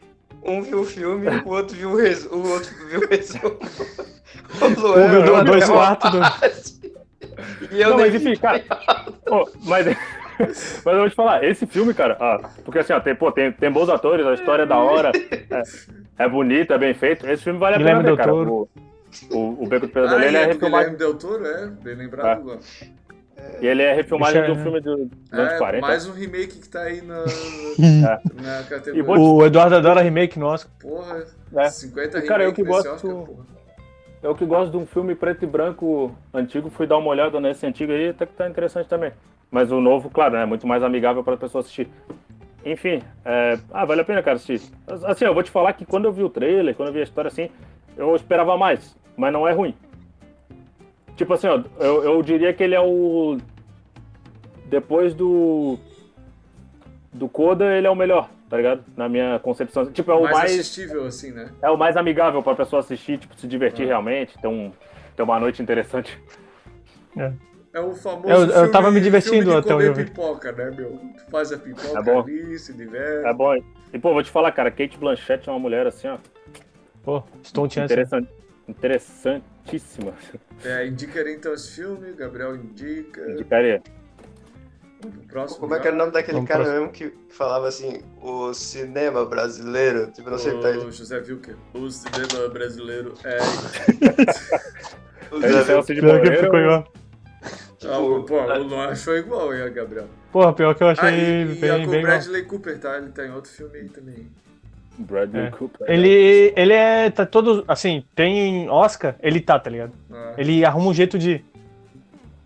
eu... 0.42 0.52
um 0.52 0.62
viu 0.62 0.80
o 0.80 0.84
filme, 0.84 1.28
o 1.44 1.48
outro 1.48 1.76
viu 1.76 1.90
o 1.90 1.96
resumo, 1.96 2.46
o 2.46 2.50
outro 2.50 2.70
viu 2.88 3.00
o 3.00 3.08
resumo. 3.08 3.58
O 4.60 4.64
um 4.64 5.22
viu 5.22 5.42
dois 5.44 5.68
quartos 5.68 6.10
do... 6.12 6.18
E 7.72 7.80
eu 7.80 7.90
não, 7.90 7.98
mas 7.98 8.14
enfim, 8.14 8.36
cara, 8.36 8.62
mas... 9.64 9.96
Mas 10.84 10.94
eu 10.94 10.98
vou 10.98 11.08
te 11.08 11.14
falar, 11.14 11.44
esse 11.44 11.64
filme, 11.64 11.94
cara, 11.94 12.16
ah, 12.20 12.40
porque 12.64 12.80
assim, 12.80 12.92
ó, 12.92 12.98
tem, 12.98 13.14
pô, 13.14 13.30
tem, 13.30 13.52
tem 13.52 13.70
bons 13.70 13.88
atores, 13.88 14.26
a 14.26 14.34
história 14.34 14.64
é 14.64 14.66
da 14.66 14.78
hora, 14.78 15.12
é, 15.14 15.62
é 16.18 16.28
bonito, 16.28 16.72
é 16.72 16.78
bem 16.78 16.92
feito. 16.92 17.24
Esse 17.28 17.44
filme 17.44 17.58
vale 17.58 17.76
a 17.76 17.78
pena 17.78 18.02
ver, 18.02 18.16
cara. 18.16 18.34
O, 18.34 18.68
o, 19.30 19.62
o 19.62 19.66
Beco 19.66 19.86
do 19.86 19.92
Pesadelo, 19.92 20.22
ah, 20.22 20.26
ele 20.26 20.36
é, 20.36 20.42
é 20.42 20.46
refilmado. 20.46 20.90
Guilherme 20.90 20.98
Del 20.98 21.14
Toro, 21.14 21.46
é, 21.46 21.66
bem 21.66 21.94
lembrado. 21.94 22.58
É. 22.80 23.04
E 23.60 23.66
ele 23.66 23.82
é 23.82 23.92
refilmagem 23.92 24.40
Bicho, 24.40 24.54
de 24.54 24.58
um 24.58 24.62
filme 24.62 24.80
dos 24.80 25.00
anos 25.32 25.52
é, 25.52 25.58
40. 25.58 25.86
Mais 25.86 26.06
um 26.06 26.12
remake 26.12 26.58
que 26.58 26.68
tá 26.68 26.82
aí 26.82 27.00
na, 27.02 27.24
é. 27.24 28.42
na 28.42 28.62
categoria. 28.62 29.04
O 29.04 29.44
Eduardo 29.44 29.76
adora 29.76 30.00
remake 30.00 30.38
no 30.38 30.46
Oscar. 30.46 30.72
Porra, 30.78 31.24
é. 31.56 31.68
50 31.68 32.22
Cara, 32.22 32.44
eu 32.44 32.52
que 32.52 32.62
gosto. 32.62 32.90
Oscar, 32.90 33.44
eu 34.22 34.34
que 34.34 34.46
gosto 34.46 34.70
de 34.70 34.78
um 34.78 34.86
filme 34.86 35.14
preto 35.14 35.44
e 35.44 35.46
branco 35.46 36.16
antigo, 36.32 36.70
fui 36.70 36.86
dar 36.86 36.96
uma 36.96 37.08
olhada 37.08 37.38
nesse 37.40 37.66
antigo 37.66 37.92
aí, 37.92 38.08
até 38.08 38.24
que 38.24 38.32
tá 38.32 38.48
interessante 38.48 38.88
também. 38.88 39.12
Mas 39.50 39.70
o 39.70 39.80
novo, 39.80 40.08
claro, 40.08 40.36
é 40.36 40.46
muito 40.46 40.66
mais 40.66 40.82
amigável 40.82 41.22
para 41.22 41.34
a 41.34 41.36
pessoa 41.36 41.60
assistir. 41.60 41.88
Enfim, 42.64 43.02
é... 43.22 43.58
ah, 43.70 43.84
vale 43.84 44.00
a 44.00 44.04
pena, 44.04 44.22
cara, 44.22 44.36
assistir. 44.36 44.66
Assim, 45.04 45.26
eu 45.26 45.34
vou 45.34 45.42
te 45.42 45.50
falar 45.50 45.74
que 45.74 45.84
quando 45.84 46.06
eu 46.06 46.12
vi 46.12 46.22
o 46.22 46.30
trailer, 46.30 46.74
quando 46.74 46.88
eu 46.88 46.94
vi 46.94 47.00
a 47.00 47.04
história 47.04 47.28
assim, 47.28 47.50
eu 47.98 48.16
esperava 48.16 48.56
mais, 48.56 48.96
mas 49.16 49.32
não 49.32 49.46
é 49.46 49.52
ruim. 49.52 49.74
Tipo 51.16 51.34
assim, 51.34 51.46
ó, 51.46 51.62
eu, 51.78 52.04
eu 52.04 52.22
diria 52.22 52.52
que 52.52 52.62
ele 52.62 52.74
é 52.74 52.80
o. 52.80 53.38
Depois 54.66 55.14
do. 55.14 55.78
Do 57.12 57.28
Coda, 57.28 57.76
ele 57.76 57.86
é 57.86 57.90
o 57.90 57.94
melhor, 57.94 58.28
tá 58.50 58.56
ligado? 58.56 58.82
Na 58.96 59.08
minha 59.08 59.38
concepção. 59.38 59.86
Tipo, 59.92 60.10
é 60.10 60.14
o 60.14 60.22
mais. 60.22 60.36
mais 60.36 60.52
assistível, 60.52 61.04
assim, 61.04 61.30
né? 61.30 61.50
É 61.62 61.70
o 61.70 61.78
mais 61.78 61.96
amigável 61.96 62.42
pra 62.42 62.56
pessoa 62.56 62.80
assistir, 62.80 63.18
tipo, 63.18 63.38
se 63.38 63.46
divertir 63.46 63.84
ah. 63.84 63.88
realmente, 63.88 64.36
ter, 64.38 64.48
um, 64.48 64.72
ter 65.14 65.22
uma 65.22 65.38
noite 65.38 65.62
interessante. 65.62 66.20
É. 67.16 67.32
É 67.72 67.80
o 67.80 67.92
famoso. 67.92 68.28
Eu, 68.28 68.46
eu 68.46 68.70
tava 68.70 68.90
me 68.90 69.00
divertindo 69.00 69.56
até 69.56 69.74
o 69.74 69.94
pipoca, 69.94 70.52
né, 70.52 70.70
meu? 70.70 70.92
Tu 70.92 71.30
faz 71.30 71.52
a 71.52 71.58
pipoca 71.58 71.98
é 71.98 72.02
bom. 72.02 72.20
ali, 72.20 72.58
se 72.58 72.72
diverte. 72.72 73.26
É 73.26 73.32
bom. 73.32 73.54
E, 73.92 73.98
pô, 73.98 74.12
vou 74.12 74.22
te 74.22 74.30
falar, 74.30 74.52
cara, 74.52 74.70
Kate 74.70 74.96
Blanchett 74.96 75.48
é 75.48 75.52
uma 75.52 75.58
mulher 75.58 75.84
assim, 75.86 76.08
ó. 76.08 76.18
Pô, 77.02 77.22
estou 77.42 77.66
Interessante. 77.66 78.28
Interessantíssima. 78.68 80.14
É, 80.64 80.86
indicaria 80.86 81.34
então 81.34 81.52
esse 81.52 81.72
filme, 81.72 82.12
Gabriel 82.12 82.56
indica. 82.56 83.30
Indicaria. 83.30 83.82
Próximo, 85.28 85.60
Como 85.60 85.74
é 85.74 85.80
que 85.80 85.86
era 85.86 85.94
o 85.94 85.98
nome 85.98 86.12
daquele 86.12 86.36
Vamos 86.36 86.48
cara 86.48 86.64
próximo. 86.64 86.86
mesmo 86.86 86.92
que 86.92 87.14
falava 87.28 87.68
assim, 87.68 88.00
o 88.22 88.54
cinema 88.54 89.26
brasileiro? 89.26 90.10
Tipo, 90.10 90.30
não 90.30 90.38
sei 90.38 90.52
o 90.52 90.56
que 90.56 90.62
tá 90.62 90.68
aí. 90.68 90.90
José 90.90 91.18
Wilker. 91.18 91.56
O 91.74 91.90
cinema 91.90 92.48
brasileiro 92.48 93.14
é. 93.22 93.36
o 95.30 95.42
José 95.42 95.76
Wilker. 95.76 96.00
Pior 96.00 96.22
que 96.22 96.36
ficou 96.36 96.58
igual. 96.58 96.92
Ah, 97.86 97.98
pô, 98.26 98.40
o 98.40 98.62
Luan 98.62 98.88
achou 98.88 99.14
igual, 99.14 99.54
hein, 99.54 99.70
Gabriel? 99.70 100.08
Porra, 100.32 100.54
pior 100.54 100.74
que 100.74 100.82
eu 100.82 100.88
achei 100.88 101.06
ah, 101.06 101.12
e, 101.12 101.44
bem, 101.54 101.70
e 101.70 101.70
a 101.70 101.84
com 101.84 102.00
Bradley 102.00 102.40
igual. 102.40 102.50
Cooper, 102.50 102.78
tá? 102.80 102.96
Ele 102.96 103.10
tá 103.10 103.26
em 103.26 103.30
outro 103.30 103.50
filme 103.50 103.76
aí 103.76 103.88
também. 103.90 104.32
Bradley 104.98 105.46
é. 105.46 105.50
Cooper. 105.50 105.90
Ele, 105.90 106.52
ele 106.56 106.72
é. 106.72 107.10
Tá 107.10 107.26
todo. 107.26 107.64
Assim, 107.66 108.04
tem 108.14 108.68
Oscar, 108.68 109.16
ele 109.20 109.40
tá, 109.40 109.58
tá 109.58 109.70
ligado? 109.70 109.92
É. 110.12 110.34
Ele 110.38 110.64
arruma 110.64 110.88
um 110.88 110.94
jeito 110.94 111.18
de. 111.18 111.44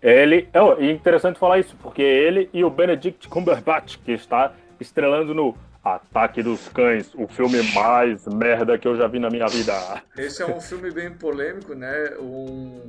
Ele. 0.01 0.47
É 0.53 0.91
interessante 0.91 1.39
falar 1.39 1.59
isso, 1.59 1.75
porque 1.81 2.01
ele 2.01 2.49
e 2.53 2.63
o 2.63 2.69
Benedict 2.69 3.27
Cumberbatch, 3.27 3.97
que 4.03 4.11
está 4.11 4.53
estrelando 4.79 5.33
no 5.33 5.55
Ataque 5.83 6.41
dos 6.41 6.67
Cães, 6.69 7.11
o 7.13 7.27
filme 7.27 7.61
mais 7.73 8.25
merda 8.27 8.77
que 8.77 8.87
eu 8.87 8.97
já 8.97 9.07
vi 9.07 9.19
na 9.19 9.29
minha 9.29 9.47
vida. 9.47 9.73
Esse 10.17 10.41
é 10.41 10.45
um 10.45 10.59
filme 10.59 10.91
bem 10.91 11.11
polêmico, 11.11 11.73
né? 11.73 12.13
Um. 12.19 12.81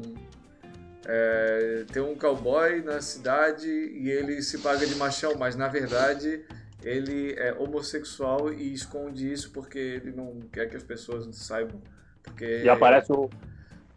é, 1.07 1.85
tem 1.93 2.03
um 2.03 2.15
cowboy 2.15 2.82
na 2.82 3.01
cidade 3.01 3.69
e 3.69 4.11
ele 4.11 4.41
se 4.43 4.59
paga 4.59 4.87
de 4.87 4.95
machão, 4.95 5.35
mas 5.39 5.57
na 5.57 5.69
verdade 5.69 6.43
ele 6.82 7.35
é 7.39 7.55
homossexual 7.59 8.52
e 8.52 8.73
esconde 8.73 9.31
isso 9.31 9.52
porque 9.52 9.78
ele 9.78 10.12
não 10.12 10.40
quer 10.52 10.69
que 10.69 10.77
as 10.77 10.82
pessoas 10.82 11.27
saibam. 11.36 11.81
Porque... 12.23 12.62
E 12.65 12.69
aparece 12.69 13.12
o, 13.12 13.31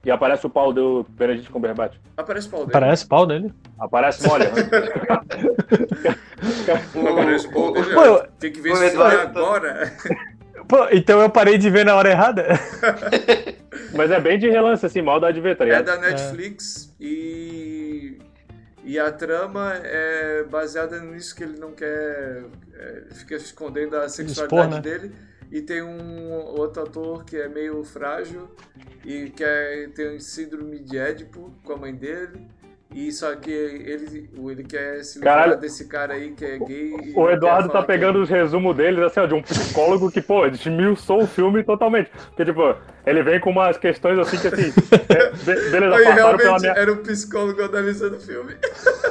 e 0.06 0.12
aparece 0.12 0.46
o 0.46 0.50
pau 0.50 0.74
do 0.74 1.06
Benedict 1.10 1.50
Cumberbatch. 1.50 1.96
Aparece 2.18 2.48
o 2.48 2.52
pau 2.52 2.66
dele. 2.66 2.76
Aparece 2.76 3.06
o 3.06 3.08
pau 3.08 3.26
dele? 3.26 3.54
Aparece 3.80 4.28
mole. 4.28 4.44
aparece 7.10 7.48
o 7.48 7.52
pau 7.52 7.72
dele. 7.72 7.94
Pô, 7.94 8.20
Tem 8.38 8.52
que 8.52 8.60
ver 8.60 8.74
isso 8.74 9.02
agora. 9.02 9.94
Pô, 10.68 10.88
então 10.92 11.22
eu 11.22 11.30
parei 11.30 11.58
de 11.58 11.70
ver 11.70 11.86
na 11.86 11.96
hora 11.96 12.10
errada. 12.10 12.48
Mas 13.96 14.12
é 14.12 14.20
bem 14.20 14.38
de 14.38 14.50
relance, 14.50 14.86
assim, 14.86 15.02
mal 15.02 15.20
dá 15.20 15.32
de 15.32 15.40
ver, 15.40 15.56
tá 15.56 15.64
ligado? 15.64 15.90
É 15.90 15.96
da 15.96 15.98
Netflix 15.98 16.94
é. 17.00 17.06
e. 17.06 18.20
E 18.84 19.00
a 19.00 19.12
trama 19.12 19.74
é 19.76 20.44
baseada 20.44 21.00
nisso 21.00 21.36
que 21.36 21.44
ele 21.44 21.58
não 21.58 21.72
quer. 21.72 22.44
É, 22.74 23.04
fica 23.12 23.36
escondendo 23.36 23.96
a 23.96 24.10
sexualidade 24.10 24.64
Expor, 24.64 24.70
né? 24.70 24.82
dele. 24.82 25.16
E 25.52 25.62
tem 25.62 25.82
um 25.82 26.32
outro 26.32 26.84
ator 26.84 27.24
que 27.24 27.38
é 27.38 27.48
meio 27.48 27.84
frágil 27.84 28.50
e 29.06 29.30
que 29.30 29.44
é, 29.44 29.88
tem 29.94 30.16
um 30.16 30.20
síndrome 30.20 30.80
de 30.80 30.98
Édipo 30.98 31.54
com 31.64 31.74
a 31.74 31.78
mãe 31.78 31.96
dele. 31.96 32.48
E 32.94 33.12
só 33.12 33.36
que 33.36 33.52
ele, 33.52 34.30
ele 34.38 34.64
quer 34.64 35.04
se 35.04 35.18
livrar 35.18 35.36
Caralho. 35.36 35.60
desse 35.60 35.88
cara 35.88 36.14
aí 36.14 36.32
que 36.32 36.46
é 36.46 36.60
gay. 36.60 37.14
O 37.16 37.30
Eduardo 37.30 37.70
tá 37.70 37.82
pegando 37.82 38.22
os 38.22 38.30
resumos 38.30 38.76
deles, 38.76 39.02
assim, 39.02 39.20
ó, 39.20 39.26
de 39.26 39.34
um 39.34 39.42
psicólogo 39.42 40.12
que, 40.12 40.22
pô, 40.22 40.48
desmiuçou 40.48 41.24
o 41.24 41.28
filme 41.28 41.64
totalmente. 41.64 42.12
Porque, 42.28 42.46
tipo, 42.46 42.76
ele 43.06 43.24
vem 43.24 43.40
com 43.40 43.50
umas 43.50 43.78
questões 43.78 44.20
assim 44.20 44.38
que, 44.38 44.48
assim, 44.48 44.74
é, 45.10 45.32
beleza, 45.72 45.96
Aí, 45.96 46.16
pela 46.38 46.60
minha... 46.60 46.72
era 46.74 46.94
um 46.94 46.98
psicólogo 46.98 47.64
analisando 47.64 48.18
o 48.18 48.20
filme. 48.20 48.56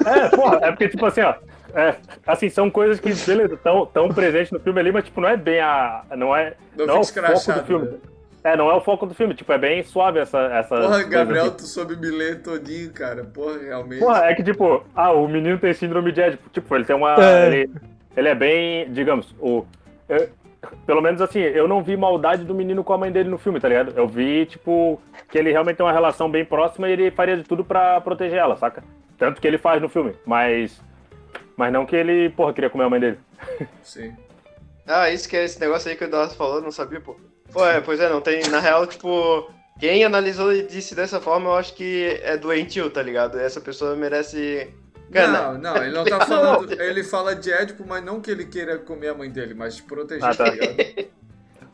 É, 0.06 0.28
porra, 0.34 0.60
é 0.62 0.70
porque, 0.70 0.88
tipo 0.88 1.04
assim, 1.04 1.22
ó, 1.22 1.34
é, 1.74 1.96
assim, 2.26 2.48
são 2.48 2.70
coisas 2.70 3.00
que, 3.00 3.12
beleza, 3.12 3.56
tão, 3.56 3.86
tão 3.86 4.08
presentes 4.10 4.52
no 4.52 4.60
filme 4.60 4.78
ali, 4.78 4.92
mas, 4.92 5.04
tipo, 5.04 5.20
não 5.20 5.28
é 5.28 5.36
bem 5.36 5.60
a... 5.60 6.04
não 6.16 6.36
é, 6.36 6.54
não, 6.76 6.86
não 6.86 6.96
é 6.96 6.98
o 7.00 7.04
foco 7.04 7.52
do 7.58 7.66
filme. 7.66 7.88
Né? 7.88 7.98
É, 8.44 8.56
não 8.56 8.68
é 8.68 8.74
o 8.74 8.80
foco 8.80 9.06
do 9.06 9.14
filme, 9.14 9.34
tipo, 9.34 9.52
é 9.52 9.58
bem 9.58 9.84
suave 9.84 10.18
essa. 10.18 10.38
essa 10.46 10.76
Porra, 10.76 11.02
Gabriel, 11.04 11.52
tu 11.52 11.62
soube 11.62 11.96
me 11.96 12.10
ler 12.10 12.42
todinho, 12.42 12.90
cara. 12.90 13.22
Porra, 13.24 13.58
realmente. 13.58 14.00
Porra, 14.00 14.24
é 14.24 14.34
que, 14.34 14.42
tipo, 14.42 14.84
ah, 14.94 15.12
o 15.12 15.28
menino 15.28 15.58
tem 15.58 15.72
síndrome 15.72 16.10
de 16.10 16.20
Édipo. 16.20 16.50
Tipo, 16.50 16.74
ele 16.74 16.84
tem 16.84 16.96
uma. 16.96 17.14
É. 17.14 17.46
Ele, 17.46 17.70
ele 18.16 18.28
é 18.28 18.34
bem, 18.34 18.92
digamos, 18.92 19.32
o. 19.38 19.64
Eu, 20.08 20.28
pelo 20.86 21.00
menos 21.00 21.20
assim, 21.20 21.40
eu 21.40 21.66
não 21.68 21.82
vi 21.82 21.96
maldade 21.96 22.44
do 22.44 22.54
menino 22.54 22.82
com 22.84 22.92
a 22.92 22.98
mãe 22.98 23.10
dele 23.10 23.28
no 23.28 23.38
filme, 23.38 23.60
tá 23.60 23.68
ligado? 23.68 23.92
Eu 23.96 24.06
vi, 24.08 24.46
tipo, 24.46 25.00
que 25.30 25.38
ele 25.38 25.50
realmente 25.50 25.76
tem 25.76 25.86
uma 25.86 25.92
relação 25.92 26.30
bem 26.30 26.44
próxima 26.44 26.88
e 26.88 26.92
ele 26.92 27.10
faria 27.10 27.36
de 27.36 27.44
tudo 27.44 27.64
para 27.64 28.00
proteger 28.00 28.38
ela, 28.38 28.56
saca? 28.56 28.82
Tanto 29.18 29.40
que 29.40 29.46
ele 29.46 29.58
faz 29.58 29.80
no 29.80 29.88
filme, 29.88 30.14
mas. 30.26 30.80
Mas 31.56 31.72
não 31.72 31.86
que 31.86 31.94
ele, 31.94 32.30
porra, 32.30 32.52
queria 32.52 32.70
comer 32.70 32.84
a 32.84 32.90
mãe 32.90 33.00
dele. 33.00 33.18
Sim. 33.82 34.16
Ah, 34.86 35.10
isso 35.10 35.28
que 35.28 35.36
é 35.36 35.44
esse 35.44 35.60
negócio 35.60 35.88
aí 35.88 35.96
que 35.96 36.02
o 36.02 36.06
Eduardo 36.06 36.34
falou, 36.34 36.60
não 36.60 36.72
sabia, 36.72 37.00
pô. 37.00 37.16
Pô, 37.52 37.66
é, 37.66 37.80
pois 37.80 38.00
é, 38.00 38.08
não 38.08 38.20
tem. 38.20 38.42
Na 38.48 38.60
real, 38.60 38.86
tipo, 38.86 39.50
quem 39.78 40.04
analisou 40.04 40.52
e 40.52 40.62
disse 40.62 40.94
dessa 40.94 41.20
forma, 41.20 41.50
eu 41.50 41.54
acho 41.54 41.74
que 41.74 42.20
é 42.22 42.36
doentio, 42.36 42.88
tá 42.88 43.02
ligado? 43.02 43.38
Essa 43.38 43.60
pessoa 43.60 43.94
merece. 43.94 44.68
Não, 45.10 45.58
não, 45.58 45.76
ele 45.76 45.94
não 45.94 46.04
tá 46.04 46.20
falando. 46.26 46.72
Ele 46.80 47.04
fala 47.04 47.34
de 47.34 47.52
Édipo, 47.52 47.84
mas 47.86 48.02
não 48.02 48.20
que 48.20 48.30
ele 48.30 48.46
queira 48.46 48.78
comer 48.78 49.08
a 49.08 49.14
mãe 49.14 49.28
dele, 49.28 49.52
mas 49.52 49.76
te 49.76 49.82
proteger, 49.82 50.24
ah, 50.24 50.34
tá. 50.34 50.44
tá 50.44 50.50
ligado? 50.50 51.12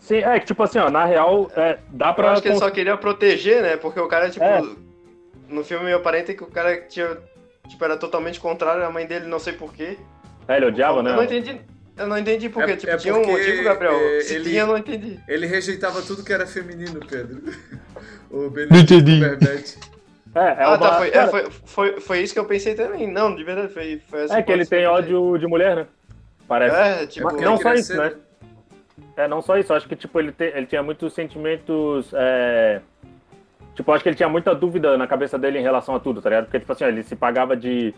Sim, 0.00 0.18
é 0.18 0.38
que 0.40 0.46
tipo 0.46 0.62
assim, 0.62 0.78
ó, 0.78 0.90
na 0.90 1.04
real, 1.04 1.50
é, 1.54 1.78
dá 1.90 2.12
pra. 2.12 2.28
Eu 2.28 2.32
acho 2.32 2.42
que 2.42 2.48
ele 2.48 2.58
só 2.58 2.70
queria 2.70 2.96
proteger, 2.96 3.62
né? 3.62 3.76
Porque 3.76 4.00
o 4.00 4.08
cara, 4.08 4.30
tipo. 4.30 4.44
É. 4.44 4.62
No 5.48 5.64
filme 5.64 5.92
aparenta 5.92 6.34
que 6.34 6.42
o 6.42 6.46
cara 6.46 6.80
tinha. 6.82 7.18
Tipo, 7.68 7.84
era 7.84 7.96
totalmente 7.96 8.40
contrário 8.40 8.84
à 8.84 8.90
mãe 8.90 9.06
dele, 9.06 9.26
não 9.26 9.38
sei 9.38 9.52
porquê. 9.52 9.98
É, 10.46 10.56
ele 10.56 10.66
odiava, 10.66 11.02
né? 11.02 11.10
Eu 11.10 11.16
não 11.16 11.24
entendi. 11.24 11.60
Eu 11.98 12.06
não 12.06 12.16
entendi 12.16 12.48
por 12.48 12.64
quê. 12.64 12.72
É, 12.72 12.76
tipo, 12.76 12.92
é 12.92 12.96
tinha 12.96 13.16
um 13.16 13.26
motivo, 13.26 13.64
Gabriel. 13.64 13.94
É, 13.94 14.20
Se 14.20 14.34
ele, 14.36 14.50
tinha, 14.50 14.60
eu 14.60 14.66
não 14.66 14.78
entendi. 14.78 15.18
Ele 15.26 15.46
rejeitava 15.46 16.00
tudo 16.00 16.22
que 16.22 16.32
era 16.32 16.46
feminino, 16.46 17.00
Pedro. 17.00 17.42
o 18.30 18.48
Benedito 18.48 18.94
entendi. 18.94 19.24
É, 20.34 20.40
é 20.40 20.62
ah, 20.62 20.68
uma... 20.68 20.78
tá, 20.78 20.98
foi, 20.98 21.08
é, 21.08 21.26
foi, 21.26 21.50
foi, 21.64 22.00
foi, 22.00 22.20
isso 22.20 22.32
que 22.32 22.38
eu 22.38 22.44
pensei 22.44 22.74
também. 22.74 23.10
Não, 23.10 23.34
de 23.34 23.42
verdade, 23.42 23.72
foi, 23.72 24.00
foi 24.08 24.24
essa 24.24 24.38
É 24.38 24.42
que 24.42 24.52
ele 24.52 24.64
tem 24.64 24.86
ódio 24.86 25.36
de 25.38 25.46
mulher, 25.46 25.74
né? 25.74 25.86
Parece. 26.46 26.76
É, 26.76 27.06
tipo... 27.06 27.26
Mas, 27.26 27.40
não 27.40 27.56
só 27.56 27.74
isso, 27.74 27.96
né? 27.96 28.12
É, 29.16 29.26
não 29.26 29.42
só 29.42 29.58
isso. 29.58 29.74
Acho 29.74 29.88
que, 29.88 29.96
tipo, 29.96 30.20
ele, 30.20 30.30
te, 30.30 30.44
ele 30.44 30.66
tinha 30.66 30.82
muitos 30.82 31.12
sentimentos... 31.12 32.10
É... 32.14 32.80
Tipo, 33.74 33.92
acho 33.92 34.02
que 34.02 34.08
ele 34.08 34.16
tinha 34.16 34.28
muita 34.28 34.54
dúvida 34.54 34.96
na 34.96 35.06
cabeça 35.06 35.38
dele 35.38 35.58
em 35.58 35.62
relação 35.62 35.94
a 35.94 36.00
tudo, 36.00 36.20
tá 36.20 36.28
ligado? 36.28 36.44
Porque, 36.44 36.58
tipo 36.60 36.72
assim, 36.72 36.84
ele 36.84 37.02
se 37.02 37.14
pagava 37.14 37.56
de 37.56 37.94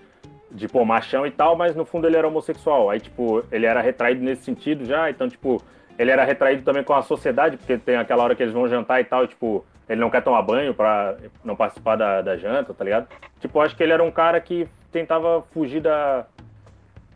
de, 0.51 0.69
pô, 0.69 0.85
machão 0.85 1.27
e 1.27 1.31
tal, 1.31 1.57
mas 1.57 1.75
no 1.75 1.85
fundo 1.85 2.07
ele 2.07 2.17
era 2.17 2.27
homossexual. 2.27 2.91
Aí, 2.91 3.01
tipo, 3.01 3.45
ele 3.53 3.67
era 3.67 3.81
retraído 3.81 4.23
nesse 4.23 4.43
sentido 4.43 4.85
já, 4.85 5.11
então, 5.11 5.29
tipo, 5.29 5.63
ele 5.99 6.11
era 6.11 6.25
retraído 6.25 6.63
também 6.63 6.83
com 6.83 6.95
a 6.95 7.03
sociedade, 7.03 7.57
porque 7.57 7.79
tem 7.79 7.97
aquela 7.97 8.25
hora 8.25 8.35
que 8.35 8.43
eles 8.43 8.55
vão 8.55 8.69
jantar 8.69 9.01
e 9.01 9.05
tal, 9.05 9.25
e, 9.25 9.29
tipo, 9.29 9.65
ele 9.89 10.01
não 10.01 10.09
quer 10.11 10.23
tomar 10.23 10.43
banho 10.43 10.73
pra 10.73 11.17
não 11.45 11.57
participar 11.57 11.97
da, 11.97 12.23
da 12.23 12.37
janta, 12.37 12.73
tá 12.73 12.85
ligado? 12.85 13.09
Tipo, 13.41 13.61
acho 13.61 13.77
que 13.77 13.83
ele 13.83 13.93
era 13.93 14.03
um 14.03 14.11
cara 14.11 14.41
que 14.41 14.69
tentava 14.93 15.43
fugir 15.51 15.81
da. 15.81 16.27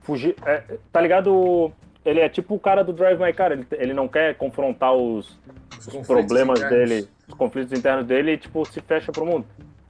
Fugir. 0.03 0.35
É, 0.45 0.63
tá 0.93 1.01
ligado? 1.01 1.73
Ele 2.05 2.21
é 2.21 2.29
tipo 2.29 2.55
o 2.55 2.61
cara 2.61 2.83
do 2.83 2.93
Drive 2.93 3.19
My 3.19 3.33
Car, 3.33 3.53
ele, 3.53 3.67
ele 3.73 3.95
não 3.95 4.07
quer 4.09 4.35
confrontar 4.35 4.93
os, 4.93 5.39
os 5.79 6.07
problemas 6.07 6.61
internos. 6.61 6.89
dele, 6.89 7.09
os 7.29 7.35
conflitos 7.35 7.79
internos 7.79 8.05
dele 8.05 8.33
e, 8.33 8.37
tipo, 8.37 8.65
se 8.67 8.81
fecha 8.81 9.13
pro 9.13 9.25
mundo. 9.25 9.47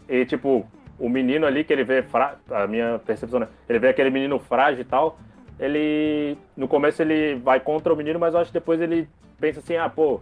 E, 0.09 0.25
tipo, 0.27 0.67
o 0.99 1.09
menino 1.09 1.47
ali 1.47 1.65
que 1.65 1.73
ele 1.73 1.85
vê, 1.85 2.03
fra... 2.03 2.37
a 2.51 2.67
minha 2.67 3.01
percepção, 3.05 3.41
né? 3.41 3.49
Ele 3.69 3.79
vê 3.79 3.89
aquele 3.89 4.11
menino 4.11 4.39
frágil 4.39 4.81
e 4.81 4.85
tal. 4.85 5.19
Ele, 5.59 6.37
no 6.57 6.67
começo 6.67 7.01
ele 7.01 7.37
vai 7.37 7.61
contra 7.61 7.93
o 7.93 7.97
menino, 7.97 8.19
mas 8.19 8.35
eu 8.35 8.41
acho 8.41 8.51
que 8.51 8.59
depois 8.59 8.81
ele 8.81 9.09
pensa 9.39 9.61
assim, 9.61 9.77
ah, 9.77 9.89
pô, 9.89 10.21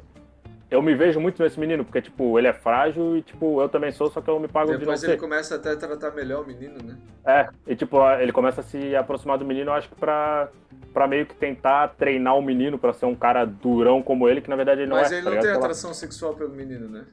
eu 0.73 0.81
me 0.81 0.95
vejo 0.95 1.21
muito 1.21 1.43
nesse 1.43 1.61
menino, 1.61 1.85
porque, 1.85 2.01
tipo, 2.01 2.39
ele 2.39 2.49
é 2.49 2.53
frágil 2.53 3.19
e, 3.19 3.23
tipo, 3.23 3.61
eu 3.61 3.69
também 3.69 3.93
sou, 3.93 4.11
só 4.11 4.23
que 4.23 4.31
eu 4.31 4.41
me 4.41 4.49
pago 4.49 4.69
depois 4.69 4.81
de 4.81 4.87
não 4.87 4.97
ser. 4.97 5.07
Depois 5.07 5.23
ele 5.23 5.31
começa 5.31 5.55
até 5.57 5.73
a 5.73 5.77
tratar 5.77 6.13
melhor 6.13 6.43
o 6.43 6.47
menino, 6.47 6.79
né? 6.83 6.97
É, 7.27 7.49
e, 7.67 7.77
tipo, 7.77 7.99
ele 8.13 8.33
começa 8.33 8.63
a 8.63 8.65
se 8.65 8.97
aproximar 8.97 9.37
do 9.37 9.45
menino, 9.45 9.71
eu 9.71 9.75
acho 9.75 9.91
que 9.91 9.95
pra, 9.95 10.49
pra 10.95 11.07
meio 11.07 11.27
que 11.27 11.35
tentar 11.35 11.89
treinar 11.89 12.39
o 12.39 12.43
menino 12.43 12.79
pra 12.79 12.95
ser 12.95 13.05
um 13.05 13.15
cara 13.15 13.45
durão 13.45 14.03
como 14.03 14.27
ele, 14.27 14.41
que 14.41 14.49
na 14.49 14.57
verdade 14.57 14.81
ele 14.81 14.89
não 14.89 14.97
mas 14.97 15.13
é. 15.13 15.17
Mas 15.17 15.27
ele 15.27 15.37
tá 15.37 15.43
não 15.43 15.43
tem 15.43 15.51
atração 15.51 15.93
sexual 15.93 16.33
pelo 16.33 16.55
menino, 16.55 16.89
né? 16.89 17.05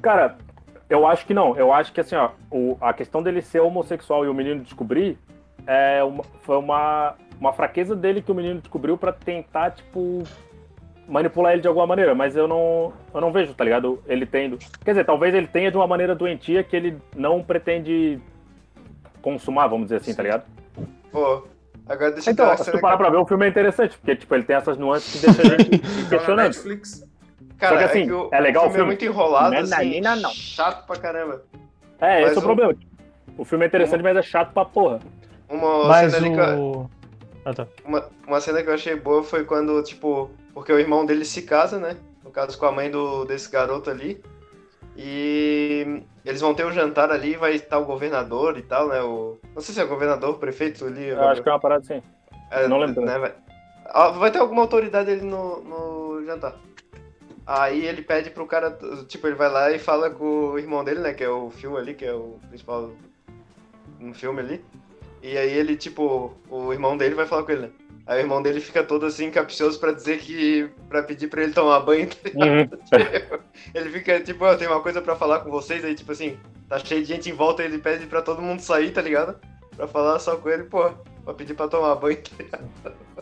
Cara, 0.00 0.38
eu 0.88 1.06
acho 1.06 1.26
que 1.26 1.34
não. 1.34 1.56
Eu 1.56 1.72
acho 1.72 1.92
que 1.92 2.00
assim, 2.00 2.16
ó, 2.16 2.30
o, 2.50 2.76
a 2.80 2.92
questão 2.92 3.22
dele 3.22 3.42
ser 3.42 3.60
homossexual 3.60 4.24
e 4.24 4.28
o 4.28 4.34
menino 4.34 4.62
descobrir 4.62 5.18
é 5.66 6.02
uma, 6.02 6.24
foi 6.42 6.56
uma, 6.56 7.14
uma 7.38 7.52
fraqueza 7.52 7.94
dele 7.94 8.22
que 8.22 8.32
o 8.32 8.34
menino 8.34 8.60
descobriu 8.60 8.96
para 8.96 9.12
tentar, 9.12 9.72
tipo, 9.72 10.22
manipular 11.06 11.52
ele 11.52 11.62
de 11.62 11.68
alguma 11.68 11.86
maneira, 11.86 12.14
mas 12.14 12.36
eu 12.36 12.48
não, 12.48 12.92
eu 13.12 13.20
não 13.20 13.32
vejo, 13.32 13.54
tá 13.54 13.64
ligado? 13.64 14.02
Ele 14.06 14.24
tendo. 14.24 14.58
Quer 14.84 14.92
dizer, 14.92 15.04
talvez 15.04 15.34
ele 15.34 15.46
tenha 15.46 15.70
de 15.70 15.76
uma 15.76 15.86
maneira 15.86 16.14
doentia 16.14 16.62
que 16.62 16.76
ele 16.76 16.98
não 17.14 17.42
pretende 17.42 18.18
consumar, 19.20 19.66
vamos 19.66 19.86
dizer 19.86 19.96
assim, 19.96 20.14
tá 20.14 20.22
ligado? 20.22 20.44
Pô, 21.10 21.46
agora 21.86 22.12
deixa 22.12 22.30
então, 22.30 22.56
se 22.56 22.70
tu 22.70 22.80
parar 22.80 22.96
pra 22.96 23.10
ver, 23.10 23.16
o 23.16 23.26
filme 23.26 23.46
é 23.46 23.48
interessante, 23.48 23.96
porque, 23.98 24.16
tipo, 24.16 24.34
ele 24.34 24.44
tem 24.44 24.56
essas 24.56 24.76
nuances 24.78 25.20
que 25.20 25.26
deixam 25.26 25.44
a 25.44 25.58
gente 25.58 25.78
questionando. 26.08 26.46
Netflix. 26.46 27.07
Cara, 27.58 27.72
Só 27.72 27.78
que 27.78 27.84
assim, 27.84 28.02
é, 28.02 28.06
que 28.06 28.12
o, 28.12 28.28
é 28.30 28.40
legal 28.40 28.66
o 28.66 28.70
filme, 28.70 28.70
o 28.70 28.72
filme 28.72 28.82
é 28.82 28.86
muito 28.86 29.04
enrolado, 29.04 29.54
não, 29.54 29.60
assim, 29.60 30.00
não, 30.00 30.16
não. 30.16 30.30
chato 30.30 30.86
pra 30.86 30.96
caramba. 30.96 31.42
É, 32.00 32.20
mas 32.20 32.28
esse 32.28 32.36
é 32.36 32.38
o 32.38 32.42
problema. 32.42 32.74
O 33.36 33.44
filme 33.44 33.64
é 33.64 33.68
interessante, 33.68 34.02
mas 34.02 34.16
é 34.16 34.22
chato 34.22 34.52
pra 34.52 34.64
porra. 34.64 35.00
Uma 35.48 35.88
mas 35.88 36.12
cena 36.12 36.56
o... 36.56 36.84
que... 36.84 37.40
ah, 37.44 37.54
tá. 37.54 37.66
uma, 37.84 38.08
uma 38.26 38.40
cena 38.40 38.62
que 38.62 38.68
eu 38.68 38.74
achei 38.74 38.94
boa 38.94 39.24
foi 39.24 39.44
quando, 39.44 39.82
tipo, 39.82 40.30
porque 40.54 40.72
o 40.72 40.78
irmão 40.78 41.04
dele 41.04 41.24
se 41.24 41.42
casa, 41.42 41.78
né? 41.78 41.96
No 42.22 42.30
caso 42.30 42.56
com 42.58 42.66
a 42.66 42.72
mãe 42.72 42.90
do, 42.90 43.24
desse 43.24 43.50
garoto 43.50 43.90
ali. 43.90 44.22
E 44.96 46.02
eles 46.24 46.40
vão 46.40 46.54
ter 46.54 46.66
um 46.66 46.72
jantar 46.72 47.10
ali, 47.10 47.36
vai 47.36 47.54
estar 47.54 47.78
o 47.78 47.84
governador 47.84 48.58
e 48.58 48.62
tal, 48.62 48.88
né? 48.88 49.00
O... 49.00 49.38
Não 49.54 49.62
sei 49.62 49.74
se 49.74 49.80
é 49.80 49.84
o 49.84 49.88
governador, 49.88 50.30
o 50.30 50.38
prefeito 50.38 50.84
ali. 50.84 51.08
Eu 51.08 51.22
acho 51.28 51.42
que 51.42 51.48
é 51.48 51.52
uma 51.52 51.60
parada 51.60 51.82
assim. 51.82 52.02
É, 52.50 52.68
não 52.68 52.78
lembro. 52.78 53.04
Né? 53.04 53.18
Vai... 53.18 53.34
Ah, 53.86 54.08
vai 54.10 54.30
ter 54.30 54.38
alguma 54.38 54.62
autoridade 54.62 55.10
ali 55.10 55.22
no, 55.22 55.62
no 55.62 56.24
jantar. 56.26 56.54
Aí 57.48 57.86
ele 57.86 58.02
pede 58.02 58.28
pro 58.28 58.46
cara, 58.46 58.78
tipo, 59.08 59.26
ele 59.26 59.34
vai 59.34 59.50
lá 59.50 59.72
e 59.72 59.78
fala 59.78 60.10
com 60.10 60.50
o 60.50 60.58
irmão 60.58 60.84
dele, 60.84 61.00
né, 61.00 61.14
que 61.14 61.24
é 61.24 61.30
o 61.30 61.48
Phil 61.48 61.78
ali, 61.78 61.94
que 61.94 62.04
é 62.04 62.12
o 62.12 62.38
principal 62.46 62.90
no 63.98 64.12
filme 64.12 64.40
ali. 64.40 64.64
E 65.22 65.34
aí 65.38 65.50
ele, 65.50 65.74
tipo, 65.74 66.36
o 66.50 66.72
irmão 66.74 66.94
dele 66.94 67.14
vai 67.14 67.26
falar 67.26 67.44
com 67.44 67.52
ele, 67.52 67.62
né? 67.62 67.70
Aí 68.06 68.18
o 68.18 68.24
irmão 68.24 68.42
dele 68.42 68.60
fica 68.60 68.84
todo 68.84 69.06
assim, 69.06 69.30
capcioso 69.30 69.80
pra 69.80 69.92
dizer 69.92 70.18
que. 70.18 70.68
pra 70.90 71.02
pedir 71.02 71.28
pra 71.28 71.42
ele 71.42 71.54
tomar 71.54 71.80
banho. 71.80 72.06
Tá 72.08 72.30
uhum. 72.34 73.40
ele 73.74 73.90
fica, 73.92 74.20
tipo, 74.20 74.44
eu 74.44 74.58
tenho 74.58 74.70
uma 74.70 74.82
coisa 74.82 75.00
pra 75.00 75.16
falar 75.16 75.40
com 75.40 75.50
vocês, 75.50 75.82
aí, 75.82 75.94
tipo 75.94 76.12
assim, 76.12 76.38
tá 76.68 76.78
cheio 76.78 77.00
de 77.00 77.08
gente 77.08 77.30
em 77.30 77.34
volta, 77.34 77.64
ele 77.64 77.78
pede 77.78 78.06
pra 78.06 78.20
todo 78.20 78.42
mundo 78.42 78.60
sair, 78.60 78.90
tá 78.92 79.00
ligado? 79.00 79.40
Pra 79.74 79.88
falar 79.88 80.18
só 80.18 80.36
com 80.36 80.50
ele, 80.50 80.64
pô, 80.64 80.90
pra 81.24 81.32
pedir 81.32 81.54
pra 81.54 81.66
tomar 81.66 81.94
banho, 81.94 82.18
tá 82.18 82.30
ligado? 82.38 82.70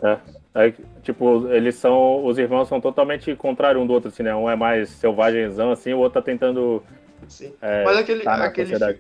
É. 0.03 0.19
É, 0.57 0.73
tipo, 1.03 1.49
eles 1.49 1.75
são. 1.75 2.25
Os 2.25 2.39
irmãos 2.39 2.67
são 2.67 2.81
totalmente 2.81 3.37
contrários 3.37 3.83
um 3.83 3.87
do 3.87 3.93
outro, 3.93 4.09
assim, 4.09 4.23
né? 4.23 4.35
Um 4.35 4.49
é 4.49 4.57
mais 4.57 4.89
selvagenzão, 4.89 5.71
assim, 5.71 5.93
o 5.93 5.99
outro 5.99 6.19
tá 6.19 6.25
tentando. 6.25 6.83
Sim. 7.29 7.53
É, 7.61 7.85
Mas 7.85 7.99
aquele. 7.99 8.27
Aquele, 8.27 8.99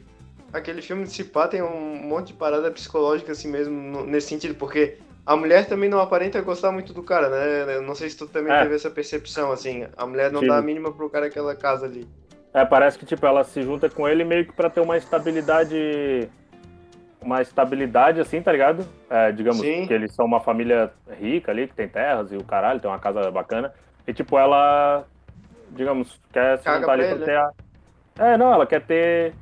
aquele 0.52 0.82
filme 0.82 1.04
de 1.04 1.10
Cipá 1.10 1.48
tem 1.48 1.62
um 1.62 1.96
monte 1.96 2.28
de 2.28 2.34
parada 2.34 2.70
psicológica 2.70 3.32
assim 3.32 3.48
mesmo, 3.48 4.04
nesse 4.04 4.28
sentido, 4.28 4.54
porque 4.54 4.98
a 5.24 5.34
mulher 5.34 5.66
também 5.66 5.88
não 5.88 5.98
aparenta 5.98 6.40
gostar 6.42 6.70
muito 6.72 6.92
do 6.92 7.02
cara, 7.02 7.30
né? 7.30 7.80
não 7.80 7.94
sei 7.94 8.10
se 8.10 8.18
tu 8.18 8.26
também 8.26 8.52
é. 8.52 8.62
teve 8.62 8.74
essa 8.74 8.90
percepção, 8.90 9.50
assim. 9.50 9.86
A 9.96 10.06
mulher 10.06 10.30
não 10.30 10.40
Sim. 10.40 10.48
dá 10.48 10.58
a 10.58 10.62
mínima 10.62 10.92
pro 10.92 11.08
cara 11.08 11.30
que 11.30 11.38
ela 11.38 11.56
casa 11.56 11.86
ali. 11.86 12.06
É, 12.52 12.64
parece 12.66 12.98
que, 12.98 13.06
tipo, 13.06 13.24
ela 13.24 13.44
se 13.44 13.62
junta 13.62 13.88
com 13.88 14.06
ele 14.06 14.24
meio 14.24 14.44
que 14.44 14.52
pra 14.52 14.68
ter 14.68 14.80
uma 14.80 14.96
estabilidade 14.96 16.28
uma 17.26 17.42
estabilidade, 17.42 18.20
assim, 18.20 18.40
tá 18.40 18.52
ligado? 18.52 18.86
É, 19.10 19.32
digamos 19.32 19.60
Sim. 19.60 19.86
que 19.86 19.92
eles 19.92 20.14
são 20.14 20.24
uma 20.24 20.40
família 20.40 20.92
rica 21.20 21.50
ali, 21.50 21.66
que 21.66 21.74
tem 21.74 21.88
terras 21.88 22.30
e 22.30 22.36
o 22.36 22.44
caralho, 22.44 22.78
tem 22.80 22.88
uma 22.88 23.00
casa 23.00 23.30
bacana. 23.32 23.74
E, 24.06 24.14
tipo, 24.14 24.38
ela, 24.38 25.04
digamos, 25.70 26.20
quer 26.32 26.58
se 26.58 26.64
Caga 26.64 26.78
juntar 26.78 26.92
ali 26.92 27.02
pra, 27.02 27.12
ele, 27.16 27.24
ter 27.24 27.36
a... 27.36 27.50
É, 28.18 28.38
não, 28.38 28.52
ela 28.52 28.64
quer 28.64 28.80
ter 28.80 29.34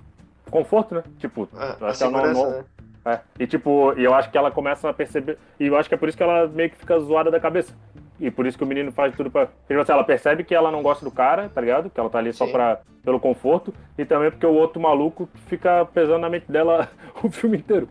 conforto, 0.51 0.95
né? 0.95 1.05
Tipo, 1.19 1.47
ah, 1.55 1.77
a, 1.81 2.07
a 2.07 2.11
não, 2.11 2.33
não... 2.33 2.51
Né? 2.51 2.65
É. 3.05 3.21
E, 3.39 3.47
tipo, 3.47 3.93
e 3.99 4.03
eu 4.03 4.15
acho 4.15 4.31
que 4.31 4.39
ela 4.39 4.51
começa 4.51 4.89
a 4.89 4.95
perceber... 4.95 5.37
E 5.61 5.67
eu 5.67 5.77
acho 5.77 5.87
que 5.87 5.95
é 5.95 5.99
por 5.99 6.09
isso 6.09 6.17
que 6.17 6.25
ela 6.25 6.49
meio 6.49 6.71
que 6.71 6.77
fica 6.79 6.99
zoada 6.99 7.31
da 7.31 7.39
cabeça. 7.39 7.75
E 8.21 8.31
por 8.31 8.47
isso 8.47 8.57
que 8.57 8.65
o 8.65 8.67
menino 8.67 8.93
faz 8.93 9.15
tudo 9.17 9.31
pra. 9.31 9.47
Porque, 9.47 9.75
assim, 9.75 9.93
ela 9.93 10.05
percebe 10.05 10.45
que 10.45 10.55
ela 10.55 10.71
não 10.71 10.83
gosta 10.83 11.05
do 11.05 11.11
cara, 11.11 11.49
tá 11.49 11.61
ligado? 11.61 11.91
Que 11.91 11.99
ela 11.99 12.09
tá 12.09 12.19
ali 12.19 12.33
só 12.33 12.47
pra, 12.47 12.81
pelo 13.03 13.19
conforto. 13.19 13.75
E 13.99 14.05
também 14.05 14.31
porque 14.31 14.47
o 14.47 14.55
outro 14.55 14.81
maluco 14.81 15.29
fica 15.47 15.85
pesando 15.87 16.21
na 16.21 16.31
mente 16.31 16.51
dela 16.51 16.89
o 17.23 17.31
filme 17.31 17.59
inteiro. 17.59 17.89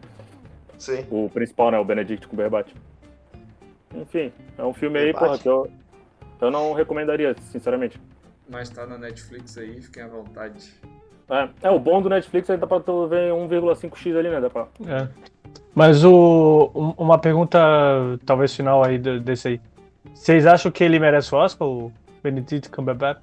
Sim. 0.78 1.06
O 1.10 1.30
principal, 1.30 1.72
né? 1.72 1.78
O 1.78 1.86
Benedict 1.86 2.28
Cumberbatch. 2.28 2.72
Enfim, 3.96 4.32
é 4.58 4.64
um 4.64 4.74
filme 4.74 4.98
aí, 4.98 5.14
porra, 5.14 5.38
que 5.38 5.48
eu, 5.48 5.70
eu 6.42 6.50
não 6.50 6.74
recomendaria, 6.74 7.36
sinceramente. 7.52 8.00
Mas 8.50 8.70
tá 8.70 8.86
na 8.86 8.98
Netflix 8.98 9.58
aí, 9.58 9.82
fiquem 9.82 10.04
à 10.04 10.08
vontade. 10.08 10.74
É, 11.30 11.68
é 11.68 11.70
o 11.70 11.80
bom 11.80 12.02
do 12.02 12.10
Netflix 12.10 12.50
aí 12.50 12.58
dá 12.58 12.68
pra 12.68 12.80
tu 12.80 13.08
ver 13.08 13.32
1,5x 13.32 14.18
ali, 14.18 14.30
né? 14.30 14.42
Dá 14.42 14.50
pra... 14.50 14.68
É. 14.86 15.08
Mas 15.74 16.04
o, 16.04 16.94
uma 16.98 17.18
pergunta, 17.18 17.60
talvez 18.26 18.56
final 18.56 18.84
aí 18.84 18.98
desse 18.98 19.48
aí. 19.48 19.62
Vocês 20.14 20.46
acham 20.46 20.72
que 20.72 20.84
ele 20.84 21.00
merece 21.00 21.34
o 21.34 21.38
Oscar, 21.38 21.68
o 21.68 21.92
Benedict 22.22 22.70
Cumberbatch? 22.70 23.22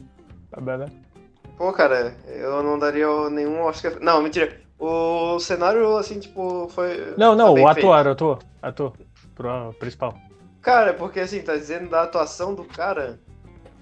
Pô, 1.56 1.72
cara, 1.72 2.16
eu 2.26 2.62
não 2.62 2.78
daria 2.78 3.06
nenhum 3.30 3.62
Oscar. 3.62 3.98
Não, 4.00 4.22
mentira. 4.22 4.60
O 4.78 5.38
cenário, 5.38 5.96
assim, 5.96 6.18
tipo, 6.18 6.68
foi. 6.70 7.14
Não, 7.16 7.34
não, 7.34 7.54
o 7.54 7.68
ator, 7.68 7.84
o 7.84 7.92
ator. 7.92 8.38
Ator. 8.62 8.92
Pro 9.34 9.74
principal. 9.78 10.14
Cara, 10.62 10.92
porque 10.94 11.20
assim, 11.20 11.40
tá 11.40 11.56
dizendo 11.56 11.88
da 11.88 12.02
atuação 12.02 12.54
do 12.54 12.64
cara. 12.64 13.18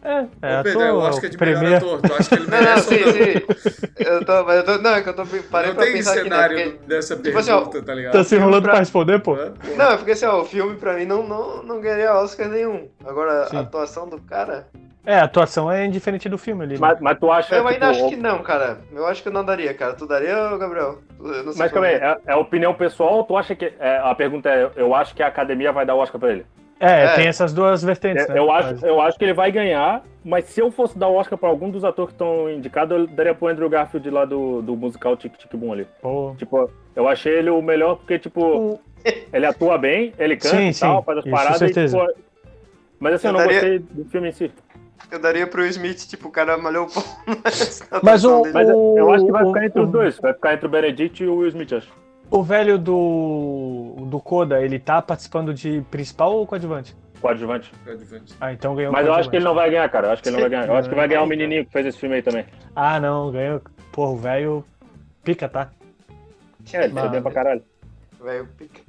É, 0.08 0.26
é 0.40 0.60
Ô, 0.60 0.62
Pedro, 0.62 0.80
eu 0.80 1.06
acho 1.06 1.20
que 1.20 1.26
é 1.26 1.28
de 1.28 1.38
melhor 1.38 1.58
primeiro... 1.60 1.86
ator. 1.86 2.00
Tu 2.00 2.14
acha 2.14 2.28
que 2.30 2.34
ele 2.34 2.50
merece 2.50 2.90
não, 2.90 3.06
não, 3.06 3.12
sim, 3.12 3.12
sim. 3.12 3.92
Eu 3.98 4.24
tô, 4.24 4.44
mas 4.44 4.56
eu 4.56 4.64
tô, 4.64 4.78
não, 4.78 4.90
é 4.90 5.02
que 5.02 5.08
eu 5.10 5.14
tô 5.14 5.26
parei 5.50 5.68
não 5.68 5.76
pra 5.76 5.84
pensar 5.84 6.18
aqui, 6.18 6.30
né? 6.30 6.48
Porque, 6.48 6.78
dessa 6.86 7.14
tipo 7.14 7.22
pergunta, 7.24 7.40
assim, 7.40 7.78
ó, 7.78 7.82
tá 7.82 7.94
ligado? 7.94 8.12
Tá 8.14 8.24
se 8.24 8.36
enrolando 8.36 8.62
pra... 8.62 8.70
pra 8.72 8.80
responder, 8.80 9.18
pô? 9.18 9.36
Não, 9.76 9.90
é 9.92 9.96
porque 9.98 10.12
assim, 10.12 10.24
ó, 10.24 10.40
o 10.40 10.44
filme 10.46 10.76
pra 10.76 10.94
mim 10.94 11.04
não, 11.04 11.26
não, 11.26 11.62
não 11.62 11.80
ganharia 11.80 12.14
Oscar 12.14 12.48
nenhum. 12.48 12.88
Agora, 13.04 13.48
sim. 13.48 13.56
a 13.58 13.60
atuação 13.60 14.08
do 14.08 14.18
cara... 14.18 14.66
É, 15.04 15.20
a 15.20 15.24
atuação 15.24 15.70
é 15.70 15.84
indiferente 15.84 16.28
do 16.28 16.38
filme 16.38 16.64
ali. 16.64 16.74
Né? 16.74 16.80
Mas, 16.80 17.00
mas 17.00 17.18
tu 17.18 17.30
acha... 17.30 17.54
Eu 17.54 17.66
ainda 17.66 17.92
tipo, 17.92 18.04
acho 18.04 18.14
que 18.14 18.16
não, 18.16 18.42
cara. 18.42 18.78
Eu 18.92 19.06
acho 19.06 19.22
que 19.22 19.28
eu 19.28 19.32
não 19.32 19.44
daria, 19.44 19.72
cara. 19.72 19.94
Tu 19.94 20.06
daria, 20.06 20.56
Gabriel? 20.56 20.98
mas 21.56 21.72
também, 21.72 21.94
é, 21.94 22.18
é 22.26 22.34
opinião 22.34 22.74
pessoal 22.74 23.24
tu 23.24 23.36
acha 23.36 23.54
que... 23.54 23.72
É, 23.78 23.98
a 23.98 24.14
pergunta 24.14 24.50
é, 24.50 24.70
eu 24.76 24.94
acho 24.94 25.14
que 25.14 25.22
a 25.22 25.26
academia 25.26 25.72
vai 25.72 25.86
dar 25.86 25.94
o 25.94 25.98
Oscar 25.98 26.20
pra 26.20 26.32
ele? 26.32 26.46
É, 26.80 27.04
é, 27.04 27.14
tem 27.14 27.26
essas 27.26 27.52
duas 27.52 27.82
vertentes. 27.82 28.24
É, 28.24 28.32
né? 28.32 28.38
Eu, 28.38 28.50
acho, 28.52 28.86
eu 28.86 29.00
acho 29.00 29.18
que 29.18 29.24
ele 29.24 29.32
vai 29.32 29.50
ganhar, 29.50 30.02
mas 30.24 30.44
se 30.46 30.60
eu 30.60 30.70
fosse 30.70 30.96
dar 30.96 31.08
o 31.08 31.14
Oscar 31.14 31.38
pra 31.38 31.48
algum 31.48 31.70
dos 31.70 31.84
atores 31.84 32.10
que 32.10 32.14
estão 32.14 32.50
indicados, 32.50 32.96
eu 32.96 33.06
daria 33.06 33.34
pro 33.34 33.48
Andrew 33.48 33.68
Garfield 33.68 34.08
lá 34.10 34.24
do, 34.24 34.62
do 34.62 34.76
musical 34.76 35.16
Tic 35.16 35.36
Tic 35.36 35.54
Boom 35.54 35.72
ali. 35.72 35.86
Oh. 36.02 36.34
Tipo, 36.38 36.70
eu 36.94 37.08
achei 37.08 37.32
ele 37.32 37.50
o 37.50 37.60
melhor 37.60 37.96
porque, 37.96 38.18
tipo, 38.18 38.80
ele 39.32 39.46
atua 39.46 39.76
bem, 39.76 40.12
ele 40.18 40.36
canta 40.36 40.56
sim, 40.56 40.68
e 40.68 40.74
tal, 40.74 41.00
sim. 41.00 41.04
faz 41.04 41.18
as 41.18 41.24
Isso, 41.24 41.34
paradas. 41.34 41.62
E, 41.62 41.86
tipo, 41.86 42.28
mas 43.00 43.14
assim, 43.14 43.26
eu, 43.28 43.32
eu 43.32 43.38
não 43.38 43.46
daria... 43.46 43.60
gostei 43.60 43.78
do 43.78 44.04
filme 44.10 44.28
em 44.28 44.32
si. 44.32 44.52
Eu 45.10 45.18
daria 45.18 45.46
pro 45.46 45.64
Smith, 45.66 46.06
tipo, 46.06 46.28
o 46.28 46.30
cara 46.30 46.58
malhou 46.58 46.86
o 46.86 46.90
pau. 46.90 47.02
Mas, 48.02 48.24
o, 48.24 48.42
mas 48.52 48.68
eu 48.68 49.10
acho 49.12 49.24
que 49.24 49.32
vai 49.32 49.46
ficar 49.46 49.64
entre 49.64 49.80
os 49.80 49.88
dois. 49.88 50.18
Vai 50.18 50.34
ficar 50.34 50.54
entre 50.54 50.66
o 50.66 50.68
Benedict 50.68 51.22
e 51.22 51.26
o 51.26 51.36
Will 51.36 51.48
Smith, 51.48 51.72
acho. 51.72 51.88
O 52.30 52.42
velho 52.42 52.76
do, 52.76 53.94
do 54.08 54.20
Coda, 54.20 54.62
ele 54.62 54.78
tá 54.78 55.00
participando 55.00 55.54
de 55.54 55.82
principal 55.90 56.34
ou 56.34 56.46
coadjuvante? 56.46 56.96
Coadjuvante. 57.20 57.72
Coadjuvante. 57.84 58.34
Ah, 58.40 58.52
então 58.52 58.74
ganhou 58.74 58.92
Mas 58.92 59.06
eu 59.06 59.12
acho 59.12 59.28
que 59.28 59.36
ele 59.36 59.44
não 59.44 59.54
vai 59.54 59.70
ganhar, 59.70 59.88
cara. 59.88 60.08
Eu 60.08 60.12
acho 60.12 60.22
que 60.22 60.28
ele 60.28 60.36
não 60.36 60.42
vai 60.42 60.50
ganhar. 60.50 60.66
Eu 60.66 60.76
acho 60.76 60.88
que 60.88 60.94
vai 60.94 61.08
ganhar 61.08 61.22
o 61.22 61.26
menininho 61.26 61.64
que 61.64 61.72
fez 61.72 61.86
esse 61.86 61.98
filme 61.98 62.16
aí 62.16 62.22
também. 62.22 62.46
Ah, 62.74 63.00
não, 63.00 63.30
ganhou. 63.30 63.60
Porra, 63.92 64.10
o 64.12 64.16
velho 64.16 64.64
pica, 65.24 65.48
tá? 65.48 65.70
É, 66.72 66.84
ele 66.84 66.92
foi 66.92 67.08
bem 67.08 67.22
pra 67.22 67.32
caralho. 67.32 67.62
Velho 68.22 68.46
pica. 68.56 68.80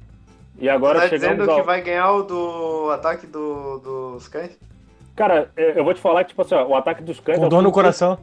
E 0.58 0.68
agora 0.68 1.00
tá 1.00 1.08
chegamos 1.08 1.38
dizendo 1.38 1.50
ao... 1.50 1.60
que 1.60 1.66
vai 1.66 1.80
ganhar 1.80 2.12
o 2.12 2.22
do 2.22 2.90
ataque 2.90 3.26
do, 3.26 3.78
dos 3.78 4.28
cães? 4.28 4.58
Cara, 5.16 5.50
eu 5.56 5.82
vou 5.82 5.94
te 5.94 6.00
falar 6.00 6.24
que, 6.24 6.30
tipo 6.30 6.42
assim, 6.42 6.54
ó, 6.54 6.66
o 6.66 6.74
ataque 6.74 7.02
dos 7.02 7.18
cães... 7.20 7.38
Com 7.38 7.46
é 7.46 7.48
dor 7.48 7.62
no 7.62 7.72
coração. 7.72 8.18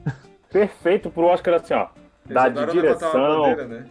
Perfeito 0.52 1.10
pro 1.10 1.26
Oscar, 1.26 1.56
assim, 1.56 1.74
ó. 1.74 1.88
da 2.26 2.48
de 2.50 2.72
direção, 2.72 3.42
bandeira, 3.42 3.68
né? 3.68 3.86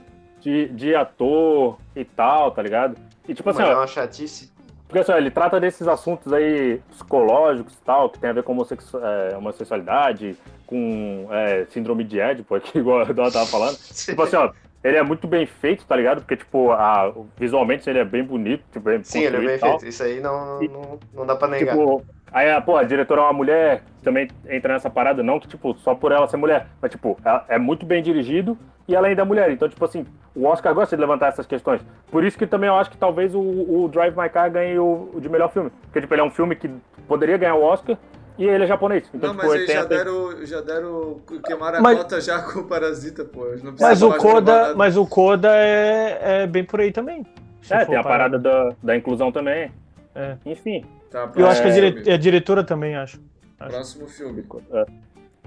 De, 0.46 0.68
de 0.68 0.94
ator 0.94 1.76
e 1.96 2.04
tal, 2.04 2.52
tá 2.52 2.62
ligado? 2.62 2.96
E 3.28 3.34
tipo 3.34 3.50
assim, 3.50 3.62
Mas 3.62 3.68
ó... 3.68 3.72
É 3.72 3.76
uma 3.76 3.86
chatice. 3.88 4.54
Porque 4.86 5.00
assim, 5.00 5.12
ele 5.14 5.32
trata 5.32 5.58
desses 5.58 5.88
assuntos 5.88 6.32
aí 6.32 6.80
psicológicos 6.88 7.74
e 7.74 7.82
tal, 7.84 8.08
que 8.08 8.20
tem 8.20 8.30
a 8.30 8.32
ver 8.32 8.44
com 8.44 8.52
homossexu 8.52 8.96
é, 9.04 9.36
homossexualidade, 9.36 10.36
com 10.64 11.26
é, 11.32 11.66
síndrome 11.70 12.04
de 12.04 12.20
Édipo, 12.20 12.54
aqui, 12.54 12.78
igual 12.78 13.00
a 13.00 13.04
Dona 13.04 13.32
tava 13.32 13.46
falando. 13.46 13.76
tipo 13.76 14.22
assim, 14.22 14.36
ó, 14.36 14.52
ele 14.86 14.96
é 14.96 15.02
muito 15.02 15.26
bem 15.26 15.44
feito, 15.46 15.84
tá 15.84 15.96
ligado? 15.96 16.20
Porque, 16.20 16.36
tipo, 16.36 16.70
a, 16.70 17.12
visualmente 17.36 17.90
ele 17.90 17.98
é 17.98 18.04
bem 18.04 18.22
bonito. 18.22 18.62
Tipo, 18.70 18.88
bem 18.88 19.02
Sim, 19.02 19.22
ele 19.22 19.36
é 19.36 19.40
bem 19.40 19.58
feito. 19.58 19.84
Isso 19.84 20.02
aí 20.02 20.20
não, 20.20 20.60
não, 20.60 20.98
não 21.12 21.26
dá 21.26 21.34
pra 21.34 21.48
negar. 21.48 21.76
Tipo, 21.76 22.04
aí, 22.32 22.60
pô, 22.60 22.76
a 22.76 22.84
diretora 22.84 23.22
é 23.22 23.24
uma 23.24 23.32
mulher, 23.32 23.82
também 24.04 24.28
entra 24.48 24.74
nessa 24.74 24.88
parada, 24.88 25.24
não 25.24 25.40
que, 25.40 25.48
tipo, 25.48 25.74
só 25.78 25.92
por 25.92 26.12
ela 26.12 26.28
ser 26.28 26.36
mulher, 26.36 26.68
mas, 26.80 26.92
tipo, 26.92 27.18
é 27.48 27.58
muito 27.58 27.84
bem 27.84 28.00
dirigido 28.00 28.56
e 28.86 28.94
ela 28.94 29.08
ainda 29.08 29.22
é 29.22 29.24
mulher. 29.24 29.50
Então, 29.50 29.68
tipo 29.68 29.84
assim, 29.84 30.06
o 30.36 30.44
Oscar 30.44 30.72
gosta 30.72 30.94
de 30.94 31.00
levantar 31.00 31.28
essas 31.28 31.46
questões. 31.46 31.80
Por 32.08 32.22
isso 32.22 32.38
que 32.38 32.46
também 32.46 32.68
eu 32.68 32.76
acho 32.76 32.90
que 32.90 32.96
talvez 32.96 33.34
o, 33.34 33.40
o 33.40 33.88
Drive 33.92 34.16
My 34.16 34.28
Car 34.28 34.52
ganhe 34.52 34.78
o, 34.78 35.10
o, 35.12 35.20
de 35.20 35.28
melhor 35.28 35.50
filme. 35.50 35.70
Porque, 35.82 36.00
tipo, 36.00 36.14
ele 36.14 36.20
é 36.20 36.24
um 36.24 36.30
filme 36.30 36.54
que 36.54 36.70
poderia 37.08 37.36
ganhar 37.36 37.56
o 37.56 37.64
Oscar 37.64 37.96
e 38.38 38.44
ele 38.44 38.64
é 38.64 38.66
japonês. 38.66 39.08
Então, 39.14 39.32
não, 39.32 39.36
tipo, 39.36 39.46
mas 39.46 39.60
eles 39.60 39.72
já, 39.72 39.84
deram, 39.84 40.46
já 40.46 40.60
deram. 40.60 41.20
Queimaram 41.44 41.78
a 41.78 41.80
mas, 41.80 41.98
cota 41.98 42.20
já 42.20 42.42
com 42.42 42.60
o 42.60 42.64
Parasita, 42.64 43.24
pô. 43.24 43.46
mas, 43.80 44.02
o 44.02 44.12
Koda, 44.14 44.74
mas 44.74 44.96
o 44.96 45.06
Koda 45.06 45.50
é, 45.54 46.42
é 46.42 46.46
bem 46.46 46.64
por 46.64 46.80
aí 46.80 46.92
também. 46.92 47.24
É, 47.70 47.84
tem 47.84 47.96
a 47.96 48.02
parada 48.02 48.38
da, 48.38 48.74
da 48.82 48.96
inclusão 48.96 49.32
também. 49.32 49.72
É. 50.14 50.36
Enfim. 50.44 50.84
Tá, 51.10 51.30
eu 51.34 51.46
acho 51.46 51.62
que 51.62 51.68
a, 51.68 51.72
dire, 51.72 52.12
a 52.12 52.16
diretora 52.16 52.62
também, 52.62 52.96
acho. 52.96 53.20
Próximo 53.58 54.06
filme. 54.06 54.44
É. 54.72 54.86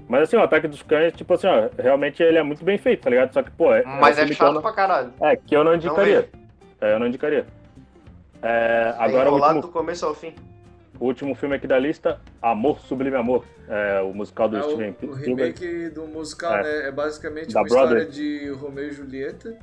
Mas 0.08 0.22
assim, 0.22 0.36
o 0.36 0.42
Ataque 0.42 0.66
dos 0.66 0.82
Cães, 0.82 1.12
tipo 1.12 1.32
assim, 1.34 1.46
ó, 1.46 1.68
realmente 1.80 2.22
ele 2.22 2.38
é 2.38 2.42
muito 2.42 2.64
bem 2.64 2.76
feito, 2.76 3.02
tá 3.02 3.10
ligado? 3.10 3.32
Só 3.32 3.42
que, 3.42 3.50
pô, 3.52 3.72
é. 3.72 3.84
Mas 3.84 4.18
é, 4.18 4.22
é 4.22 4.32
chato 4.32 4.54
não... 4.54 4.60
pra 4.60 4.72
caralho. 4.72 5.12
É, 5.20 5.36
que 5.36 5.54
eu 5.54 5.62
não 5.62 5.74
indicaria. 5.74 6.28
Não 6.80 6.88
é, 6.88 6.94
eu 6.94 6.98
não 6.98 7.06
indicaria. 7.06 7.46
É, 8.42 8.94
agora 8.98 9.30
o 9.30 9.34
último... 9.34 9.60
do 9.60 9.68
começo 9.68 10.04
ao 10.04 10.14
fim. 10.14 10.34
O 11.00 11.06
último 11.06 11.34
filme 11.34 11.56
aqui 11.56 11.66
da 11.66 11.78
lista, 11.78 12.20
Amor 12.42 12.78
Sublime 12.80 13.16
Amor, 13.16 13.44
é, 13.66 14.02
o 14.02 14.12
musical 14.12 14.48
do 14.48 14.58
é 14.58 14.62
Steven 14.62 14.96
O, 15.02 15.06
o 15.06 15.12
remake 15.14 15.88
do 15.88 16.06
musical, 16.06 16.54
é. 16.56 16.62
né? 16.62 16.88
É 16.88 16.92
basicamente 16.92 17.52
da 17.52 17.60
uma 17.60 17.68
Brother. 17.68 18.02
história 18.02 18.06
de 18.06 18.50
Romeu 18.50 18.86
e 18.88 18.92
Julieta. 18.92 19.56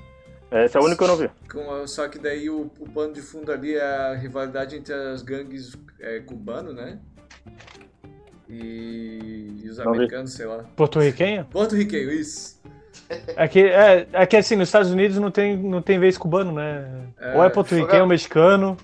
É, 0.50 0.66
esse 0.66 0.76
é 0.76 0.80
o 0.80 0.84
único 0.84 0.98
que 0.98 1.04
eu 1.04 1.08
não 1.08 1.18
vi. 1.18 1.30
Com, 1.52 1.88
só 1.88 2.08
que 2.08 2.18
daí 2.18 2.50
o, 2.50 2.72
o 2.80 2.90
pano 2.90 3.14
de 3.14 3.22
fundo 3.22 3.52
ali 3.52 3.76
é 3.76 3.82
a 3.82 4.16
rivalidade 4.16 4.76
entre 4.76 4.94
as 4.94 5.22
gangues 5.22 5.78
é, 6.00 6.20
cubano, 6.22 6.74
né? 6.74 7.00
e, 8.50 9.62
e 9.64 9.70
os 9.70 9.78
não 9.78 9.90
americanos, 9.90 10.32
vi. 10.32 10.38
sei 10.38 10.46
lá. 10.46 10.64
Porto-riquenho? 10.76 11.46
Porto-riquenho, 11.46 12.12
isso. 12.12 12.58
É 13.36 13.48
que, 13.48 13.60
é, 13.60 14.08
é 14.12 14.26
que 14.26 14.36
assim, 14.36 14.56
nos 14.56 14.68
Estados 14.68 14.92
Unidos 14.92 15.18
não 15.18 15.32
tem, 15.32 15.56
não 15.56 15.82
tem 15.82 16.00
vez 16.00 16.18
cubano, 16.18 16.52
né? 16.52 17.08
É, 17.20 17.36
ou 17.36 17.44
é 17.44 17.50
porto-riquenho 17.50 18.04
ou 18.04 18.08
mexicano. 18.08 18.76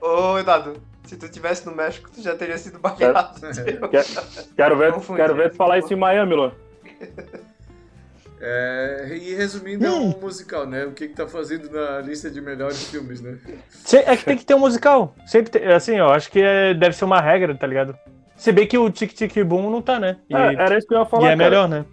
Ô, 0.00 0.38
Eduardo, 0.38 0.74
se 1.06 1.16
tu 1.16 1.28
tivesse 1.28 1.64
no 1.66 1.74
México, 1.74 2.10
tu 2.12 2.20
já 2.20 2.34
teria 2.34 2.58
sido 2.58 2.78
baleado. 2.78 3.40
Quero, 3.90 4.08
quero 4.56 4.76
ver, 4.76 4.94
quero 5.16 5.34
ver 5.34 5.50
tu 5.50 5.56
falar 5.56 5.78
isso 5.78 5.92
em 5.92 5.96
Miami, 5.96 6.34
Lô. 6.34 6.50
É, 8.40 9.18
e 9.18 9.34
resumindo, 9.34 9.84
hum. 9.84 9.88
é 9.88 9.90
um 9.92 10.20
musical, 10.20 10.66
né? 10.66 10.84
O 10.84 10.92
que, 10.92 11.08
que 11.08 11.14
tá 11.14 11.26
fazendo 11.26 11.70
na 11.70 12.00
lista 12.00 12.30
de 12.30 12.40
melhores 12.40 12.88
filmes, 12.88 13.20
né? 13.20 13.38
É 13.92 14.16
que 14.16 14.24
tem 14.24 14.36
que 14.36 14.44
ter 14.44 14.54
um 14.54 14.58
musical. 14.58 15.14
Sempre 15.26 15.52
tem, 15.52 15.66
assim, 15.72 15.96
eu 15.96 16.08
acho 16.10 16.30
que 16.30 16.40
é, 16.40 16.74
deve 16.74 16.94
ser 16.94 17.06
uma 17.06 17.20
regra, 17.20 17.54
tá 17.54 17.66
ligado? 17.66 17.96
Se 18.36 18.52
bem 18.52 18.66
que 18.66 18.76
o 18.76 18.90
Tic 18.90 19.14
Tic 19.14 19.42
Boom 19.42 19.70
não 19.70 19.80
tá, 19.80 19.98
né? 19.98 20.18
E, 20.28 20.36
é, 20.36 20.54
era 20.54 20.76
isso 20.76 20.86
que 20.86 20.94
eu 20.94 20.98
ia 20.98 21.06
falar. 21.06 21.22
E 21.22 21.26
é 21.32 21.36
cara. 21.36 21.50
melhor, 21.50 21.68
né? 21.68 21.84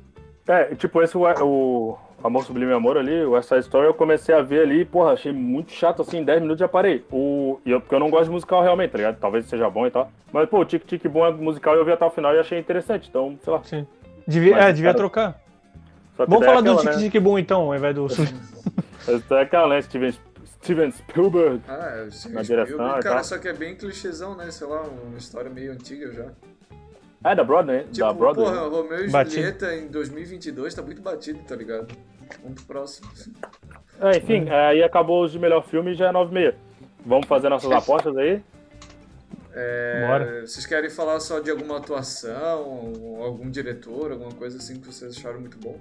É, 0.48 0.76
tipo, 0.76 1.02
esse 1.02 1.18
o 1.18 1.98
Amor 2.24 2.46
Sublime 2.46 2.72
Amor 2.72 2.98
ali, 2.98 3.26
o 3.26 3.32
West 3.32 3.50
Side 3.50 3.62
Story, 3.62 3.88
eu 3.88 3.94
comecei 3.94 4.34
a 4.34 4.42
ver 4.42 4.62
ali, 4.62 4.86
porra, 4.86 5.12
achei 5.12 5.34
muito 5.34 5.74
chato 5.74 6.02
assim, 6.02 6.20
em 6.20 6.24
10 6.24 6.42
minutos 6.42 6.60
já 6.60 6.70
parei. 6.70 7.04
O, 7.12 7.60
e 7.66 7.72
eu, 7.72 7.82
porque 7.82 7.94
eu 7.94 8.00
não 8.00 8.10
gosto 8.10 8.26
de 8.26 8.32
musical 8.32 8.64
realmente, 8.64 8.92
tá 8.92 8.98
ligado? 8.98 9.20
Talvez 9.20 9.46
seja 9.46 9.70
bom 9.70 9.86
e 9.86 9.92
tal. 9.92 10.10
Mas, 10.32 10.48
pô, 10.48 10.60
o 10.60 10.66
Tic 10.66 10.86
Tic 10.86 11.06
Boom 11.08 11.26
é 11.26 11.32
musical 11.32 11.76
e 11.76 11.80
eu 11.80 11.86
vi 11.86 11.92
até 11.92 12.06
o 12.06 12.10
final 12.10 12.34
e 12.34 12.40
achei 12.40 12.58
interessante, 12.58 13.10
então, 13.10 13.38
sei 13.44 13.52
lá. 13.52 13.62
Sim. 13.64 13.86
Devia, 14.26 14.56
é, 14.56 14.72
devia 14.72 14.92
cara... 14.92 14.98
trocar. 14.98 15.42
Vamos 16.18 16.46
falar 16.46 16.60
aquela, 16.60 16.76
do 16.76 16.82
Tic 16.82 16.96
né? 16.96 17.10
Tic 17.10 17.22
Boom 17.22 17.40
então, 17.40 17.62
ao 17.64 17.76
invés 17.76 17.94
do. 17.94 18.08
é 19.36 19.42
aquela, 19.42 19.68
né? 19.68 19.82
Steven, 19.82 20.14
Steven 20.64 20.92
Spielberg. 20.92 21.62
Ah, 21.68 22.06
é, 22.06 22.10
Steven 22.10 22.36
na 22.36 22.44
Spielberg, 22.44 22.72
direção. 22.72 23.00
Cara, 23.02 23.24
só 23.24 23.38
que 23.38 23.50
é 23.50 23.54
bem 23.54 23.76
clichêzão, 23.76 24.36
né? 24.36 24.50
Sei 24.50 24.66
lá, 24.66 24.82
uma 24.82 25.18
história 25.18 25.50
meio 25.50 25.74
antiga 25.74 26.10
já. 26.14 26.28
Ah, 27.24 27.32
é 27.32 27.36
da 27.36 27.44
Broadway? 27.44 27.86
Tipo, 27.86 28.00
da 28.00 28.14
Broadway. 28.14 28.46
porra, 28.46 28.68
Romeu 28.68 29.06
e 29.06 29.10
batido. 29.10 29.36
Julieta 29.36 29.76
em 29.76 29.88
2022 29.88 30.74
tá 30.74 30.82
muito 30.82 31.02
batido, 31.02 31.40
tá 31.48 31.56
ligado? 31.56 31.96
Vamos 32.42 32.62
pro 32.62 32.66
próximo. 32.66 33.10
É, 34.02 34.18
enfim, 34.18 34.50
é, 34.50 34.68
aí 34.68 34.84
acabou 34.84 35.24
os 35.24 35.32
de 35.32 35.40
melhor 35.40 35.64
filme 35.64 35.92
e 35.92 35.96
já 35.96 36.10
é 36.10 36.12
9,6. 36.12 36.56
Vamos 37.06 37.28
fazer 37.28 37.50
nossas 37.50 37.72
apostas 37.72 38.18
aí? 38.18 38.42
É, 39.54 40.08
Bora. 40.08 40.42
Vocês 40.48 40.66
querem 40.66 40.90
falar 40.90 41.20
só 41.20 41.40
de 41.40 41.52
alguma 41.52 41.78
atuação, 41.78 42.94
algum 43.22 43.50
diretor, 43.50 44.12
alguma 44.12 44.32
coisa 44.32 44.58
assim 44.58 44.80
que 44.80 44.88
vocês 44.88 45.18
acharam 45.18 45.40
muito 45.40 45.58
bom? 45.58 45.80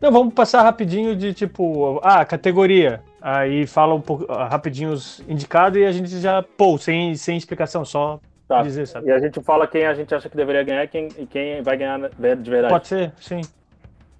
Não, 0.00 0.10
vamos 0.10 0.34
passar 0.34 0.62
rapidinho 0.62 1.14
de 1.14 1.32
tipo, 1.32 2.00
ah, 2.02 2.24
categoria. 2.24 3.02
Aí 3.20 3.66
fala 3.66 3.94
um 3.94 4.00
pouco 4.00 4.26
ah, 4.30 4.48
rapidinho 4.48 4.90
os 4.92 5.22
indicados 5.28 5.78
e 5.78 5.84
a 5.84 5.92
gente 5.92 6.18
já, 6.20 6.42
pô, 6.42 6.76
sem, 6.78 7.14
sem 7.14 7.36
explicação, 7.36 7.84
só 7.84 8.20
tá. 8.56 8.62
dizer, 8.62 8.86
sabe? 8.86 9.08
E 9.08 9.12
a 9.12 9.18
gente 9.18 9.42
fala 9.42 9.66
quem 9.66 9.86
a 9.86 9.94
gente 9.94 10.14
acha 10.14 10.28
que 10.28 10.36
deveria 10.36 10.62
ganhar 10.62 10.86
quem, 10.86 11.08
e 11.18 11.26
quem 11.26 11.62
vai 11.62 11.76
ganhar 11.76 11.98
de 11.98 12.50
verdade. 12.50 12.72
Pode 12.72 12.88
ser, 12.88 13.12
sim. 13.20 13.40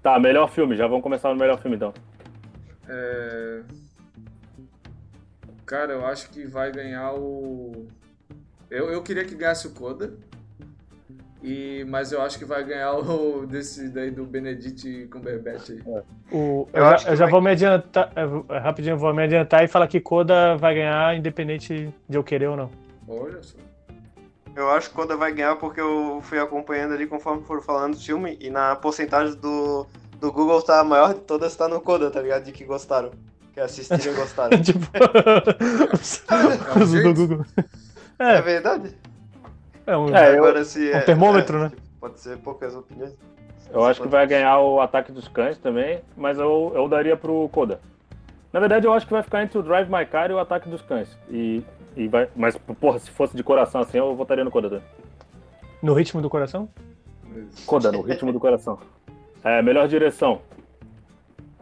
Tá, 0.01 0.19
melhor 0.19 0.49
filme, 0.49 0.75
já 0.75 0.87
vamos 0.87 1.03
começar 1.03 1.29
no 1.29 1.35
melhor 1.35 1.59
filme 1.59 1.75
então. 1.75 1.93
É... 2.87 3.61
Cara, 5.65 5.93
eu 5.93 6.05
acho 6.05 6.29
que 6.29 6.45
vai 6.45 6.71
ganhar 6.71 7.13
o. 7.13 7.87
Eu, 8.69 8.91
eu 8.91 9.01
queria 9.01 9.25
que 9.25 9.35
ganhasse 9.35 9.67
o 9.67 9.71
Coda. 9.71 10.13
E, 11.41 11.85
mas 11.87 12.11
eu 12.11 12.21
acho 12.21 12.39
que 12.39 12.45
vai 12.45 12.63
ganhar 12.63 12.93
o 12.93 13.45
desse 13.47 13.89
daí 13.89 14.09
do 14.09 14.25
Benedict 14.25 15.07
Cumberbatch 15.07 15.69
aí. 15.69 15.81
É. 15.85 16.03
O, 16.31 16.67
eu, 16.73 16.83
eu, 16.83 16.97
já, 16.97 17.09
eu 17.09 17.15
já 17.15 17.25
vou 17.27 17.39
me 17.41 17.51
adiantar, 17.51 18.11
rapidinho, 18.49 18.97
vou 18.97 19.13
me 19.13 19.23
adiantar 19.23 19.63
e 19.63 19.67
falar 19.67 19.87
que 19.87 19.99
Coda 19.99 20.55
vai 20.57 20.73
ganhar 20.73 21.15
independente 21.15 21.93
de 22.09 22.17
eu 22.17 22.23
querer 22.23 22.47
ou 22.47 22.57
não. 22.57 22.71
Olha 23.07 23.41
só. 23.43 23.59
Eu 24.55 24.69
acho 24.71 24.89
que 24.89 24.95
Coda 24.95 25.17
vai 25.17 25.33
ganhar 25.33 25.55
porque 25.57 25.81
eu 25.81 26.19
fui 26.23 26.39
acompanhando 26.39 26.93
ali 26.93 27.05
conforme 27.05 27.43
foram 27.43 27.61
falando 27.61 27.95
do 27.95 28.01
filme 28.01 28.37
e 28.39 28.49
na 28.49 28.75
porcentagem 28.75 29.35
do, 29.35 29.85
do 30.19 30.31
Google 30.31 30.61
tá 30.61 30.79
a 30.79 30.83
maior 30.83 31.13
de 31.13 31.19
todas 31.21 31.55
tá 31.55 31.67
no 31.67 31.81
Coda, 31.81 32.09
tá 32.09 32.21
ligado? 32.21 32.43
De 32.45 32.51
que 32.53 32.63
gostaram. 32.63 33.11
Que 33.53 33.59
assistiram 33.59 34.13
e 34.13 34.15
gostaram. 34.15 34.61
tipo... 34.61 34.79
Uso 36.81 37.03
do 37.03 37.13
Google. 37.13 37.45
É, 38.17 38.35
é 38.35 38.41
verdade? 38.41 38.95
É 39.85 39.95
um, 39.97 40.15
é, 40.15 40.37
Agora, 40.37 40.59
eu, 40.59 40.65
se 40.65 40.89
um 40.89 40.95
é, 40.95 41.01
termômetro, 41.01 41.57
é, 41.57 41.61
né? 41.61 41.69
Tipo, 41.69 41.81
pode 41.99 42.19
ser 42.19 42.37
poucas 42.37 42.75
opiniões. 42.75 43.13
Eu 43.71 43.83
acho 43.83 44.01
que 44.01 44.07
vai 44.07 44.25
ganhar 44.25 44.59
o 44.59 44.79
Ataque 44.79 45.11
dos 45.11 45.27
Cães 45.27 45.57
também, 45.57 46.01
mas 46.15 46.37
eu, 46.37 46.71
eu 46.73 46.87
daria 46.87 47.17
pro 47.17 47.49
Coda. 47.49 47.81
Na 48.53 48.59
verdade, 48.59 48.87
eu 48.87 48.93
acho 48.93 49.05
que 49.05 49.11
vai 49.11 49.21
ficar 49.21 49.43
entre 49.43 49.57
o 49.57 49.61
Drive 49.61 49.89
My 49.89 50.05
Car 50.05 50.31
e 50.31 50.33
o 50.33 50.39
Ataque 50.39 50.69
dos 50.69 50.81
Cães. 50.81 51.09
E 51.29 51.61
e 51.95 52.07
vai, 52.07 52.29
mas, 52.35 52.57
porra, 52.57 52.99
se 52.99 53.09
fosse 53.09 53.35
de 53.35 53.43
coração 53.43 53.81
assim, 53.81 53.97
eu 53.97 54.15
votaria 54.15 54.43
no 54.43 54.51
Koda. 54.51 54.81
No 55.81 55.93
ritmo 55.93 56.21
do 56.21 56.29
coração? 56.29 56.69
Koda, 57.65 57.91
no 57.91 58.01
ritmo 58.01 58.31
do 58.33 58.39
coração. 58.39 58.79
É, 59.43 59.61
melhor 59.61 59.87
direção. 59.87 60.41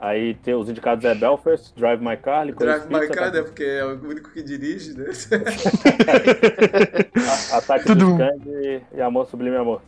Aí 0.03 0.33
tem 0.35 0.53
os 0.53 0.69
indicados 0.69 1.05
é 1.05 1.15
Belfast, 1.15 1.73
Drive 1.77 2.01
My 2.01 2.17
Car, 2.17 2.45
Drive 2.53 2.87
My 2.89 3.07
Car, 3.07 3.31
né? 3.31 3.41
Porque 3.41 3.63
é 3.63 3.85
o 3.85 3.91
único 4.05 4.31
que 4.31 4.43
dirige, 4.43 4.97
né? 4.97 5.05
Ataque 7.53 7.85
Tudo. 7.85 8.07
dos 8.07 8.17
Cães 8.17 8.41
e, 8.45 8.81
e 8.95 9.01
Amor 9.01 9.25
Sublime 9.27 9.55
Amor. 9.55 9.81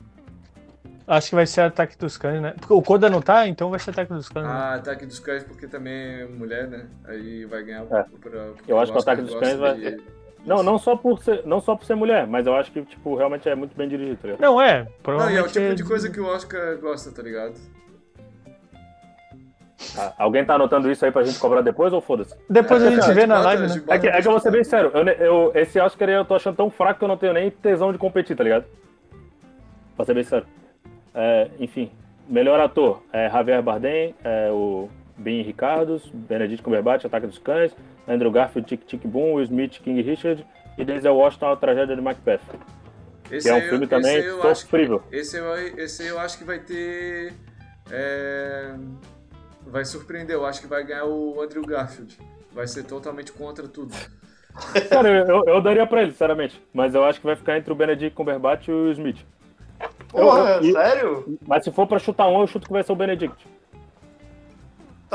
Acho 1.06 1.30
que 1.30 1.36
vai 1.36 1.46
ser 1.46 1.62
Ataque 1.62 1.98
dos 1.98 2.18
Cães, 2.18 2.42
né? 2.42 2.54
Porque 2.58 2.74
o 2.74 2.82
Koda 2.82 3.10
não 3.10 3.22
tá, 3.22 3.46
então 3.46 3.70
vai 3.70 3.78
ser 3.78 3.90
Ataque 3.90 4.14
dos 4.14 4.30
Cães. 4.30 4.46
Né? 4.46 4.52
Ah, 4.52 4.72
né? 4.72 4.78
Ataque 4.78 5.06
dos 5.06 5.20
Cães 5.20 5.44
porque 5.44 5.68
também 5.68 6.22
é 6.22 6.26
mulher, 6.26 6.68
né? 6.68 6.88
Aí 7.04 7.44
vai 7.44 7.64
ganhar 7.64 7.84
é. 7.84 7.86
pra, 7.86 8.52
Eu 8.66 8.80
acho 8.80 8.94
que 8.94 8.98
o 8.98 9.02
Ataque 9.02 9.22
dos 9.22 9.36
Cães 9.36 9.58
vai... 9.58 9.76
De... 9.76 10.15
Não, 10.46 10.62
não 10.62 10.78
só, 10.78 10.96
por 10.96 11.22
ser, 11.24 11.42
não 11.46 11.60
só 11.60 11.76
por 11.76 11.86
ser 11.86 11.96
mulher, 11.96 12.28
mas 12.28 12.46
eu 12.46 12.56
acho 12.56 12.72
que, 12.72 12.82
tipo, 12.84 13.16
realmente 13.16 13.50
é 13.50 13.56
muito 13.56 13.76
bem 13.76 13.90
dirigido, 13.90 14.18
tá 14.18 14.28
ligado? 14.28 14.42
Não, 14.42 14.62
é. 14.62 14.88
Não, 15.08 15.32
e 15.32 15.36
é 15.36 15.42
o 15.42 15.48
tipo 15.48 15.74
de 15.74 15.84
coisa 15.84 16.10
que 16.10 16.20
o 16.20 16.28
Oscar 16.28 16.78
gosta, 16.78 17.12
tá 17.12 17.24
ligado? 17.24 17.56
Ah, 19.98 20.14
alguém 20.20 20.46
tá 20.46 20.56
anotando 20.56 20.90
isso 20.92 21.04
aí 21.04 21.12
pra 21.12 21.24
gente 21.24 21.40
cobrar 21.40 21.62
depois 21.62 21.92
ou 21.92 22.00
foda-se? 22.00 22.36
Depois 22.50 22.82
é, 22.84 22.88
a 22.88 22.92
gente 22.92 23.14
vê 23.14 23.26
na 23.26 23.40
live, 23.40 23.68
né? 23.68 23.84
É 23.88 24.00
que, 24.00 24.08
é 24.08 24.22
que 24.22 24.28
eu 24.28 24.32
vou 24.32 24.40
ser 24.40 24.52
bem 24.52 24.64
sério, 24.64 24.92
eu, 24.94 25.04
eu, 25.04 25.52
esse 25.56 25.80
Oscar 25.80 26.10
aí 26.10 26.16
eu 26.16 26.26
tô 26.26 26.36
achando 26.36 26.56
tão 26.56 26.70
fraco 26.70 27.00
que 27.00 27.06
eu 27.06 27.10
não 27.10 27.18
tenho 27.18 27.34
nem 27.34 27.50
tesão 27.50 27.92
de 27.92 27.98
competir, 27.98 28.36
tá 28.36 28.44
ligado? 28.44 28.66
Pra 29.96 30.06
ser 30.06 30.14
bem 30.14 30.24
sério. 30.24 30.46
É, 31.14 31.50
enfim, 31.60 31.92
melhor 32.28 32.60
ator 32.60 33.02
é 33.12 33.30
Javier 33.30 33.62
Bardem, 33.62 34.14
é 34.24 34.50
o 34.52 34.90
Ben 35.18 35.42
Ricardos, 35.42 36.10
Benedict 36.14 36.64
Cumberbatch, 36.64 37.06
Ataque 37.06 37.28
dos 37.28 37.38
Cães, 37.38 37.76
Andrew 38.08 38.32
Garfield, 38.32 38.68
Tic 38.68 38.86
Tic 38.86 39.06
Boom, 39.06 39.34
Will 39.34 39.44
Smith, 39.44 39.80
King 39.82 40.02
Richard 40.02 40.46
e 40.78 40.86
Denzel 40.86 41.16
Washington, 41.16 41.52
A 41.52 41.56
Tragédia 41.56 41.96
de 41.96 42.02
Macbeth. 42.02 42.42
Esse 43.32 43.48
que 43.48 43.54
é 43.54 43.58
um 43.58 43.62
filme 43.62 43.86
eu, 43.86 43.90
também 43.90 44.24
sofrível. 44.42 45.02
Esse, 45.12 45.38
eu, 45.38 45.56
esse 45.78 46.06
eu 46.06 46.20
acho 46.20 46.38
que 46.38 46.44
vai 46.44 46.60
ter... 46.60 47.34
É, 47.90 48.76
vai 49.66 49.86
surpreender, 49.86 50.36
eu 50.36 50.46
acho 50.46 50.62
que 50.62 50.68
vai 50.68 50.84
ganhar 50.84 51.06
o 51.06 51.42
Andrew 51.42 51.66
Garfield. 51.66 52.18
Vai 52.52 52.68
ser 52.68 52.84
totalmente 52.84 53.32
contra 53.32 53.68
tudo. 53.68 53.94
Cara, 54.90 55.10
eu, 55.28 55.44
eu 55.46 55.62
daria 55.62 55.86
pra 55.86 56.02
ele, 56.02 56.12
sinceramente. 56.12 56.62
Mas 56.74 56.96
eu 56.96 57.04
acho 57.04 57.20
que 57.20 57.26
vai 57.26 57.36
ficar 57.36 57.58
entre 57.58 57.72
o 57.72 57.76
Benedict 57.76 58.16
Cumberbatch 58.16 58.68
e 58.68 58.72
o 58.72 58.92
Smith. 58.92 59.26
Porra, 60.08 60.60
eu, 60.62 60.64
eu, 60.64 60.74
sério? 60.74 61.40
Mas 61.46 61.64
se 61.64 61.72
for 61.72 61.86
pra 61.86 62.00
chutar 62.00 62.28
um, 62.28 62.42
eu 62.42 62.48
chuto 62.48 62.68
que 62.68 62.74
vai 62.74 62.84
ser 62.84 62.92
o 62.92 62.96
Benedict. 62.96 63.46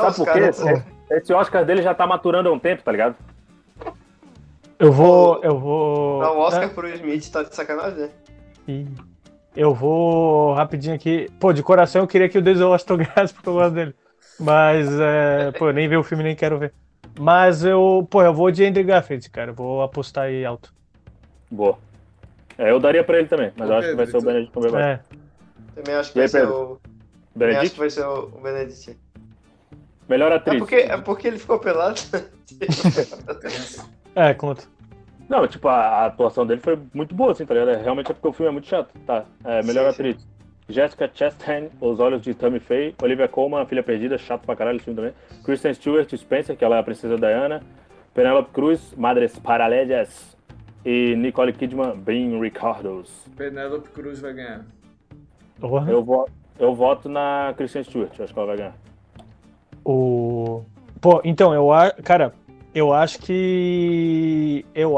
Sabe 0.01 0.17
por 0.17 0.33
quê? 0.33 0.41
Cara, 0.41 0.85
esse 1.11 1.33
Oscar 1.33 1.65
dele 1.65 1.83
já 1.83 1.95
tá 1.95 2.07
maturando 2.07 2.49
há 2.49 2.53
um 2.53 2.59
tempo, 2.59 2.83
tá 2.83 2.93
ligado? 2.93 3.17
Eu 4.79 4.93
vou. 4.93 5.43
Eu 5.43 5.59
vou. 5.59 6.23
Não, 6.23 6.39
o 6.39 6.41
Oscar 6.41 6.65
é. 6.65 6.69
pro 6.69 6.89
Smith 6.89 7.31
tá 7.31 7.43
de 7.43 7.55
sacanagem, 7.55 7.99
né? 8.67 8.87
Eu 9.55 9.75
vou 9.75 10.55
rapidinho 10.55 10.95
aqui. 10.95 11.29
Pô, 11.39 11.53
de 11.53 11.63
coração 11.63 12.03
eu 12.03 12.09
queria 12.09 12.29
que 12.29 12.39
o 12.39 12.43
Denzel 12.43 12.71
Washington 12.71 12.97
ganhasse 12.99 13.35
porque 13.35 13.49
eu 13.49 13.55
gosto 13.55 13.75
dele. 13.75 13.95
Mas, 14.39 14.89
é, 14.99 15.53
pô, 15.53 15.69
eu 15.69 15.75
nem 15.75 15.87
vi 15.87 15.97
o 15.97 16.03
filme, 16.03 16.25
nem 16.25 16.35
quero 16.35 16.59
ver. 16.59 16.73
Mas 17.19 17.63
eu, 17.65 18.07
pô, 18.09 18.23
eu 18.23 18.33
vou 18.33 18.51
de 18.51 18.65
Andrew 18.65 18.87
Garfield, 18.87 19.29
cara. 19.29 19.51
Eu 19.51 19.55
vou 19.55 19.83
apostar 19.83 20.25
aí 20.25 20.45
alto. 20.45 20.73
Boa. 21.51 21.77
É, 22.57 22.71
eu 22.71 22.81
daria 22.81 23.05
pra 23.05 23.19
ele 23.19 23.29
também, 23.29 23.53
mas 23.57 23.69
eu 23.69 23.77
acho 23.77 23.89
que 23.89 23.97
vai 23.97 24.07
ser 24.07 24.17
o 24.17 24.23
Benedict 24.23 24.53
Cumberbatch. 24.53 24.85
É. 24.85 25.01
Também 25.75 25.95
acho 25.95 26.13
que 26.13 26.19
vai 26.19 26.29
ser 26.29 26.47
o... 26.47 26.81
Benedict? 27.35 27.65
acho 27.65 27.75
que 27.75 27.81
vai 27.81 27.91
ser 27.91 28.07
o 28.07 28.27
Benedict. 28.43 28.99
Melhor 30.11 30.33
atriz. 30.33 30.57
É 30.57 30.59
porque, 30.59 30.75
é 30.75 30.97
porque 30.97 31.29
ele 31.29 31.39
ficou 31.39 31.61
pelado. 31.61 32.01
é, 34.17 34.35
conta. 34.35 34.65
Não, 35.29 35.47
tipo, 35.47 35.69
a, 35.69 35.77
a, 35.77 36.07
atuação 36.07 36.45
dele 36.45 36.61
foi 36.61 36.77
muito 36.93 37.15
boa, 37.15 37.31
assim, 37.31 37.47
tá 37.47 37.55
ligado? 37.55 37.71
É, 37.71 37.81
realmente 37.81 38.11
é 38.11 38.15
porque 38.15 38.27
o 38.27 38.33
filme 38.33 38.49
é 38.49 38.53
muito 38.53 38.67
chato. 38.67 38.93
Tá. 39.07 39.25
É, 39.45 39.63
melhor 39.63 39.85
sim, 39.85 39.91
atriz. 39.91 40.21
Sim. 40.21 40.29
Jessica 40.69 41.09
Chastain, 41.15 41.71
Os 41.81 42.01
Olhos 42.01 42.23
de 42.23 42.35
Tammy 42.35 42.59
Faye. 42.59 42.93
Olivia 43.01 43.29
Colman, 43.29 43.65
Filha 43.67 43.85
Perdida, 43.85 44.19
chato 44.19 44.45
pra 44.45 44.57
caralho 44.57 44.77
esse 44.77 44.85
filme 44.85 44.97
também. 44.97 45.15
Kristen 45.45 45.73
Stewart, 45.75 46.13
Spencer, 46.13 46.57
que 46.57 46.65
ela 46.65 46.75
é 46.75 46.81
a 46.81 46.83
princesa 46.83 47.17
Diana. 47.17 47.63
Penelope 48.13 48.51
Cruz, 48.51 48.93
Madres 48.97 49.39
Paralelas. 49.39 50.37
E 50.85 51.15
Nicole 51.15 51.53
Kidman, 51.53 51.97
Being 52.01 52.41
Ricardos. 52.41 53.29
Penelope 53.37 53.91
Cruz 53.91 54.19
vai 54.19 54.33
ganhar. 54.33 54.65
Eu, 55.63 56.03
vo 56.03 56.29
eu 56.59 56.75
voto 56.75 57.09
na 57.09 57.55
Kristen 57.57 57.85
Stewart, 57.85 58.21
acho 58.21 58.33
que 58.33 58.39
ela 58.39 58.49
vai 58.49 58.57
ganhar. 58.57 58.90
O. 59.85 60.63
Pô, 61.01 61.21
então, 61.25 61.55
eu 61.55 61.73
acho. 61.73 62.03
Cara, 62.03 62.33
eu 62.75 62.93
acho 62.93 63.19
que. 63.21 64.65
Eu, 64.75 64.95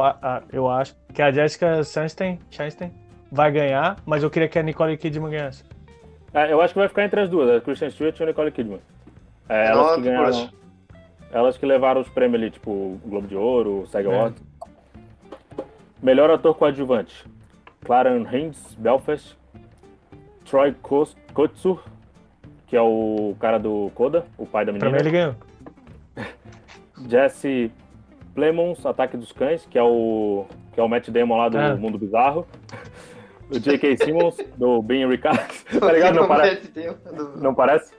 eu 0.53 0.69
acho 0.69 0.95
que 1.13 1.23
a 1.23 1.31
Jessica 1.31 1.83
Chastain, 1.85 2.39
vai 3.31 3.51
ganhar, 3.51 3.97
mas 4.05 4.23
eu 4.23 4.31
queria 4.31 4.49
que 4.49 4.59
a 4.59 4.63
Nicole 4.63 4.97
Kidman 4.97 5.31
ganhasse. 5.31 5.65
É, 6.35 6.53
eu 6.53 6.61
acho 6.61 6.73
que 6.73 6.81
vai 6.81 6.89
ficar 6.89 7.05
entre 7.05 7.21
as 7.21 7.29
duas, 7.29 7.51
a 7.51 7.61
Kristen 7.61 7.91
Stewart 7.91 8.19
e 8.19 8.23
a 8.23 8.27
Nicole 8.27 8.53
Kidman. 8.53 8.81
É, 9.49 9.67
elas 9.67 9.95
que 9.97 10.03
ganharam. 10.03 10.51
Elas 11.31 11.57
que 11.57 11.65
levaram 11.65 12.01
os 12.01 12.09
prêmios 12.09 12.43
ali, 12.43 12.51
tipo 12.51 12.71
o 12.71 13.01
Globo 13.05 13.27
de 13.27 13.37
Ouro, 13.37 13.83
o 13.83 13.87
SAG 13.87 14.07
é. 14.07 14.15
Award. 14.15 14.37
Melhor 16.03 16.31
ator 16.31 16.55
coadjuvante: 16.55 17.25
Clarence 17.85 18.35
Haynes, 18.35 18.75
Belfast. 18.79 19.37
Troy 20.45 20.75
Kotsur, 21.33 21.83
que 22.73 22.77
é 22.79 22.81
o 22.81 23.37
cara 23.39 23.59
do 23.59 23.93
Coda, 23.95 24.25
o 24.39 24.47
pai 24.47 24.65
da 24.65 24.73
menina. 24.73 24.89
Pra 24.89 24.99
mim 24.99 25.07
ele 25.07 25.11
ganhou. 25.11 25.35
Jesse 27.07 27.71
Plemons, 28.35 28.87
Ataque 28.87 29.15
dos 29.15 29.31
Cães, 29.31 29.67
que 29.67 29.77
é 29.77 29.83
o 29.83 30.47
que 30.73 30.81
é 30.81 30.83
o 30.83 30.89
Matt 30.89 31.11
Damon 31.11 31.37
lá 31.37 31.51
do 31.51 31.59
ah. 31.59 31.77
Mundo 31.77 31.99
Bizarro. 31.99 32.47
O 33.51 33.59
J.K. 33.59 33.99
Simmons, 33.99 34.39
do 34.57 34.81
Ben 34.81 35.07
Ricard. 35.07 35.47
tá 35.79 35.93
ligado? 35.93 36.15
Não 36.15 36.27
parece? 36.27 36.73
Não 37.37 37.55
parece? 37.55 37.93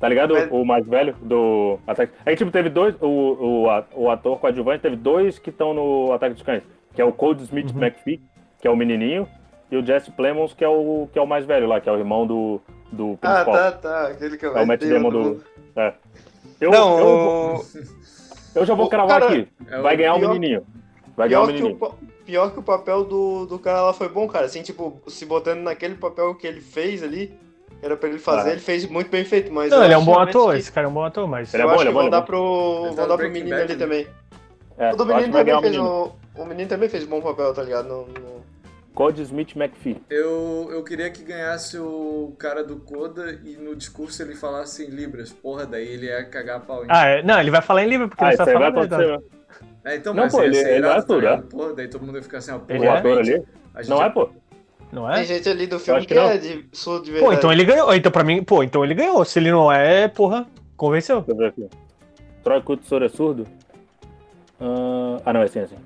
Tá 0.00 0.08
ligado? 0.08 0.34
O 0.50 0.64
mais 0.64 0.84
velho 0.84 1.14
do 1.22 1.78
Ataque. 1.86 2.12
Aí, 2.26 2.34
tipo, 2.34 2.50
teve 2.50 2.68
dois. 2.68 2.96
O, 3.00 3.06
o, 3.06 3.84
o 3.94 4.10
ator 4.10 4.40
coadjuvante 4.40 4.82
teve 4.82 4.96
dois 4.96 5.38
que 5.38 5.50
estão 5.50 5.72
no 5.72 6.12
Ataque 6.12 6.34
dos 6.34 6.42
Cães. 6.42 6.64
Que 6.92 7.00
é 7.00 7.04
o 7.04 7.12
Cold 7.12 7.44
Smith 7.44 7.70
uhum. 7.72 7.80
McPhee, 7.80 8.20
que 8.60 8.66
é 8.66 8.70
o 8.70 8.76
menininho. 8.76 9.28
E 9.70 9.76
o 9.76 9.86
Jesse 9.86 10.10
Plemons, 10.10 10.52
que 10.52 10.64
é 10.64 10.68
o, 10.68 11.08
que 11.12 11.18
é 11.20 11.22
o 11.22 11.28
mais 11.28 11.46
velho 11.46 11.68
lá, 11.68 11.80
que 11.80 11.88
é 11.88 11.92
o 11.92 11.98
irmão 11.98 12.26
do, 12.26 12.60
Do 12.94 13.18
ah, 13.22 13.44
tá, 13.44 13.72
tá. 13.72 14.06
Aquele 14.08 14.36
que 14.36 14.46
é 14.46 14.48
o 14.48 14.66
Matt 14.66 14.82
Damon 14.82 15.10
do. 15.10 15.44
É. 15.76 15.92
Eu, 16.60 16.70
não, 16.70 16.98
eu, 16.98 17.66
eu 18.54 18.66
já 18.66 18.74
vou 18.74 18.88
cravar 18.88 19.20
cara, 19.20 19.32
aqui. 19.32 19.48
É 19.68 19.80
Vai 19.80 19.96
ganhar 19.96 20.14
o 20.14 20.16
um 20.18 20.20
menininho. 20.20 20.64
Vai 21.16 21.28
ganhar 21.28 21.40
o 21.40 21.44
um 21.44 21.46
menininho. 21.48 21.76
Que 21.76 21.84
o, 21.84 21.94
pior 22.24 22.52
que 22.52 22.58
o 22.58 22.62
papel 22.62 23.04
do, 23.04 23.46
do 23.46 23.58
cara 23.58 23.82
lá 23.82 23.92
foi 23.92 24.08
bom, 24.08 24.26
cara. 24.28 24.46
Assim, 24.46 24.62
tipo, 24.62 25.00
se 25.08 25.26
botando 25.26 25.60
naquele 25.60 25.96
papel 25.96 26.34
que 26.34 26.46
ele 26.46 26.60
fez 26.60 27.02
ali, 27.02 27.36
era 27.82 27.96
pra 27.96 28.08
ele 28.08 28.18
fazer, 28.18 28.50
ah. 28.50 28.52
ele 28.52 28.60
fez 28.60 28.88
muito 28.88 29.10
bem 29.10 29.24
feito. 29.24 29.52
Mas 29.52 29.70
não, 29.70 29.84
ele 29.84 29.92
é 29.92 29.98
um 29.98 30.04
bom 30.04 30.18
ator, 30.18 30.52
que... 30.52 30.58
esse 30.58 30.72
cara 30.72 30.86
é 30.86 30.90
um 30.90 30.94
bom 30.94 31.04
ator, 31.04 31.28
mas. 31.28 31.52
Ele 31.52 31.62
é 31.62 31.66
bom, 31.66 31.80
ele 31.80 31.88
é 31.90 31.92
bom. 31.92 32.00
Vão 32.00 32.10
dar 32.10 32.22
pro, 32.22 32.92
vão 32.94 33.08
dar 33.08 33.16
pro 33.16 33.30
menino 33.30 33.56
ali 33.56 33.76
também. 33.76 34.06
É, 34.78 34.92
o 34.92 34.96
do 34.96 35.06
menino 35.06 35.32
também 35.32 35.60
fez 35.60 35.78
o, 35.78 36.12
o 36.36 36.44
menino 36.44 36.68
também 36.68 36.88
fez 36.88 37.04
um 37.04 37.08
bom 37.08 37.20
papel, 37.20 37.54
tá 37.54 37.62
ligado? 37.62 37.88
No, 37.88 38.06
no... 38.06 38.33
Code 38.94 39.22
Smith 39.22 39.56
McPhee. 39.56 40.00
Eu, 40.08 40.68
eu 40.70 40.84
queria 40.84 41.10
que 41.10 41.24
ganhasse 41.24 41.76
o 41.78 42.34
cara 42.38 42.62
do 42.62 42.76
Coda 42.76 43.40
e 43.44 43.56
no 43.56 43.74
discurso 43.74 44.22
ele 44.22 44.34
falasse 44.34 44.84
em 44.84 44.88
Libras. 44.88 45.32
Porra, 45.32 45.66
daí 45.66 45.86
ele 45.86 46.06
ia 46.06 46.24
cagar 46.24 46.58
a 46.58 46.60
pau. 46.60 46.84
Em... 46.84 46.88
Ah, 46.88 47.06
é? 47.06 47.22
não, 47.22 47.40
ele 47.40 47.50
vai 47.50 47.60
falar 47.60 47.84
em 47.84 47.88
Libras 47.88 48.08
porque 48.08 48.24
ah, 48.24 48.28
ele 48.28 48.36
tá 48.36 48.46
falando. 48.46 48.88
Vai 48.88 49.18
é, 49.84 49.96
então, 49.96 50.14
não, 50.14 50.22
mas 50.22 50.32
pô, 50.32 50.42
ele, 50.42 50.56
ele 50.56 50.86
é 50.86 50.90
ator, 50.90 51.22
tá 51.22 51.36
né? 51.36 51.42
Pô, 51.50 51.72
daí 51.72 51.88
todo 51.88 52.06
mundo 52.06 52.16
ia 52.16 52.22
ficar 52.22 52.38
assim, 52.38 52.52
ó, 52.52 52.60
Ele 52.68 52.86
é 52.86 52.88
ator 52.88 53.18
ali? 53.18 53.42
Não 53.86 54.02
é, 54.02 54.08
pô? 54.08 54.30
Não 54.90 55.10
é? 55.10 55.16
Tem 55.16 55.24
gente 55.24 55.48
ali 55.48 55.66
do 55.66 55.78
filme 55.78 56.00
que, 56.06 56.14
que 56.14 56.18
é 56.18 56.38
de 56.38 56.68
sul 56.72 57.02
de 57.02 57.10
verdade. 57.10 57.32
Pô, 57.32 57.38
então 57.38 57.52
ele 57.52 57.64
ganhou. 57.64 57.94
Então, 57.94 58.10
pra 58.10 58.24
mim, 58.24 58.42
pô, 58.42 58.62
então 58.62 58.82
ele 58.82 58.94
ganhou. 58.94 59.22
Se 59.24 59.38
ele 59.38 59.50
não 59.50 59.70
é, 59.70 60.08
porra, 60.08 60.46
convenceu. 60.76 61.20
Deixa 61.20 61.32
eu 61.32 61.36
ver 61.36 61.46
aqui. 61.48 61.68
Troy 62.42 62.62
Kutsura 62.62 63.06
é 63.06 63.08
surdo? 63.08 63.46
Uh... 64.60 65.20
Ah, 65.26 65.32
não, 65.32 65.42
é 65.42 65.48
sim, 65.48 65.58
é 65.58 65.66
sim. 65.66 65.76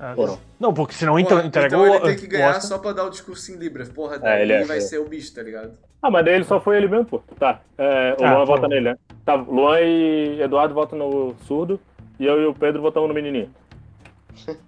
Ah, 0.00 0.14
não. 0.16 0.47
Não, 0.58 0.74
porque 0.74 0.94
senão 0.94 1.18
então, 1.18 1.40
entregou. 1.40 1.86
Então 1.86 1.96
ele 1.96 2.16
tem 2.16 2.16
que 2.16 2.26
ganhar 2.26 2.60
só 2.60 2.78
pra 2.78 2.92
dar 2.92 3.04
o 3.04 3.10
discurso 3.10 3.52
em 3.52 3.56
Libras. 3.56 3.88
Porra, 3.88 4.16
é, 4.16 4.18
daí 4.18 4.40
é, 4.40 4.42
ele 4.42 4.52
é, 4.52 4.64
vai 4.64 4.78
é. 4.78 4.80
ser 4.80 4.98
o 4.98 5.08
bicho, 5.08 5.32
tá 5.34 5.42
ligado? 5.42 5.72
Ah, 6.02 6.10
mas 6.10 6.24
daí 6.24 6.34
ele 6.34 6.44
só 6.44 6.60
foi 6.60 6.76
ele 6.76 6.88
mesmo, 6.88 7.04
pô. 7.04 7.22
Tá. 7.38 7.60
É, 7.76 8.16
o 8.18 8.24
ah, 8.24 8.34
Luan 8.34 8.44
vota 8.44 8.68
nele, 8.68 8.90
né? 8.90 8.98
Tá, 9.24 9.34
Luan 9.34 9.80
e 9.80 10.40
Eduardo 10.40 10.74
votam 10.74 10.98
no 10.98 11.34
surdo. 11.46 11.80
E 12.18 12.26
eu 12.26 12.40
e 12.40 12.46
o 12.46 12.54
Pedro 12.54 12.82
votamos 12.82 13.08
no 13.08 13.14
menininho. 13.14 13.50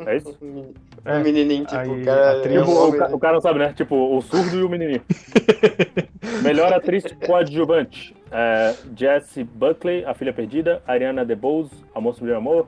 É 0.06 0.16
isso? 0.16 0.36
É. 1.02 1.16
O 1.16 1.20
menininho, 1.20 1.64
tipo, 1.64 1.80
Aí, 1.80 1.88
o 1.88 2.04
cara. 2.04 2.42
Tipo, 2.42 2.70
o, 2.70 2.92
ca 2.92 3.08
o, 3.14 3.18
cara 3.18 3.32
não 3.32 3.40
sabe, 3.40 3.58
né? 3.58 3.72
Tipo, 3.72 4.18
o 4.18 4.20
surdo 4.20 4.58
e 4.58 4.62
o 4.62 4.68
menininho. 4.68 5.00
Melhor 6.44 6.70
atriz 6.74 7.04
coadjuvante: 7.26 8.14
é, 8.30 8.74
Jessie 8.94 9.42
Buckley, 9.42 10.04
A 10.04 10.12
Filha 10.12 10.30
Perdida, 10.30 10.82
Ariana 10.86 11.24
DeBose, 11.24 11.70
Amor 11.94 12.14
Sobre 12.14 12.34
Amor, 12.34 12.66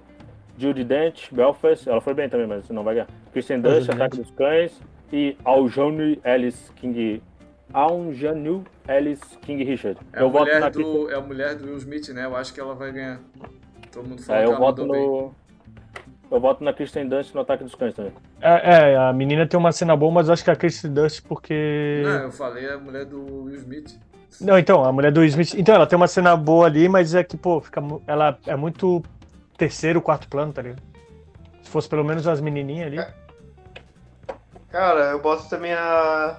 Judy 0.59 0.85
Dent, 0.85 1.33
Belfast, 1.33 1.89
ela 1.89 2.01
foi 2.01 2.15
bem 2.15 2.29
também, 2.29 2.47
mas 2.47 2.69
não 2.69 2.85
vai 2.85 2.95
ganhar. 2.95 3.09
Christian 3.33 3.61
Dust, 3.61 3.89
Ataque 3.89 4.17
dos 4.17 4.31
Cães 4.33 4.81
e 5.13 5.37
Aljanu 5.45 6.17
Ellis 6.25 6.71
King. 6.77 7.23
Aljanu 7.73 8.65
Ellis 8.89 9.21
King 9.43 9.65
Richard. 9.65 9.99
É, 10.13 10.23
eu 10.23 10.27
a 10.27 10.31
voto 10.31 10.59
na 10.59 10.69
do, 10.69 11.11
é 11.11 11.15
a 11.15 11.21
mulher 11.21 11.55
do 11.57 11.67
Will 11.67 11.77
Smith, 11.79 12.09
né? 12.11 12.25
Eu 12.25 12.37
acho 12.37 12.53
que 12.53 12.61
ela 12.61 12.75
vai 12.75 12.93
ganhar. 12.93 13.21
Todo 13.91 14.09
mundo 14.09 14.23
fala 14.23 14.41
é, 14.41 14.45
eu 14.47 14.57
voto 14.57 14.85
no. 14.85 14.93
Bem. 14.93 15.31
Eu 16.31 16.41
voto 16.41 16.65
na 16.65 16.73
Kristen 16.73 17.09
Dunst 17.09 17.35
no 17.35 17.43
Ataque 17.43 17.63
dos 17.63 17.75
Cães 17.75 17.95
também. 17.95 18.13
É, 18.41 18.93
é, 18.93 18.97
a 18.97 19.13
menina 19.13 19.47
tem 19.47 19.61
uma 19.61 19.71
cena 19.71 19.95
boa, 19.95 20.11
mas 20.11 20.29
eu 20.29 20.33
acho 20.33 20.43
que 20.43 20.51
a 20.51 20.57
Kristen 20.57 20.93
Dunst 20.93 21.23
porque. 21.29 22.03
Não, 22.03 22.23
eu 22.23 22.33
falei 22.33 22.71
a 22.71 22.79
mulher 22.79 23.05
do 23.05 23.45
Will 23.45 23.57
Smith. 23.57 23.99
Não, 24.41 24.59
então, 24.59 24.83
a 24.83 24.91
mulher 24.91 25.13
do 25.13 25.21
Will 25.21 25.29
Smith. 25.29 25.55
Então, 25.55 25.75
ela 25.75 25.87
tem 25.87 25.97
uma 25.97 26.09
cena 26.09 26.35
boa 26.35 26.67
ali, 26.67 26.89
mas 26.89 27.15
é 27.15 27.23
que, 27.23 27.37
pô, 27.37 27.61
fica, 27.61 27.83
ela 28.07 28.39
é 28.47 28.57
muito 28.57 29.03
terceiro, 29.63 30.03
quarto 30.03 30.29
plano, 30.29 30.53
tá 30.53 30.61
ligado? 30.61 30.83
Se 31.63 31.71
fosse 31.71 31.89
pelo 31.89 32.05
menos 32.05 32.27
as 32.27 32.41
menininhas 32.41 32.89
ali. 32.89 33.07
Cara, 34.71 35.11
eu 35.11 35.21
boto 35.21 35.49
também 35.49 35.73
a. 35.73 36.37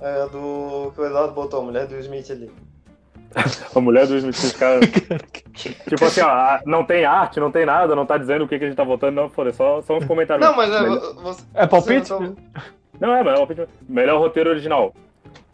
a 0.00 0.26
do. 0.26 0.92
que 0.94 1.00
o 1.00 1.06
Eduardo 1.06 1.32
botou, 1.32 1.62
a 1.62 1.64
mulher 1.64 1.86
do 1.86 1.98
Smith 1.98 2.30
ali. 2.30 2.52
a 3.74 3.80
mulher 3.80 4.06
do 4.06 4.16
Smith, 4.18 4.58
cara. 4.58 4.80
tipo 5.54 6.04
assim, 6.04 6.20
ó, 6.20 6.58
não 6.66 6.84
tem 6.84 7.06
arte, 7.06 7.40
não 7.40 7.50
tem 7.50 7.64
nada, 7.64 7.96
não 7.96 8.04
tá 8.04 8.18
dizendo 8.18 8.44
o 8.44 8.48
que, 8.48 8.58
que 8.58 8.64
a 8.64 8.68
gente 8.68 8.76
tá 8.76 8.84
votando, 8.84 9.22
não, 9.22 9.30
foda 9.30 9.52
só, 9.54 9.80
só 9.80 9.96
uns 9.96 10.04
comentários. 10.04 10.46
Não, 10.46 10.54
mas 10.54 10.70
é. 10.70 10.82
Você, 11.22 11.44
é 11.54 11.66
palpite? 11.66 12.10
Não, 12.10 12.36
não, 13.00 13.14
é, 13.14 13.22
mas 13.22 13.32
é 13.32 13.36
palpite. 13.36 13.68
Melhor 13.88 14.18
roteiro 14.18 14.50
original: 14.50 14.92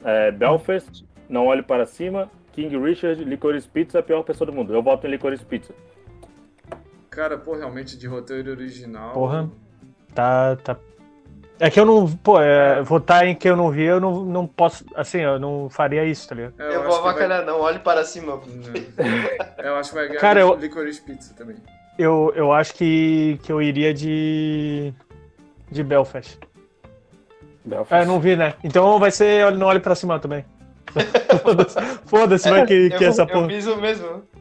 é, 0.04 0.32
Belfast, 0.32 1.04
Não 1.28 1.46
Olhe 1.46 1.62
Para 1.62 1.86
Cima, 1.86 2.28
King 2.52 2.76
Richard, 2.78 3.22
Licorice 3.22 3.68
Pizza, 3.68 4.00
a 4.00 4.02
pior 4.02 4.24
pessoa 4.24 4.46
do 4.50 4.52
mundo. 4.52 4.74
Eu 4.74 4.82
voto 4.82 5.06
em 5.06 5.10
Licorice 5.10 5.44
Pizza. 5.44 5.72
Cara, 7.12 7.36
pô, 7.36 7.54
realmente 7.54 7.96
de 7.98 8.06
roteiro 8.06 8.50
original. 8.50 9.12
Porra. 9.12 9.48
Tá, 10.14 10.56
tá 10.56 10.76
é 11.60 11.70
que 11.70 11.78
eu 11.78 11.84
não. 11.84 12.08
Pô, 12.08 12.40
é, 12.40 12.82
votar 12.82 13.26
em 13.26 13.36
que 13.36 13.48
eu 13.48 13.54
não 13.54 13.70
vi, 13.70 13.84
eu 13.84 14.00
não, 14.00 14.24
não 14.24 14.46
posso. 14.46 14.84
Assim, 14.96 15.18
eu 15.18 15.38
não 15.38 15.68
faria 15.70 16.04
isso, 16.04 16.26
tá 16.26 16.34
ligado? 16.34 16.54
É, 16.58 16.66
eu, 16.68 16.72
eu 16.72 16.82
vou 16.84 16.96
avacalhar, 16.96 17.44
vai... 17.44 17.46
não, 17.46 17.60
olhe 17.60 17.78
para 17.78 18.04
cima. 18.04 18.40
É, 19.58 19.68
eu 19.68 19.76
acho 19.76 19.90
que 19.90 19.94
vai 19.94 20.08
ganhar 20.08 20.20
Cara, 20.20 20.40
eu... 20.40 20.54
Licorice 20.56 21.02
Pizza 21.02 21.34
também. 21.34 21.56
Eu, 21.98 22.32
eu 22.34 22.50
acho 22.50 22.74
que, 22.74 23.38
que 23.42 23.52
eu 23.52 23.60
iria 23.60 23.92
de. 23.92 24.92
de 25.70 25.84
Belfast. 25.84 26.38
Belfast. 27.64 28.02
É, 28.02 28.06
não 28.06 28.18
vi, 28.18 28.34
né? 28.34 28.54
Então 28.64 28.98
vai 28.98 29.10
ser 29.10 29.52
Não 29.52 29.66
Olhe 29.66 29.80
Pra 29.80 29.94
Cima 29.94 30.18
também. 30.18 30.44
Foda-se, 32.06 32.50
vai 32.50 32.66
que, 32.66 32.90
que 32.90 33.04
eu, 33.04 33.08
essa 33.08 33.26
porra. 33.26 33.42
Eu 33.42 33.48
fiz 33.50 33.66
o 33.66 33.76
mesmo. 33.76 34.31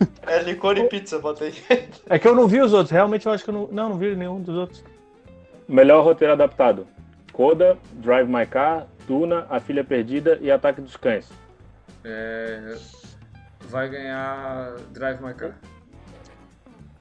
É 0.26 0.42
licor 0.42 0.76
e 0.76 0.88
pizza, 0.88 1.18
botei. 1.18 1.54
É 2.08 2.18
que 2.18 2.26
eu 2.26 2.34
não 2.34 2.48
vi 2.48 2.60
os 2.60 2.72
outros, 2.72 2.90
realmente 2.90 3.26
eu 3.26 3.32
acho 3.32 3.44
que 3.44 3.50
eu 3.50 3.54
não. 3.54 3.68
Não, 3.68 3.88
não 3.90 3.96
vi 3.96 4.14
nenhum 4.16 4.40
dos 4.40 4.56
outros. 4.56 4.84
Melhor 5.68 6.04
roteiro 6.04 6.32
adaptado: 6.32 6.86
Coda, 7.32 7.78
Drive 7.92 8.28
My 8.28 8.46
Car, 8.46 8.86
Duna, 9.06 9.46
A 9.48 9.60
Filha 9.60 9.84
Perdida 9.84 10.38
e 10.40 10.50
Ataque 10.50 10.80
dos 10.80 10.96
Cães. 10.96 11.30
É... 12.04 12.76
Vai 13.68 13.88
ganhar 13.88 14.76
Drive 14.90 15.20
My 15.22 15.34
Car? 15.34 15.56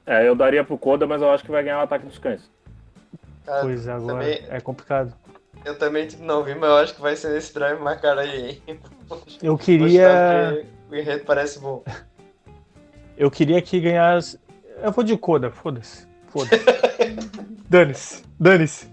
É, 0.05 0.27
eu 0.27 0.35
daria 0.35 0.63
pro 0.63 0.77
Coda, 0.77 1.07
mas 1.07 1.21
eu 1.21 1.31
acho 1.31 1.43
que 1.43 1.51
vai 1.51 1.63
ganhar 1.63 1.79
o 1.79 1.83
Ataque 1.83 2.05
dos 2.05 2.19
Cães. 2.19 2.49
Cara, 3.45 3.61
pois 3.61 3.87
é, 3.87 3.91
agora 3.91 4.19
também... 4.19 4.45
é 4.49 4.59
complicado. 4.59 5.13
Eu 5.63 5.77
também 5.77 6.07
tipo, 6.07 6.23
não 6.23 6.43
vi, 6.43 6.53
mas 6.53 6.69
eu 6.69 6.77
acho 6.77 6.95
que 6.95 7.01
vai 7.01 7.15
ser 7.15 7.35
esse 7.35 7.53
Drive 7.53 7.79
My 7.79 7.97
Car 7.99 8.17
aí, 8.17 8.61
hein? 8.67 8.79
Eu 9.41 9.57
queria. 9.57 10.63
O 10.89 10.95
enredo 10.95 11.25
parece 11.25 11.59
bom. 11.59 11.83
Eu 13.17 13.31
queria 13.31 13.61
que 13.61 13.79
ganhasse. 13.79 14.39
Eu 14.81 14.91
vou 14.91 15.03
de 15.03 15.17
Coda, 15.17 15.49
foda-se. 15.49 16.07
Foda-se. 16.27 16.63
Dane-se. 17.69 18.23
Dane-se. 18.39 18.87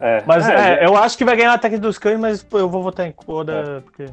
É. 0.00 0.22
Mas 0.26 0.48
é, 0.48 0.80
é, 0.80 0.86
eu 0.86 0.96
acho 0.96 1.16
que 1.16 1.24
vai 1.24 1.36
ganhar 1.36 1.52
o 1.52 1.54
ataque 1.54 1.78
dos 1.78 1.96
cães, 1.96 2.18
mas 2.18 2.42
pô, 2.42 2.58
eu 2.58 2.68
vou 2.68 2.82
votar 2.82 3.06
em 3.06 3.12
Coda, 3.12 3.52
é. 3.52 3.80
porque. 3.80 4.06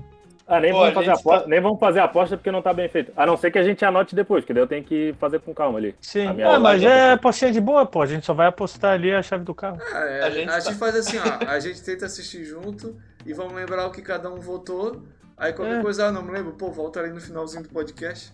Ah, 0.50 0.60
nem, 0.60 0.72
Pô, 0.72 0.80
vamos 0.80 0.96
fazer 0.96 1.12
aposta, 1.12 1.42
tá... 1.42 1.48
nem 1.48 1.62
vamos 1.62 1.80
fazer 1.80 2.00
aposta 2.00 2.36
porque 2.36 2.52
não 2.52 2.62
tá 2.62 2.74
bem 2.74 2.90
feito. 2.90 3.12
A 3.16 3.24
não 3.24 3.38
ser 3.38 3.52
que 3.52 3.60
a 3.60 3.64
gente 3.64 3.86
anote 3.86 4.16
depois, 4.16 4.44
que 4.44 4.52
daí 4.52 4.64
eu 4.64 4.68
tenho 4.68 4.84
que 4.84 5.14
fazer 5.20 5.40
com 5.40 5.54
calma 5.54 5.78
ali. 5.78 5.96
Sim. 6.02 6.26
Ah, 6.44 6.60
mas 6.60 6.82
é 6.82 7.12
apostinha 7.12 7.52
de 7.52 7.62
boa, 7.62 7.86
pô. 7.86 8.02
A 8.02 8.08
gente 8.08 8.26
só 8.26 8.34
vai 8.34 8.48
apostar 8.48 8.94
ali 8.94 9.14
a 9.14 9.22
chave 9.22 9.44
do 9.44 9.54
carro. 9.54 9.80
É, 9.80 10.22
a, 10.22 10.30
gente, 10.32 10.50
a 10.50 10.54
tá... 10.54 10.60
gente, 10.60 10.76
faz 10.80 10.96
assim, 10.96 11.18
ó. 11.20 11.48
A 11.48 11.60
gente 11.60 11.84
tenta 11.84 12.08
assistir 12.08 12.44
junto 12.46 13.00
e 13.24 13.32
vamos 13.32 13.54
lembrar 13.54 13.86
o 13.86 13.92
que 13.92 14.02
cada 14.02 14.28
um 14.28 14.40
votou. 14.40 15.04
Aí 15.38 15.54
qualquer 15.54 15.80
é. 15.80 15.82
coisa, 15.84 16.08
ah, 16.08 16.12
não 16.12 16.24
me 16.24 16.32
lembro, 16.32 16.54
pô, 16.54 16.72
volta 16.72 17.00
ali 17.00 17.12
no 17.12 17.22
finalzinho 17.22 17.62
do 17.62 17.70
podcast. 17.70 18.34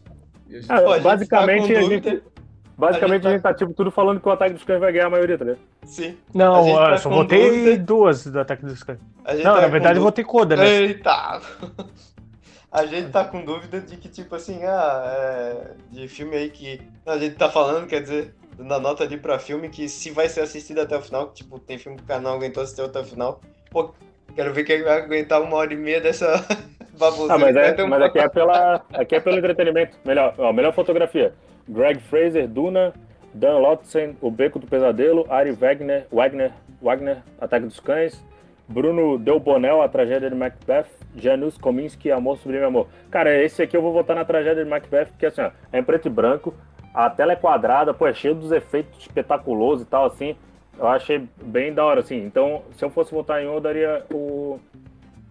Gente... 0.49 0.65
Ah, 0.69 0.99
basicamente, 0.99 1.75
a 1.75 1.81
gente, 1.81 2.23
Basicamente 2.77 3.25
a 3.25 3.31
gente, 3.31 3.41
tá... 3.41 3.49
a 3.49 3.53
gente 3.53 3.57
tá, 3.59 3.65
tipo, 3.65 3.73
tudo 3.73 3.89
falando 3.89 4.19
que 4.19 4.27
o 4.27 4.31
ataque 4.31 4.53
dos 4.53 4.63
cães 4.63 4.79
vai 4.79 4.91
ganhar 4.91 5.07
a 5.07 5.09
maioria, 5.09 5.37
tá 5.37 5.45
ligado? 5.45 5.61
Sim. 5.85 6.17
Não, 6.33 6.67
eu 6.67 6.75
tá 6.75 6.97
só 6.97 7.09
votei 7.09 7.49
dúvida. 7.49 7.77
duas 7.83 8.25
do 8.27 8.39
ataque 8.39 8.65
dos 8.65 8.83
cães. 8.83 8.99
Não, 9.43 9.55
tá 9.55 9.61
na 9.61 9.67
verdade 9.67 9.99
eu 9.99 10.03
votei 10.03 10.25
Coda, 10.25 10.55
né? 10.55 10.67
Eita! 10.67 11.41
A 12.71 12.85
gente 12.85 13.09
tá 13.09 13.23
com 13.23 13.45
dúvida 13.45 13.79
de 13.79 13.95
que, 13.95 14.09
tipo 14.09 14.35
assim, 14.35 14.65
ah, 14.65 15.03
é, 15.07 15.71
de 15.91 16.09
filme 16.09 16.35
aí 16.35 16.49
que 16.49 16.81
a 17.05 17.17
gente 17.17 17.37
tá 17.37 17.49
falando, 17.49 17.87
quer 17.87 18.01
dizer, 18.01 18.35
na 18.57 18.77
nota 18.77 19.05
ali 19.05 19.15
pra 19.15 19.39
filme, 19.39 19.69
que 19.69 19.87
se 19.87 20.11
vai 20.11 20.27
ser 20.27 20.41
assistido 20.41 20.81
até 20.81 20.97
o 20.97 21.01
final, 21.01 21.29
que, 21.29 21.35
tipo, 21.35 21.57
tem 21.57 21.77
filme 21.77 21.97
que 21.97 22.03
o 22.03 22.07
canal 22.07 22.35
aguentou 22.35 22.61
assistir 22.61 22.81
até 22.81 22.99
o 22.99 23.05
final. 23.05 23.39
Pô, 23.71 23.93
quero 24.35 24.53
ver 24.53 24.65
quem 24.65 24.83
vai 24.83 25.01
aguentar 25.01 25.41
uma 25.41 25.55
hora 25.55 25.73
e 25.73 25.77
meia 25.77 26.01
dessa 26.01 26.45
baboseira. 26.97 27.33
Ah, 27.33 27.37
mas, 27.37 27.55
é, 27.55 27.85
mas 27.85 28.01
aqui, 28.01 28.19
é 28.19 28.27
pela, 28.29 28.85
aqui 28.93 29.15
é 29.15 29.19
pelo 29.19 29.37
entretenimento. 29.37 29.97
Melhor, 30.05 30.33
ó, 30.37 30.51
melhor 30.51 30.73
fotografia. 30.73 31.33
Greg 31.67 31.99
Fraser, 32.01 32.47
Duna, 32.47 32.93
Dan 33.33 33.57
Lotzen, 33.57 34.15
O 34.21 34.29
Beco 34.29 34.59
do 34.59 34.67
Pesadelo, 34.67 35.25
Ari 35.29 35.51
Wagner, 35.51 36.07
Wagner, 36.11 36.51
Wagner, 36.81 37.17
Ataque 37.39 37.65
dos 37.65 37.79
Cães, 37.79 38.23
Bruno 38.67 39.17
Delbonel, 39.17 39.81
A 39.81 39.89
Tragédia 39.89 40.29
de 40.29 40.35
Macbeth, 40.35 40.87
Janusz 41.15 41.57
Kominski, 41.57 42.11
Amor 42.11 42.37
Sublime 42.37 42.63
Amor. 42.63 42.87
Cara, 43.11 43.43
esse 43.43 43.61
aqui 43.61 43.75
eu 43.75 43.81
vou 43.81 43.93
votar 43.93 44.15
na 44.15 44.25
Tragédia 44.25 44.63
de 44.63 44.69
Macbeth, 44.69 45.07
porque 45.07 45.25
assim, 45.25 45.41
ó, 45.41 45.51
é 45.71 45.79
em 45.79 45.83
preto 45.83 46.07
e 46.07 46.11
branco, 46.11 46.53
a 46.93 47.09
tela 47.09 47.33
é 47.33 47.35
quadrada, 47.35 47.93
pô, 47.93 48.07
é 48.07 48.13
cheio 48.13 48.33
dos 48.33 48.51
efeitos 48.51 48.99
espetaculosos 48.99 49.85
e 49.85 49.89
tal, 49.89 50.05
assim. 50.05 50.35
Eu 50.77 50.87
achei 50.87 51.27
bem 51.41 51.73
da 51.73 51.83
hora, 51.83 52.01
assim. 52.01 52.17
Então, 52.17 52.63
se 52.73 52.83
eu 52.83 52.89
fosse 52.89 53.13
votar 53.13 53.41
em 53.41 53.47
um, 53.47 53.53
eu 53.53 53.61
daria 53.61 54.05
o. 54.11 54.59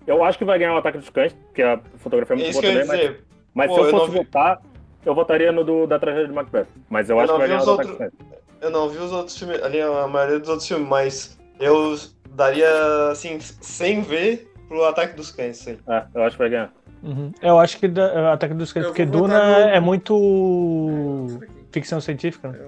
Eu 0.06 0.22
acho 0.22 0.38
que 0.38 0.44
vai 0.44 0.58
ganhar 0.58 0.74
o 0.74 0.78
Ataque 0.78 0.98
dos 0.98 1.08
Cães, 1.10 1.32
porque 1.32 1.62
a 1.62 1.80
fotografia 1.98 2.34
é 2.34 2.38
muito 2.38 2.52
boa 2.52 2.62
também, 2.62 2.86
mas, 2.86 3.16
mas 3.54 3.66
pô, 3.68 3.74
se 3.74 3.80
eu 3.80 3.90
fosse 3.90 4.06
eu 4.06 4.24
votar, 4.24 4.62
eu 5.04 5.14
votaria 5.14 5.52
no 5.52 5.64
do, 5.64 5.86
da 5.86 5.98
tragédia 5.98 6.28
de 6.28 6.34
Macbeth, 6.34 6.66
mas 6.88 7.08
eu, 7.08 7.16
eu 7.16 7.22
acho 7.22 7.32
que 7.32 7.38
vai 7.38 7.48
ganhar 7.48 7.62
o 7.62 7.68
outro... 7.68 8.12
Eu 8.60 8.70
não 8.70 8.88
vi 8.88 8.98
os 8.98 9.12
outros 9.12 9.38
filmes, 9.38 9.62
ali 9.62 9.80
a 9.80 10.06
maioria 10.06 10.38
dos 10.38 10.48
outros 10.48 10.66
filmes, 10.66 10.88
mas 10.88 11.38
eu 11.60 11.96
daria, 12.30 12.68
assim, 13.10 13.38
sem 13.40 14.00
ver 14.00 14.50
pro 14.68 14.84
Ataque 14.84 15.16
dos 15.16 15.30
Cães, 15.30 15.58
sim. 15.58 15.78
É, 15.88 16.04
eu 16.14 16.22
acho 16.22 16.36
que 16.36 16.42
vai 16.42 16.50
ganhar. 16.50 16.72
Uhum. 17.02 17.32
Eu 17.42 17.58
acho 17.58 17.78
que 17.78 17.86
da, 17.86 18.32
Ataque 18.32 18.54
dos 18.54 18.72
Cães, 18.72 18.86
porque 18.86 19.04
Duna 19.04 19.38
no... 19.38 19.68
é 19.68 19.80
muito 19.80 21.38
ficção 21.70 22.00
científica. 22.00 22.48
Né? 22.48 22.58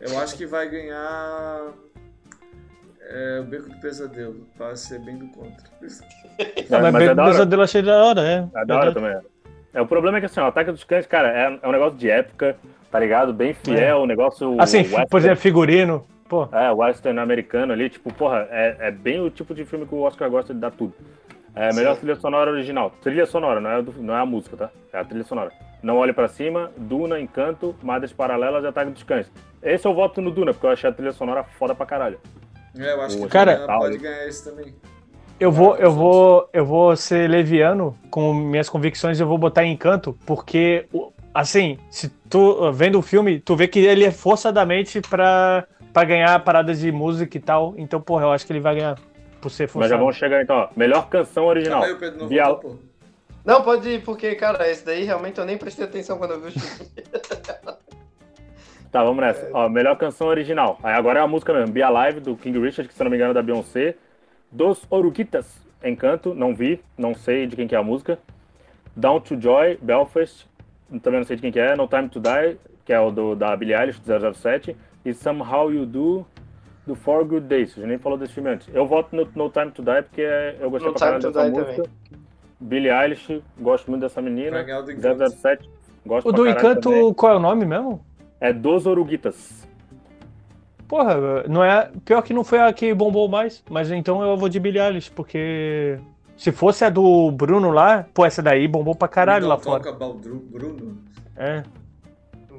Eu, 0.00 0.08
eu 0.08 0.18
acho 0.18 0.36
que 0.36 0.46
vai 0.46 0.68
ganhar 0.68 1.72
é, 3.10 3.40
o 3.40 3.44
Beco 3.44 3.68
do 3.68 3.76
Pesadelo, 3.80 4.46
pra 4.56 4.76
ser 4.76 5.00
bem 5.00 5.18
do 5.18 5.26
contra. 5.28 5.68
Não, 6.70 6.80
mas, 6.80 6.92
mas 6.92 6.92
Beco 6.92 7.10
é 7.10 7.14
do 7.14 7.24
Pesadelo 7.24 7.62
achei 7.62 7.82
da 7.82 8.04
hora, 8.04 8.20
é. 8.22 8.60
É 8.60 8.64
da 8.64 8.76
hora 8.78 8.94
também. 8.94 9.20
É. 9.74 9.80
o 9.80 9.86
problema 9.86 10.18
é 10.18 10.20
que 10.20 10.26
assim, 10.26 10.40
o 10.40 10.44
Ataque 10.44 10.70
dos 10.70 10.84
Cães, 10.84 11.06
cara, 11.06 11.28
é, 11.28 11.58
é 11.60 11.68
um 11.68 11.72
negócio 11.72 11.98
de 11.98 12.08
época, 12.08 12.56
tá 12.90 13.00
ligado? 13.00 13.32
Bem 13.32 13.52
fiel, 13.52 13.98
o 13.98 14.00
é. 14.00 14.02
um 14.04 14.06
negócio. 14.06 14.60
Assim, 14.60 14.78
western. 14.78 15.08
por 15.08 15.18
exemplo, 15.18 15.36
figurino. 15.36 16.06
Pô. 16.28 16.48
É, 16.52 16.70
o 16.70 16.76
western 16.76 17.18
americano 17.18 17.72
ali, 17.72 17.90
tipo, 17.90 18.12
porra, 18.14 18.46
é, 18.50 18.76
é 18.78 18.90
bem 18.92 19.20
o 19.20 19.28
tipo 19.28 19.52
de 19.52 19.64
filme 19.64 19.84
que 19.84 19.94
o 19.94 20.02
Oscar 20.02 20.30
gosta 20.30 20.54
de 20.54 20.60
dar 20.60 20.70
tudo. 20.70 20.94
É, 21.54 21.74
melhor 21.74 21.94
Sim. 21.94 22.02
trilha 22.02 22.14
sonora 22.14 22.50
original. 22.52 22.92
Trilha 23.02 23.26
sonora, 23.26 23.60
não 23.60 23.70
é, 23.70 23.82
do, 23.82 23.92
não 24.00 24.14
é 24.14 24.20
a 24.20 24.26
música, 24.26 24.56
tá? 24.56 24.70
É 24.92 25.00
a 25.00 25.04
trilha 25.04 25.24
sonora. 25.24 25.50
Não 25.82 25.96
Olhe 25.96 26.12
para 26.12 26.28
Cima, 26.28 26.70
Duna, 26.76 27.18
Encanto, 27.18 27.74
Madres 27.82 28.12
Paralelas 28.12 28.62
e 28.62 28.68
Ataque 28.68 28.92
dos 28.92 29.02
Cães. 29.02 29.30
Esse 29.60 29.86
eu 29.86 29.94
voto 29.94 30.20
no 30.20 30.30
Duna, 30.30 30.52
porque 30.52 30.66
eu 30.66 30.70
achei 30.70 30.88
a 30.88 30.92
trilha 30.92 31.12
sonora 31.12 31.42
foda 31.42 31.74
pra 31.74 31.84
caralho. 31.84 32.20
É, 32.80 32.92
eu 32.92 33.00
acho 33.02 33.18
que 33.18 33.28
cara, 33.28 33.66
pode 33.66 33.98
ganhar 33.98 34.26
esse 34.26 34.44
também. 34.44 34.74
Eu 35.38 35.50
vou, 35.50 35.76
eu 35.76 35.90
vou, 35.90 36.48
eu 36.52 36.66
vou 36.66 36.96
ser 36.96 37.28
leviano 37.28 37.96
com 38.10 38.34
minhas 38.34 38.68
convicções, 38.68 39.18
eu 39.18 39.26
vou 39.26 39.38
botar 39.38 39.64
Encanto, 39.64 40.16
porque 40.26 40.86
assim, 41.34 41.78
se 41.90 42.08
tu 42.28 42.70
vendo 42.72 42.98
o 42.98 43.02
filme, 43.02 43.40
tu 43.40 43.56
vê 43.56 43.66
que 43.66 43.78
ele 43.78 44.04
é 44.04 44.10
forçadamente 44.10 45.00
pra, 45.00 45.66
pra 45.92 46.04
ganhar 46.04 46.38
paradas 46.44 46.80
de 46.80 46.92
música 46.92 47.36
e 47.36 47.40
tal. 47.40 47.74
Então, 47.76 48.00
porra, 48.00 48.24
eu 48.24 48.32
acho 48.32 48.46
que 48.46 48.52
ele 48.52 48.60
vai 48.60 48.74
ganhar 48.74 48.98
por 49.40 49.50
ser 49.50 49.68
forçado. 49.68 49.80
Mas 49.80 49.90
já 49.90 49.96
vamos 49.96 50.16
chegar 50.16 50.42
então, 50.42 50.56
ó. 50.56 50.68
Melhor 50.76 51.08
canção 51.08 51.46
original. 51.46 51.82
Aí, 51.82 51.94
Pedro, 51.94 52.20
não, 52.20 52.28
Via... 52.28 52.58
não, 53.44 53.62
pode 53.62 53.88
ir, 53.88 54.02
porque, 54.02 54.34
cara, 54.34 54.70
esse 54.70 54.84
daí 54.84 55.04
realmente 55.04 55.38
eu 55.38 55.46
nem 55.46 55.56
prestei 55.56 55.84
atenção 55.84 56.18
quando 56.18 56.32
eu 56.32 56.40
vi 56.40 56.48
o 56.48 56.52
filme. 56.52 56.90
Tá, 58.90 59.04
vamos 59.04 59.20
nessa. 59.20 59.46
É... 59.46 59.50
Ó, 59.52 59.68
melhor 59.68 59.96
canção 59.96 60.26
original. 60.26 60.78
Aí 60.82 60.94
agora 60.94 61.20
é 61.20 61.22
a 61.22 61.26
música 61.26 61.52
mesmo. 61.52 61.72
Be 61.72 61.82
Alive, 61.82 62.20
do 62.20 62.36
King 62.36 62.58
Richard, 62.58 62.88
que 62.88 62.94
se 62.94 63.02
não 63.02 63.10
me 63.10 63.16
engano 63.16 63.30
é 63.30 63.34
da 63.34 63.42
Beyoncé. 63.42 63.94
Dos 64.50 64.84
Oruguitas, 64.90 65.64
Encanto, 65.84 66.34
não 66.34 66.54
vi, 66.54 66.80
não 66.98 67.14
sei 67.14 67.46
de 67.46 67.54
quem 67.54 67.68
que 67.68 67.74
é 67.74 67.78
a 67.78 67.82
música. 67.82 68.18
Down 68.96 69.20
to 69.20 69.40
Joy, 69.40 69.78
Belfast, 69.80 70.44
também 71.02 71.20
não 71.20 71.26
sei 71.26 71.36
de 71.36 71.42
quem 71.42 71.52
que 71.52 71.60
é. 71.60 71.76
No 71.76 71.86
Time 71.86 72.08
to 72.08 72.20
Die, 72.20 72.58
que 72.84 72.92
é 72.92 72.98
o 72.98 73.10
do, 73.12 73.36
da 73.36 73.56
Billie 73.56 73.76
Eilish, 73.76 74.00
007. 74.00 74.76
E 75.04 75.14
Somehow 75.14 75.72
You 75.72 75.86
Do, 75.86 76.26
do 76.86 76.94
For 76.96 77.24
Good 77.24 77.46
Days. 77.46 77.70
A 77.72 77.74
gente 77.76 77.88
nem 77.88 77.98
falou 77.98 78.18
desse 78.18 78.34
filme 78.34 78.50
antes. 78.50 78.68
Eu 78.74 78.86
voto 78.86 79.14
no 79.14 79.26
No 79.36 79.48
Time 79.48 79.70
to 79.70 79.82
Die 79.82 80.02
porque 80.02 80.20
eu 80.60 80.68
gostei 80.68 80.88
no 80.90 80.98
pra 80.98 81.06
caralho 81.06 81.22
dessa 81.22 81.48
música. 81.48 81.82
Também. 81.84 81.90
Billie 82.60 82.90
Eilish, 82.90 83.42
gosto 83.58 83.88
muito 83.88 84.02
dessa 84.02 84.20
menina. 84.20 84.62
007, 84.66 85.70
gosto 86.04 86.28
O 86.28 86.32
do 86.32 86.46
Encanto, 86.46 86.90
também. 86.90 87.14
qual 87.14 87.32
é 87.32 87.36
o 87.36 87.40
nome 87.40 87.64
mesmo? 87.64 88.04
É 88.40 88.52
Dos 88.52 88.86
Oruguitas. 88.86 89.68
Porra, 90.88 91.44
não 91.48 91.62
é. 91.62 91.90
Pior 92.04 92.20
que 92.22 92.34
não 92.34 92.42
foi 92.42 92.58
a 92.58 92.72
que 92.72 92.92
bombou 92.92 93.28
mais, 93.28 93.62
mas 93.70 93.90
então 93.92 94.22
eu 94.22 94.36
vou 94.36 94.48
de 94.48 94.58
Billie 94.58 94.80
Eilish, 94.80 95.10
porque. 95.10 95.98
Se 96.36 96.50
fosse 96.50 96.84
a 96.86 96.90
do 96.90 97.30
Bruno 97.30 97.70
lá, 97.70 98.06
pô, 98.14 98.24
essa 98.24 98.42
daí 98.42 98.66
bombou 98.66 98.94
pra 98.94 99.06
caralho 99.06 99.46
lá 99.46 99.58
fora. 99.58 99.92
Bruno? 99.92 100.96
É. 101.36 101.62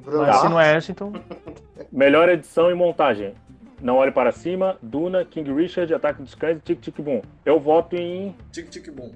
Bruno. 0.06 0.28
Mas 0.28 0.36
se 0.38 0.48
não 0.48 0.62
é 0.62 0.76
essa, 0.76 0.92
então. 0.92 1.12
Melhor 1.92 2.30
edição 2.30 2.70
e 2.70 2.76
montagem. 2.76 3.34
Não 3.82 3.98
Olhe 3.98 4.12
Para 4.12 4.32
Cima, 4.32 4.78
Duna, 4.82 5.26
King 5.26 5.52
Richard, 5.52 5.92
Ataque 5.94 6.22
dos 6.22 6.36
Cães 6.36 6.58
e 6.58 6.62
Tic 6.62 6.80
Tic 6.80 7.02
Boom. 7.02 7.22
Eu 7.44 7.60
voto 7.60 7.96
em. 7.96 8.36
Tic 8.52 8.70
Tic 8.70 8.92
Boom. 8.92 9.12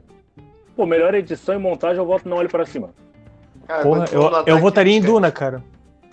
Pô, 0.76 0.86
melhor 0.86 1.14
edição 1.14 1.56
e 1.56 1.60
montagem, 1.60 2.00
eu 2.00 2.06
voto 2.06 2.28
Não 2.28 2.38
Olhe 2.38 2.50
Para 2.50 2.66
Cima. 2.66 2.90
Cara, 3.68 3.84
Porra, 3.84 4.06
eu, 4.12 4.44
eu 4.46 4.60
votaria 4.60 4.98
em 4.98 5.02
Duna, 5.02 5.32
cara. 5.32 5.64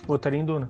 Votaria 0.05 0.39
em 0.39 0.45
Duna. 0.45 0.69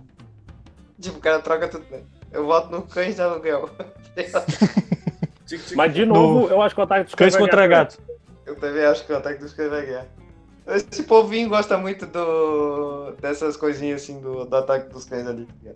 Tipo, 0.99 1.17
o 1.17 1.21
cara 1.21 1.39
troca 1.39 1.67
tudo, 1.67 1.85
né? 1.91 2.01
Eu 2.31 2.45
voto 2.45 2.71
no 2.71 2.81
Cães 2.83 3.15
de 3.15 3.21
Aluguel. 3.21 3.69
Mas 5.75 5.93
de 5.93 6.05
novo, 6.05 6.47
no... 6.47 6.49
eu 6.49 6.61
acho 6.61 6.73
que 6.73 6.81
o 6.81 6.83
Ataque 6.83 7.03
dos 7.05 7.15
Cães 7.15 7.35
Cães 7.35 7.43
contra 7.43 7.67
gato. 7.67 7.99
Eu 8.45 8.55
também 8.55 8.83
acho 8.85 9.05
que 9.05 9.13
o 9.13 9.17
Ataque 9.17 9.39
dos 9.39 9.53
Cães 9.53 9.69
vai 9.69 9.85
ganhar. 9.85 10.05
Esse 10.67 11.03
povinho 11.03 11.49
gosta 11.49 11.77
muito 11.77 12.05
do... 12.05 13.11
dessas 13.21 13.57
coisinhas 13.57 14.01
assim 14.01 14.21
do, 14.21 14.45
do 14.45 14.55
Ataque 14.55 14.91
dos 14.91 15.05
Cães 15.05 15.27
ali. 15.27 15.45
Tá 15.45 15.71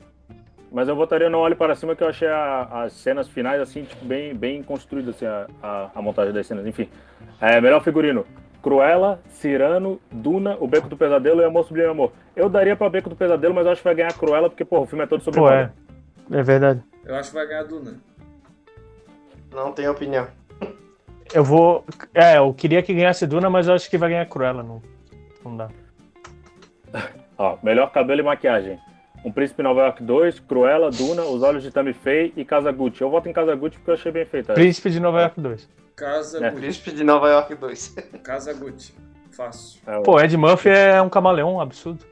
Mas 0.72 0.88
eu 0.88 0.96
votaria 0.96 1.30
no 1.30 1.40
Olho 1.40 1.56
para 1.56 1.76
Cima, 1.76 1.96
que 1.96 2.04
eu 2.04 2.08
achei 2.08 2.28
a, 2.28 2.84
as 2.84 2.94
cenas 2.94 3.28
finais, 3.28 3.62
assim, 3.62 3.84
tipo, 3.84 4.06
bem, 4.06 4.34
bem 4.34 4.64
construídas, 4.64 5.16
assim, 5.16 5.26
a, 5.26 5.48
a, 5.62 5.92
a 5.94 6.02
montagem 6.02 6.34
das 6.34 6.48
cenas. 6.48 6.66
Enfim, 6.66 6.90
é, 7.42 7.60
melhor 7.60 7.84
figurino. 7.84 8.26
Cruella, 8.68 9.22
Cirano, 9.30 9.98
Duna, 10.12 10.58
O 10.60 10.68
Beco 10.68 10.90
do 10.90 10.98
Pesadelo 10.98 11.40
e 11.40 11.46
Amor 11.46 11.64
Sublime 11.64 11.88
Amor. 11.88 12.12
Eu 12.36 12.50
daria 12.50 12.76
pra 12.76 12.90
Beco 12.90 13.10
do 13.10 13.16
Pesadelo, 13.16 13.54
mas 13.54 13.66
eu 13.66 13.72
acho 13.72 13.80
que 13.80 13.88
vai 13.88 13.96
ganhar 13.96 14.12
Cruella, 14.12 14.50
porque, 14.50 14.66
pô, 14.66 14.82
o 14.82 14.86
filme 14.86 15.06
é 15.06 15.08
todo 15.08 15.24
sobre 15.24 15.40
pô, 15.40 15.50
é. 15.50 15.72
é 16.30 16.44
verdade. 16.44 16.84
Eu 17.06 17.16
acho 17.16 17.30
que 17.30 17.36
vai 17.36 17.48
ganhar 17.48 17.64
Duna. 17.64 17.96
Não 19.54 19.72
tenho 19.72 19.90
opinião. 19.90 20.28
Eu 21.34 21.46
vou. 21.46 21.86
É, 22.14 22.40
eu 22.40 22.54
queria 22.54 22.84
que 22.84 22.94
ganhasse 22.94 23.26
Duna, 23.26 23.50
mas 23.50 23.70
eu 23.70 23.74
acho 23.74 23.90
que 23.90 23.98
vai 23.98 24.10
ganhar 24.10 24.26
Cruella. 24.26 24.62
Não, 24.62 24.82
não 25.46 25.56
dá. 25.56 25.70
Ó, 27.38 27.58
melhor 27.64 27.90
cabelo 27.94 28.20
e 28.20 28.24
maquiagem. 28.24 28.78
Um 29.24 29.32
Príncipe 29.32 29.64
Nova 29.64 29.80
York 29.80 30.04
2, 30.04 30.42
Cruella, 30.42 30.92
Duna, 30.92 31.22
Os 31.24 31.42
Olhos 31.42 31.64
de 31.64 31.72
Tammy 31.72 31.94
Faye 31.94 32.34
e 32.36 32.44
Casa 32.44 32.70
Gucci. 32.74 33.02
Eu 33.02 33.10
voto 33.10 33.30
em 33.30 33.34
Casa 33.34 33.56
Gucci 33.56 33.78
porque 33.78 33.92
eu 33.92 33.96
achei 33.96 34.12
bem 34.12 34.26
feita. 34.26 34.54
Príncipe 34.54 34.90
de 34.90 35.00
Nova 35.00 35.22
York 35.22 35.40
2. 35.40 35.87
Casa 35.98 36.46
é. 36.46 36.52
Príncipe 36.52 36.92
de 36.92 37.04
Nova 37.04 37.28
York 37.28 37.56
2. 37.56 37.96
Casa 38.24 38.54
Gucci. 38.54 38.94
Fácil. 39.32 39.82
É, 39.86 40.00
pô, 40.02 40.20
Ed 40.22 40.38
Murphy 40.38 40.70
é 40.70 41.02
um 41.02 41.10
camaleão 41.10 41.60
absurdo. 41.60 42.06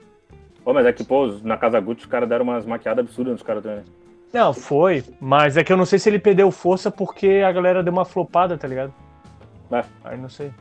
Pô, 0.63 0.73
mas 0.73 0.87
é 0.87 0.91
que, 0.91 1.03
pô, 1.03 1.27
na 1.43 1.55
Casa 1.55 1.79
Gucci 1.79 2.01
os 2.01 2.07
caras 2.07 2.27
deram 2.27 2.45
umas 2.45 2.65
maquiadas 2.65 3.05
absurdas 3.05 3.33
nos 3.33 3.43
caras 3.43 3.61
também. 3.61 3.83
Não, 4.33 4.53
foi. 4.53 5.03
Mas 5.21 5.55
é 5.55 5.63
que 5.63 5.71
eu 5.71 5.77
não 5.77 5.85
sei 5.85 5.99
se 5.99 6.09
ele 6.09 6.17
perdeu 6.17 6.49
força 6.49 6.89
porque 6.89 7.43
a 7.45 7.51
galera 7.51 7.83
deu 7.83 7.93
uma 7.93 8.05
flopada, 8.05 8.57
tá 8.57 8.67
ligado? 8.67 8.91
É. 9.71 9.83
Aí 10.03 10.17
não 10.17 10.29
sei. 10.29 10.51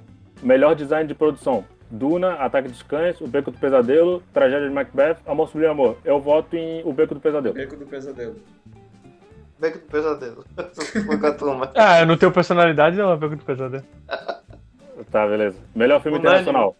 Melhor 0.42 0.74
design 0.74 1.08
de 1.08 1.14
produção. 1.14 1.64
Duna, 1.90 2.34
Ataque 2.34 2.68
dos 2.68 2.82
Cães, 2.82 3.20
O 3.20 3.26
Beco 3.26 3.50
do 3.50 3.58
Pesadelo, 3.58 4.22
Tragédia 4.32 4.68
de 4.68 4.74
Macbeth, 4.74 5.16
Amor 5.26 5.48
Sublime 5.48 5.70
Amor. 5.70 5.96
Eu 6.04 6.20
voto 6.20 6.56
em 6.56 6.82
O 6.84 6.92
Beco 6.92 7.14
do 7.14 7.20
Pesadelo. 7.20 7.54
Beco 7.54 7.76
do 7.76 7.86
Pesadelo. 7.86 8.36
Beco 9.64 9.78
do 9.78 9.84
Pesadelo. 9.84 10.44
com 11.06 11.26
a 11.26 11.32
turma. 11.32 11.70
Ah, 11.74 12.00
eu 12.00 12.06
não 12.06 12.18
tenho 12.18 12.30
personalidade, 12.30 12.96
não, 12.96 13.12
é 13.12 13.16
Beco 13.16 13.36
do 13.36 13.44
Pesadelo. 13.44 13.84
tá, 15.10 15.26
beleza. 15.26 15.56
Melhor 15.74 16.02
filme 16.02 16.18
internacional. 16.18 16.76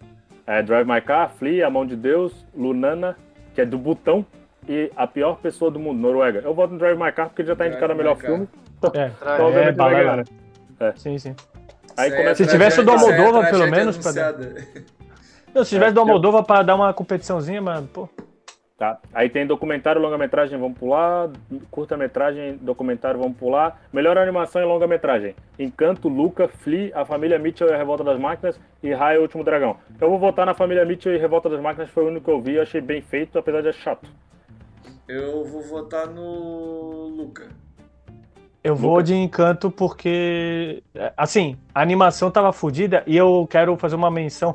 É 0.46 0.62
Drive 0.62 0.86
My 0.86 1.00
Car, 1.00 1.30
Flea, 1.30 1.66
A 1.66 1.70
Mão 1.70 1.86
de 1.86 1.96
Deus, 1.96 2.44
Lunana, 2.54 3.16
que 3.54 3.62
é 3.62 3.64
do 3.64 3.78
Butão, 3.78 4.26
e 4.68 4.90
A 4.94 5.06
Pior 5.06 5.38
Pessoa 5.38 5.70
do 5.70 5.78
Mundo, 5.78 5.98
Noruega. 5.98 6.42
Eu 6.44 6.52
voto 6.52 6.74
no 6.74 6.78
Drive 6.78 6.98
My 6.98 7.10
Car 7.10 7.28
porque 7.28 7.40
ele 7.40 7.48
já 7.48 7.56
tá 7.56 7.66
indicado 7.66 7.92
a 7.92 7.96
melhor 7.96 8.16
filme. 8.16 8.46
É, 8.92 9.10
então, 9.16 9.48
é, 9.48 10.02
é, 10.02 10.16
né? 10.16 10.24
é. 10.80 10.92
Sim, 10.96 11.16
sim. 11.16 11.34
Aí 11.96 12.10
começa 12.10 12.44
se 12.44 12.50
tivesse 12.50 12.80
o 12.80 12.84
do 12.84 12.90
Almodova, 12.90 13.44
pelo 13.46 13.70
menos, 13.70 13.96
pra... 13.96 14.12
Não, 15.54 15.64
se 15.64 15.70
tivesse 15.70 15.94
do 15.94 16.00
Almodova 16.00 16.42
pra 16.42 16.62
dar 16.62 16.74
uma 16.74 16.92
competiçãozinha, 16.92 17.62
mas, 17.62 17.82
pô... 17.86 18.08
Tá. 18.76 18.98
Aí 19.14 19.30
tem 19.30 19.46
documentário, 19.46 20.02
longa-metragem, 20.02 20.58
vamos 20.58 20.76
pular. 20.76 21.30
Curta-metragem, 21.70 22.56
documentário, 22.56 23.20
vamos 23.20 23.38
pular. 23.38 23.80
Melhor 23.92 24.18
animação 24.18 24.60
e 24.60 24.64
longa-metragem. 24.64 25.36
Encanto, 25.56 26.08
Luca, 26.08 26.48
Flea, 26.48 26.90
A 26.92 27.04
Família 27.04 27.38
Mitchell 27.38 27.68
e 27.68 27.72
a 27.72 27.76
Revolta 27.76 28.02
das 28.02 28.18
Máquinas 28.18 28.60
e 28.82 28.92
Raio, 28.92 29.20
o 29.20 29.22
Último 29.22 29.44
Dragão. 29.44 29.76
Eu 30.00 30.10
vou 30.10 30.18
votar 30.18 30.44
na 30.44 30.54
Família 30.54 30.84
Mitchell 30.84 31.14
e 31.14 31.18
Revolta 31.18 31.48
das 31.48 31.60
Máquinas, 31.60 31.88
foi 31.88 32.02
o 32.02 32.08
único 32.08 32.24
que 32.24 32.30
eu 32.32 32.40
vi, 32.40 32.54
eu 32.54 32.62
achei 32.62 32.80
bem 32.80 33.00
feito, 33.00 33.38
apesar 33.38 33.60
de 33.60 33.72
ser 33.72 33.78
chato. 33.78 34.10
Eu 35.06 35.44
vou 35.44 35.62
votar 35.62 36.08
no 36.08 37.08
Luca. 37.16 37.48
Eu 38.64 38.74
vou 38.74 39.02
de 39.02 39.14
Encanto 39.14 39.70
porque, 39.70 40.82
assim, 41.16 41.56
a 41.72 41.80
animação 41.80 42.28
tava 42.28 42.52
fodida 42.52 43.04
e 43.06 43.16
eu 43.16 43.46
quero 43.48 43.76
fazer 43.76 43.94
uma 43.94 44.10
menção. 44.10 44.52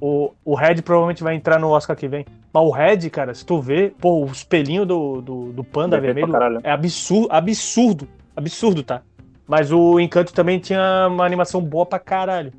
O, 0.00 0.32
o 0.44 0.54
Red 0.54 0.76
provavelmente 0.82 1.22
vai 1.22 1.34
entrar 1.34 1.58
no 1.58 1.68
Oscar 1.68 1.94
que 1.94 2.08
vem. 2.08 2.24
Mas 2.52 2.62
o 2.62 2.70
Red, 2.70 3.10
cara, 3.10 3.34
se 3.34 3.44
tu 3.44 3.60
vê, 3.60 3.92
pô, 4.00 4.24
o 4.24 4.26
espelhinho 4.26 4.86
do, 4.86 5.20
do, 5.20 5.52
do 5.52 5.62
panda 5.64 6.00
vermelho 6.00 6.32
é 6.64 6.70
absurdo, 6.70 7.28
absurdo, 7.30 8.08
absurdo, 8.34 8.82
tá? 8.82 9.02
Mas 9.46 9.70
o 9.70 10.00
Encanto 10.00 10.32
também 10.32 10.58
tinha 10.58 11.08
uma 11.08 11.26
animação 11.26 11.60
boa 11.60 11.84
pra 11.84 11.98
caralho. 11.98 12.52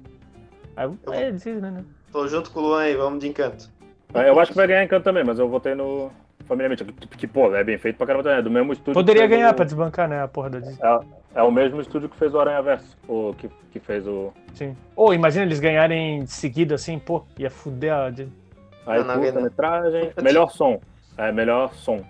Aí, 0.75 0.89
é, 1.11 1.31
né, 1.31 1.71
né? 1.71 1.83
Tô 2.11 2.27
junto 2.27 2.51
com 2.51 2.59
o 2.59 2.63
Luan 2.63 2.81
aí, 2.81 2.95
vamos 2.95 3.19
de 3.19 3.27
Encanto. 3.27 3.69
É, 4.13 4.29
eu 4.29 4.39
acho 4.39 4.51
que 4.51 4.57
vai 4.57 4.67
ganhar 4.67 4.83
Encanto 4.83 5.03
também, 5.03 5.23
mas 5.23 5.39
eu 5.39 5.47
votei 5.47 5.73
no 5.73 6.11
Família 6.45 6.69
Mitchell, 6.69 6.87
que, 6.87 7.07
que, 7.07 7.27
pô, 7.27 7.53
é 7.55 7.63
bem 7.63 7.77
feito 7.77 7.95
pra 7.95 8.05
caramba 8.05 8.23
também, 8.23 8.39
é 8.39 8.41
do 8.41 8.51
mesmo 8.51 8.73
estúdio. 8.73 8.93
Poderia 8.93 9.25
ganhar 9.25 9.51
o... 9.51 9.55
pra 9.55 9.65
desbancar, 9.65 10.07
né, 10.07 10.21
a 10.21 10.27
porra 10.27 10.49
da 10.49 10.59
Disney. 10.59 10.77
É, 10.83 10.99
é, 11.33 11.41
o 11.41 11.51
mesmo 11.51 11.79
estúdio 11.79 12.09
que 12.09 12.17
fez 12.17 12.33
o 12.33 12.39
Aranha 12.39 12.61
Verso, 12.61 12.97
o 13.07 13.33
que, 13.37 13.49
que 13.71 13.79
fez 13.79 14.05
o... 14.05 14.33
Sim. 14.53 14.75
Ou 14.95 15.09
oh, 15.09 15.13
imagina 15.13 15.45
eles 15.45 15.59
ganharem 15.59 16.25
seguido 16.25 16.73
assim, 16.73 16.99
pô, 16.99 17.23
ia 17.37 17.49
fuder 17.49 17.93
a. 17.93 18.07
Aí, 18.85 19.03
curta-metragem. 19.03 20.11
Melhor 20.21 20.49
som. 20.51 20.81
É, 21.17 21.31
melhor 21.31 21.73
som. 21.73 22.03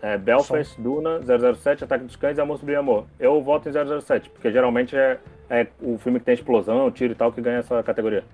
É, 0.00 0.16
Belfast, 0.16 0.74
som. 0.74 0.82
Duna, 0.82 1.20
007, 1.54 1.84
Ataque 1.84 2.04
dos 2.04 2.16
Cães 2.16 2.38
e 2.38 2.40
Amor 2.40 2.58
Sobre 2.58 2.76
Amor. 2.76 3.06
Eu 3.18 3.42
voto 3.42 3.68
em 3.68 3.72
007, 3.72 4.30
porque 4.30 4.50
geralmente 4.50 4.96
é, 4.96 5.18
é 5.50 5.66
o 5.82 5.98
filme 5.98 6.18
que 6.18 6.24
tem 6.24 6.34
explosão, 6.34 6.90
tiro 6.90 7.12
e 7.12 7.16
tal, 7.16 7.32
que 7.32 7.40
ganha 7.40 7.58
essa 7.58 7.82
categoria. 7.82 8.24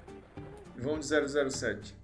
Vamos 0.76 1.08
de 1.08 1.50
007. 1.50 1.96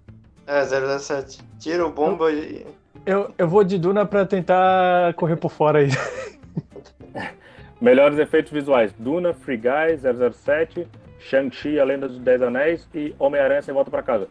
É, 0.45 0.63
007. 0.65 1.41
Tiro, 1.59 1.89
bomba 1.91 2.31
e. 2.31 2.65
Eu, 3.05 3.33
eu 3.37 3.47
vou 3.47 3.63
de 3.63 3.77
Duna 3.77 4.05
pra 4.05 4.25
tentar 4.25 5.13
correr 5.13 5.35
por 5.35 5.51
fora 5.51 5.79
aí. 5.79 5.89
Melhores 7.79 8.17
efeitos 8.17 8.51
visuais: 8.51 8.93
Duna, 8.97 9.33
Free 9.33 9.57
Guy, 9.57 9.97
007, 10.33 10.87
Shang-Chi, 11.19 11.79
A 11.79 11.83
Lenda 11.83 12.07
dos 12.07 12.19
Dez 12.19 12.41
Anéis 12.41 12.87
e 12.93 13.15
Homem-Aranha 13.19 13.61
Sem 13.61 13.73
Volta 13.73 13.91
pra 13.91 14.03
Casa. 14.03 14.27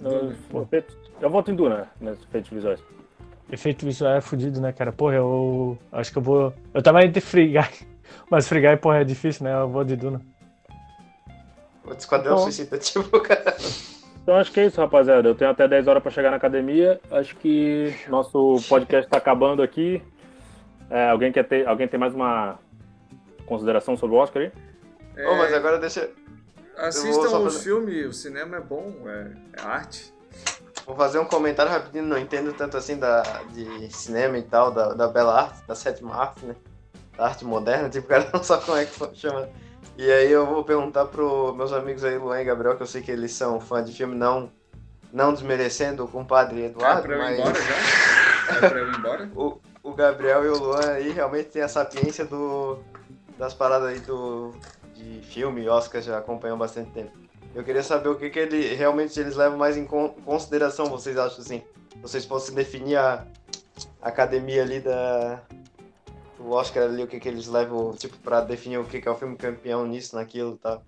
No, 0.00 0.34
eu 1.20 1.30
voto 1.30 1.50
em 1.50 1.54
Duna, 1.54 1.88
nos 2.00 2.20
efeitos 2.22 2.50
visuais. 2.50 2.82
Efeito 3.50 3.84
visual 3.84 4.14
é 4.14 4.20
fudido, 4.20 4.60
né, 4.60 4.72
cara? 4.72 4.92
Porra, 4.92 5.16
eu 5.16 5.78
acho 5.92 6.10
que 6.10 6.18
eu 6.18 6.22
vou. 6.22 6.54
Eu 6.72 6.82
tava 6.82 7.04
entre 7.04 7.20
Free 7.20 7.48
Guy, 7.48 7.86
mas 8.30 8.48
Free 8.48 8.60
Guy, 8.60 8.76
porra, 8.78 9.02
é 9.02 9.04
difícil, 9.04 9.44
né? 9.44 9.54
Eu 9.54 9.68
vou 9.68 9.84
de 9.84 9.94
Duna. 9.94 10.20
O 11.84 11.92
Esquadrão 11.92 12.32
então... 12.32 12.44
Suicida, 12.44 12.78
tipo, 12.78 13.20
cara. 13.20 13.54
Então 14.22 14.36
acho 14.36 14.52
que 14.52 14.60
é 14.60 14.66
isso, 14.66 14.80
rapaziada. 14.80 15.28
Eu 15.28 15.34
tenho 15.34 15.50
até 15.50 15.66
10 15.66 15.88
horas 15.88 16.02
para 16.02 16.12
chegar 16.12 16.30
na 16.30 16.36
academia. 16.36 17.00
Acho 17.10 17.36
que 17.36 17.92
nosso 18.08 18.56
podcast 18.68 19.06
está 19.06 19.18
acabando 19.18 19.62
aqui. 19.62 20.00
É, 20.90 21.10
alguém 21.10 21.32
quer 21.32 21.44
ter, 21.44 21.66
alguém 21.66 21.88
tem 21.88 21.98
mais 21.98 22.14
uma 22.14 22.58
consideração 23.46 23.96
sobre 23.96 24.16
o 24.16 24.18
Oscar 24.18 24.42
aí? 24.42 24.52
É... 25.16 25.28
Oh, 25.28 25.36
mas 25.36 25.52
agora 25.52 25.78
deixa. 25.78 26.10
Assistam 26.76 27.38
o 27.38 27.44
fazer... 27.44 27.58
filme, 27.58 28.04
o 28.04 28.12
cinema 28.12 28.56
é 28.56 28.60
bom, 28.60 28.92
é, 29.06 29.32
é, 29.58 29.62
arte. 29.62 30.12
Vou 30.86 30.96
fazer 30.96 31.18
um 31.18 31.24
comentário 31.24 31.70
rapidinho, 31.70 32.04
não 32.04 32.18
entendo 32.18 32.52
tanto 32.54 32.76
assim 32.76 32.96
da, 32.96 33.22
de 33.52 33.92
cinema 33.94 34.38
e 34.38 34.42
tal, 34.42 34.72
da, 34.72 34.94
da 34.94 35.06
bela 35.06 35.42
arte, 35.42 35.66
da 35.66 35.74
sétima 35.74 36.16
arte, 36.16 36.44
né? 36.44 36.56
Da 37.16 37.26
arte 37.26 37.44
moderna, 37.44 37.88
tipo, 37.88 38.06
o 38.06 38.08
cara 38.08 38.28
não 38.32 38.42
sabe 38.42 38.64
como 38.64 38.78
é 38.78 38.86
que 38.86 39.14
chama. 39.14 39.48
E 39.96 40.10
aí 40.10 40.32
eu 40.32 40.46
vou 40.46 40.64
perguntar 40.64 41.04
pro 41.06 41.54
meus 41.54 41.72
amigos 41.72 42.02
aí, 42.02 42.16
Luan 42.16 42.40
e 42.40 42.44
Gabriel, 42.44 42.76
que 42.76 42.82
eu 42.82 42.86
sei 42.86 43.02
que 43.02 43.10
eles 43.10 43.32
são 43.32 43.60
fãs 43.60 43.84
de 43.84 43.94
filme, 43.94 44.14
não, 44.16 44.50
não 45.12 45.32
desmerecendo 45.32 46.04
o 46.04 46.08
compadre 46.08 46.64
Eduardo. 46.64 47.00
É 47.00 47.02
pra 47.02 47.14
eu 47.14 47.18
mas... 47.18 47.38
ir 47.38 47.40
embora 47.40 47.62
já? 47.62 48.56
É 48.56 48.68
pra 48.68 48.78
eu 48.78 48.88
ir 48.88 48.96
embora? 48.96 49.30
o, 49.36 49.60
o 49.82 49.92
Gabriel 49.92 50.44
e 50.44 50.48
o 50.48 50.58
Luan 50.58 50.92
aí 50.92 51.10
realmente 51.10 51.50
têm 51.50 51.62
a 51.62 51.68
sapiência 51.68 52.24
do, 52.24 52.78
das 53.38 53.54
paradas 53.54 53.88
aí 53.88 54.00
do, 54.00 54.54
de 54.94 55.20
filme, 55.22 55.68
Oscar 55.68 56.00
já 56.00 56.18
acompanham 56.18 56.56
bastante 56.56 56.90
tempo. 56.90 57.12
Eu 57.54 57.62
queria 57.62 57.82
saber 57.82 58.08
o 58.08 58.16
que, 58.16 58.30
que 58.30 58.38
ele, 58.38 58.74
realmente 58.74 59.18
eles 59.18 59.36
levam 59.36 59.58
mais 59.58 59.76
em 59.76 59.84
consideração, 59.86 60.86
vocês 60.86 61.18
acham 61.18 61.40
assim? 61.40 61.62
Vocês 62.00 62.24
fossem 62.24 62.54
definir 62.54 62.96
a, 62.96 63.26
academia 64.00 64.62
ali 64.62 64.80
da, 64.80 65.42
o 66.38 66.50
Oscar 66.50 66.84
ali, 66.84 67.02
o 67.02 67.06
que, 67.06 67.20
que 67.20 67.28
eles 67.28 67.46
levam, 67.46 67.92
tipo, 67.92 68.16
pra 68.18 68.40
definir 68.40 68.78
o 68.78 68.84
que, 68.84 69.00
que 69.00 69.08
é 69.08 69.10
o 69.10 69.16
filme 69.16 69.36
campeão 69.36 69.86
nisso, 69.86 70.16
naquilo 70.16 70.54
e 70.54 70.58
tá? 70.58 70.80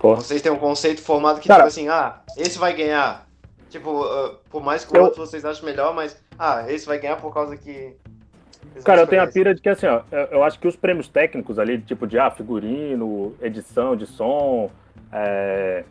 tal. 0.00 0.16
Vocês 0.16 0.40
têm 0.40 0.52
um 0.52 0.58
conceito 0.58 1.02
formado 1.02 1.40
que, 1.40 1.48
Cara, 1.48 1.64
tipo 1.64 1.68
assim, 1.68 1.88
ah, 1.88 2.20
esse 2.36 2.56
vai 2.58 2.72
ganhar. 2.72 3.27
Tipo, 3.68 4.04
uh, 4.04 4.36
por 4.50 4.62
mais 4.62 4.84
que 4.84 4.92
o 4.92 4.96
eu... 4.96 5.04
outro 5.04 5.24
vocês 5.24 5.44
achem 5.44 5.64
melhor, 5.64 5.94
mas, 5.94 6.22
ah, 6.38 6.64
esse 6.68 6.86
vai 6.86 6.98
ganhar 6.98 7.16
por 7.16 7.32
causa 7.32 7.56
que. 7.56 7.94
Cara, 8.84 9.02
eu 9.02 9.06
tenho 9.06 9.22
a 9.22 9.26
pira 9.26 9.54
de 9.54 9.60
que, 9.60 9.68
assim, 9.68 9.86
ó, 9.86 10.02
eu 10.30 10.42
acho 10.42 10.58
que 10.58 10.66
os 10.66 10.76
prêmios 10.76 11.08
técnicos 11.08 11.58
ali, 11.58 11.78
tipo 11.78 12.06
de, 12.06 12.18
ah, 12.18 12.30
figurino, 12.30 13.34
edição 13.40 13.96
de 13.96 14.06
som, 14.06 14.70
é... 15.12 15.84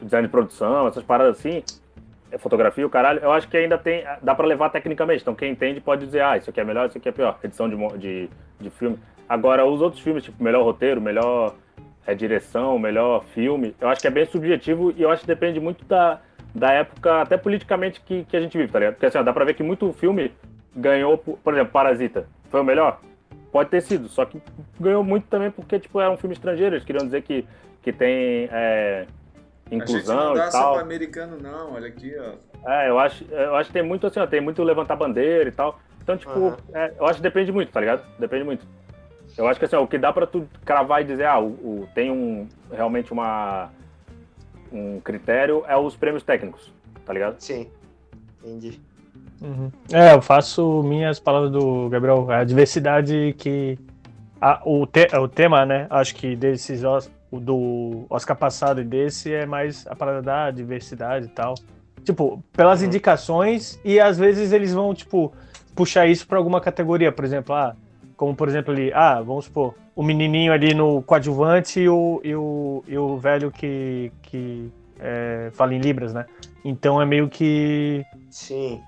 design 0.00 0.26
de 0.26 0.30
produção, 0.30 0.86
essas 0.86 1.04
paradas 1.04 1.38
assim, 1.38 1.62
é 2.30 2.38
fotografia, 2.38 2.86
o 2.86 2.90
caralho, 2.90 3.20
eu 3.20 3.32
acho 3.32 3.48
que 3.48 3.56
ainda 3.56 3.78
tem. 3.78 4.04
dá 4.22 4.34
para 4.34 4.46
levar 4.46 4.70
tecnicamente. 4.70 5.22
Então 5.22 5.34
quem 5.34 5.52
entende 5.52 5.80
pode 5.80 6.04
dizer, 6.06 6.22
ah, 6.22 6.36
isso 6.36 6.50
aqui 6.50 6.60
é 6.60 6.64
melhor, 6.64 6.88
isso 6.88 6.98
aqui 6.98 7.08
é 7.08 7.12
pior. 7.12 7.38
Edição 7.42 7.68
de, 7.68 7.76
de, 7.98 8.30
de 8.60 8.70
filme. 8.70 8.98
Agora, 9.28 9.66
os 9.66 9.80
outros 9.80 10.02
filmes, 10.02 10.22
tipo, 10.22 10.42
melhor 10.42 10.62
roteiro, 10.62 11.00
melhor 11.00 11.54
é, 12.06 12.14
direção, 12.14 12.78
melhor 12.78 13.24
filme, 13.24 13.74
eu 13.80 13.88
acho 13.88 14.00
que 14.00 14.06
é 14.06 14.10
bem 14.10 14.24
subjetivo 14.26 14.92
e 14.96 15.02
eu 15.02 15.10
acho 15.10 15.22
que 15.22 15.26
depende 15.26 15.58
muito 15.58 15.84
da, 15.84 16.20
da 16.54 16.72
época, 16.72 17.22
até 17.22 17.36
politicamente, 17.36 18.00
que, 18.00 18.24
que 18.24 18.36
a 18.36 18.40
gente 18.40 18.56
vive, 18.56 18.72
tá 18.72 18.78
ligado? 18.78 18.94
Porque 18.94 19.06
assim, 19.06 19.18
ó, 19.18 19.22
dá 19.22 19.32
pra 19.32 19.44
ver 19.44 19.54
que 19.54 19.62
muito 19.62 19.92
filme 19.92 20.32
ganhou, 20.74 21.18
por, 21.18 21.38
por 21.38 21.54
exemplo, 21.54 21.72
Parasita. 21.72 22.28
Foi 22.50 22.60
o 22.60 22.64
melhor? 22.64 23.00
Pode 23.50 23.70
ter 23.70 23.80
sido, 23.80 24.08
só 24.08 24.24
que 24.24 24.40
ganhou 24.78 25.02
muito 25.02 25.26
também 25.28 25.50
porque, 25.50 25.78
tipo, 25.78 26.00
era 26.00 26.10
um 26.10 26.16
filme 26.16 26.34
estrangeiro. 26.34 26.74
Eles 26.74 26.84
queriam 26.84 27.04
dizer 27.04 27.22
que, 27.22 27.46
que 27.82 27.92
tem. 27.92 28.48
É, 28.52 29.06
inclusão 29.70 30.18
a 30.18 30.22
gente 30.22 30.28
não 30.28 30.34
dá 30.34 30.48
e 30.48 30.52
tal. 30.52 30.78
americano 30.78 31.38
não, 31.40 31.72
olha 31.72 31.88
aqui, 31.88 32.14
ó. 32.18 32.70
É, 32.70 32.88
eu 32.88 32.98
acho, 32.98 33.24
eu 33.30 33.56
acho 33.56 33.68
que 33.68 33.74
tem 33.74 33.82
muito 33.82 34.06
assim, 34.06 34.20
ó, 34.20 34.26
tem 34.26 34.40
muito 34.40 34.62
levantar 34.62 34.96
bandeira 34.96 35.48
e 35.48 35.52
tal. 35.52 35.80
Então, 36.02 36.16
tipo, 36.16 36.38
uhum. 36.38 36.56
é, 36.74 36.92
eu 36.98 37.06
acho 37.06 37.16
que 37.16 37.22
depende 37.22 37.50
muito, 37.50 37.72
tá 37.72 37.80
ligado? 37.80 38.02
Depende 38.18 38.44
muito. 38.44 38.66
Eu 39.36 39.46
acho 39.46 39.58
que 39.58 39.66
assim, 39.66 39.76
ó, 39.76 39.82
o 39.82 39.86
que 39.86 39.98
dá 39.98 40.12
pra 40.12 40.26
tu 40.26 40.48
cravar 40.64 41.02
e 41.02 41.04
dizer, 41.04 41.26
ah, 41.26 41.38
o, 41.38 41.46
o, 41.46 41.88
tem 41.94 42.10
um 42.10 42.48
realmente 42.72 43.12
uma 43.12 43.70
um 44.72 45.00
critério 45.00 45.64
é 45.68 45.76
os 45.76 45.94
prêmios 45.94 46.22
técnicos, 46.22 46.72
tá 47.04 47.12
ligado? 47.12 47.38
Sim, 47.38 47.68
entendi. 48.42 48.80
Uhum. 49.40 49.70
É, 49.92 50.14
eu 50.14 50.22
faço 50.22 50.82
minhas 50.82 51.20
palavras 51.20 51.50
do 51.50 51.88
Gabriel, 51.88 52.30
a 52.30 52.42
diversidade 52.42 53.34
que 53.38 53.78
a, 54.40 54.60
o, 54.64 54.86
te, 54.86 55.06
o 55.16 55.28
tema, 55.28 55.66
né? 55.66 55.86
Acho 55.90 56.14
que 56.14 56.34
desses 56.34 56.82
o 57.30 57.40
do 57.40 58.06
Oscar 58.08 58.36
passado 58.36 58.80
e 58.80 58.84
desse 58.84 59.32
é 59.32 59.44
mais 59.44 59.86
a 59.86 59.94
parada 59.94 60.22
da 60.22 60.50
diversidade 60.50 61.26
e 61.26 61.28
tal. 61.28 61.54
Tipo, 62.04 62.42
pelas 62.52 62.80
uhum. 62.80 62.86
indicações 62.86 63.80
e 63.84 64.00
às 64.00 64.16
vezes 64.16 64.52
eles 64.52 64.72
vão, 64.72 64.94
tipo, 64.94 65.32
puxar 65.74 66.06
isso 66.06 66.26
para 66.26 66.38
alguma 66.38 66.60
categoria, 66.60 67.10
por 67.12 67.24
exemplo, 67.24 67.54
ah, 67.54 67.74
como 68.16 68.34
por 68.34 68.48
exemplo 68.48 68.72
ali, 68.72 68.92
ah, 68.94 69.20
vamos 69.20 69.46
supor, 69.46 69.74
o 69.94 70.02
menininho 70.02 70.52
ali 70.52 70.74
no 70.74 71.02
coadjuvante 71.02 71.80
e 71.80 71.88
o, 71.88 72.20
e 72.22 72.34
o, 72.34 72.84
e 72.86 72.98
o 72.98 73.16
velho 73.18 73.50
que, 73.50 74.12
que 74.22 74.70
é, 74.98 75.50
fala 75.52 75.74
em 75.74 75.78
Libras, 75.78 76.12
né? 76.12 76.26
Então 76.64 77.00
é 77.00 77.06
meio 77.06 77.28
que. 77.28 78.04
Sim. 78.30 78.80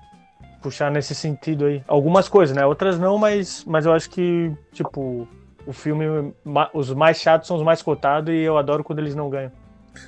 Puxar 0.61 0.91
nesse 0.91 1.15
sentido 1.15 1.65
aí. 1.65 1.81
Algumas 1.87 2.27
coisas, 2.27 2.55
né? 2.55 2.65
Outras 2.65 2.99
não, 2.99 3.17
mas, 3.17 3.63
mas 3.65 3.85
eu 3.85 3.93
acho 3.93 4.09
que, 4.09 4.51
tipo, 4.73 5.25
o 5.65 5.71
filme, 5.71 6.33
os 6.73 6.93
mais 6.93 7.17
chatos 7.21 7.47
são 7.47 7.55
os 7.55 7.63
mais 7.63 7.81
cotados 7.81 8.33
e 8.33 8.39
eu 8.39 8.57
adoro 8.57 8.83
quando 8.83 8.99
eles 8.99 9.15
não 9.15 9.29
ganham. 9.29 9.51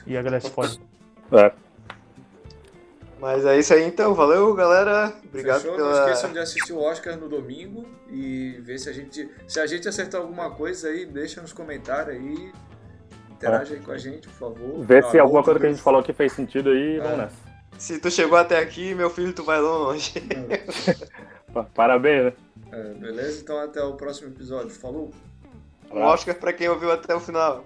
E 0.06 0.18
a 0.18 0.22
galera 0.22 0.42
se 0.42 0.50
fode. 0.50 0.80
É. 1.34 1.50
Mas 3.22 3.46
é 3.46 3.60
isso 3.60 3.72
aí 3.72 3.84
então, 3.84 4.16
valeu 4.16 4.52
galera. 4.56 5.14
Obrigado 5.24 5.62
Fechou? 5.62 5.76
pela. 5.76 5.92
Não 5.92 6.00
esqueçam 6.06 6.34
de 6.34 6.40
assistir 6.40 6.74
o 6.74 6.80
Oscar 6.80 7.16
no 7.16 7.30
domingo 7.30 7.86
e 8.10 8.60
ver 8.62 8.80
se 8.80 8.90
a 8.90 8.92
gente. 8.92 9.30
Se 9.48 9.60
a 9.60 9.68
gente 9.68 9.88
acertar 9.88 10.20
alguma 10.20 10.50
coisa 10.50 10.88
aí, 10.88 11.06
deixa 11.06 11.40
nos 11.40 11.54
comentários 11.54 12.16
aí. 12.16 12.52
Interage 13.30 13.74
é. 13.74 13.78
aí 13.78 13.84
com 13.84 13.92
a 13.92 13.98
gente, 14.00 14.28
por 14.28 14.34
favor. 14.34 14.84
Vê 14.84 15.04
se 15.04 15.20
alguma 15.20 15.44
coisa 15.44 15.60
que 15.60 15.68
a 15.68 15.70
gente 15.70 15.84
falou 15.84 16.02
que 16.02 16.12
fez 16.12 16.34
sentido 16.34 16.72
aí, 16.72 16.98
é. 16.98 17.00
vamos 17.00 17.18
nessa. 17.20 17.36
Se 17.78 18.00
tu 18.00 18.10
chegou 18.10 18.40
até 18.40 18.58
aqui, 18.58 18.96
meu 18.96 19.10
filho, 19.12 19.32
tu 19.34 19.44
vai 19.44 19.60
longe. 19.62 20.14
Parabéns, 21.76 22.26
né? 22.26 22.34
É, 22.72 22.94
beleza? 22.96 23.40
Então 23.40 23.60
até 23.60 23.84
o 23.84 23.94
próximo 23.94 24.30
episódio. 24.30 24.72
Falou! 24.72 25.12
Um 25.92 26.02
Oscar 26.02 26.34
pra 26.34 26.54
quem 26.54 26.70
ouviu 26.70 26.92
até 26.92 27.14
o 27.14 27.20
final. 27.20 27.66